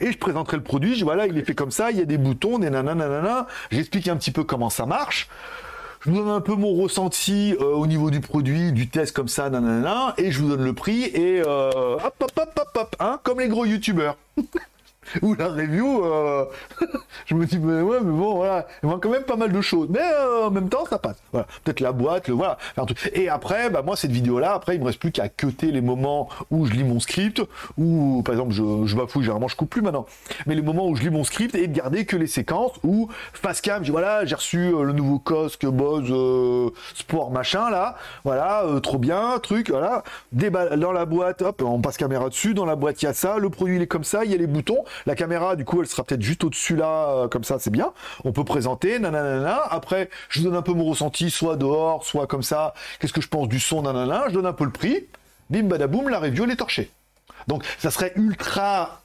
Et 0.00 0.12
je 0.12 0.18
présenterai 0.18 0.56
le 0.56 0.62
produit, 0.62 0.96
je, 0.96 1.04
voilà, 1.04 1.26
il 1.26 1.36
est 1.38 1.44
fait 1.44 1.54
comme 1.54 1.70
ça, 1.70 1.90
il 1.90 1.98
y 1.98 2.02
a 2.02 2.04
des 2.04 2.18
boutons, 2.18 2.58
des 2.58 2.70
j'explique 3.70 4.08
un 4.08 4.16
petit 4.16 4.30
peu 4.30 4.44
comment 4.44 4.70
ça 4.70 4.86
marche 4.86 5.28
je 6.06 6.12
vous 6.12 6.18
donne 6.18 6.28
un 6.28 6.40
peu 6.40 6.54
mon 6.54 6.72
ressenti 6.74 7.56
euh, 7.60 7.64
au 7.64 7.88
niveau 7.88 8.12
du 8.12 8.20
produit, 8.20 8.70
du 8.70 8.88
test 8.88 9.14
comme 9.14 9.26
ça, 9.26 9.50
nanana, 9.50 10.14
et 10.18 10.30
je 10.30 10.40
vous 10.40 10.48
donne 10.50 10.62
le 10.62 10.72
prix, 10.72 11.02
et 11.02 11.42
euh, 11.44 11.94
hop, 11.94 12.14
hop, 12.20 12.30
hop, 12.36 12.60
hop, 12.60 12.68
hop, 12.76 12.96
hein, 13.00 13.18
comme 13.24 13.40
les 13.40 13.48
gros 13.48 13.64
youtubeurs. 13.64 14.16
ou 15.22 15.34
la 15.34 15.48
review, 15.48 16.04
euh, 16.04 16.44
je 17.26 17.34
me 17.34 17.46
dis, 17.46 17.58
mais 17.58 17.80
ouais, 17.80 17.98
mais 18.02 18.12
bon, 18.12 18.36
voilà, 18.36 18.66
il 18.82 18.88
manque 18.88 19.02
quand 19.02 19.10
même 19.10 19.24
pas 19.24 19.36
mal 19.36 19.52
de 19.52 19.60
choses. 19.60 19.88
Mais 19.90 20.00
euh, 20.02 20.46
en 20.46 20.50
même 20.50 20.68
temps, 20.68 20.84
ça 20.88 20.98
passe. 20.98 21.16
Voilà. 21.32 21.46
Peut-être 21.64 21.80
la 21.80 21.92
boîte, 21.92 22.28
le 22.28 22.34
voilà. 22.34 22.58
Et 23.12 23.28
après, 23.28 23.70
bah, 23.70 23.82
moi, 23.82 23.96
cette 23.96 24.12
vidéo-là, 24.12 24.54
après, 24.54 24.76
il 24.76 24.80
me 24.80 24.86
reste 24.86 24.98
plus 24.98 25.12
qu'à 25.12 25.28
cuter 25.28 25.70
les 25.70 25.80
moments 25.80 26.28
où 26.50 26.66
je 26.66 26.72
lis 26.72 26.84
mon 26.84 27.00
script, 27.00 27.42
ou 27.78 28.22
par 28.24 28.34
exemple, 28.34 28.52
je, 28.52 28.86
je 28.86 28.96
bafouille, 28.96 29.22
généralement, 29.22 29.48
je 29.48 29.56
coupe 29.56 29.70
plus 29.70 29.82
maintenant. 29.82 30.06
Mais 30.46 30.54
les 30.54 30.62
moments 30.62 30.86
où 30.88 30.96
je 30.96 31.02
lis 31.02 31.10
mon 31.10 31.24
script 31.24 31.54
et 31.54 31.66
de 31.66 31.72
garder 31.72 32.04
que 32.04 32.16
les 32.16 32.26
séquences 32.26 32.72
où, 32.82 33.08
face 33.32 33.60
cam, 33.60 33.78
je 33.78 33.86
dis, 33.86 33.90
voilà, 33.90 34.24
j'ai 34.24 34.34
reçu 34.34 34.58
euh, 34.58 34.82
le 34.82 34.92
nouveau 34.92 35.18
Cosque 35.18 35.66
Bose 35.66 36.12
Sport 36.94 37.30
machin, 37.30 37.70
là. 37.70 37.96
Voilà, 38.24 38.64
trop 38.82 38.98
bien, 38.98 39.38
truc, 39.42 39.70
voilà. 39.70 40.02
dans 40.32 40.92
la 40.92 41.04
boîte, 41.04 41.42
hop, 41.42 41.62
on 41.62 41.80
passe 41.80 41.96
caméra 41.96 42.28
dessus. 42.28 42.54
Dans 42.54 42.64
la 42.64 42.76
boîte, 42.76 43.02
il 43.02 43.06
y 43.06 43.08
a 43.08 43.14
ça. 43.14 43.38
Le 43.38 43.50
produit, 43.50 43.76
il 43.76 43.82
est 43.82 43.86
comme 43.86 44.04
ça. 44.04 44.24
Il 44.24 44.30
y 44.30 44.34
a 44.34 44.36
les 44.36 44.46
boutons. 44.46 44.84
La 45.04 45.14
caméra, 45.14 45.56
du 45.56 45.64
coup, 45.64 45.80
elle 45.80 45.86
sera 45.86 46.04
peut-être 46.04 46.22
juste 46.22 46.44
au-dessus 46.44 46.76
là, 46.76 47.08
euh, 47.10 47.28
comme 47.28 47.44
ça, 47.44 47.58
c'est 47.58 47.70
bien. 47.70 47.92
On 48.24 48.32
peut 48.32 48.44
présenter, 48.44 48.98
nanana. 48.98 49.60
Après, 49.70 50.08
je 50.28 50.42
donne 50.42 50.56
un 50.56 50.62
peu 50.62 50.72
mon 50.72 50.84
ressenti, 50.84 51.30
soit 51.30 51.56
dehors, 51.56 52.04
soit 52.04 52.26
comme 52.26 52.42
ça. 52.42 52.74
Qu'est-ce 52.98 53.12
que 53.12 53.20
je 53.20 53.28
pense 53.28 53.48
du 53.48 53.60
son, 53.60 53.82
nanana. 53.82 54.24
Je 54.28 54.34
donne 54.34 54.46
un 54.46 54.52
peu 54.52 54.64
le 54.64 54.72
prix. 54.72 55.06
Bim, 55.50 55.64
badaboum, 55.64 56.08
la 56.08 56.18
review, 56.18 56.44
elle 56.44 56.50
est 56.50 56.56
torchée. 56.56 56.90
Donc, 57.46 57.64
ça 57.78 57.90
serait 57.90 58.12
ultra 58.16 59.02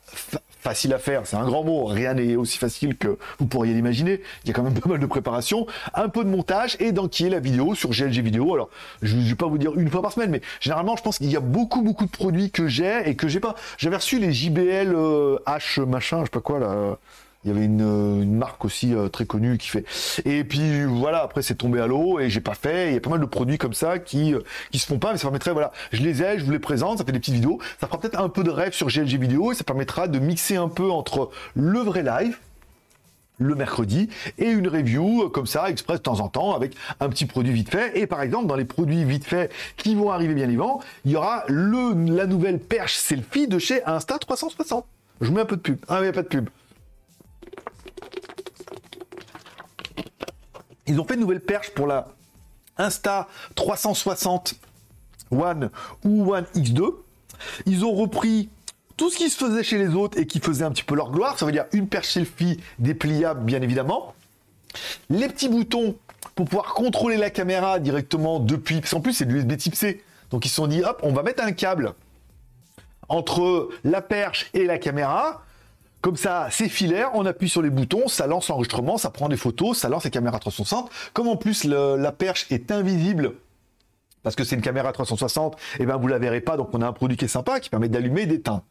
facile 0.61 0.93
à 0.93 0.99
faire, 0.99 1.25
c'est 1.25 1.35
un 1.35 1.45
grand 1.45 1.63
mot, 1.63 1.85
rien 1.85 2.13
n'est 2.13 2.35
aussi 2.35 2.57
facile 2.57 2.95
que 2.95 3.17
vous 3.39 3.47
pourriez 3.47 3.73
l'imaginer. 3.73 4.21
Il 4.43 4.47
y 4.47 4.51
a 4.51 4.53
quand 4.53 4.63
même 4.63 4.79
pas 4.79 4.89
mal 4.89 4.99
de 4.99 5.05
préparation, 5.05 5.65
un 5.93 6.07
peu 6.07 6.23
de 6.23 6.29
montage 6.29 6.77
et 6.79 6.91
d'enquiller 6.91 7.29
la 7.29 7.39
vidéo 7.39 7.73
sur 7.73 7.89
GLG 7.89 8.21
vidéo. 8.21 8.53
Alors, 8.53 8.69
je 9.01 9.15
ne 9.15 9.21
vais 9.21 9.35
pas 9.35 9.47
vous 9.47 9.57
dire 9.57 9.77
une 9.77 9.89
fois 9.89 10.01
par 10.01 10.11
semaine, 10.11 10.29
mais 10.29 10.41
généralement, 10.59 10.95
je 10.95 11.01
pense 11.01 11.17
qu'il 11.17 11.31
y 11.31 11.35
a 11.35 11.39
beaucoup, 11.39 11.81
beaucoup 11.81 12.05
de 12.05 12.11
produits 12.11 12.51
que 12.51 12.67
j'ai 12.67 13.09
et 13.09 13.15
que 13.15 13.27
j'ai 13.27 13.39
pas. 13.39 13.55
J'avais 13.77 13.95
reçu 13.95 14.19
les 14.19 14.31
JBL 14.31 14.93
euh, 14.95 15.37
H 15.47 15.83
machin, 15.85 16.19
je 16.19 16.25
sais 16.25 16.29
pas 16.29 16.41
quoi 16.41 16.59
là. 16.59 16.97
Il 17.43 17.47
y 17.47 17.51
avait 17.51 17.65
une, 17.65 17.81
euh, 17.81 18.23
marque 18.23 18.63
aussi 18.65 18.93
euh, 18.93 19.07
très 19.07 19.25
connue 19.25 19.57
qui 19.57 19.67
fait. 19.67 19.83
Et 20.25 20.43
puis 20.43 20.85
voilà, 20.85 21.23
après 21.23 21.41
c'est 21.41 21.55
tombé 21.55 21.79
à 21.79 21.87
l'eau 21.87 22.19
et 22.19 22.29
j'ai 22.29 22.39
pas 22.39 22.53
fait. 22.53 22.89
Il 22.89 22.93
y 22.93 22.97
a 22.97 23.01
pas 23.01 23.09
mal 23.09 23.19
de 23.19 23.25
produits 23.25 23.57
comme 23.57 23.73
ça 23.73 23.97
qui 23.97 24.35
euh, 24.35 24.41
qui 24.71 24.77
se 24.77 24.85
font 24.85 24.99
pas, 24.99 25.11
mais 25.11 25.17
ça 25.17 25.23
permettrait 25.23 25.51
voilà, 25.51 25.71
je 25.91 26.03
les 26.03 26.21
ai, 26.21 26.37
je 26.37 26.45
vous 26.45 26.51
les 26.51 26.59
présente, 26.59 26.99
ça 26.99 27.05
fait 27.05 27.11
des 27.11 27.19
petites 27.19 27.33
vidéos. 27.33 27.59
Ça 27.79 27.87
fera 27.87 27.99
peut-être 27.99 28.19
un 28.19 28.29
peu 28.29 28.43
de 28.43 28.51
rêve 28.51 28.73
sur 28.73 28.89
GLG 28.89 29.17
vidéo 29.17 29.51
et 29.51 29.55
ça 29.55 29.63
permettra 29.63 30.07
de 30.07 30.19
mixer 30.19 30.55
un 30.55 30.69
peu 30.69 30.91
entre 30.91 31.31
le 31.55 31.79
vrai 31.79 32.03
live 32.03 32.37
le 33.39 33.55
mercredi 33.55 34.07
et 34.37 34.49
une 34.51 34.67
review 34.67 35.27
comme 35.29 35.47
ça 35.47 35.67
express 35.71 35.97
de 35.97 36.03
temps 36.03 36.19
en 36.19 36.27
temps 36.27 36.53
avec 36.53 36.75
un 36.99 37.09
petit 37.09 37.25
produit 37.25 37.51
vite 37.51 37.71
fait 37.71 37.97
et 37.99 38.05
par 38.05 38.21
exemple 38.21 38.45
dans 38.45 38.55
les 38.55 38.65
produits 38.65 39.03
vite 39.03 39.25
fait 39.25 39.51
qui 39.77 39.95
vont 39.95 40.11
arriver 40.11 40.35
bien 40.35 40.45
vivant 40.45 40.79
il 41.05 41.11
y 41.11 41.15
aura 41.15 41.43
le 41.47 42.13
la 42.13 42.27
nouvelle 42.27 42.59
perche 42.59 42.93
selfie 42.93 43.47
de 43.47 43.57
chez 43.57 43.83
Insta 43.85 44.19
360 44.19 44.85
je 45.21 45.31
mets 45.31 45.41
un 45.41 45.45
peu 45.45 45.55
de 45.55 45.61
pub 45.61 45.79
ah 45.87 45.95
a 45.95 46.11
pas 46.11 46.21
de 46.21 46.27
pub 46.27 46.49
Ils 50.87 50.99
ont 50.99 51.05
fait 51.05 51.15
une 51.15 51.21
nouvelle 51.21 51.41
perche 51.41 51.71
pour 51.71 51.87
la 51.87 52.07
Insta 52.77 53.27
360 53.55 54.55
One 55.31 55.69
ou 56.03 56.33
One 56.33 56.45
X2. 56.55 56.93
Ils 57.65 57.85
ont 57.85 57.93
repris 57.93 58.49
tout 58.97 59.09
ce 59.09 59.17
qui 59.17 59.29
se 59.29 59.37
faisait 59.37 59.63
chez 59.63 59.77
les 59.77 59.95
autres 59.95 60.19
et 60.19 60.27
qui 60.27 60.39
faisait 60.39 60.65
un 60.65 60.71
petit 60.71 60.83
peu 60.83 60.95
leur 60.95 61.11
gloire. 61.11 61.39
Ça 61.39 61.45
veut 61.45 61.51
dire 61.51 61.65
une 61.71 61.87
perche 61.87 62.09
selfie 62.09 62.59
dépliable, 62.79 63.43
bien 63.43 63.61
évidemment. 63.61 64.13
Les 65.09 65.27
petits 65.27 65.49
boutons 65.49 65.95
pour 66.35 66.45
pouvoir 66.45 66.73
contrôler 66.73 67.17
la 67.17 67.29
caméra 67.29 67.79
directement 67.79 68.39
depuis. 68.39 68.81
Parce 68.81 69.01
plus, 69.01 69.13
c'est 69.13 69.25
de 69.25 69.33
l'USB 69.33 69.57
type 69.57 69.75
C. 69.75 70.03
Donc 70.29 70.45
ils 70.45 70.49
se 70.49 70.55
sont 70.55 70.67
dit, 70.67 70.83
hop, 70.83 70.99
on 71.03 71.13
va 71.13 71.23
mettre 71.23 71.43
un 71.43 71.51
câble 71.51 71.93
entre 73.09 73.69
la 73.83 74.01
perche 74.01 74.49
et 74.53 74.65
la 74.65 74.77
caméra. 74.77 75.43
Comme 76.01 76.17
ça, 76.17 76.47
c'est 76.49 76.67
filaire, 76.67 77.11
on 77.13 77.25
appuie 77.27 77.47
sur 77.47 77.61
les 77.61 77.69
boutons, 77.69 78.07
ça 78.07 78.25
lance 78.25 78.49
l'enregistrement, 78.49 78.97
ça 78.97 79.11
prend 79.11 79.29
des 79.29 79.37
photos, 79.37 79.77
ça 79.77 79.87
lance 79.87 80.03
la 80.03 80.09
caméra 80.09 80.39
360. 80.39 80.89
Comme 81.13 81.27
en 81.27 81.35
plus 81.35 81.63
la 81.63 82.11
perche 82.11 82.47
est 82.49 82.71
invisible, 82.71 83.33
parce 84.23 84.35
que 84.35 84.43
c'est 84.43 84.55
une 84.55 84.61
caméra 84.61 84.91
360, 84.91 85.57
et 85.79 85.85
ben 85.85 85.97
vous 85.97 86.07
la 86.07 86.17
verrez 86.17 86.41
pas, 86.41 86.57
donc 86.57 86.69
on 86.73 86.81
a 86.81 86.87
un 86.87 86.93
produit 86.93 87.17
qui 87.17 87.25
est 87.25 87.27
sympa, 87.27 87.59
qui 87.59 87.69
permet 87.69 87.87
d'allumer 87.87 88.23
et 88.23 88.25
d'éteindre. 88.25 88.63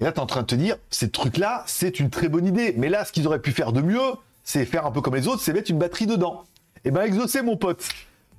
Et 0.00 0.04
là, 0.04 0.12
tu 0.12 0.18
es 0.18 0.20
en 0.20 0.26
train 0.26 0.42
de 0.42 0.46
te 0.46 0.54
dire, 0.54 0.76
ces 0.90 1.10
trucs-là, 1.10 1.64
c'est 1.66 2.00
une 2.00 2.10
très 2.10 2.28
bonne 2.28 2.46
idée. 2.46 2.74
Mais 2.76 2.88
là, 2.88 3.04
ce 3.04 3.12
qu'ils 3.12 3.26
auraient 3.26 3.40
pu 3.40 3.52
faire 3.52 3.72
de 3.72 3.80
mieux, 3.80 4.00
c'est 4.42 4.64
faire 4.66 4.84
un 4.84 4.90
peu 4.90 5.00
comme 5.00 5.14
les 5.14 5.28
autres, 5.28 5.40
c'est 5.40 5.52
mettre 5.52 5.70
une 5.70 5.78
batterie 5.78 6.06
dedans. 6.06 6.44
Et 6.84 6.90
ben 6.90 7.02
exaucer 7.02 7.40
mon 7.42 7.56
pote 7.56 7.88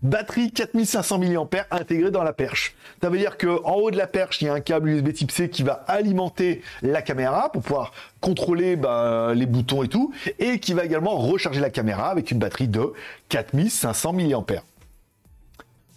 batterie 0.03 0.51
4500 0.51 1.19
mAh 1.19 1.47
intégrée 1.71 2.11
dans 2.11 2.23
la 2.23 2.33
perche. 2.33 2.75
Ça 3.01 3.09
veut 3.09 3.17
dire 3.17 3.37
qu'en 3.37 3.73
haut 3.73 3.91
de 3.91 3.97
la 3.97 4.07
perche, 4.07 4.41
il 4.41 4.45
y 4.45 4.49
a 4.49 4.53
un 4.53 4.59
câble 4.59 4.89
USB 4.89 5.13
type 5.13 5.31
C 5.31 5.49
qui 5.49 5.63
va 5.63 5.83
alimenter 5.87 6.61
la 6.81 7.01
caméra 7.01 7.51
pour 7.51 7.61
pouvoir 7.61 7.93
contrôler 8.21 8.75
bah, 8.75 9.33
les 9.33 9.45
boutons 9.45 9.83
et 9.83 9.87
tout, 9.87 10.13
et 10.39 10.59
qui 10.59 10.73
va 10.73 10.85
également 10.85 11.17
recharger 11.17 11.59
la 11.59 11.69
caméra 11.69 12.09
avec 12.09 12.31
une 12.31 12.39
batterie 12.39 12.67
de 12.67 12.93
4500 13.29 14.13
mAh. 14.13 14.63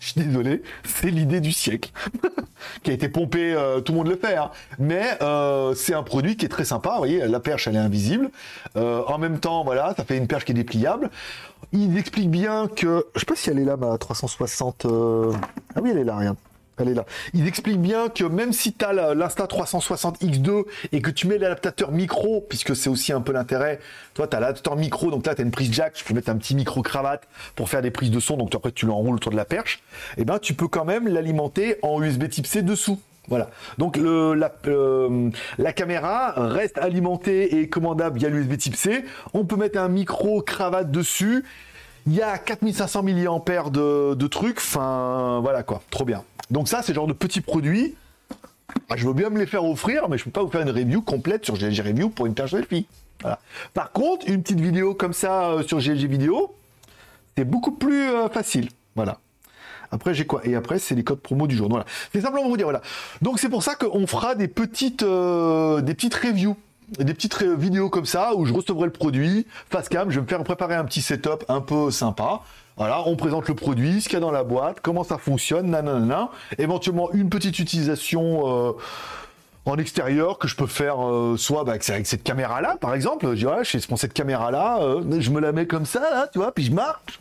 Je 0.06 0.12
suis 0.12 0.20
désolé, 0.20 0.62
c'est 0.84 1.10
l'idée 1.10 1.40
du 1.40 1.50
siècle, 1.50 1.90
qui 2.84 2.90
a 2.90 2.94
été 2.94 3.08
pompée, 3.08 3.52
euh, 3.54 3.80
tout 3.80 3.90
le 3.90 3.98
monde 3.98 4.06
le 4.06 4.16
fait, 4.16 4.36
hein. 4.36 4.52
mais 4.78 5.04
euh, 5.20 5.74
c'est 5.74 5.94
un 5.94 6.04
produit 6.04 6.36
qui 6.36 6.46
est 6.46 6.48
très 6.48 6.64
sympa, 6.64 6.92
vous 6.92 6.98
voyez, 6.98 7.26
la 7.26 7.40
perche 7.40 7.66
elle 7.66 7.74
est 7.74 7.80
invisible, 7.80 8.30
euh, 8.76 9.02
en 9.08 9.18
même 9.18 9.40
temps, 9.40 9.64
voilà, 9.64 9.94
ça 9.96 10.04
fait 10.04 10.16
une 10.16 10.28
perche 10.28 10.44
qui 10.44 10.52
est 10.52 10.54
dépliable. 10.54 11.10
Il 11.72 11.98
explique 11.98 12.30
bien 12.30 12.68
que, 12.68 13.06
je 13.14 13.20
sais 13.20 13.26
pas 13.26 13.34
si 13.34 13.50
elle 13.50 13.58
est 13.58 13.64
là, 13.64 13.76
ma 13.76 13.98
360, 13.98 14.86
ah 14.86 15.80
oui, 15.82 15.90
elle 15.90 15.98
est 15.98 16.04
là, 16.04 16.16
regarde. 16.16 16.36
Elle 16.78 16.90
est 16.90 16.94
là. 16.94 17.06
Il 17.32 17.46
explique 17.46 17.80
bien 17.80 18.08
que 18.08 18.24
même 18.24 18.52
si 18.52 18.74
tu 18.74 18.84
as 18.84 19.14
l'Insta 19.14 19.46
360 19.46 20.20
X2 20.22 20.64
et 20.92 21.00
que 21.00 21.10
tu 21.10 21.26
mets 21.26 21.38
l'adaptateur 21.38 21.90
micro, 21.90 22.44
puisque 22.46 22.76
c'est 22.76 22.90
aussi 22.90 23.12
un 23.12 23.22
peu 23.22 23.32
l'intérêt, 23.32 23.80
toi 24.14 24.26
tu 24.26 24.36
as 24.36 24.40
l'adaptateur 24.40 24.76
micro, 24.76 25.10
donc 25.10 25.24
là 25.26 25.34
tu 25.34 25.40
as 25.40 25.44
une 25.44 25.50
prise 25.50 25.72
jack, 25.72 25.94
tu 25.94 26.04
peux 26.04 26.12
mettre 26.12 26.28
un 26.28 26.36
petit 26.36 26.54
micro 26.54 26.82
cravate 26.82 27.26
pour 27.54 27.70
faire 27.70 27.80
des 27.80 27.90
prises 27.90 28.10
de 28.10 28.20
son, 28.20 28.36
donc 28.36 28.54
après 28.54 28.72
tu 28.72 28.84
l'enroules 28.84 29.16
autour 29.16 29.32
de 29.32 29.36
la 29.36 29.46
perche, 29.46 29.82
et 30.16 30.22
eh 30.22 30.24
ben 30.24 30.38
tu 30.38 30.52
peux 30.52 30.68
quand 30.68 30.84
même 30.84 31.08
l'alimenter 31.08 31.76
en 31.82 32.02
USB 32.02 32.28
type 32.28 32.46
C 32.46 32.62
dessous. 32.62 33.00
Voilà. 33.28 33.50
Donc 33.78 33.98
euh, 33.98 35.30
la, 35.58 35.72
caméra 35.72 36.32
reste 36.36 36.78
alimentée 36.78 37.58
et 37.58 37.68
commandable 37.68 38.18
via 38.18 38.28
l'USB 38.28 38.56
type 38.56 38.76
C. 38.76 39.04
On 39.34 39.44
peut 39.44 39.56
mettre 39.56 39.78
un 39.78 39.88
micro 39.88 40.42
cravate 40.42 40.90
dessus. 40.90 41.44
Il 42.06 42.14
y 42.14 42.22
a 42.22 42.38
4500 42.38 43.02
mAh 43.02 43.70
de, 43.70 44.14
de 44.14 44.26
trucs. 44.26 44.58
Enfin, 44.58 45.40
voilà 45.42 45.62
quoi. 45.62 45.82
Trop 45.90 46.04
bien. 46.04 46.22
Donc 46.50 46.68
ça, 46.68 46.82
c'est 46.82 46.94
genre 46.94 47.06
de 47.06 47.12
petits 47.12 47.40
produits. 47.40 47.94
Ah, 48.88 48.96
je 48.96 49.06
veux 49.06 49.14
bien 49.14 49.30
me 49.30 49.38
les 49.38 49.46
faire 49.46 49.64
offrir, 49.64 50.08
mais 50.08 50.18
je 50.18 50.22
ne 50.22 50.24
peux 50.26 50.30
pas 50.32 50.42
vous 50.42 50.50
faire 50.50 50.60
une 50.60 50.70
review 50.70 51.02
complète 51.02 51.44
sur 51.44 51.56
GLG 51.56 51.80
Review 51.80 52.10
pour 52.10 52.26
une 52.26 52.34
perche 52.34 52.52
selfie. 52.52 52.86
Voilà. 53.20 53.40
Par 53.74 53.92
contre, 53.92 54.28
une 54.28 54.42
petite 54.42 54.60
vidéo 54.60 54.94
comme 54.94 55.12
ça 55.12 55.50
euh, 55.50 55.62
sur 55.62 55.78
GLG 55.78 56.06
Vidéo, 56.06 56.54
c'est 57.36 57.44
beaucoup 57.44 57.72
plus 57.72 58.08
euh, 58.08 58.28
facile. 58.28 58.68
Voilà. 58.94 59.18
Après, 59.90 60.14
j'ai 60.14 60.26
quoi? 60.26 60.40
Et 60.44 60.54
après, 60.54 60.78
c'est 60.78 60.94
les 60.94 61.04
codes 61.04 61.20
promo 61.20 61.46
du 61.46 61.56
jour. 61.56 61.68
Voilà. 61.68 61.86
C'est 62.12 62.20
simplement 62.20 62.48
vous 62.48 62.56
dire, 62.56 62.66
voilà. 62.66 62.82
Donc, 63.22 63.38
c'est 63.38 63.48
pour 63.48 63.62
ça 63.62 63.74
qu'on 63.74 64.06
fera 64.06 64.34
des 64.34 64.48
petites, 64.48 65.02
euh, 65.02 65.80
des 65.80 65.94
petites 65.94 66.14
reviews 66.14 66.56
des 66.98 67.14
petites 67.14 67.42
vidéos 67.42 67.90
comme 67.90 68.06
ça 68.06 68.34
où 68.34 68.44
je 68.46 68.52
recevrai 68.52 68.86
le 68.86 68.92
produit 68.92 69.46
face 69.70 69.88
cam, 69.88 70.10
je 70.10 70.16
vais 70.16 70.22
me 70.22 70.28
faire 70.28 70.42
préparer 70.44 70.74
un 70.74 70.84
petit 70.84 71.02
setup 71.02 71.44
un 71.48 71.60
peu 71.60 71.90
sympa. 71.90 72.40
Voilà, 72.76 73.02
on 73.06 73.16
présente 73.16 73.48
le 73.48 73.54
produit, 73.54 74.02
ce 74.02 74.08
qu'il 74.08 74.14
y 74.14 74.16
a 74.18 74.20
dans 74.20 74.30
la 74.30 74.44
boîte, 74.44 74.80
comment 74.82 75.02
ça 75.02 75.16
fonctionne, 75.16 75.70
nanana. 75.70 76.28
Éventuellement 76.58 77.10
une 77.12 77.30
petite 77.30 77.58
utilisation 77.58 78.68
euh, 78.68 78.72
en 79.64 79.78
extérieur 79.78 80.38
que 80.38 80.46
je 80.46 80.56
peux 80.56 80.66
faire 80.66 81.02
euh, 81.02 81.36
soit 81.38 81.64
bah, 81.64 81.72
avec 81.72 82.06
cette 82.06 82.22
caméra 82.22 82.60
là, 82.60 82.76
par 82.78 82.94
exemple. 82.94 83.26
Je 83.30 83.34
dirais, 83.34 83.64
je 83.64 83.78
cette 83.78 84.12
caméra 84.12 84.50
là, 84.50 84.78
euh, 84.82 85.02
je 85.18 85.30
me 85.30 85.40
la 85.40 85.52
mets 85.52 85.66
comme 85.66 85.86
ça 85.86 86.00
là, 86.00 86.28
tu 86.30 86.38
vois, 86.38 86.52
puis 86.52 86.64
je 86.64 86.72
marche. 86.72 87.18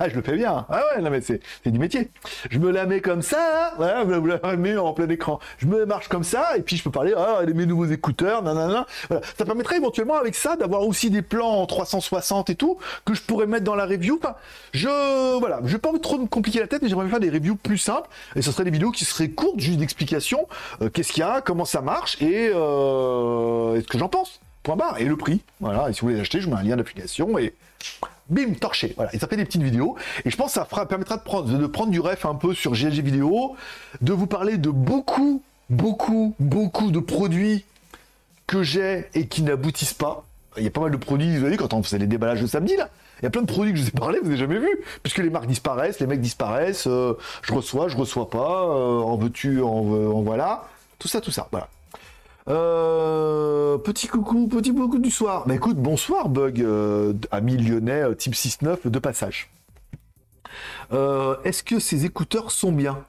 Ah, 0.00 0.08
je 0.08 0.14
le 0.14 0.22
fais 0.22 0.36
bien. 0.36 0.66
Ah 0.68 0.82
ouais, 0.94 1.02
non, 1.02 1.10
mais 1.10 1.20
c'est, 1.20 1.40
du 1.66 1.78
métier. 1.78 2.08
Je 2.50 2.58
me 2.58 2.70
la 2.70 2.86
mets 2.86 3.00
comme 3.00 3.22
ça, 3.22 3.72
voilà, 3.76 4.04
vous 4.04 4.26
la 4.26 4.56
mets 4.56 4.76
en 4.76 4.92
plein 4.92 5.08
écran. 5.08 5.40
Je 5.58 5.66
me 5.66 5.84
marche 5.86 6.08
comme 6.08 6.24
ça, 6.24 6.56
et 6.56 6.62
puis 6.62 6.76
je 6.76 6.84
peux 6.84 6.90
parler, 6.90 7.14
ah, 7.16 7.40
mes 7.52 7.66
nouveaux 7.66 7.86
écouteurs, 7.86 8.42
nanana. 8.42 8.86
Ça 9.36 9.44
permettrait 9.44 9.76
éventuellement 9.76 10.16
avec 10.16 10.34
ça 10.34 10.56
d'avoir 10.56 10.82
aussi 10.86 11.10
des 11.10 11.22
plans 11.22 11.48
en 11.48 11.66
360 11.66 12.50
et 12.50 12.54
tout, 12.54 12.78
que 13.04 13.14
je 13.14 13.22
pourrais 13.22 13.46
mettre 13.46 13.64
dans 13.64 13.74
la 13.74 13.86
review. 13.86 14.18
Enfin, 14.22 14.34
je, 14.72 15.38
voilà, 15.38 15.60
je 15.64 15.72
vais 15.72 15.78
pas 15.78 15.90
trop 16.00 16.18
me 16.18 16.26
compliquer 16.26 16.60
la 16.60 16.66
tête, 16.66 16.82
mais 16.82 16.88
j'aimerais 16.88 17.08
faire 17.08 17.20
des 17.20 17.30
reviews 17.30 17.56
plus 17.56 17.78
simples, 17.78 18.08
et 18.36 18.42
ce 18.42 18.52
serait 18.52 18.64
des 18.64 18.70
vidéos 18.70 18.90
qui 18.90 19.04
seraient 19.04 19.30
courtes, 19.30 19.58
juste 19.58 19.78
d'explication, 19.78 20.46
euh, 20.82 20.90
qu'est-ce 20.90 21.12
qu'il 21.12 21.22
y 21.22 21.26
a, 21.26 21.40
comment 21.40 21.64
ça 21.64 21.80
marche, 21.80 22.20
et, 22.22 22.50
euh, 22.54 23.80
ce 23.80 23.86
que 23.86 23.98
j'en 23.98 24.08
pense. 24.08 24.40
Point 24.62 24.76
barre. 24.76 25.00
Et 25.00 25.04
le 25.04 25.16
prix. 25.16 25.40
Voilà. 25.60 25.88
Et 25.88 25.92
si 25.92 26.00
vous 26.00 26.08
voulez 26.08 26.18
l'acheter, 26.18 26.40
je 26.40 26.48
mets 26.48 26.56
un 26.56 26.62
lien 26.62 26.76
d'application 26.76 27.38
et 27.38 27.54
bim, 28.28 28.54
torché. 28.54 28.92
Voilà, 28.96 29.14
et 29.14 29.18
ça 29.18 29.26
fait 29.26 29.36
des 29.36 29.44
petites 29.44 29.62
vidéos. 29.62 29.96
Et 30.24 30.30
je 30.30 30.36
pense 30.36 30.54
que 30.54 30.60
ça 30.60 30.86
permettra 30.86 31.16
de 31.16 31.22
prendre, 31.22 31.58
de 31.58 31.66
prendre 31.66 31.90
du 31.90 32.00
ref 32.00 32.24
un 32.26 32.34
peu 32.34 32.54
sur 32.54 32.72
GLG 32.72 33.02
vidéo, 33.02 33.56
de 34.00 34.12
vous 34.12 34.26
parler 34.26 34.56
de 34.58 34.70
beaucoup, 34.70 35.42
beaucoup, 35.70 36.34
beaucoup 36.38 36.90
de 36.90 37.00
produits 37.00 37.64
que 38.46 38.62
j'ai 38.62 39.06
et 39.14 39.26
qui 39.26 39.42
n'aboutissent 39.42 39.94
pas. 39.94 40.24
Il 40.56 40.64
y 40.64 40.66
a 40.66 40.70
pas 40.70 40.80
mal 40.80 40.90
de 40.90 40.96
produits, 40.96 41.34
vous 41.34 41.40
voyez, 41.40 41.56
quand 41.56 41.72
on 41.72 41.82
faisait 41.82 41.98
les 41.98 42.06
déballages 42.06 42.40
de 42.40 42.46
samedi, 42.46 42.74
là, 42.76 42.88
il 43.20 43.24
y 43.24 43.26
a 43.26 43.30
plein 43.30 43.42
de 43.42 43.46
produits 43.46 43.72
que 43.72 43.78
je 43.78 43.82
vous 43.84 43.88
ai 43.88 43.92
parlé, 43.92 44.18
vous 44.18 44.24
n'avez 44.24 44.38
jamais 44.38 44.58
vu, 44.58 44.68
puisque 45.02 45.18
les 45.18 45.30
marques 45.30 45.46
disparaissent, 45.46 46.00
les 46.00 46.06
mecs 46.06 46.20
disparaissent, 46.20 46.86
euh, 46.86 47.16
je 47.42 47.52
reçois, 47.52 47.88
je 47.88 47.96
reçois 47.96 48.30
pas, 48.30 48.64
euh, 48.64 49.00
en 49.00 49.16
veux-tu, 49.16 49.60
en, 49.60 49.68
en 49.68 50.22
voilà, 50.22 50.68
tout 50.98 51.08
ça, 51.08 51.20
tout 51.20 51.30
ça, 51.30 51.48
voilà. 51.50 51.68
Euh, 52.48 53.76
petit 53.76 54.06
coucou, 54.06 54.48
petit 54.48 54.74
coucou 54.74 54.98
du 54.98 55.10
soir. 55.10 55.46
Bah 55.46 55.54
écoute, 55.54 55.76
bonsoir 55.76 56.30
Bug, 56.30 56.62
euh, 56.62 57.12
ami 57.30 57.58
lyonnais 57.58 58.02
euh, 58.02 58.14
type 58.14 58.32
6-9 58.32 58.88
de 58.88 58.98
passage. 58.98 59.50
Est-ce 60.90 61.62
que 61.62 61.78
ces 61.78 62.06
écouteurs 62.06 62.50
sont 62.50 62.72
bien? 62.72 63.04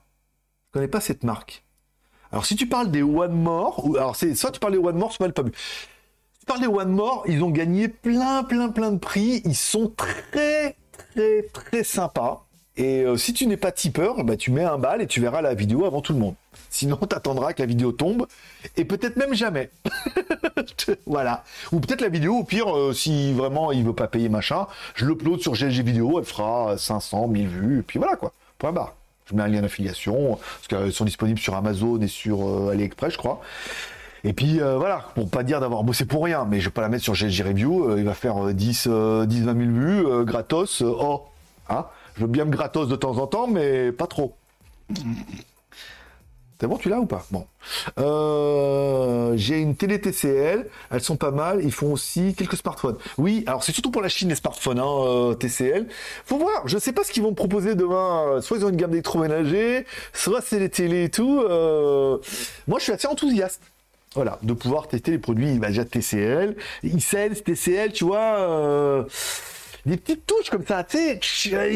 Je 0.68 0.74
connais 0.74 0.90
pas 0.90 1.00
cette 1.00 1.24
marque. 1.24 1.64
Alors 2.32 2.46
si 2.46 2.56
tu 2.58 2.68
parles 2.68 2.92
des 2.92 3.02
One 3.02 3.32
More, 3.32 3.96
alors 3.96 4.16
c'est 4.16 4.36
soit 4.36 4.52
tu 4.52 4.60
parles 4.60 4.74
des 4.74 4.80
One 4.80 4.98
More, 4.98 5.14
soit 5.14 5.28
le 5.28 5.34
pas 5.34 5.44
vu. 5.44 5.52
Si 6.34 6.40
tu 6.40 6.46
parles 6.46 6.60
des 6.60 6.68
One 6.68 6.92
More, 6.92 7.24
ils 7.28 7.42
ont 7.42 7.50
gagné 7.50 7.88
plein, 7.88 8.44
plein, 8.44 8.70
plein 8.70 8.92
de 8.92 9.00
prix. 9.00 9.42
Ils 9.46 9.56
sont 9.56 9.92
très, 9.96 10.76
très, 10.92 11.44
très 11.54 11.84
sympas. 11.84 12.49
Et 12.80 13.04
si 13.18 13.34
tu 13.34 13.46
n'es 13.46 13.58
pas 13.58 13.74
tipeur, 13.74 14.24
bah, 14.24 14.38
tu 14.38 14.52
mets 14.52 14.64
un 14.64 14.78
bal 14.78 15.02
et 15.02 15.08
tu 15.08 15.20
verras 15.20 15.42
la 15.42 15.54
vidéo 15.54 15.86
avant 15.86 16.00
tout 16.00 16.14
le 16.14 16.20
monde. 16.20 16.36
Sinon, 16.70 16.96
t'attendras 16.96 17.52
que 17.52 17.62
la 17.62 17.66
vidéo 17.66 17.92
tombe 17.92 18.26
et 18.78 18.86
peut-être 18.86 19.18
même 19.18 19.34
jamais. 19.34 19.70
voilà. 21.06 21.44
Ou 21.74 21.82
peut-être 21.82 22.00
la 22.02 22.10
vidéo, 22.10 22.38
au 22.38 22.44
pire, 22.46 22.74
euh, 22.76 22.94
si 22.94 23.34
vraiment 23.34 23.74
il 23.74 23.84
veut 23.84 23.94
pas 23.94 24.08
payer 24.08 24.30
machin, 24.30 24.68
je 24.96 25.06
l'upload 25.06 25.42
sur 25.42 25.54
GLG 25.54 25.84
vidéo, 25.84 26.20
elle 26.20 26.26
fera 26.26 26.78
500, 26.78 27.28
1000 27.28 27.48
vues, 27.48 27.80
et 27.80 27.82
puis 27.82 28.00
voilà 28.00 28.16
quoi. 28.16 28.32
Point 28.58 28.72
barre. 28.72 28.96
Je 29.26 29.36
mets 29.36 29.44
un 29.44 29.48
lien 29.48 29.62
d'affiliation, 29.62 30.38
parce 30.38 30.68
qu'elles 30.68 30.94
sont 30.94 31.06
disponibles 31.06 31.40
sur 31.40 31.56
Amazon 31.56 32.00
et 32.02 32.08
sur 32.08 32.48
euh, 32.48 32.72
AliExpress, 32.72 33.14
je 33.14 33.18
crois. 33.18 33.42
Et 34.24 34.34
puis 34.34 34.62
euh, 34.62 34.78
voilà, 34.78 35.06
pour 35.16 35.30
pas 35.30 35.44
dire 35.44 35.60
d'avoir 35.60 35.84
bossé 35.84 36.06
pour 36.06 36.24
rien, 36.24 36.46
mais 36.46 36.60
je 36.60 36.66
vais 36.66 36.74
pas 36.74 36.82
la 36.82 36.90
mettre 36.90 37.04
sur 37.04 37.14
GLG 37.14 37.42
Review, 37.42 37.98
il 37.98 38.04
va 38.06 38.14
faire 38.14 38.54
10, 38.54 38.88
10, 38.88 38.88
20 38.88 39.28
000 39.28 39.56
vues, 39.56 40.26
gratos, 40.26 40.82
oh, 40.82 41.24
hein 41.70 41.86
je 42.20 42.26
veux 42.26 42.30
bien 42.30 42.44
me 42.44 42.52
gratos 42.52 42.90
de 42.90 42.98
temps 42.98 43.18
en 43.18 43.28
temps, 43.28 43.48
mais 43.48 43.94
pas 43.94 44.06
trop. 44.06 44.36
C'est 46.60 46.68
bon, 46.68 46.76
tu 46.76 46.90
l'as 46.90 47.00
ou 47.00 47.06
pas? 47.06 47.26
Bon. 47.32 47.48
Euh, 47.98 49.32
j'ai 49.38 49.60
une 49.60 49.78
télé 49.78 50.02
TCL, 50.02 50.68
elles 50.92 51.02
sont 51.02 51.16
pas 51.16 51.32
mal, 51.32 51.62
ils 51.64 51.72
font 51.72 51.94
aussi 51.94 52.36
quelques 52.36 52.58
smartphones. 52.58 52.98
Oui, 53.18 53.46
alors 53.48 53.64
c'est 53.64 53.72
surtout 53.72 53.92
pour 53.92 54.02
la 54.02 54.10
Chine 54.10 54.28
les 54.28 54.36
smartphones 54.36 54.80
hein, 54.80 54.86
euh, 54.86 55.34
TCL. 55.36 55.88
Faut 56.26 56.38
voir, 56.38 56.68
je 56.68 56.78
sais 56.78 56.92
pas 56.92 57.06
ce 57.06 57.14
qu'ils 57.14 57.24
vont 57.24 57.30
me 57.30 57.36
proposer 57.36 57.76
demain. 57.76 58.42
Soit 58.42 58.58
ils 58.58 58.66
ont 58.66 58.70
une 58.70 58.76
gamme 58.76 58.92
d'électroménager, 58.92 59.86
soit 60.12 60.42
c'est 60.42 60.60
les 60.60 60.70
télés 60.70 61.06
et 61.06 61.10
tout. 61.10 61.42
Euh. 61.42 62.18
Moi 62.68 62.80
je 62.80 62.84
suis 62.84 62.92
assez 62.92 63.08
enthousiaste. 63.08 63.62
Voilà, 64.16 64.40
de 64.42 64.52
pouvoir 64.52 64.90
tester 64.90 65.12
les 65.12 65.20
produits 65.20 65.58
bah, 65.60 65.68
déjà 65.68 65.86
TCL, 65.86 66.58
iSense, 66.84 67.44
TCL, 67.46 67.94
tu 67.94 68.04
vois, 68.04 69.06
des 69.86 69.98
petites 69.98 70.26
touches 70.26 70.50
comme 70.50 70.66
ça, 70.66 70.84
tu 70.84 71.20
sais, 71.22 71.74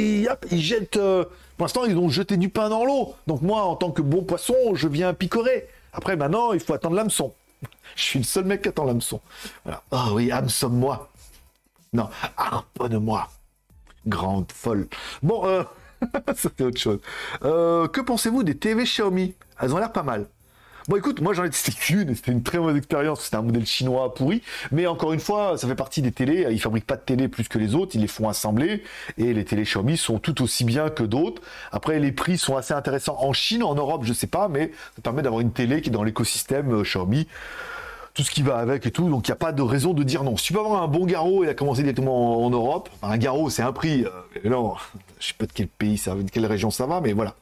ils 0.51 0.61
jettent 0.61 0.99
pour 1.57 1.65
l'instant, 1.65 1.85
ils 1.85 1.97
ont 1.97 2.09
jeté 2.09 2.37
du 2.37 2.49
pain 2.49 2.69
dans 2.69 2.83
l'eau. 2.83 3.15
Donc 3.27 3.41
moi, 3.41 3.63
en 3.63 3.75
tant 3.75 3.91
que 3.91 4.01
bon 4.01 4.23
poisson, 4.23 4.55
je 4.73 4.87
viens 4.87 5.13
picorer. 5.13 5.67
Après, 5.93 6.15
maintenant, 6.15 6.53
il 6.53 6.59
faut 6.59 6.73
attendre 6.73 6.95
l'hameçon. 6.95 7.33
Je 7.95 8.01
suis 8.01 8.19
le 8.19 8.25
seul 8.25 8.45
mec 8.45 8.63
qui 8.63 8.69
attend 8.69 8.85
l'hameçon. 8.85 9.21
Voilà. 9.63 9.83
Oh 9.91 10.13
oui, 10.13 10.31
hameçonne-moi. 10.31 11.09
Non, 11.93 12.09
harponne-moi. 12.37 13.29
Grande 14.07 14.51
folle. 14.51 14.87
Bon, 15.21 15.45
euh... 15.45 15.63
c'était 16.35 16.63
autre 16.63 16.79
chose. 16.79 16.99
Euh, 17.43 17.87
que 17.87 18.01
pensez-vous 18.01 18.43
des 18.43 18.57
TV 18.57 18.83
Xiaomi? 18.83 19.35
Elles 19.59 19.73
ont 19.73 19.77
l'air 19.77 19.91
pas 19.91 20.03
mal. 20.03 20.25
Bon, 20.89 20.97
écoute, 20.97 21.21
moi 21.21 21.33
j'en 21.33 21.45
ai 21.45 21.49
testé 21.49 21.71
qu'une, 21.71 22.13
c'était 22.13 22.33
une 22.33 22.43
très 22.43 22.57
mauvaise 22.57 22.75
expérience. 22.75 23.21
C'était 23.21 23.37
un 23.37 23.41
modèle 23.41 23.65
chinois 23.65 24.13
pourri. 24.13 24.41
Mais 24.71 24.85
encore 24.85 25.13
une 25.13 25.19
fois, 25.21 25.57
ça 25.57 25.65
fait 25.65 25.75
partie 25.75 26.01
des 26.01 26.11
télés. 26.11 26.45
Ils 26.51 26.59
fabriquent 26.59 26.85
pas 26.85 26.97
de 26.97 27.01
télé 27.01 27.29
plus 27.29 27.47
que 27.47 27.57
les 27.57 27.73
autres. 27.73 27.95
Ils 27.95 28.01
les 28.01 28.07
font 28.07 28.27
assembler. 28.27 28.83
Et 29.17 29.33
les 29.33 29.45
télés 29.45 29.63
Xiaomi 29.63 29.95
sont 29.95 30.19
tout 30.19 30.41
aussi 30.41 30.65
bien 30.65 30.89
que 30.89 31.03
d'autres. 31.03 31.41
Après, 31.71 31.99
les 31.99 32.11
prix 32.11 32.37
sont 32.37 32.57
assez 32.57 32.73
intéressants 32.73 33.17
en 33.19 33.31
Chine, 33.31 33.63
en 33.63 33.75
Europe, 33.75 34.03
je 34.03 34.11
sais 34.11 34.27
pas, 34.27 34.49
mais 34.49 34.71
ça 34.95 35.01
permet 35.01 35.21
d'avoir 35.21 35.41
une 35.41 35.53
télé 35.53 35.81
qui 35.81 35.89
est 35.89 35.91
dans 35.91 36.03
l'écosystème 36.03 36.71
euh, 36.73 36.83
Xiaomi 36.83 37.27
tout 38.13 38.23
ce 38.23 38.31
qui 38.31 38.43
va 38.43 38.57
avec 38.57 38.85
et 38.85 38.91
tout. 38.91 39.09
Donc 39.09 39.27
il 39.27 39.31
n'y 39.31 39.33
a 39.33 39.37
pas 39.37 39.51
de 39.51 39.61
raison 39.61 39.93
de 39.93 40.03
dire 40.03 40.23
non. 40.23 40.37
Si 40.37 40.47
tu 40.47 40.53
peux 40.53 40.59
avoir 40.59 40.83
un 40.83 40.87
bon 40.87 41.05
garrot 41.05 41.43
et 41.43 41.49
a 41.49 41.53
commencé 41.53 41.81
directement 41.81 42.45
en, 42.45 42.49
Europe, 42.49 42.89
un 43.01 43.17
garrot 43.17 43.49
c'est 43.49 43.63
un 43.63 43.73
prix. 43.73 44.05
Euh, 44.05 44.49
non, 44.49 44.75
je 45.19 45.27
sais 45.27 45.33
pas 45.37 45.45
de 45.45 45.53
quel 45.53 45.67
pays 45.67 45.97
ça, 45.97 46.15
de 46.15 46.29
quelle 46.29 46.45
région 46.45 46.71
ça 46.71 46.85
va, 46.85 47.01
mais 47.01 47.13
voilà. 47.13 47.35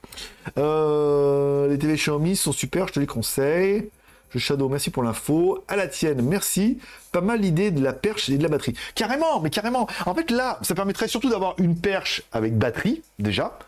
Euh, 0.58 1.68
les 1.68 1.78
TV 1.78 1.96
Xiaomi 1.96 2.36
sont 2.36 2.52
super, 2.52 2.88
je 2.88 2.94
te 2.94 3.00
les 3.00 3.08
conseille. 3.08 3.90
Je 4.34 4.40
Shadow, 4.40 4.70
merci 4.70 4.92
pour 4.92 5.04
l'info. 5.04 5.62
À 5.68 5.76
la 5.76 5.88
tienne, 5.88 6.22
merci. 6.22 6.78
Pas 7.12 7.20
mal 7.20 7.42
l'idée 7.42 7.70
de 7.70 7.84
la 7.84 7.92
perche 7.92 8.30
et 8.30 8.38
de 8.38 8.44
la 8.44 8.48
batterie. 8.48 8.74
Carrément, 8.96 9.42
mais 9.42 9.50
carrément. 9.50 9.88
En 10.06 10.16
fait, 10.16 10.32
là, 10.32 10.58
ça 10.62 10.74
permettrait 10.74 11.10
surtout 11.10 11.30
d'avoir 11.30 11.56
une 11.58 11.76
perche 11.76 12.24
avec 12.32 12.58
batterie, 12.58 13.02
déjà, 13.20 13.60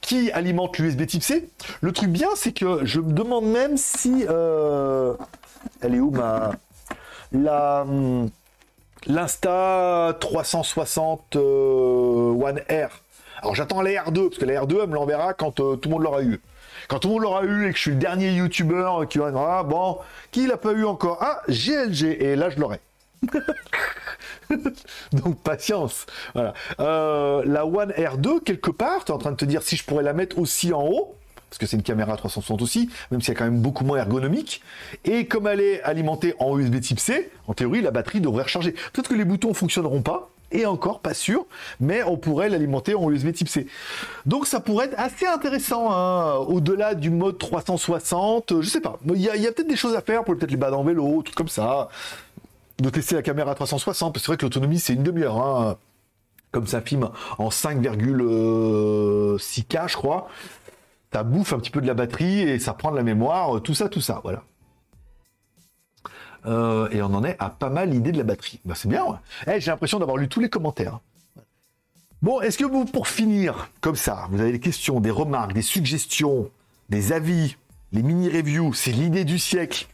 qui 0.00 0.32
alimente 0.32 0.76
l'USB 0.78 1.06
type 1.06 1.22
C. 1.22 1.48
Le 1.82 1.92
truc 1.92 2.10
bien, 2.10 2.28
c'est 2.34 2.50
que 2.50 2.84
je 2.84 2.98
me 2.98 3.12
demande 3.12 3.44
même 3.44 3.76
si... 3.76 4.24
Euh, 4.28 5.14
elle 5.80 5.94
est 5.94 6.00
où 6.00 6.10
ma 6.10 6.52
la 7.32 7.84
l'Insta 9.06 10.16
360 10.20 11.36
euh, 11.36 12.32
One 12.32 12.60
R 12.70 13.00
Alors 13.40 13.54
j'attends 13.54 13.82
la 13.82 13.90
R2, 13.90 14.28
parce 14.28 14.38
que 14.38 14.44
la 14.44 14.62
R2, 14.62 14.82
elle 14.82 14.88
me 14.88 14.94
l'enverra 14.94 15.34
quand 15.34 15.52
tout 15.52 15.80
le 15.82 15.90
monde 15.90 16.02
l'aura 16.02 16.22
eu. 16.22 16.40
Quand 16.88 16.98
tout 16.98 17.08
le 17.08 17.14
monde 17.14 17.22
l'aura 17.22 17.44
eu 17.44 17.68
et 17.68 17.70
que 17.70 17.76
je 17.76 17.82
suis 17.82 17.90
le 17.92 17.96
dernier 17.96 18.32
youtubeur 18.32 19.08
qui 19.08 19.18
va 19.18 19.32
ah, 19.34 19.62
bon, 19.62 19.98
qui 20.30 20.46
l'a 20.46 20.56
pas 20.56 20.72
eu 20.72 20.84
encore? 20.84 21.18
Ah, 21.20 21.42
GLG, 21.48 22.22
et 22.22 22.36
là 22.36 22.50
je 22.50 22.60
l'aurai. 22.60 22.80
Donc 25.12 25.38
patience. 25.42 26.06
Voilà. 26.34 26.54
Euh, 26.80 27.42
la 27.46 27.64
One 27.66 27.92
R2, 27.92 28.40
quelque 28.42 28.70
part, 28.70 29.04
tu 29.04 29.12
es 29.12 29.14
en 29.14 29.18
train 29.18 29.32
de 29.32 29.36
te 29.36 29.44
dire 29.44 29.62
si 29.62 29.76
je 29.76 29.84
pourrais 29.84 30.02
la 30.02 30.12
mettre 30.12 30.38
aussi 30.38 30.72
en 30.72 30.84
haut, 30.84 31.16
parce 31.52 31.58
que 31.58 31.66
c'est 31.66 31.76
une 31.76 31.82
caméra 31.82 32.16
360 32.16 32.62
aussi, 32.62 32.88
même 33.10 33.20
si 33.20 33.30
elle 33.30 33.36
est 33.36 33.38
quand 33.38 33.44
même 33.44 33.60
beaucoup 33.60 33.84
moins 33.84 33.98
ergonomique. 33.98 34.62
Et 35.04 35.26
comme 35.26 35.46
elle 35.46 35.60
est 35.60 35.82
alimentée 35.82 36.32
en 36.38 36.58
USB 36.58 36.80
type 36.80 36.98
C, 36.98 37.30
en 37.46 37.52
théorie, 37.52 37.82
la 37.82 37.90
batterie 37.90 38.22
devrait 38.22 38.44
recharger. 38.44 38.72
Peut-être 38.72 39.10
que 39.10 39.14
les 39.14 39.26
boutons 39.26 39.52
fonctionneront 39.52 40.00
pas, 40.00 40.30
et 40.50 40.64
encore 40.64 41.00
pas 41.00 41.12
sûr, 41.12 41.44
mais 41.78 42.02
on 42.04 42.16
pourrait 42.16 42.48
l'alimenter 42.48 42.94
en 42.94 43.10
USB 43.10 43.32
type 43.32 43.50
C. 43.50 43.66
Donc 44.24 44.46
ça 44.46 44.60
pourrait 44.60 44.86
être 44.86 44.98
assez 44.98 45.26
intéressant, 45.26 45.92
hein, 45.92 46.36
au-delà 46.36 46.94
du 46.94 47.10
mode 47.10 47.36
360, 47.36 48.62
je 48.62 48.68
sais 48.70 48.80
pas. 48.80 48.98
Il 49.14 49.20
y 49.20 49.28
a, 49.28 49.34
peut-être 49.52 49.68
des 49.68 49.76
choses 49.76 49.94
à 49.94 50.00
faire 50.00 50.24
pour 50.24 50.34
peut-être 50.38 50.52
les 50.52 50.56
balles 50.56 50.72
en 50.72 50.84
vélo, 50.84 51.20
tout 51.22 51.34
comme 51.34 51.48
ça 51.48 51.90
de 52.78 52.88
tester 52.88 53.14
la 53.14 53.22
caméra 53.22 53.54
360, 53.54 54.14
parce 54.14 54.22
que 54.22 54.24
c'est 54.24 54.32
vrai 54.32 54.38
que 54.38 54.46
l'autonomie 54.46 54.78
c'est 54.78 54.94
une 54.94 55.02
demi-heure. 55.02 55.36
Hein. 55.36 55.76
Comme 56.50 56.66
ça 56.66 56.80
filme 56.80 57.10
en 57.38 57.50
5,6K, 57.50 59.88
je 59.88 59.96
crois, 59.96 60.28
ça 61.12 61.22
bouffe 61.22 61.52
un 61.52 61.58
petit 61.58 61.70
peu 61.70 61.80
de 61.80 61.86
la 61.86 61.94
batterie 61.94 62.40
et 62.40 62.58
ça 62.58 62.74
prend 62.74 62.90
de 62.90 62.96
la 62.96 63.02
mémoire, 63.02 63.60
tout 63.62 63.74
ça, 63.74 63.88
tout 63.88 64.00
ça, 64.00 64.20
voilà. 64.22 64.42
Euh, 66.46 66.88
et 66.90 67.02
on 67.02 67.14
en 67.14 67.22
est 67.22 67.36
à 67.38 67.50
pas 67.50 67.70
mal 67.70 67.90
l'idée 67.90 68.12
de 68.12 68.18
la 68.18 68.24
batterie. 68.24 68.60
Bah, 68.64 68.74
c'est 68.76 68.88
bien, 68.88 69.04
ouais. 69.04 69.18
Eh, 69.46 69.60
j'ai 69.60 69.70
l'impression 69.70 69.98
d'avoir 69.98 70.16
lu 70.16 70.28
tous 70.28 70.40
les 70.40 70.48
commentaires. 70.48 70.98
Bon, 72.20 72.40
est-ce 72.40 72.58
que 72.58 72.64
vous, 72.64 72.84
pour 72.84 73.08
finir, 73.08 73.68
comme 73.80 73.96
ça, 73.96 74.26
vous 74.30 74.40
avez 74.40 74.52
des 74.52 74.60
questions, 74.60 75.00
des 75.00 75.10
remarques, 75.10 75.52
des 75.52 75.62
suggestions, 75.62 76.50
des 76.88 77.12
avis, 77.12 77.56
les 77.92 78.02
mini-reviews, 78.02 78.74
c'est 78.74 78.92
l'idée 78.92 79.24
du 79.24 79.38
siècle 79.38 79.86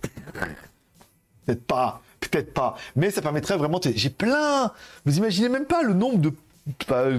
Peut-être 1.45 1.67
pas 1.67 2.03
peut-être 2.21 2.53
pas. 2.53 2.77
Mais 2.97 3.11
ça 3.11 3.23
permettrait 3.23 3.57
vraiment. 3.57 3.81
J'ai 3.83 4.11
plein. 4.11 4.73
Vous 5.05 5.19
imaginez 5.19 5.49
même 5.49 5.67
pas 5.67 5.83
le 5.83 5.95
nombre 5.95 6.19
de. 6.19 6.33
Fais 6.87 7.19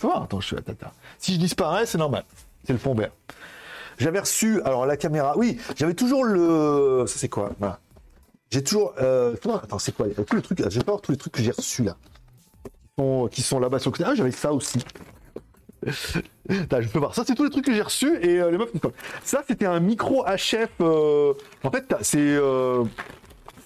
voir. 0.00 0.22
Attends, 0.22 0.40
je 0.40 0.46
suis 0.46 0.56
à 0.56 0.62
tata. 0.62 0.92
Si 1.18 1.34
je 1.34 1.38
disparais, 1.38 1.86
c'est 1.86 1.98
normal. 1.98 2.24
C'est 2.66 2.72
le 2.72 2.78
fond 2.78 2.94
vert. 2.94 3.12
J'avais 3.98 4.20
reçu. 4.20 4.60
Alors 4.62 4.86
la 4.86 4.96
caméra. 4.96 5.36
Oui, 5.36 5.58
j'avais 5.76 5.94
toujours 5.94 6.24
le. 6.24 7.04
Ça 7.06 7.18
c'est 7.18 7.28
quoi? 7.28 7.52
J'ai 8.50 8.62
toujours. 8.62 8.94
Euh... 9.00 9.34
Attends, 9.62 9.78
c'est 9.78 9.92
quoi? 9.94 10.06
Tous 10.26 10.36
les 10.36 10.42
trucs. 10.42 10.68
J'ai 10.68 10.80
pas 10.80 10.96
tous 10.98 11.12
les 11.12 11.18
trucs 11.18 11.32
que 11.32 11.42
j'ai 11.42 11.52
reçus 11.52 11.84
là. 11.84 11.96
Qui 12.64 12.70
sont, 12.98 13.28
qui 13.30 13.42
sont 13.42 13.60
là-bas 13.60 13.78
sur 13.78 13.90
le 13.90 13.96
côté. 13.96 14.08
Ah, 14.08 14.14
j'avais 14.14 14.30
ça 14.32 14.52
aussi. 14.52 14.84
je 15.86 16.88
peux 16.88 16.98
voir. 16.98 17.14
Ça, 17.14 17.22
c'est 17.26 17.34
tous 17.34 17.44
les 17.44 17.50
trucs 17.50 17.64
que 17.64 17.74
j'ai 17.74 17.82
reçus 17.82 18.18
et 18.20 18.40
euh, 18.40 18.50
les 18.50 18.58
meufs. 18.58 18.70
Ça, 19.22 19.44
c'était 19.46 19.66
un 19.66 19.80
micro 19.80 20.24
HF. 20.24 20.68
Euh... 20.80 21.34
En 21.62 21.70
fait, 21.70 21.94
c'est. 22.02 22.38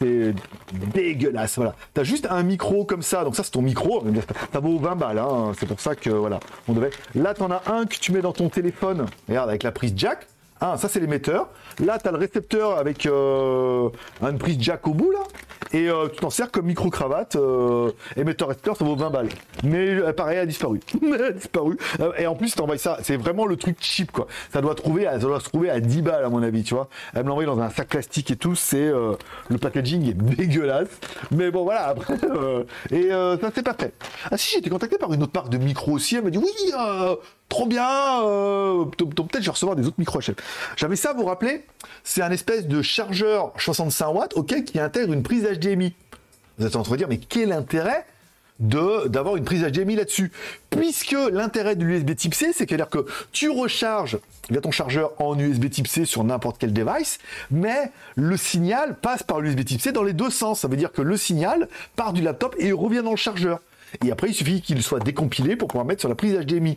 Euh 0.03 0.33
c'est 0.71 0.93
dégueulasse. 0.95 1.57
Voilà. 1.57 1.75
T'as 1.95 2.05
juste 2.05 2.27
un 2.31 2.43
micro 2.43 2.85
comme 2.85 3.03
ça, 3.03 3.25
donc 3.25 3.37
ça 3.37 3.45
c'est 3.45 3.51
ton 3.51 3.63
micro, 3.63 4.03
ça 4.53 4.61
vaut 4.61 4.79
20 4.79 4.97
balles, 4.97 5.19
hein. 5.19 5.53
c'est 5.59 5.67
pour 5.67 5.81
ça 5.81 5.95
que 5.95 6.11
voilà, 6.11 6.41
on 6.69 6.73
devait. 6.73 6.91
Là 7.15 7.35
t'en 7.35 7.51
as 7.51 7.63
un 7.67 7.87
que 7.87 7.97
tu 7.97 8.13
mets 8.13 8.23
dans 8.23 8.33
ton 8.33 8.49
téléphone, 8.49 9.07
regarde 9.29 9.49
avec 9.49 9.63
la 9.63 9.73
prise 9.73 9.93
jack. 9.97 10.27
Ah, 10.63 10.77
ça 10.77 10.89
c'est 10.91 11.01
l'émetteur. 11.01 11.49
Là, 11.83 11.99
tu 11.99 12.07
as 12.07 12.13
le 12.13 12.19
récepteur 12.19 12.77
avec 12.77 13.07
euh, 13.07 13.89
une 14.21 14.37
prise 14.37 14.59
jack 14.61 14.87
au 14.87 14.93
bout 14.93 15.11
là. 15.11 15.21
Et 15.73 15.89
euh, 15.89 16.09
tu 16.09 16.21
t'en 16.21 16.29
sers 16.29 16.51
comme 16.51 16.67
micro-cravate. 16.67 17.37
Euh, 17.37 17.93
émetteur 18.17 18.49
récepteur, 18.49 18.77
ça 18.77 18.85
vaut 18.85 18.95
20 18.95 19.09
balles. 19.09 19.29
Mais 19.65 20.13
pareil, 20.13 20.37
elle 20.37 20.43
a 20.43 20.47
disparu. 20.47 20.81
elle 21.03 21.25
a 21.25 21.31
disparu. 21.33 21.79
et 22.19 22.27
en 22.27 22.35
plus, 22.35 22.55
t'envoies 22.55 22.77
ça. 22.77 22.99
C'est 23.03 23.17
vraiment 23.17 23.47
le 23.47 23.57
truc 23.57 23.79
cheap 23.81 24.13
quoi. 24.13 24.27
Ça 24.53 24.61
doit, 24.61 24.75
trouver 24.75 25.05
ça 25.05 25.19
doit 25.19 25.41
se 25.41 25.47
trouver 25.47 25.71
à 25.71 25.81
10 25.81 26.03
balles 26.03 26.25
à 26.25 26.29
mon 26.29 26.43
avis, 26.43 26.63
tu 26.63 26.75
vois. 26.75 26.91
Elle 27.15 27.23
me 27.23 27.29
l'envoie 27.29 27.47
dans 27.47 27.61
un 27.61 27.71
sac 27.71 27.89
plastique 27.89 28.31
et 28.31 28.37
tout. 28.37 28.55
C'est 28.55 28.91
le 28.91 29.59
packaging 29.59 30.11
est 30.11 30.15
dégueulasse. 30.37 30.89
Mais 31.31 31.51
bon 31.51 31.65
voilà. 31.65 31.89
Après, 31.89 32.19
et 32.91 33.09
ça 33.09 33.51
c'est 33.55 33.63
pas 33.63 33.75
fait. 33.75 33.95
Ah 34.31 34.37
si, 34.37 34.53
j'ai 34.53 34.59
été 34.59 34.69
contacté 34.69 34.99
par 34.99 35.11
une 35.15 35.23
autre 35.23 35.33
marque 35.35 35.49
de 35.49 35.57
micro 35.57 35.93
aussi. 35.93 36.17
Elle 36.17 36.25
m'a 36.25 36.31
dit 36.31 36.39
oui 36.39 36.73
trop 37.51 37.67
bien, 37.67 38.25
euh, 38.25 38.87
peut-être 38.87 39.41
je 39.41 39.45
vais 39.45 39.51
recevoir 39.51 39.77
des 39.77 39.87
autres 39.87 39.99
micro 39.99 40.21
HF. 40.21 40.37
J'avais 40.77 40.97
ça, 40.97 41.13
vous 41.13 41.21
vous 41.21 41.27
rappelez 41.27 41.67
C'est 42.05 42.23
un 42.23 42.31
espèce 42.31 42.67
de 42.67 42.81
chargeur 42.81 43.53
65 43.59 44.09
watts, 44.15 44.33
ok, 44.37 44.65
qui 44.65 44.81
intègre 44.81 45.13
une 45.13 45.23
prise 45.23 45.45
HDMI. 45.45 45.93
Vous 46.57 46.67
êtes 46.67 46.77
en 46.77 46.83
train 46.83 46.93
de 46.93 46.99
dire, 46.99 47.09
mais 47.09 47.19
quel 47.19 47.53
intérêt 47.53 48.07
d'avoir 48.61 49.37
une 49.37 49.45
prise 49.45 49.63
HDMI 49.63 49.97
là-dessus? 49.97 50.31
Puisque 50.71 51.17
l'intérêt 51.33 51.77
de 51.77 51.85
l'USB 51.85 52.15
type 52.15 52.35
C 52.35 52.53
c'est 52.55 52.67
qu'à 52.67 52.77
dire 52.77 52.89
que 52.89 53.07
tu 53.33 53.51
recharges 53.51 54.19
via 54.49 54.61
ton 54.61 54.71
chargeur 54.71 55.13
en 55.21 55.39
USB 55.39 55.71
type 55.71 55.89
C 55.89 56.05
sur 56.05 56.23
n'importe 56.25 56.59
quel 56.59 56.73
device 56.73 57.19
mais 57.51 57.91
le 58.17 58.37
signal 58.37 58.97
passe 59.01 59.23
par 59.23 59.41
l'USB 59.41 59.65
type 59.65 59.81
C 59.81 59.93
dans 59.93 60.03
les 60.03 60.13
deux 60.13 60.29
sens 60.29 60.61
ça 60.61 60.69
veut 60.69 60.77
dire 60.77 60.93
que 60.93 61.01
le 61.01 61.17
signal 61.17 61.69
part 61.97 62.13
du 62.13 62.21
laptop 62.21 62.55
et 62.59 62.71
revient 62.73 63.03
dans 63.03 63.13
le 63.13 63.17
chargeur 63.17 63.61
et 64.05 64.13
après 64.13 64.29
il 64.29 64.35
suffit 64.35 64.61
qu'il 64.61 64.83
soit 64.83 65.01
décompilé 65.01 65.57
pour 65.57 65.69
pouvoir 65.69 65.87
mettre 65.87 66.01
sur 66.01 66.11
la 66.11 66.15
prise 66.15 66.39
HDMI 66.39 66.77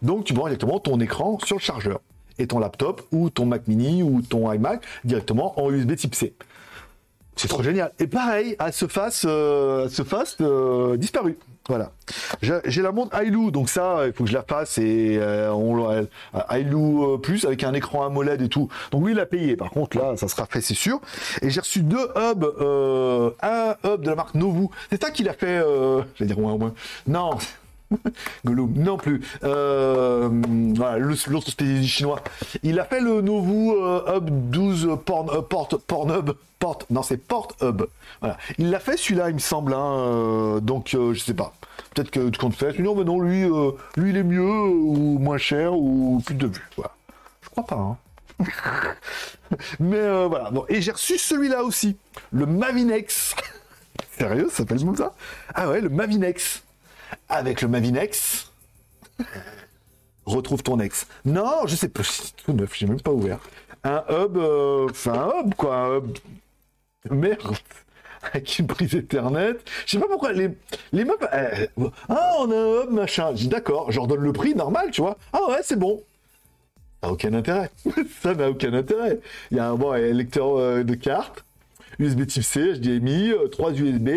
donc 0.00 0.24
tu 0.24 0.34
prends 0.34 0.46
directement 0.46 0.78
ton 0.78 0.98
écran 1.00 1.38
sur 1.44 1.56
le 1.56 1.62
chargeur 1.62 2.00
et 2.38 2.46
ton 2.46 2.58
laptop 2.58 3.02
ou 3.12 3.30
ton 3.30 3.46
Mac 3.46 3.68
mini 3.68 4.02
ou 4.02 4.22
ton 4.22 4.50
iMac 4.52 4.82
directement 5.04 5.60
en 5.60 5.70
USB 5.70 5.94
type 5.96 6.14
C. 6.14 6.34
C'est 7.36 7.48
trop 7.48 7.62
génial. 7.62 7.92
Et 7.98 8.06
pareil, 8.06 8.56
à 8.58 8.72
ce 8.72 8.86
face, 8.86 9.24
euh, 9.26 9.88
euh, 10.40 10.96
disparu. 10.96 11.38
Voilà. 11.68 11.92
J'ai 12.42 12.82
la 12.82 12.92
montre 12.92 13.16
iLoo, 13.22 13.50
donc 13.50 13.70
ça, 13.70 14.02
il 14.06 14.12
faut 14.12 14.24
que 14.24 14.30
je 14.30 14.34
la 14.34 14.42
fasse 14.42 14.78
et 14.78 15.16
euh, 15.18 15.50
on 15.52 17.18
plus 17.18 17.44
avec 17.44 17.62
un 17.62 17.72
écran 17.72 18.04
AMOLED 18.04 18.42
et 18.42 18.48
tout. 18.48 18.68
Donc 18.90 19.04
oui, 19.04 19.12
il 19.12 19.20
a 19.20 19.26
payé. 19.26 19.56
Par 19.56 19.70
contre, 19.70 19.96
là, 19.96 20.16
ça 20.16 20.28
sera 20.28 20.44
fait, 20.46 20.60
c'est 20.60 20.74
sûr. 20.74 21.00
Et 21.40 21.50
j'ai 21.50 21.60
reçu 21.60 21.82
deux 21.82 22.08
hubs, 22.16 22.44
un 23.42 23.76
hub 23.84 24.02
de 24.02 24.08
la 24.08 24.16
marque 24.16 24.34
Novu. 24.34 24.66
C'est 24.90 25.02
ça 25.02 25.10
qu'il 25.10 25.28
a 25.28 25.34
fait. 25.34 25.60
je 25.60 26.24
vais 26.24 26.26
dire 26.26 26.38
moins, 26.38 26.56
moins. 26.58 26.74
Non, 27.06 27.38
Gollum, 28.44 28.72
non 28.74 28.96
plus. 28.96 29.22
Euh, 29.44 30.28
voilà, 30.74 30.98
l'autre 30.98 31.50
spécialiste 31.50 31.88
chinois. 31.88 32.22
Il 32.62 32.78
a 32.80 32.84
fait 32.84 33.00
le 33.00 33.20
Novu 33.20 33.70
euh, 33.70 34.16
Hub 34.16 34.50
12 34.50 34.98
porn, 35.04 35.30
euh, 35.30 35.42
Porte, 35.42 35.76
Pornhub. 35.76 36.32
Porte, 36.58 36.86
non, 36.90 37.02
c'est 37.02 37.16
Port 37.16 37.48
Hub. 37.60 37.82
Voilà. 38.20 38.36
Il 38.58 38.70
l'a 38.70 38.78
fait 38.78 38.96
celui-là, 38.96 39.30
il 39.30 39.34
me 39.34 39.40
semble. 39.40 39.74
Hein, 39.74 40.60
donc, 40.62 40.90
je 40.92 41.18
sais 41.18 41.34
pas. 41.34 41.52
Peut-être 41.94 42.10
que 42.10 42.28
tu 42.28 42.38
comptes 42.38 42.54
faire. 42.54 42.74
Non, 42.78 42.94
mais 42.94 43.04
non, 43.04 43.20
lui, 43.20 43.48
lui, 43.96 44.10
il 44.10 44.16
est 44.16 44.22
mieux, 44.22 44.42
ou 44.42 45.18
moins 45.18 45.38
cher, 45.38 45.74
ou 45.74 46.22
plus 46.24 46.36
de 46.36 46.46
vues. 46.46 46.68
Voilà. 46.76 46.92
Je 47.42 47.48
crois 47.50 47.64
pas. 47.64 47.76
Hein. 47.76 47.96
mais 49.80 50.26
voilà. 50.28 50.50
Bon, 50.50 50.64
et 50.68 50.80
j'ai 50.80 50.92
reçu 50.92 51.18
celui-là 51.18 51.64
aussi. 51.64 51.96
Le 52.30 52.46
Mavinex. 52.46 53.34
Sérieux, 54.18 54.48
ça 54.50 54.58
s'appelle 54.58 54.84
comme 54.84 54.96
ça? 54.96 55.14
Ah 55.54 55.68
ouais, 55.68 55.80
le 55.80 55.88
Mavinex 55.88 56.62
avec 57.28 57.62
le 57.62 57.68
Mavinex. 57.68 58.50
Retrouve 60.24 60.62
ton 60.62 60.78
ex. 60.80 61.06
Non, 61.24 61.66
je 61.66 61.74
sais 61.74 61.88
pas, 61.88 62.02
tout 62.44 62.52
neuf, 62.52 62.72
j'ai 62.74 62.86
même 62.86 63.00
pas 63.00 63.10
ouvert. 63.10 63.40
Un 63.84 64.04
hub, 64.08 64.36
euh, 64.36 64.86
enfin 64.90 65.14
un 65.14 65.40
hub 65.40 65.54
quoi, 65.54 65.76
un 65.76 65.96
hub. 65.96 66.18
Merde 67.10 67.56
avec 68.22 68.58
une 68.58 68.66
prise 68.66 68.94
Ethernet. 68.94 69.54
Je 69.86 69.92
sais 69.92 69.98
pas 69.98 70.06
pourquoi 70.06 70.32
les, 70.32 70.50
les 70.92 71.04
meufs. 71.04 71.16
Euh, 71.32 71.66
ah, 72.08 72.32
on 72.38 72.50
a 72.50 72.54
un 72.54 72.82
hub, 72.84 72.90
machin. 72.90 73.32
D'accord, 73.46 73.90
je 73.90 73.96
leur 73.96 74.06
donne 74.06 74.20
le 74.20 74.32
prix 74.32 74.54
normal, 74.54 74.90
tu 74.92 75.00
vois. 75.00 75.18
Ah 75.32 75.40
ouais, 75.48 75.60
c'est 75.62 75.78
bon. 75.78 76.02
Ça 77.02 77.10
aucun 77.10 77.34
intérêt. 77.34 77.70
ça 78.22 78.34
n'a 78.34 78.48
aucun 78.48 78.72
intérêt. 78.74 79.18
Il 79.50 79.56
y 79.56 79.60
a 79.60 79.68
un 79.68 79.74
bon 79.74 79.92
lecteur 79.92 80.56
euh, 80.56 80.84
de 80.84 80.94
cartes. 80.94 81.44
USB 81.98 82.26
type 82.26 82.42
C, 82.42 82.74
HDMI, 82.74 83.32
3 83.50 83.72
USB, 83.72 84.08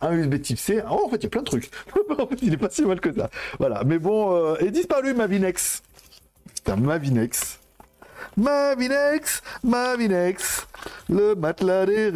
un 0.00 0.12
USB 0.12 0.40
type 0.40 0.58
C. 0.58 0.82
Oh, 0.90 1.04
en 1.06 1.08
fait, 1.08 1.16
il 1.16 1.22
y 1.24 1.26
a 1.26 1.30
plein 1.30 1.42
de 1.42 1.46
trucs. 1.46 1.70
en 2.18 2.26
fait, 2.26 2.38
il 2.42 2.52
est 2.52 2.58
pas 2.58 2.70
si 2.70 2.84
mal 2.84 3.00
que 3.00 3.12
ça. 3.12 3.30
Voilà. 3.58 3.82
Mais 3.84 3.98
bon, 3.98 4.34
euh, 4.34 4.56
et 4.60 4.70
disparu 4.70 5.14
Mavinex. 5.14 5.82
Un 6.66 6.76
Mavinex. 6.76 7.58
Mavinex, 8.36 9.42
Mavinex, 9.62 10.66
le 11.10 11.34
matelas 11.34 11.84
des 11.84 12.12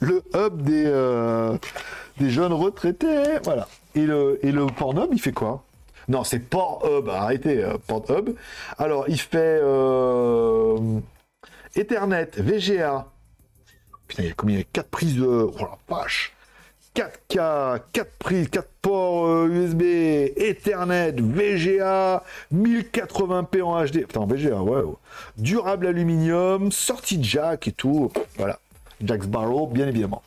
le, 0.00 0.22
hub 0.34 0.62
des, 0.62 0.84
euh, 0.86 1.56
des 2.18 2.30
jeunes 2.30 2.52
retraités. 2.52 3.38
Voilà. 3.44 3.66
Et 3.94 4.02
le, 4.02 4.38
et 4.42 4.52
le 4.52 4.66
Pornhub, 4.66 5.08
il 5.12 5.20
fait 5.20 5.32
quoi? 5.32 5.64
Non, 6.08 6.24
c'est 6.24 6.40
Pornhub. 6.40 7.08
Arrêtez, 7.08 7.64
euh, 7.64 7.78
Pornhub. 7.86 8.34
Alors, 8.76 9.06
il 9.08 9.18
fait 9.18 9.60
Ethernet, 11.74 12.30
VGA, 12.36 13.06
Putain, 14.10 14.24
il 14.24 14.28
y 14.28 14.32
a 14.32 14.34
combien? 14.34 14.60
4 14.72 14.88
prises 14.88 15.16
de. 15.16 15.24
Oh 15.24 15.54
la 15.60 15.78
vache 15.88 16.32
4K, 16.96 17.80
4 17.92 18.10
prises, 18.18 18.48
4 18.48 18.68
ports 18.82 19.46
USB, 19.46 19.82
euh, 19.82 20.28
Ethernet, 20.36 21.12
VGA, 21.12 22.24
1080p 22.52 23.62
en 23.62 23.84
HD. 23.84 24.00
Putain, 24.00 24.26
VGA, 24.26 24.60
ouais. 24.60 24.82
Durable 25.38 25.86
aluminium, 25.86 26.72
sortie 26.72 27.22
jack 27.22 27.68
et 27.68 27.72
tout. 27.72 28.10
Voilà. 28.36 28.58
Jack 29.00 29.22
Sparrow, 29.22 29.68
bien 29.68 29.86
évidemment. 29.86 30.22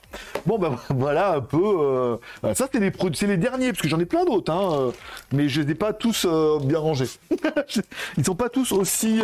Bon, 0.46 0.58
ben 0.58 0.80
voilà 0.90 1.34
un 1.34 1.42
peu. 1.42 1.62
Euh, 1.62 2.18
ça, 2.54 2.70
c'est 2.72 2.80
les, 2.80 2.94
c'est 3.14 3.28
les 3.28 3.38
derniers, 3.38 3.74
parce 3.74 3.82
que 3.82 3.90
j'en 3.90 4.00
ai 4.00 4.06
plein 4.06 4.24
d'autres, 4.24 4.52
hein, 4.54 4.70
euh, 4.72 4.92
mais 5.34 5.50
je 5.50 5.62
les 5.62 5.72
ai 5.72 5.76
pas 5.76 5.92
tous 5.92 6.26
bien 6.64 6.80
rangés. 6.80 7.10
Ils 8.18 8.24
sont 8.24 8.36
pas 8.36 8.48
tous 8.48 8.72
aussi 8.72 9.22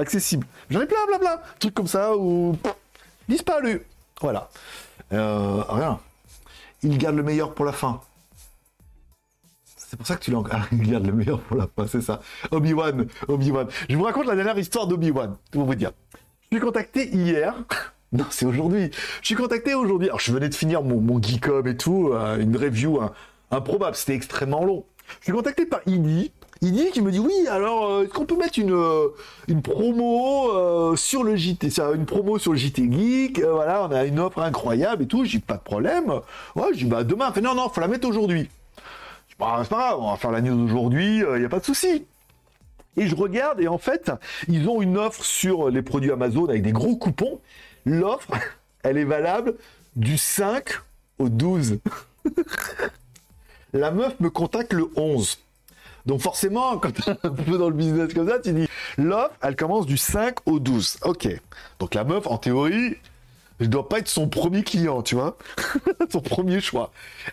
accessibles. 0.00 0.46
J'en 0.70 0.80
ai 0.80 0.86
plein, 0.86 1.06
plein, 1.06 1.18
plein. 1.18 1.38
Trucs 1.58 1.74
comme 1.74 1.86
ça 1.86 2.16
où. 2.16 2.56
Disparu. 3.28 3.82
Voilà. 4.20 4.48
rien. 5.10 6.00
Il 6.82 6.98
garde 6.98 7.16
le 7.16 7.22
meilleur 7.22 7.54
pour 7.54 7.64
la 7.64 7.72
fin. 7.72 8.00
C'est 9.88 9.96
pour 9.96 10.06
ça 10.06 10.16
que 10.16 10.24
tu 10.24 10.30
l'as 10.32 10.42
Il 10.72 10.90
garde 10.90 11.06
le 11.06 11.12
meilleur 11.12 11.40
pour 11.40 11.56
la 11.56 11.68
fin, 11.68 11.86
c'est 11.86 12.00
ça. 12.00 12.20
Obi-Wan, 12.50 13.06
Obi-Wan. 13.28 13.68
Je 13.88 13.96
vous 13.96 14.02
raconte 14.02 14.26
la 14.26 14.34
dernière 14.34 14.58
histoire 14.58 14.86
d'Obi-Wan, 14.86 15.36
pour 15.52 15.64
vous 15.64 15.74
dire. 15.74 15.92
Je 16.50 16.56
suis 16.56 16.64
contacté 16.64 17.08
hier. 17.14 17.54
Non, 18.12 18.24
c'est 18.30 18.46
aujourd'hui. 18.46 18.92
Je 19.20 19.26
suis 19.26 19.34
contacté 19.34 19.74
aujourd'hui. 19.74 20.06
Alors, 20.08 20.20
je 20.20 20.32
venais 20.32 20.48
de 20.48 20.54
finir 20.54 20.80
mon, 20.80 21.00
mon 21.00 21.20
Geekom 21.20 21.66
et 21.66 21.76
tout, 21.76 22.10
euh, 22.12 22.38
une 22.38 22.56
review 22.56 23.00
improbable. 23.50 23.96
C'était 23.96 24.14
extrêmement 24.14 24.64
long. 24.64 24.86
Je 25.18 25.24
suis 25.24 25.32
contacté 25.32 25.66
par 25.66 25.80
Idi. 25.86 26.32
Idi 26.62 26.90
qui 26.90 27.02
me 27.02 27.10
dit 27.10 27.18
oui, 27.18 27.46
alors 27.50 27.86
euh, 27.86 28.04
est-ce 28.04 28.12
qu'on 28.12 28.24
peut 28.24 28.36
mettre 28.36 28.58
une, 28.58 28.72
euh, 28.72 29.08
une 29.46 29.62
promo 29.62 30.96
sur 30.96 31.22
le 31.22 31.36
JT, 31.36 31.68
une 31.94 32.06
promo 32.06 32.38
sur 32.38 32.52
le 32.52 32.58
JT 32.58 32.90
Geek, 32.90 33.40
voilà, 33.40 33.86
on 33.86 33.92
a 33.92 34.04
une 34.04 34.18
offre 34.18 34.40
incroyable 34.40 35.02
et 35.02 35.06
tout, 35.06 35.24
j'ai 35.24 35.38
pas 35.38 35.56
de 35.56 35.62
problème. 35.62 36.10
Ouais, 36.54 36.68
je 36.72 36.78
dis 36.78 36.84
bah 36.84 37.04
demain, 37.04 37.32
fait 37.32 37.42
non 37.42 37.54
non, 37.54 37.68
faut 37.68 37.80
la 37.80 37.88
mettre 37.88 38.08
aujourd'hui. 38.08 38.48
Bah, 39.38 39.58
c'est 39.62 39.68
pas 39.68 39.76
grave, 39.76 39.98
on 40.00 40.10
va 40.10 40.16
faire 40.16 40.30
la 40.30 40.40
news 40.40 40.64
aujourd'hui, 40.64 41.18
il 41.18 41.38
n'y 41.38 41.44
a 41.44 41.48
pas 41.48 41.60
de 41.60 41.64
souci. 41.64 42.06
Et 42.96 43.06
je 43.06 43.14
regarde, 43.14 43.60
et 43.60 43.68
en 43.68 43.78
fait, 43.78 44.10
ils 44.48 44.68
ont 44.68 44.80
une 44.80 44.96
offre 44.96 45.24
sur 45.24 45.68
les 45.70 45.82
produits 45.82 46.10
Amazon 46.10 46.46
avec 46.46 46.62
des 46.62 46.72
gros 46.72 46.96
coupons. 46.96 47.40
L'offre, 47.84 48.30
elle 48.82 48.96
est 48.96 49.04
valable 49.04 49.56
du 49.94 50.16
5 50.16 50.70
au 51.18 51.28
12. 51.28 51.78
La 53.72 53.90
meuf 53.90 54.18
me 54.20 54.30
contacte 54.30 54.72
le 54.72 54.88
11. 54.96 55.38
Donc 56.06 56.20
forcément, 56.20 56.78
quand 56.78 56.92
tu 56.92 57.02
un 57.10 57.14
peu 57.30 57.58
dans 57.58 57.68
le 57.68 57.74
business 57.74 58.14
comme 58.14 58.28
ça, 58.28 58.38
tu 58.38 58.52
dis, 58.52 58.68
l'offre, 58.96 59.34
elle 59.42 59.56
commence 59.56 59.86
du 59.86 59.96
5 59.96 60.36
au 60.46 60.58
12. 60.60 60.98
Ok. 61.02 61.28
Donc 61.80 61.94
la 61.94 62.04
meuf, 62.04 62.26
en 62.26 62.38
théorie, 62.38 62.96
je 63.58 63.66
dois 63.66 63.88
pas 63.88 63.98
être 63.98 64.08
son 64.08 64.28
premier 64.28 64.62
client, 64.62 65.02
tu 65.02 65.14
vois. 65.14 65.36
son 66.10 66.20
premier 66.20 66.60
choix. 66.60 66.92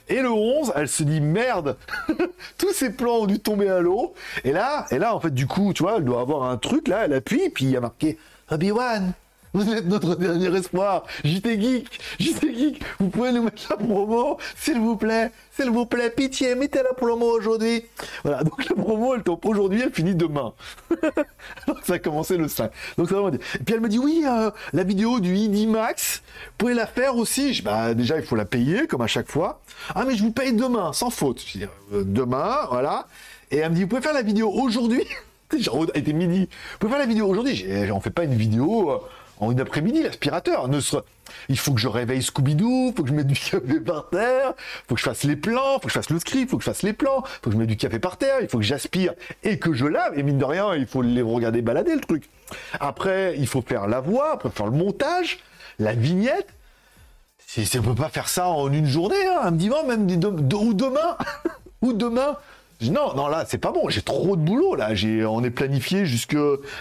Et 0.10 0.22
le 0.22 0.32
11, 0.32 0.74
elle 0.76 0.88
se 0.88 1.04
dit 1.04 1.22
merde, 1.22 1.78
tous 2.58 2.74
ses 2.74 2.92
plans 2.92 3.20
ont 3.20 3.26
dû 3.26 3.40
tomber 3.40 3.70
à 3.70 3.80
l'eau. 3.80 4.14
Et 4.44 4.52
là, 4.52 4.88
et 4.92 4.98
là, 4.98 5.16
en 5.16 5.20
fait, 5.20 5.34
du 5.34 5.48
coup, 5.48 5.74
tu 5.74 5.84
vois, 5.84 5.98
elle 5.98 6.06
doit 6.06 6.22
avoir 6.22 6.50
un 6.50 6.58
truc 6.58 6.88
là, 6.88 7.06
elle 7.06 7.14
appuie, 7.14 7.50
puis 7.50 7.66
il 7.66 7.72
y 7.72 7.78
a 7.78 7.82
marqué 7.82 8.18
Obi-Wan, 8.50 9.14
vous 9.54 9.70
êtes 9.72 9.86
notre 9.86 10.16
dernier 10.16 10.56
espoir. 10.58 11.04
JT 11.24 11.62
Geek, 11.62 12.00
JT 12.20 12.56
Geek, 12.56 12.84
vous 13.00 13.10
pouvez 13.10 13.32
nous 13.32 13.44
mettre 13.44 13.64
la 13.70 13.78
promo, 13.78 14.38
s'il 14.56 14.80
vous 14.80 14.96
plaît, 14.96 15.32
s'il 15.52 15.70
vous 15.70 15.86
plaît, 15.86 16.10
pitié, 16.10 16.56
mettez 16.56 16.82
la 16.82 16.94
promo 16.94 17.28
aujourd'hui. 17.28 17.86
Voilà, 18.24 18.44
donc 18.44 18.68
la 18.68 18.76
promo, 18.76 19.16
elle 19.16 19.24
tombe 19.24 19.46
aujourd'hui, 19.46 19.82
elle 19.82 19.94
finit 19.94 20.16
demain. 20.16 20.54
ça 21.84 21.94
a 21.94 22.00
commencé 22.00 22.38
le 22.38 22.48
5. 22.48 22.72
Donc 22.98 23.10
ça 23.10 23.16
dire. 23.30 23.40
Et 23.56 23.64
puis 23.64 23.76
elle 23.76 23.82
me 23.82 23.90
dit, 23.90 24.00
oui, 24.00 24.24
euh, 24.28 24.50
la 24.74 24.84
vidéo 24.84 25.20
du 25.20 25.36
ID 25.36 25.68
Max, 25.68 26.24
vous 26.26 26.52
pouvez 26.58 26.74
la 26.74 26.88
faire 26.88 27.16
aussi. 27.16 27.54
Je, 27.54 27.64
bah, 27.64 27.94
déjà, 27.94 28.18
il 28.18 28.24
faut 28.24 28.36
la 28.36 28.46
payer, 28.46 28.88
comme 28.88 29.02
à 29.02 29.08
chaque 29.08 29.30
fois. 29.30 29.62
Ah, 29.94 30.04
mais 30.06 30.16
je 30.16 30.24
vous 30.24 30.32
paye 30.32 30.54
demain, 30.54 30.94
sans 30.94 31.10
faute. 31.12 31.44
Je 31.46 31.60
dis, 31.60 31.66
euh, 31.94 32.04
demain, 32.04 32.66
voilà. 32.70 33.08
Et 33.52 33.58
elle 33.58 33.70
me 33.70 33.76
dit, 33.76 33.84
vous 33.84 33.90
pouvez 33.90 34.02
faire 34.02 34.14
la 34.14 34.24
vidéo 34.24 34.50
aujourd'hui? 34.50 35.04
Genre, 35.60 35.86
était 35.94 36.14
midi. 36.14 36.50
Vous 36.74 36.78
pouvez 36.80 36.92
faire 36.92 37.00
la 37.00 37.06
vidéo 37.06 37.28
aujourd'hui? 37.28 37.66
On 37.92 38.00
fait 38.00 38.10
pas 38.10 38.24
une 38.24 38.34
vidéo 38.34 38.90
euh, 38.90 38.98
en 39.40 39.52
une 39.52 39.60
après-midi, 39.60 40.04
l'aspirateur. 40.04 40.68
Ne 40.68 40.80
Il 41.50 41.58
faut 41.58 41.74
que 41.74 41.80
je 41.80 41.88
réveille 41.88 42.22
Scooby-Doo, 42.22 42.94
faut 42.96 43.04
que 43.04 43.10
je 43.10 43.14
mette 43.14 43.28
du 43.28 43.36
café 43.36 43.80
par 43.80 44.10
terre, 44.10 44.54
faut 44.88 44.96
que 44.96 45.02
je 45.02 45.06
fasse 45.06 45.24
les 45.24 45.36
plans, 45.36 45.74
faut 45.76 45.88
que 45.88 45.90
je 45.90 45.94
fasse 45.94 46.10
le 46.10 46.20
script, 46.20 46.50
faut 46.50 46.58
que 46.58 46.64
je 46.64 46.70
fasse 46.70 46.84
les 46.84 46.94
plans, 46.94 47.24
faut 47.42 47.50
que 47.50 47.52
je 47.52 47.58
mette 47.58 47.68
du 47.68 47.78
café 47.78 48.00
par 48.00 48.18
terre, 48.18 48.38
il 48.42 48.48
faut 48.48 48.58
que 48.60 48.64
j'aspire 48.64 49.14
et 49.44 49.60
que 49.60 49.74
je 49.74 49.86
lave. 49.86 50.18
Et 50.18 50.24
mine 50.24 50.38
de 50.38 50.46
rien, 50.46 50.76
il 50.76 50.86
faut 50.86 51.02
les 51.02 51.22
regarder 51.22 51.62
balader 51.62 51.96
le 51.96 52.02
truc. 52.02 52.30
Après, 52.80 53.36
il 53.38 53.48
faut 53.48 53.62
faire 53.62 53.88
la 53.88 54.00
voix, 54.00 54.34
après 54.34 54.50
faire 54.50 54.68
le 54.68 54.78
montage, 54.78 55.40
la 55.80 55.94
vignette. 55.94 56.48
Si, 57.46 57.70
on 57.78 57.84
peut 57.84 57.94
pas 57.94 58.10
faire 58.10 58.30
ça 58.30 58.48
en 58.48 58.72
une 58.72 58.88
journée, 58.88 59.28
hein, 59.28 59.42
un 59.44 59.52
dimanche, 59.52 59.86
même 59.86 60.08
ou 60.10 60.74
demain, 60.74 61.18
ou 61.82 61.94
demain. 61.94 62.38
Non, 62.92 63.14
non, 63.16 63.28
là, 63.28 63.46
c'est 63.48 63.58
pas 63.58 63.72
bon. 63.72 63.90
J'ai 63.90 64.02
trop 64.02 64.36
de 64.36 64.42
boulot, 64.42 64.76
là. 64.76 64.94
J'ai, 64.96 65.26
on 65.26 65.44
est 65.44 65.50
planifié 65.50 66.06
jusque, 66.06 66.38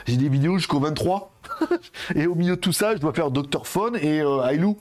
j'ai 0.07 0.17
des 0.17 0.29
vidéos 0.29 0.59
jusqu'au 0.59 0.81
23. 0.81 1.33
et 2.15 2.27
au 2.27 2.35
milieu 2.35 2.57
de 2.57 2.61
tout 2.61 2.73
ça, 2.73 2.95
je 2.95 3.01
dois 3.01 3.13
faire 3.13 3.31
Dr. 3.31 3.67
Phone 3.67 3.97
et 3.97 4.21
euh. 4.23 4.73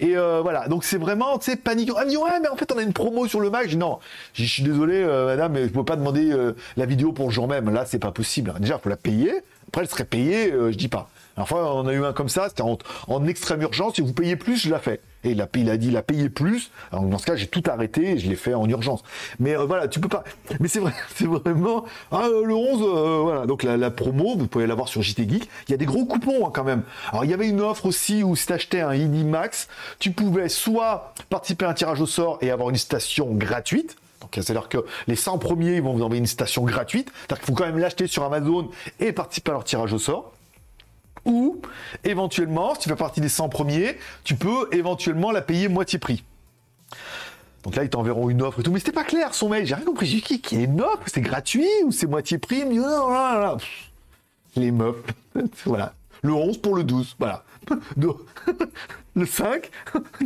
Et 0.00 0.16
euh, 0.16 0.40
voilà. 0.42 0.68
Donc 0.68 0.84
c'est 0.84 0.98
vraiment, 0.98 1.38
tu 1.38 1.50
sais, 1.50 1.56
panique. 1.56 1.90
Elle 1.98 2.04
me 2.06 2.10
dit, 2.10 2.16
ouais, 2.16 2.40
mais 2.40 2.48
en 2.48 2.56
fait, 2.56 2.70
on 2.72 2.78
a 2.78 2.82
une 2.82 2.92
promo 2.92 3.26
sur 3.26 3.40
le 3.40 3.50
Mac. 3.50 3.68
Je 3.68 3.76
non, 3.76 3.98
je 4.32 4.44
suis 4.44 4.62
désolé, 4.62 4.94
euh, 4.96 5.26
madame, 5.26 5.52
mais 5.52 5.64
je 5.64 5.68
peux 5.68 5.84
pas 5.84 5.96
demander 5.96 6.30
euh, 6.32 6.54
la 6.76 6.86
vidéo 6.86 7.12
pour 7.12 7.26
le 7.26 7.32
jour 7.32 7.48
même. 7.48 7.70
Là, 7.70 7.84
c'est 7.86 7.98
pas 7.98 8.12
possible. 8.12 8.54
Déjà, 8.60 8.76
il 8.76 8.82
faut 8.82 8.88
la 8.88 8.96
payer. 8.96 9.32
Après, 9.68 9.82
elle 9.82 9.88
serait 9.88 10.04
payée, 10.04 10.52
je 10.52 10.76
dis 10.76 10.88
pas. 10.88 11.08
Enfin, 11.36 11.56
on 11.56 11.86
a 11.86 11.92
eu 11.92 12.04
un 12.04 12.12
comme 12.12 12.28
ça, 12.28 12.48
c'était 12.48 12.62
en, 12.62 13.26
extrême 13.26 13.62
urgence. 13.62 13.94
Si 13.94 14.00
vous 14.00 14.12
payez 14.12 14.36
plus, 14.36 14.56
je 14.56 14.70
la 14.70 14.78
fais. 14.78 15.00
Et 15.24 15.30
il 15.30 15.40
a, 15.40 15.46
dit, 15.76 15.88
il 15.88 15.96
a 15.96 16.02
payé 16.02 16.28
plus. 16.28 16.70
Dans 16.92 17.16
ce 17.16 17.24
cas, 17.24 17.34
j'ai 17.34 17.46
tout 17.46 17.62
arrêté 17.66 18.10
et 18.10 18.18
je 18.18 18.28
l'ai 18.28 18.36
fait 18.36 18.52
en 18.52 18.68
urgence. 18.68 19.02
Mais 19.40 19.56
euh, 19.56 19.64
voilà, 19.64 19.88
tu 19.88 19.98
peux 19.98 20.08
pas. 20.08 20.22
Mais 20.60 20.68
c'est 20.68 20.80
vrai, 20.80 20.92
c'est 21.14 21.26
vraiment. 21.26 21.84
Ah, 22.12 22.28
le 22.28 22.54
11, 22.54 22.82
euh, 22.82 23.18
voilà. 23.22 23.46
Donc, 23.46 23.62
la, 23.62 23.90
promo, 23.90 24.36
vous 24.36 24.46
pouvez 24.46 24.66
l'avoir 24.66 24.88
sur 24.88 25.02
JT 25.02 25.28
Geek. 25.28 25.48
Il 25.68 25.70
y 25.70 25.74
a 25.74 25.78
des 25.78 25.86
gros 25.86 26.04
coupons 26.04 26.46
hein, 26.46 26.50
quand 26.52 26.64
même. 26.64 26.82
Alors, 27.10 27.24
il 27.24 27.30
y 27.30 27.34
avait 27.34 27.48
une 27.48 27.62
offre 27.62 27.86
aussi 27.86 28.22
où 28.22 28.36
si 28.36 28.46
t'achetais 28.46 28.82
un 28.82 28.94
ID 28.94 29.24
Max, 29.24 29.68
tu 29.98 30.10
pouvais 30.10 30.48
soit 30.48 31.14
participer 31.30 31.64
à 31.64 31.70
un 31.70 31.74
tirage 31.74 32.00
au 32.00 32.06
sort 32.06 32.38
et 32.42 32.50
avoir 32.50 32.70
une 32.70 32.76
station 32.76 33.32
gratuite. 33.32 33.96
C'est-à-dire 34.32 34.68
que 34.68 34.78
les 35.06 35.16
100 35.16 35.38
premiers, 35.38 35.80
vont 35.80 35.92
vous 35.92 36.02
envoyer 36.02 36.20
une 36.20 36.26
station 36.26 36.64
gratuite. 36.64 37.10
C'est-à-dire 37.14 37.38
qu'il 37.38 37.46
faut 37.46 37.54
quand 37.54 37.66
même 37.66 37.78
l'acheter 37.78 38.06
sur 38.06 38.24
Amazon 38.24 38.70
et 39.00 39.12
participer 39.12 39.50
à 39.50 39.54
leur 39.54 39.64
tirage 39.64 39.92
au 39.92 39.98
sort. 39.98 40.32
Ou, 41.24 41.60
éventuellement, 42.04 42.74
si 42.74 42.80
tu 42.80 42.88
fais 42.88 42.96
partie 42.96 43.20
des 43.20 43.28
100 43.28 43.48
premiers, 43.48 43.96
tu 44.24 44.34
peux 44.34 44.68
éventuellement 44.72 45.30
la 45.30 45.40
payer 45.40 45.68
moitié 45.68 45.98
prix. 45.98 46.24
Donc 47.62 47.76
là, 47.76 47.84
ils 47.84 47.88
t'enverront 47.88 48.28
une 48.28 48.42
offre 48.42 48.60
et 48.60 48.62
tout. 48.62 48.70
Mais 48.70 48.78
c'était 48.78 48.92
pas 48.92 49.04
clair 49.04 49.34
son 49.34 49.48
mail. 49.48 49.66
J'ai 49.66 49.74
rien 49.74 49.84
compris. 49.84 50.06
J'ai 50.06 50.20
dit, 50.20 50.40
qui 50.40 50.56
est 50.56 50.64
une 50.64 50.82
offre 50.82 51.02
C'est 51.06 51.22
gratuit 51.22 51.66
ou 51.84 51.92
c'est 51.92 52.06
moitié 52.06 52.38
prix? 52.38 52.64
Les 54.56 54.70
meufs. 54.70 54.96
voilà. 55.64 55.94
Le 56.22 56.32
11 56.32 56.58
pour 56.58 56.76
le 56.76 56.84
12. 56.84 57.16
Voilà. 57.18 57.42
le 59.16 59.26
5, 59.26 59.70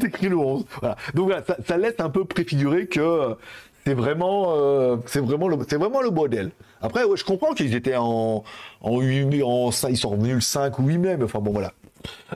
t'écris 0.01 0.29
le 0.29 0.37
11. 0.37 0.65
Voilà. 0.81 0.97
Donc 1.15 1.27
voilà, 1.27 1.45
ça, 1.67 1.77
laisse 1.77 2.01
un 2.01 2.11
peu 2.11 2.25
préfigurer 2.25 2.87
que 2.87 3.37
c'est 3.85 3.95
vraiment, 3.95 4.55
euh, 4.57 4.97
vraiment, 5.15 5.65
c'est 5.67 5.77
vraiment 5.77 6.01
le 6.01 6.11
modèle. 6.11 6.51
Après, 6.81 7.03
je 7.15 7.25
comprends 7.25 7.55
qu'ils 7.55 7.75
étaient 7.75 7.97
en, 7.97 8.45
en 8.81 9.01
8, 9.01 9.43
en 9.43 9.71
ils 9.89 9.97
sont 9.97 10.11
revenus 10.11 10.35
le 10.35 10.41
5 10.41 10.79
ou 10.79 10.85
8 10.85 10.99
mai, 10.99 11.17
mais 11.17 11.25
enfin 11.25 11.41
bon, 11.41 11.53
voilà. 11.53 11.73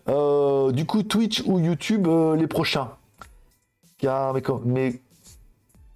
Euh, 0.08 0.72
du 0.72 0.84
coup, 0.84 1.02
Twitch 1.02 1.42
ou 1.46 1.60
YouTube 1.60 2.06
euh, 2.08 2.36
les 2.36 2.46
prochains. 2.46 2.90
Car 3.98 4.34
mes, 4.64 5.00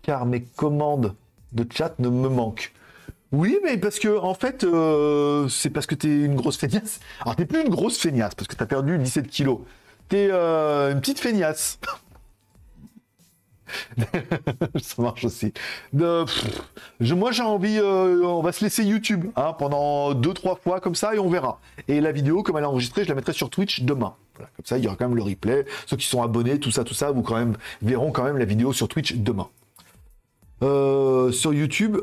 car 0.02 0.26
mes 0.26 0.42
commandes 0.42 1.14
de 1.52 1.66
chat 1.72 1.94
ne 1.98 2.08
me 2.08 2.28
manquent. 2.28 2.72
Oui, 3.32 3.58
mais 3.64 3.76
parce 3.76 3.98
que 3.98 4.16
en 4.16 4.34
fait, 4.34 4.64
c'est 5.50 5.70
parce 5.70 5.86
que 5.86 5.96
t'es 5.96 6.08
une 6.08 6.36
grosse 6.36 6.56
feignasse. 6.56 7.00
Alors 7.22 7.34
t'es 7.34 7.44
plus 7.44 7.62
une 7.62 7.68
grosse 7.68 7.98
feignasse 7.98 8.36
parce 8.36 8.46
que 8.46 8.54
t'as 8.54 8.66
perdu 8.66 8.96
17 8.96 9.26
kilos. 9.26 9.58
T'es 10.08 10.30
une 10.30 11.00
petite 11.00 11.18
feignasse. 11.18 11.80
ça 14.80 15.02
marche 15.02 15.24
aussi. 15.24 15.52
moi, 15.92 17.32
j'ai 17.32 17.42
envie, 17.42 17.78
euh, 17.78 18.22
on 18.24 18.42
va 18.42 18.52
se 18.52 18.64
laisser 18.64 18.84
YouTube 18.84 19.26
hein, 19.36 19.54
pendant 19.58 20.14
deux, 20.14 20.34
trois 20.34 20.56
fois 20.56 20.80
comme 20.80 20.94
ça 20.94 21.14
et 21.14 21.18
on 21.18 21.28
verra. 21.28 21.60
Et 21.88 22.00
la 22.00 22.12
vidéo, 22.12 22.42
comme 22.42 22.56
elle 22.56 22.64
est 22.64 22.66
enregistrée, 22.66 23.04
je 23.04 23.08
la 23.08 23.14
mettrai 23.14 23.32
sur 23.32 23.50
Twitch 23.50 23.82
demain. 23.82 24.14
comme 24.36 24.64
ça, 24.64 24.78
il 24.78 24.84
y 24.84 24.86
aura 24.86 24.96
quand 24.96 25.08
même 25.08 25.16
le 25.16 25.22
replay. 25.22 25.64
Ceux 25.86 25.96
qui 25.96 26.06
sont 26.06 26.22
abonnés, 26.22 26.58
tout 26.58 26.70
ça, 26.70 26.84
tout 26.84 26.94
ça, 26.94 27.10
vous 27.10 27.22
quand 27.22 27.36
même 27.36 27.56
verront 27.82 28.12
quand 28.12 28.24
même 28.24 28.38
la 28.38 28.44
vidéo 28.44 28.72
sur 28.72 28.88
Twitch 28.88 29.14
demain. 29.14 29.48
Euh, 30.62 31.32
sur 31.32 31.52
YouTube, 31.52 31.98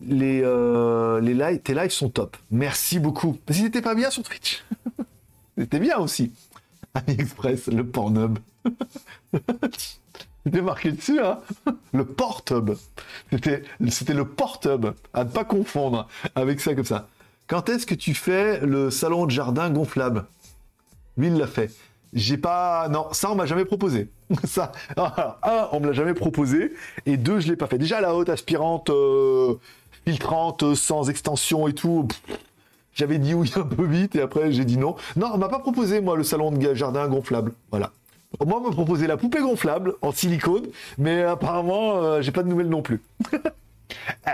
les, 0.00 0.40
euh, 0.42 1.20
les 1.20 1.34
lives, 1.34 1.60
tes 1.60 1.74
lives 1.74 1.90
sont 1.90 2.08
top. 2.08 2.36
Merci 2.50 2.98
beaucoup. 2.98 3.38
Parce 3.44 3.58
qu'ils 3.58 3.82
pas 3.82 3.94
bien 3.94 4.10
sur 4.10 4.22
Twitch. 4.22 4.64
C'était 5.58 5.80
bien 5.80 5.98
aussi. 5.98 6.32
AliExpress, 6.94 7.66
le 7.66 7.84
Pornhub. 7.84 8.38
C'était 10.44 10.62
marqué 10.62 10.92
dessus, 10.92 11.20
hein 11.20 11.40
Le 11.92 12.04
Porthub. 12.04 12.76
C'était, 13.30 13.62
c'était 13.90 14.14
le 14.14 14.24
Porthub, 14.24 14.94
à 15.12 15.24
ne 15.24 15.30
pas 15.30 15.44
confondre 15.44 16.08
avec 16.34 16.60
ça 16.60 16.74
comme 16.74 16.84
ça. 16.84 17.08
Quand 17.48 17.68
est-ce 17.68 17.86
que 17.86 17.94
tu 17.94 18.14
fais 18.14 18.60
le 18.60 18.90
salon 18.90 19.26
de 19.26 19.30
jardin 19.30 19.70
gonflable? 19.70 20.26
Lui, 21.16 21.28
il 21.28 21.36
l'a 21.36 21.46
fait. 21.46 21.70
J'ai 22.12 22.38
pas. 22.38 22.88
Non, 22.88 23.08
ça, 23.12 23.30
on 23.30 23.34
m'a 23.34 23.46
jamais 23.46 23.64
proposé. 23.64 24.10
ça, 24.44 24.72
un, 24.96 25.68
on 25.72 25.80
me 25.80 25.86
l'a 25.86 25.92
jamais 25.92 26.14
proposé. 26.14 26.72
Et 27.06 27.16
deux, 27.16 27.40
je 27.40 27.48
l'ai 27.48 27.56
pas 27.56 27.66
fait. 27.66 27.78
Déjà, 27.78 28.00
la 28.00 28.14
haute 28.14 28.28
aspirante 28.28 28.90
euh, 28.90 29.54
filtrante, 30.06 30.74
sans 30.74 31.10
extension 31.10 31.68
et 31.68 31.74
tout. 31.74 32.08
j'avais 32.94 33.18
dit 33.18 33.34
oui 33.34 33.52
un 33.56 33.62
peu 33.62 33.84
vite 33.84 34.16
et 34.16 34.22
après 34.22 34.52
j'ai 34.52 34.64
dit 34.64 34.78
non. 34.78 34.96
Non, 35.16 35.30
on 35.34 35.38
m'a 35.38 35.48
pas 35.48 35.58
proposé 35.58 36.00
moi 36.00 36.16
le 36.16 36.22
salon 36.24 36.50
de 36.50 36.74
jardin 36.74 37.08
gonflable. 37.08 37.52
Voilà. 37.70 37.92
Moi, 38.44 38.60
on 38.60 38.68
me 38.68 38.70
proposait 38.70 39.06
la 39.06 39.16
poupée 39.16 39.40
gonflable 39.40 39.94
en 40.02 40.12
silicone, 40.12 40.66
mais 40.98 41.22
apparemment, 41.22 41.96
euh, 41.96 42.20
j'ai 42.22 42.30
pas 42.30 42.42
de 42.42 42.48
nouvelles 42.48 42.68
non 42.68 42.82
plus. 42.82 43.02
Eh, 44.26 44.30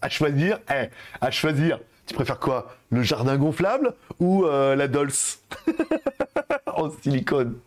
à 0.00 0.08
choisir, 0.08 0.60
eh, 0.70 0.86
à 1.20 1.30
choisir. 1.32 1.80
Tu 2.06 2.14
préfères 2.14 2.38
quoi 2.38 2.76
Le 2.90 3.02
jardin 3.02 3.36
gonflable 3.36 3.92
ou 4.20 4.44
euh, 4.44 4.76
la 4.76 4.86
Dolce 4.86 5.42
en 6.66 6.88
silicone? 7.02 7.58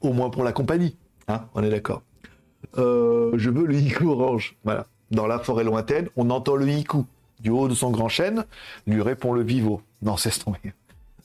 Au 0.00 0.14
moins 0.14 0.30
pour 0.30 0.42
la 0.42 0.52
compagnie, 0.52 0.96
hein 1.28 1.44
On 1.54 1.62
est 1.62 1.68
d'accord. 1.68 2.02
Euh, 2.78 3.32
je 3.34 3.50
veux 3.50 3.66
le 3.66 3.74
hiku 3.74 4.08
orange. 4.08 4.56
Voilà. 4.64 4.86
Dans 5.10 5.26
la 5.26 5.38
forêt 5.38 5.64
lointaine, 5.64 6.08
on 6.16 6.30
entend 6.30 6.56
le 6.56 6.66
hiku. 6.66 7.04
Du 7.40 7.50
haut 7.50 7.68
de 7.68 7.74
son 7.74 7.90
grand 7.90 8.08
chêne, 8.08 8.46
lui 8.86 9.02
répond 9.02 9.34
le 9.34 9.42
vivo. 9.42 9.82
Non, 10.00 10.16
c'est 10.16 10.30
tombé. 10.42 10.58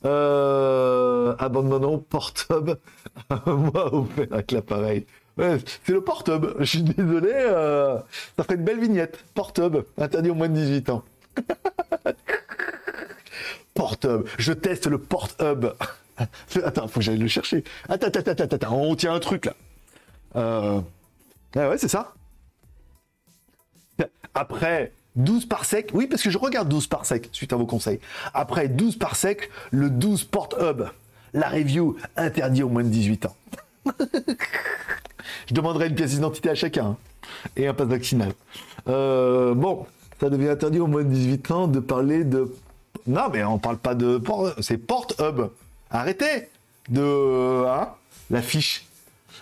Euh, 0.06 1.36
abandonnons 1.39 1.97
Portub 1.97 2.78
moi 3.47 3.93
au 3.93 4.04
fait 4.04 4.32
avec 4.34 4.51
l'appareil. 4.51 5.06
c'est 5.38 5.89
le 5.89 6.01
Portub. 6.01 6.56
Je 6.60 6.66
suis 6.66 6.84
désolé, 6.84 7.32
euh, 7.34 7.97
ça 8.36 8.43
ferait 8.43 8.56
une 8.56 8.66
belle 8.66 8.80
vignette. 8.80 9.24
Portub, 9.34 9.86
interdit 9.97 10.30
au 10.30 10.36
moins 10.36 10.49
de 10.49 10.56
18 10.56 10.89
ans. 10.89 11.04
Portub, 13.74 14.28
je 14.38 14.54
teste 14.54 14.88
le 14.88 14.97
Porthub. 14.97 15.74
attends, 16.64 16.88
faut 16.88 16.99
que 16.99 17.06
j'aille 17.06 17.18
le 17.18 17.28
chercher. 17.28 17.64
Attends, 17.88 18.08
attends, 18.08 18.32
attends, 18.32 18.56
attends, 18.56 18.74
on 18.74 18.95
tient 18.95 19.14
un 19.14 19.20
truc 19.20 19.45
là. 19.45 19.54
Euh... 20.36 20.82
Ah 21.56 21.70
ouais, 21.70 21.78
c'est 21.78 21.88
ça. 21.88 22.14
Après, 24.34 24.91
12 25.16 25.45
par 25.45 25.66
sec, 25.66 25.91
oui, 25.93 26.07
parce 26.07 26.24
que 26.24 26.30
je 26.30 26.38
regarde 26.38 26.70
12 26.70 26.88
par 26.88 27.05
sec, 27.05 27.30
suite 27.32 27.53
à 27.53 27.55
vos 27.55 27.66
conseils. 27.66 27.99
Après 28.34 28.68
12 28.68 28.97
par 28.97 29.16
sec, 29.16 29.49
le 29.72 29.89
12 29.89 30.24
Port 30.26 30.49
Hub, 30.59 30.84
la 31.34 31.49
review 31.49 31.95
interdit 32.16 32.64
au 32.64 32.70
moins 32.70 32.84
de 32.84 32.89
18 32.89 33.26
ans. 33.28 33.36
je 35.47 35.53
demanderai 35.53 35.88
une 35.88 35.95
pièce 35.95 36.11
d'identité 36.11 36.49
à 36.49 36.55
chacun 36.55 36.86
hein, 36.86 36.97
et 37.55 37.68
un 37.68 37.74
passe 37.74 37.88
vaccinal. 37.88 38.34
Euh, 38.88 39.53
bon, 39.53 39.86
ça 40.20 40.30
devient 40.30 40.49
interdit 40.49 40.80
au 40.80 40.88
moins 40.88 41.03
de 41.03 41.09
18 41.09 41.51
ans 41.51 41.68
de 41.68 41.80
parler 41.80 42.24
de. 42.24 42.53
Non, 43.05 43.30
mais 43.32 43.43
on 43.43 43.59
parle 43.59 43.78
pas 43.78 43.95
de 43.95 44.18
port, 44.18 44.53
c'est 44.61 44.78
Port 44.78 45.07
Hub. 45.20 45.49
Arrêtez 45.91 46.49
de 46.89 47.66
hein, 47.68 47.89
la 48.30 48.41
fiche. 48.41 48.86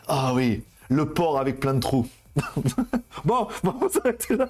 Ah 0.08 0.34
oui, 0.34 0.64
le 0.90 1.06
port 1.06 1.40
avec 1.40 1.60
plein 1.60 1.74
de 1.74 1.80
trous. 1.80 2.08
bon, 3.26 3.48
bon, 3.64 3.74
on 3.82 3.90
s'arrête 3.90 4.30
là. 4.30 4.48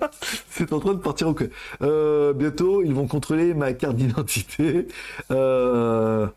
C'est 0.49 0.71
en 0.73 0.79
train 0.79 0.93
de 0.93 0.99
partir 0.99 1.27
au 1.29 1.35
euh, 1.81 2.33
bientôt, 2.33 2.83
ils 2.83 2.93
vont 2.93 3.07
contrôler 3.07 3.53
ma 3.53 3.73
carte 3.73 3.95
d'identité. 3.95 4.87
Euh, 5.31 6.27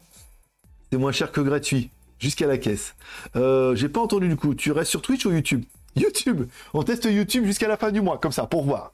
c'est 0.90 0.99
moins 0.99 1.12
cher 1.12 1.32
que 1.32 1.40
gratuit, 1.40 1.90
jusqu'à 2.18 2.47
la 2.47 2.59
caisse. 2.59 2.95
Euh, 3.36 3.74
j'ai 3.74 3.88
pas 3.88 4.01
entendu 4.01 4.28
du 4.28 4.36
coup. 4.36 4.55
Tu 4.55 4.72
restes 4.72 4.90
sur 4.90 5.03
Twitch 5.03 5.26
ou 5.26 5.32
YouTube? 5.32 5.64
YouTube. 5.97 6.47
On 6.72 6.82
teste 6.82 7.05
YouTube 7.05 7.45
jusqu'à 7.45 7.68
la 7.68 7.76
fin 7.76 7.92
du 7.92 8.01
mois, 8.01 8.18
comme 8.18 8.32
ça, 8.32 8.47
pour 8.47 8.64
voir. 8.64 8.92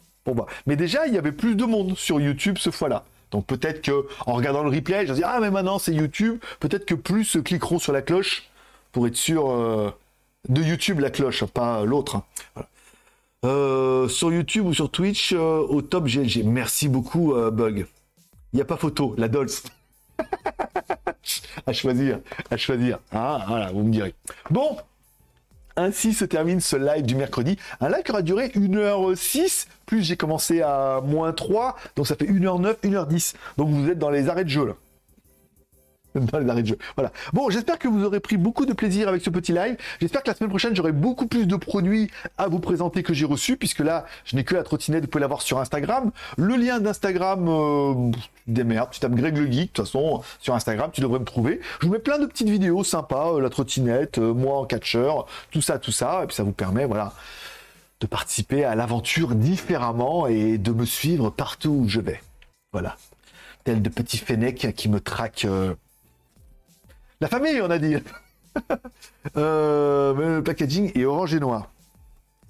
Mais 0.66 0.76
déjà, 0.76 1.06
il 1.06 1.14
y 1.14 1.18
avait 1.18 1.32
plus 1.32 1.54
de 1.54 1.64
monde 1.64 1.96
sur 1.96 2.20
YouTube 2.20 2.56
ce 2.58 2.70
fois-là. 2.70 3.04
Donc 3.30 3.46
peut-être 3.46 3.82
que 3.82 4.06
en 4.26 4.34
regardant 4.34 4.64
le 4.64 4.70
replay, 4.70 5.06
je 5.06 5.12
dire 5.12 5.28
ah 5.28 5.38
mais 5.40 5.50
maintenant 5.50 5.78
c'est 5.78 5.92
YouTube. 5.92 6.38
Peut-être 6.58 6.84
que 6.84 6.94
plus 6.94 7.38
cliqueront 7.44 7.78
sur 7.78 7.92
la 7.92 8.02
cloche 8.02 8.48
pour 8.90 9.06
être 9.06 9.16
sûr 9.16 9.94
de 10.48 10.62
YouTube 10.62 11.00
la 11.00 11.10
cloche, 11.10 11.44
pas 11.44 11.84
l'autre. 11.84 12.22
Hein. 12.56 12.64
Euh, 13.44 14.06
sur 14.08 14.32
YouTube 14.32 14.66
ou 14.66 14.74
sur 14.74 14.90
Twitch, 14.90 15.32
euh, 15.32 15.60
au 15.68 15.80
top 15.80 16.06
GLG. 16.06 16.42
Merci 16.44 16.88
beaucoup, 16.88 17.34
euh, 17.34 17.50
Bug. 17.50 17.86
Il 18.52 18.56
n'y 18.56 18.62
a 18.62 18.66
pas 18.66 18.76
photo, 18.76 19.14
la 19.16 19.28
Dolce. 19.28 19.62
à 21.66 21.72
choisir, 21.72 22.20
à 22.50 22.56
choisir. 22.56 22.98
Ah, 23.12 23.44
voilà, 23.48 23.72
vous 23.72 23.82
me 23.82 23.90
direz. 23.90 24.14
Bon, 24.50 24.76
ainsi 25.76 26.12
se 26.12 26.26
termine 26.26 26.60
ce 26.60 26.76
live 26.76 27.06
du 27.06 27.14
mercredi. 27.14 27.56
Un 27.80 27.88
live 27.88 28.02
qui 28.02 28.10
aura 28.10 28.22
duré 28.22 28.48
1h06, 28.48 29.68
plus 29.86 30.02
j'ai 30.02 30.16
commencé 30.16 30.60
à 30.60 31.00
moins 31.02 31.32
3, 31.32 31.76
donc 31.96 32.06
ça 32.06 32.16
fait 32.16 32.26
1h09, 32.26 32.76
1h10. 32.82 33.34
Donc 33.56 33.70
vous 33.70 33.88
êtes 33.88 33.98
dans 33.98 34.10
les 34.10 34.28
arrêts 34.28 34.44
de 34.44 34.50
jeu 34.50 34.66
là. 34.66 34.74
dans 36.32 36.54
les 36.54 36.62
de 36.62 36.66
jeu. 36.68 36.78
Voilà. 36.96 37.12
Bon, 37.32 37.50
j'espère 37.50 37.78
que 37.78 37.88
vous 37.88 38.04
aurez 38.04 38.20
pris 38.20 38.36
beaucoup 38.36 38.66
de 38.66 38.72
plaisir 38.72 39.08
avec 39.08 39.22
ce 39.22 39.30
petit 39.30 39.52
live. 39.52 39.76
J'espère 40.00 40.22
que 40.22 40.30
la 40.30 40.36
semaine 40.36 40.50
prochaine, 40.50 40.74
j'aurai 40.74 40.92
beaucoup 40.92 41.26
plus 41.26 41.46
de 41.46 41.56
produits 41.56 42.10
à 42.38 42.48
vous 42.48 42.58
présenter 42.58 43.02
que 43.02 43.14
j'ai 43.14 43.24
reçus, 43.24 43.56
puisque 43.56 43.80
là, 43.80 44.04
je 44.24 44.36
n'ai 44.36 44.44
que 44.44 44.54
la 44.54 44.62
trottinette, 44.62 45.02
vous 45.02 45.08
pouvez 45.08 45.22
l'avoir 45.22 45.42
sur 45.42 45.58
Instagram. 45.58 46.10
Le 46.36 46.56
lien 46.56 46.80
d'Instagram, 46.80 47.46
euh, 47.48 48.10
des 48.46 48.64
tu 48.90 49.00
tapes 49.00 49.14
Greg 49.14 49.36
le 49.36 49.50
Geek, 49.50 49.60
de 49.60 49.66
toute 49.66 49.86
façon, 49.86 50.22
sur 50.40 50.54
Instagram, 50.54 50.90
tu 50.92 51.00
devrais 51.00 51.18
me 51.18 51.24
trouver. 51.24 51.60
Je 51.80 51.86
vous 51.86 51.92
mets 51.92 51.98
plein 51.98 52.18
de 52.18 52.26
petites 52.26 52.48
vidéos 52.48 52.84
sympas, 52.84 53.34
euh, 53.34 53.40
la 53.40 53.50
trottinette, 53.50 54.18
euh, 54.18 54.34
moi 54.34 54.58
en 54.58 54.64
catcheur, 54.64 55.26
tout 55.50 55.62
ça, 55.62 55.78
tout 55.78 55.92
ça, 55.92 56.22
et 56.22 56.26
puis 56.26 56.36
ça 56.36 56.42
vous 56.42 56.52
permet, 56.52 56.84
voilà, 56.84 57.12
de 58.00 58.06
participer 58.06 58.64
à 58.64 58.74
l'aventure 58.74 59.34
différemment 59.34 60.26
et 60.26 60.58
de 60.58 60.72
me 60.72 60.84
suivre 60.84 61.30
partout 61.30 61.70
où 61.70 61.88
je 61.88 62.00
vais. 62.00 62.20
Voilà. 62.72 62.96
Tel 63.64 63.82
de 63.82 63.88
petits 63.88 64.18
fennecs 64.18 64.74
qui 64.74 64.88
me 64.88 65.00
traquent 65.00 65.44
euh, 65.44 65.74
la 67.20 67.28
famille, 67.28 67.60
on 67.60 67.70
a 67.70 67.78
dit. 67.78 67.96
Euh, 69.36 70.36
le 70.38 70.42
packaging 70.42 70.90
est 70.98 71.04
orange 71.04 71.34
et 71.34 71.40
noir. 71.40 71.70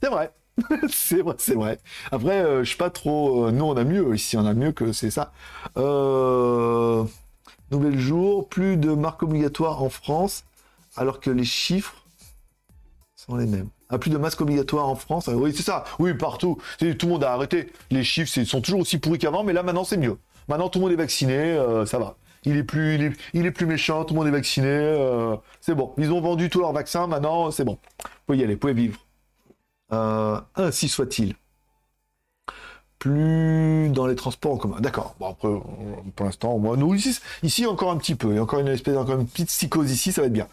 C'est 0.02 0.08
vrai. 0.08 0.30
c'est 0.88 1.20
vrai, 1.20 1.34
c'est 1.38 1.54
vrai. 1.54 1.78
Après, 2.10 2.40
euh, 2.40 2.60
je 2.60 2.68
suis 2.68 2.78
pas 2.78 2.88
trop. 2.90 3.46
Euh, 3.46 3.50
nous, 3.50 3.64
on 3.64 3.76
a 3.76 3.84
mieux 3.84 4.14
ici, 4.14 4.36
on 4.36 4.46
a 4.46 4.54
mieux 4.54 4.72
que 4.72 4.92
c'est 4.92 5.10
ça. 5.10 5.32
Nouvel 7.70 7.98
jour, 7.98 8.48
plus 8.48 8.76
de 8.76 8.92
marques 8.92 9.22
obligatoires 9.22 9.82
en 9.82 9.90
France, 9.90 10.44
alors 10.96 11.20
que 11.20 11.30
les 11.30 11.44
chiffres 11.44 12.04
sont 13.14 13.36
les 13.36 13.46
mêmes. 13.46 13.68
Ah, 13.90 13.98
plus 13.98 14.10
de 14.10 14.16
masques 14.16 14.40
obligatoires 14.40 14.88
en 14.88 14.94
France. 14.96 15.28
Oui, 15.28 15.52
c'est 15.54 15.64
ça. 15.64 15.84
Oui, 15.98 16.14
partout. 16.14 16.56
Tout 16.78 16.86
le 16.86 17.08
monde 17.08 17.24
a 17.24 17.32
arrêté. 17.32 17.72
Les 17.90 18.04
chiffres 18.04 18.42
sont 18.44 18.60
toujours 18.60 18.80
aussi 18.80 18.98
pourris 18.98 19.18
qu'avant, 19.18 19.44
mais 19.44 19.52
là, 19.52 19.62
maintenant, 19.62 19.84
c'est 19.84 19.98
mieux. 19.98 20.16
Maintenant, 20.48 20.68
tout 20.68 20.78
le 20.78 20.84
monde 20.84 20.92
est 20.92 20.96
vacciné, 20.96 21.60
ça 21.86 21.98
va 21.98 22.16
il 22.44 22.56
est 22.56 22.62
plus, 22.62 23.66
méchant, 23.66 24.04
tout 24.04 24.14
le 24.14 24.20
monde 24.20 24.28
est 24.28 24.32
vacciné, 24.32 24.68
euh, 24.68 25.36
c'est 25.60 25.74
bon. 25.74 25.92
Ils 25.98 26.10
ont 26.10 26.20
vendu 26.20 26.48
tous 26.48 26.60
leurs 26.60 26.72
vaccins, 26.72 27.06
maintenant 27.06 27.50
c'est 27.50 27.64
bon. 27.64 27.78
Vous 28.02 28.08
pouvez 28.26 28.38
y 28.38 28.44
aller, 28.44 28.54
vous 28.54 28.60
pouvez 28.60 28.72
vivre. 28.72 28.98
Euh, 29.92 30.40
ainsi 30.56 30.88
soit-il. 30.88 31.34
Plus 32.98 33.90
dans 33.90 34.06
les 34.06 34.14
transports 34.14 34.52
en 34.52 34.56
commun. 34.56 34.80
D'accord. 34.80 35.14
Bon, 35.18 35.30
après, 35.30 35.48
pour 36.16 36.26
l'instant, 36.26 36.58
moi, 36.58 36.76
nous, 36.76 36.94
ici, 36.94 37.18
ici, 37.42 37.66
encore 37.66 37.90
un 37.90 37.96
petit 37.96 38.14
peu. 38.14 38.28
Il 38.28 38.36
y 38.36 38.38
a 38.38 38.42
encore 38.42 38.60
une 38.60 38.68
espèce, 38.68 38.96
encore 38.96 39.18
une 39.18 39.26
petite 39.26 39.48
psychose 39.48 39.90
ici, 39.90 40.12
ça 40.12 40.20
va 40.20 40.26
être 40.26 40.32
bien. 40.32 40.48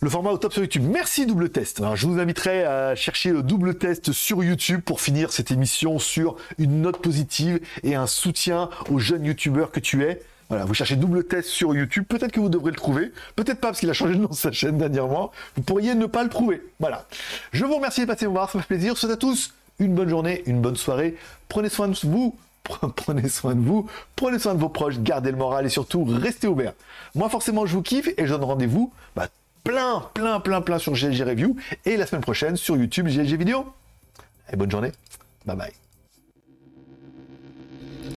Le 0.00 0.10
format 0.10 0.30
au 0.30 0.38
top 0.38 0.52
sur 0.52 0.62
YouTube. 0.62 0.84
Merci 0.88 1.26
double 1.26 1.50
test. 1.50 1.82
je 1.94 2.06
vous 2.06 2.20
inviterai 2.20 2.64
à 2.64 2.94
chercher 2.94 3.30
le 3.30 3.42
double 3.42 3.76
test 3.78 4.12
sur 4.12 4.44
YouTube 4.44 4.80
pour 4.82 5.00
finir 5.00 5.32
cette 5.32 5.50
émission 5.50 5.98
sur 5.98 6.36
une 6.58 6.82
note 6.82 7.02
positive 7.02 7.60
et 7.82 7.96
un 7.96 8.06
soutien 8.06 8.68
aux 8.90 9.00
jeunes 9.00 9.24
youtubeurs 9.24 9.72
que 9.72 9.80
tu 9.80 10.04
es. 10.04 10.22
Voilà, 10.48 10.64
vous 10.64 10.74
cherchez 10.74 10.96
double 10.96 11.24
test 11.24 11.48
sur 11.48 11.74
YouTube, 11.74 12.04
peut-être 12.08 12.32
que 12.32 12.40
vous 12.40 12.48
devrez 12.48 12.70
le 12.70 12.76
trouver, 12.76 13.12
peut-être 13.36 13.60
pas 13.60 13.68
parce 13.68 13.80
qu'il 13.80 13.90
a 13.90 13.92
changé 13.92 14.14
de 14.14 14.20
nom 14.20 14.28
de 14.28 14.34
sa 14.34 14.50
chaîne 14.50 14.78
dernièrement, 14.78 15.30
vous 15.56 15.62
pourriez 15.62 15.94
ne 15.94 16.06
pas 16.06 16.22
le 16.22 16.30
trouver. 16.30 16.62
Voilà. 16.80 17.06
Je 17.52 17.66
vous 17.66 17.74
remercie 17.76 18.00
de 18.00 18.06
passer 18.06 18.24
vous 18.26 18.32
voir, 18.32 18.50
ça 18.50 18.58
fait 18.60 18.66
plaisir. 18.66 18.94
Je 18.94 19.00
souhaite 19.00 19.12
à 19.12 19.16
tous 19.16 19.52
une 19.78 19.94
bonne 19.94 20.08
journée, 20.08 20.42
une 20.46 20.60
bonne 20.60 20.76
soirée. 20.76 21.16
Prenez 21.48 21.68
soin 21.68 21.88
de 21.88 21.96
vous, 22.04 22.36
prenez 22.96 23.28
soin 23.28 23.54
de 23.54 23.60
vous, 23.60 23.88
prenez 24.16 24.38
soin 24.38 24.54
de 24.54 24.60
vos 24.60 24.68
proches, 24.68 24.98
gardez 24.98 25.30
le 25.30 25.36
moral 25.36 25.66
et 25.66 25.68
surtout 25.68 26.04
restez 26.04 26.48
ouverts. 26.48 26.74
Moi 27.14 27.28
forcément 27.28 27.66
je 27.66 27.74
vous 27.74 27.82
kiffe 27.82 28.08
et 28.16 28.26
je 28.26 28.32
donne 28.32 28.44
rendez-vous 28.44 28.92
bah, 29.14 29.28
plein, 29.64 30.04
plein, 30.14 30.40
plein, 30.40 30.60
plein 30.60 30.78
sur 30.78 30.92
GLG 30.94 31.22
Review 31.22 31.56
et 31.84 31.96
la 31.96 32.06
semaine 32.06 32.22
prochaine 32.22 32.56
sur 32.56 32.76
YouTube 32.76 33.08
GLG 33.08 33.36
Vidéo. 33.36 33.66
Et 34.50 34.56
bonne 34.56 34.70
journée. 34.70 34.92
Bye 35.44 35.56
bye. 35.56 35.87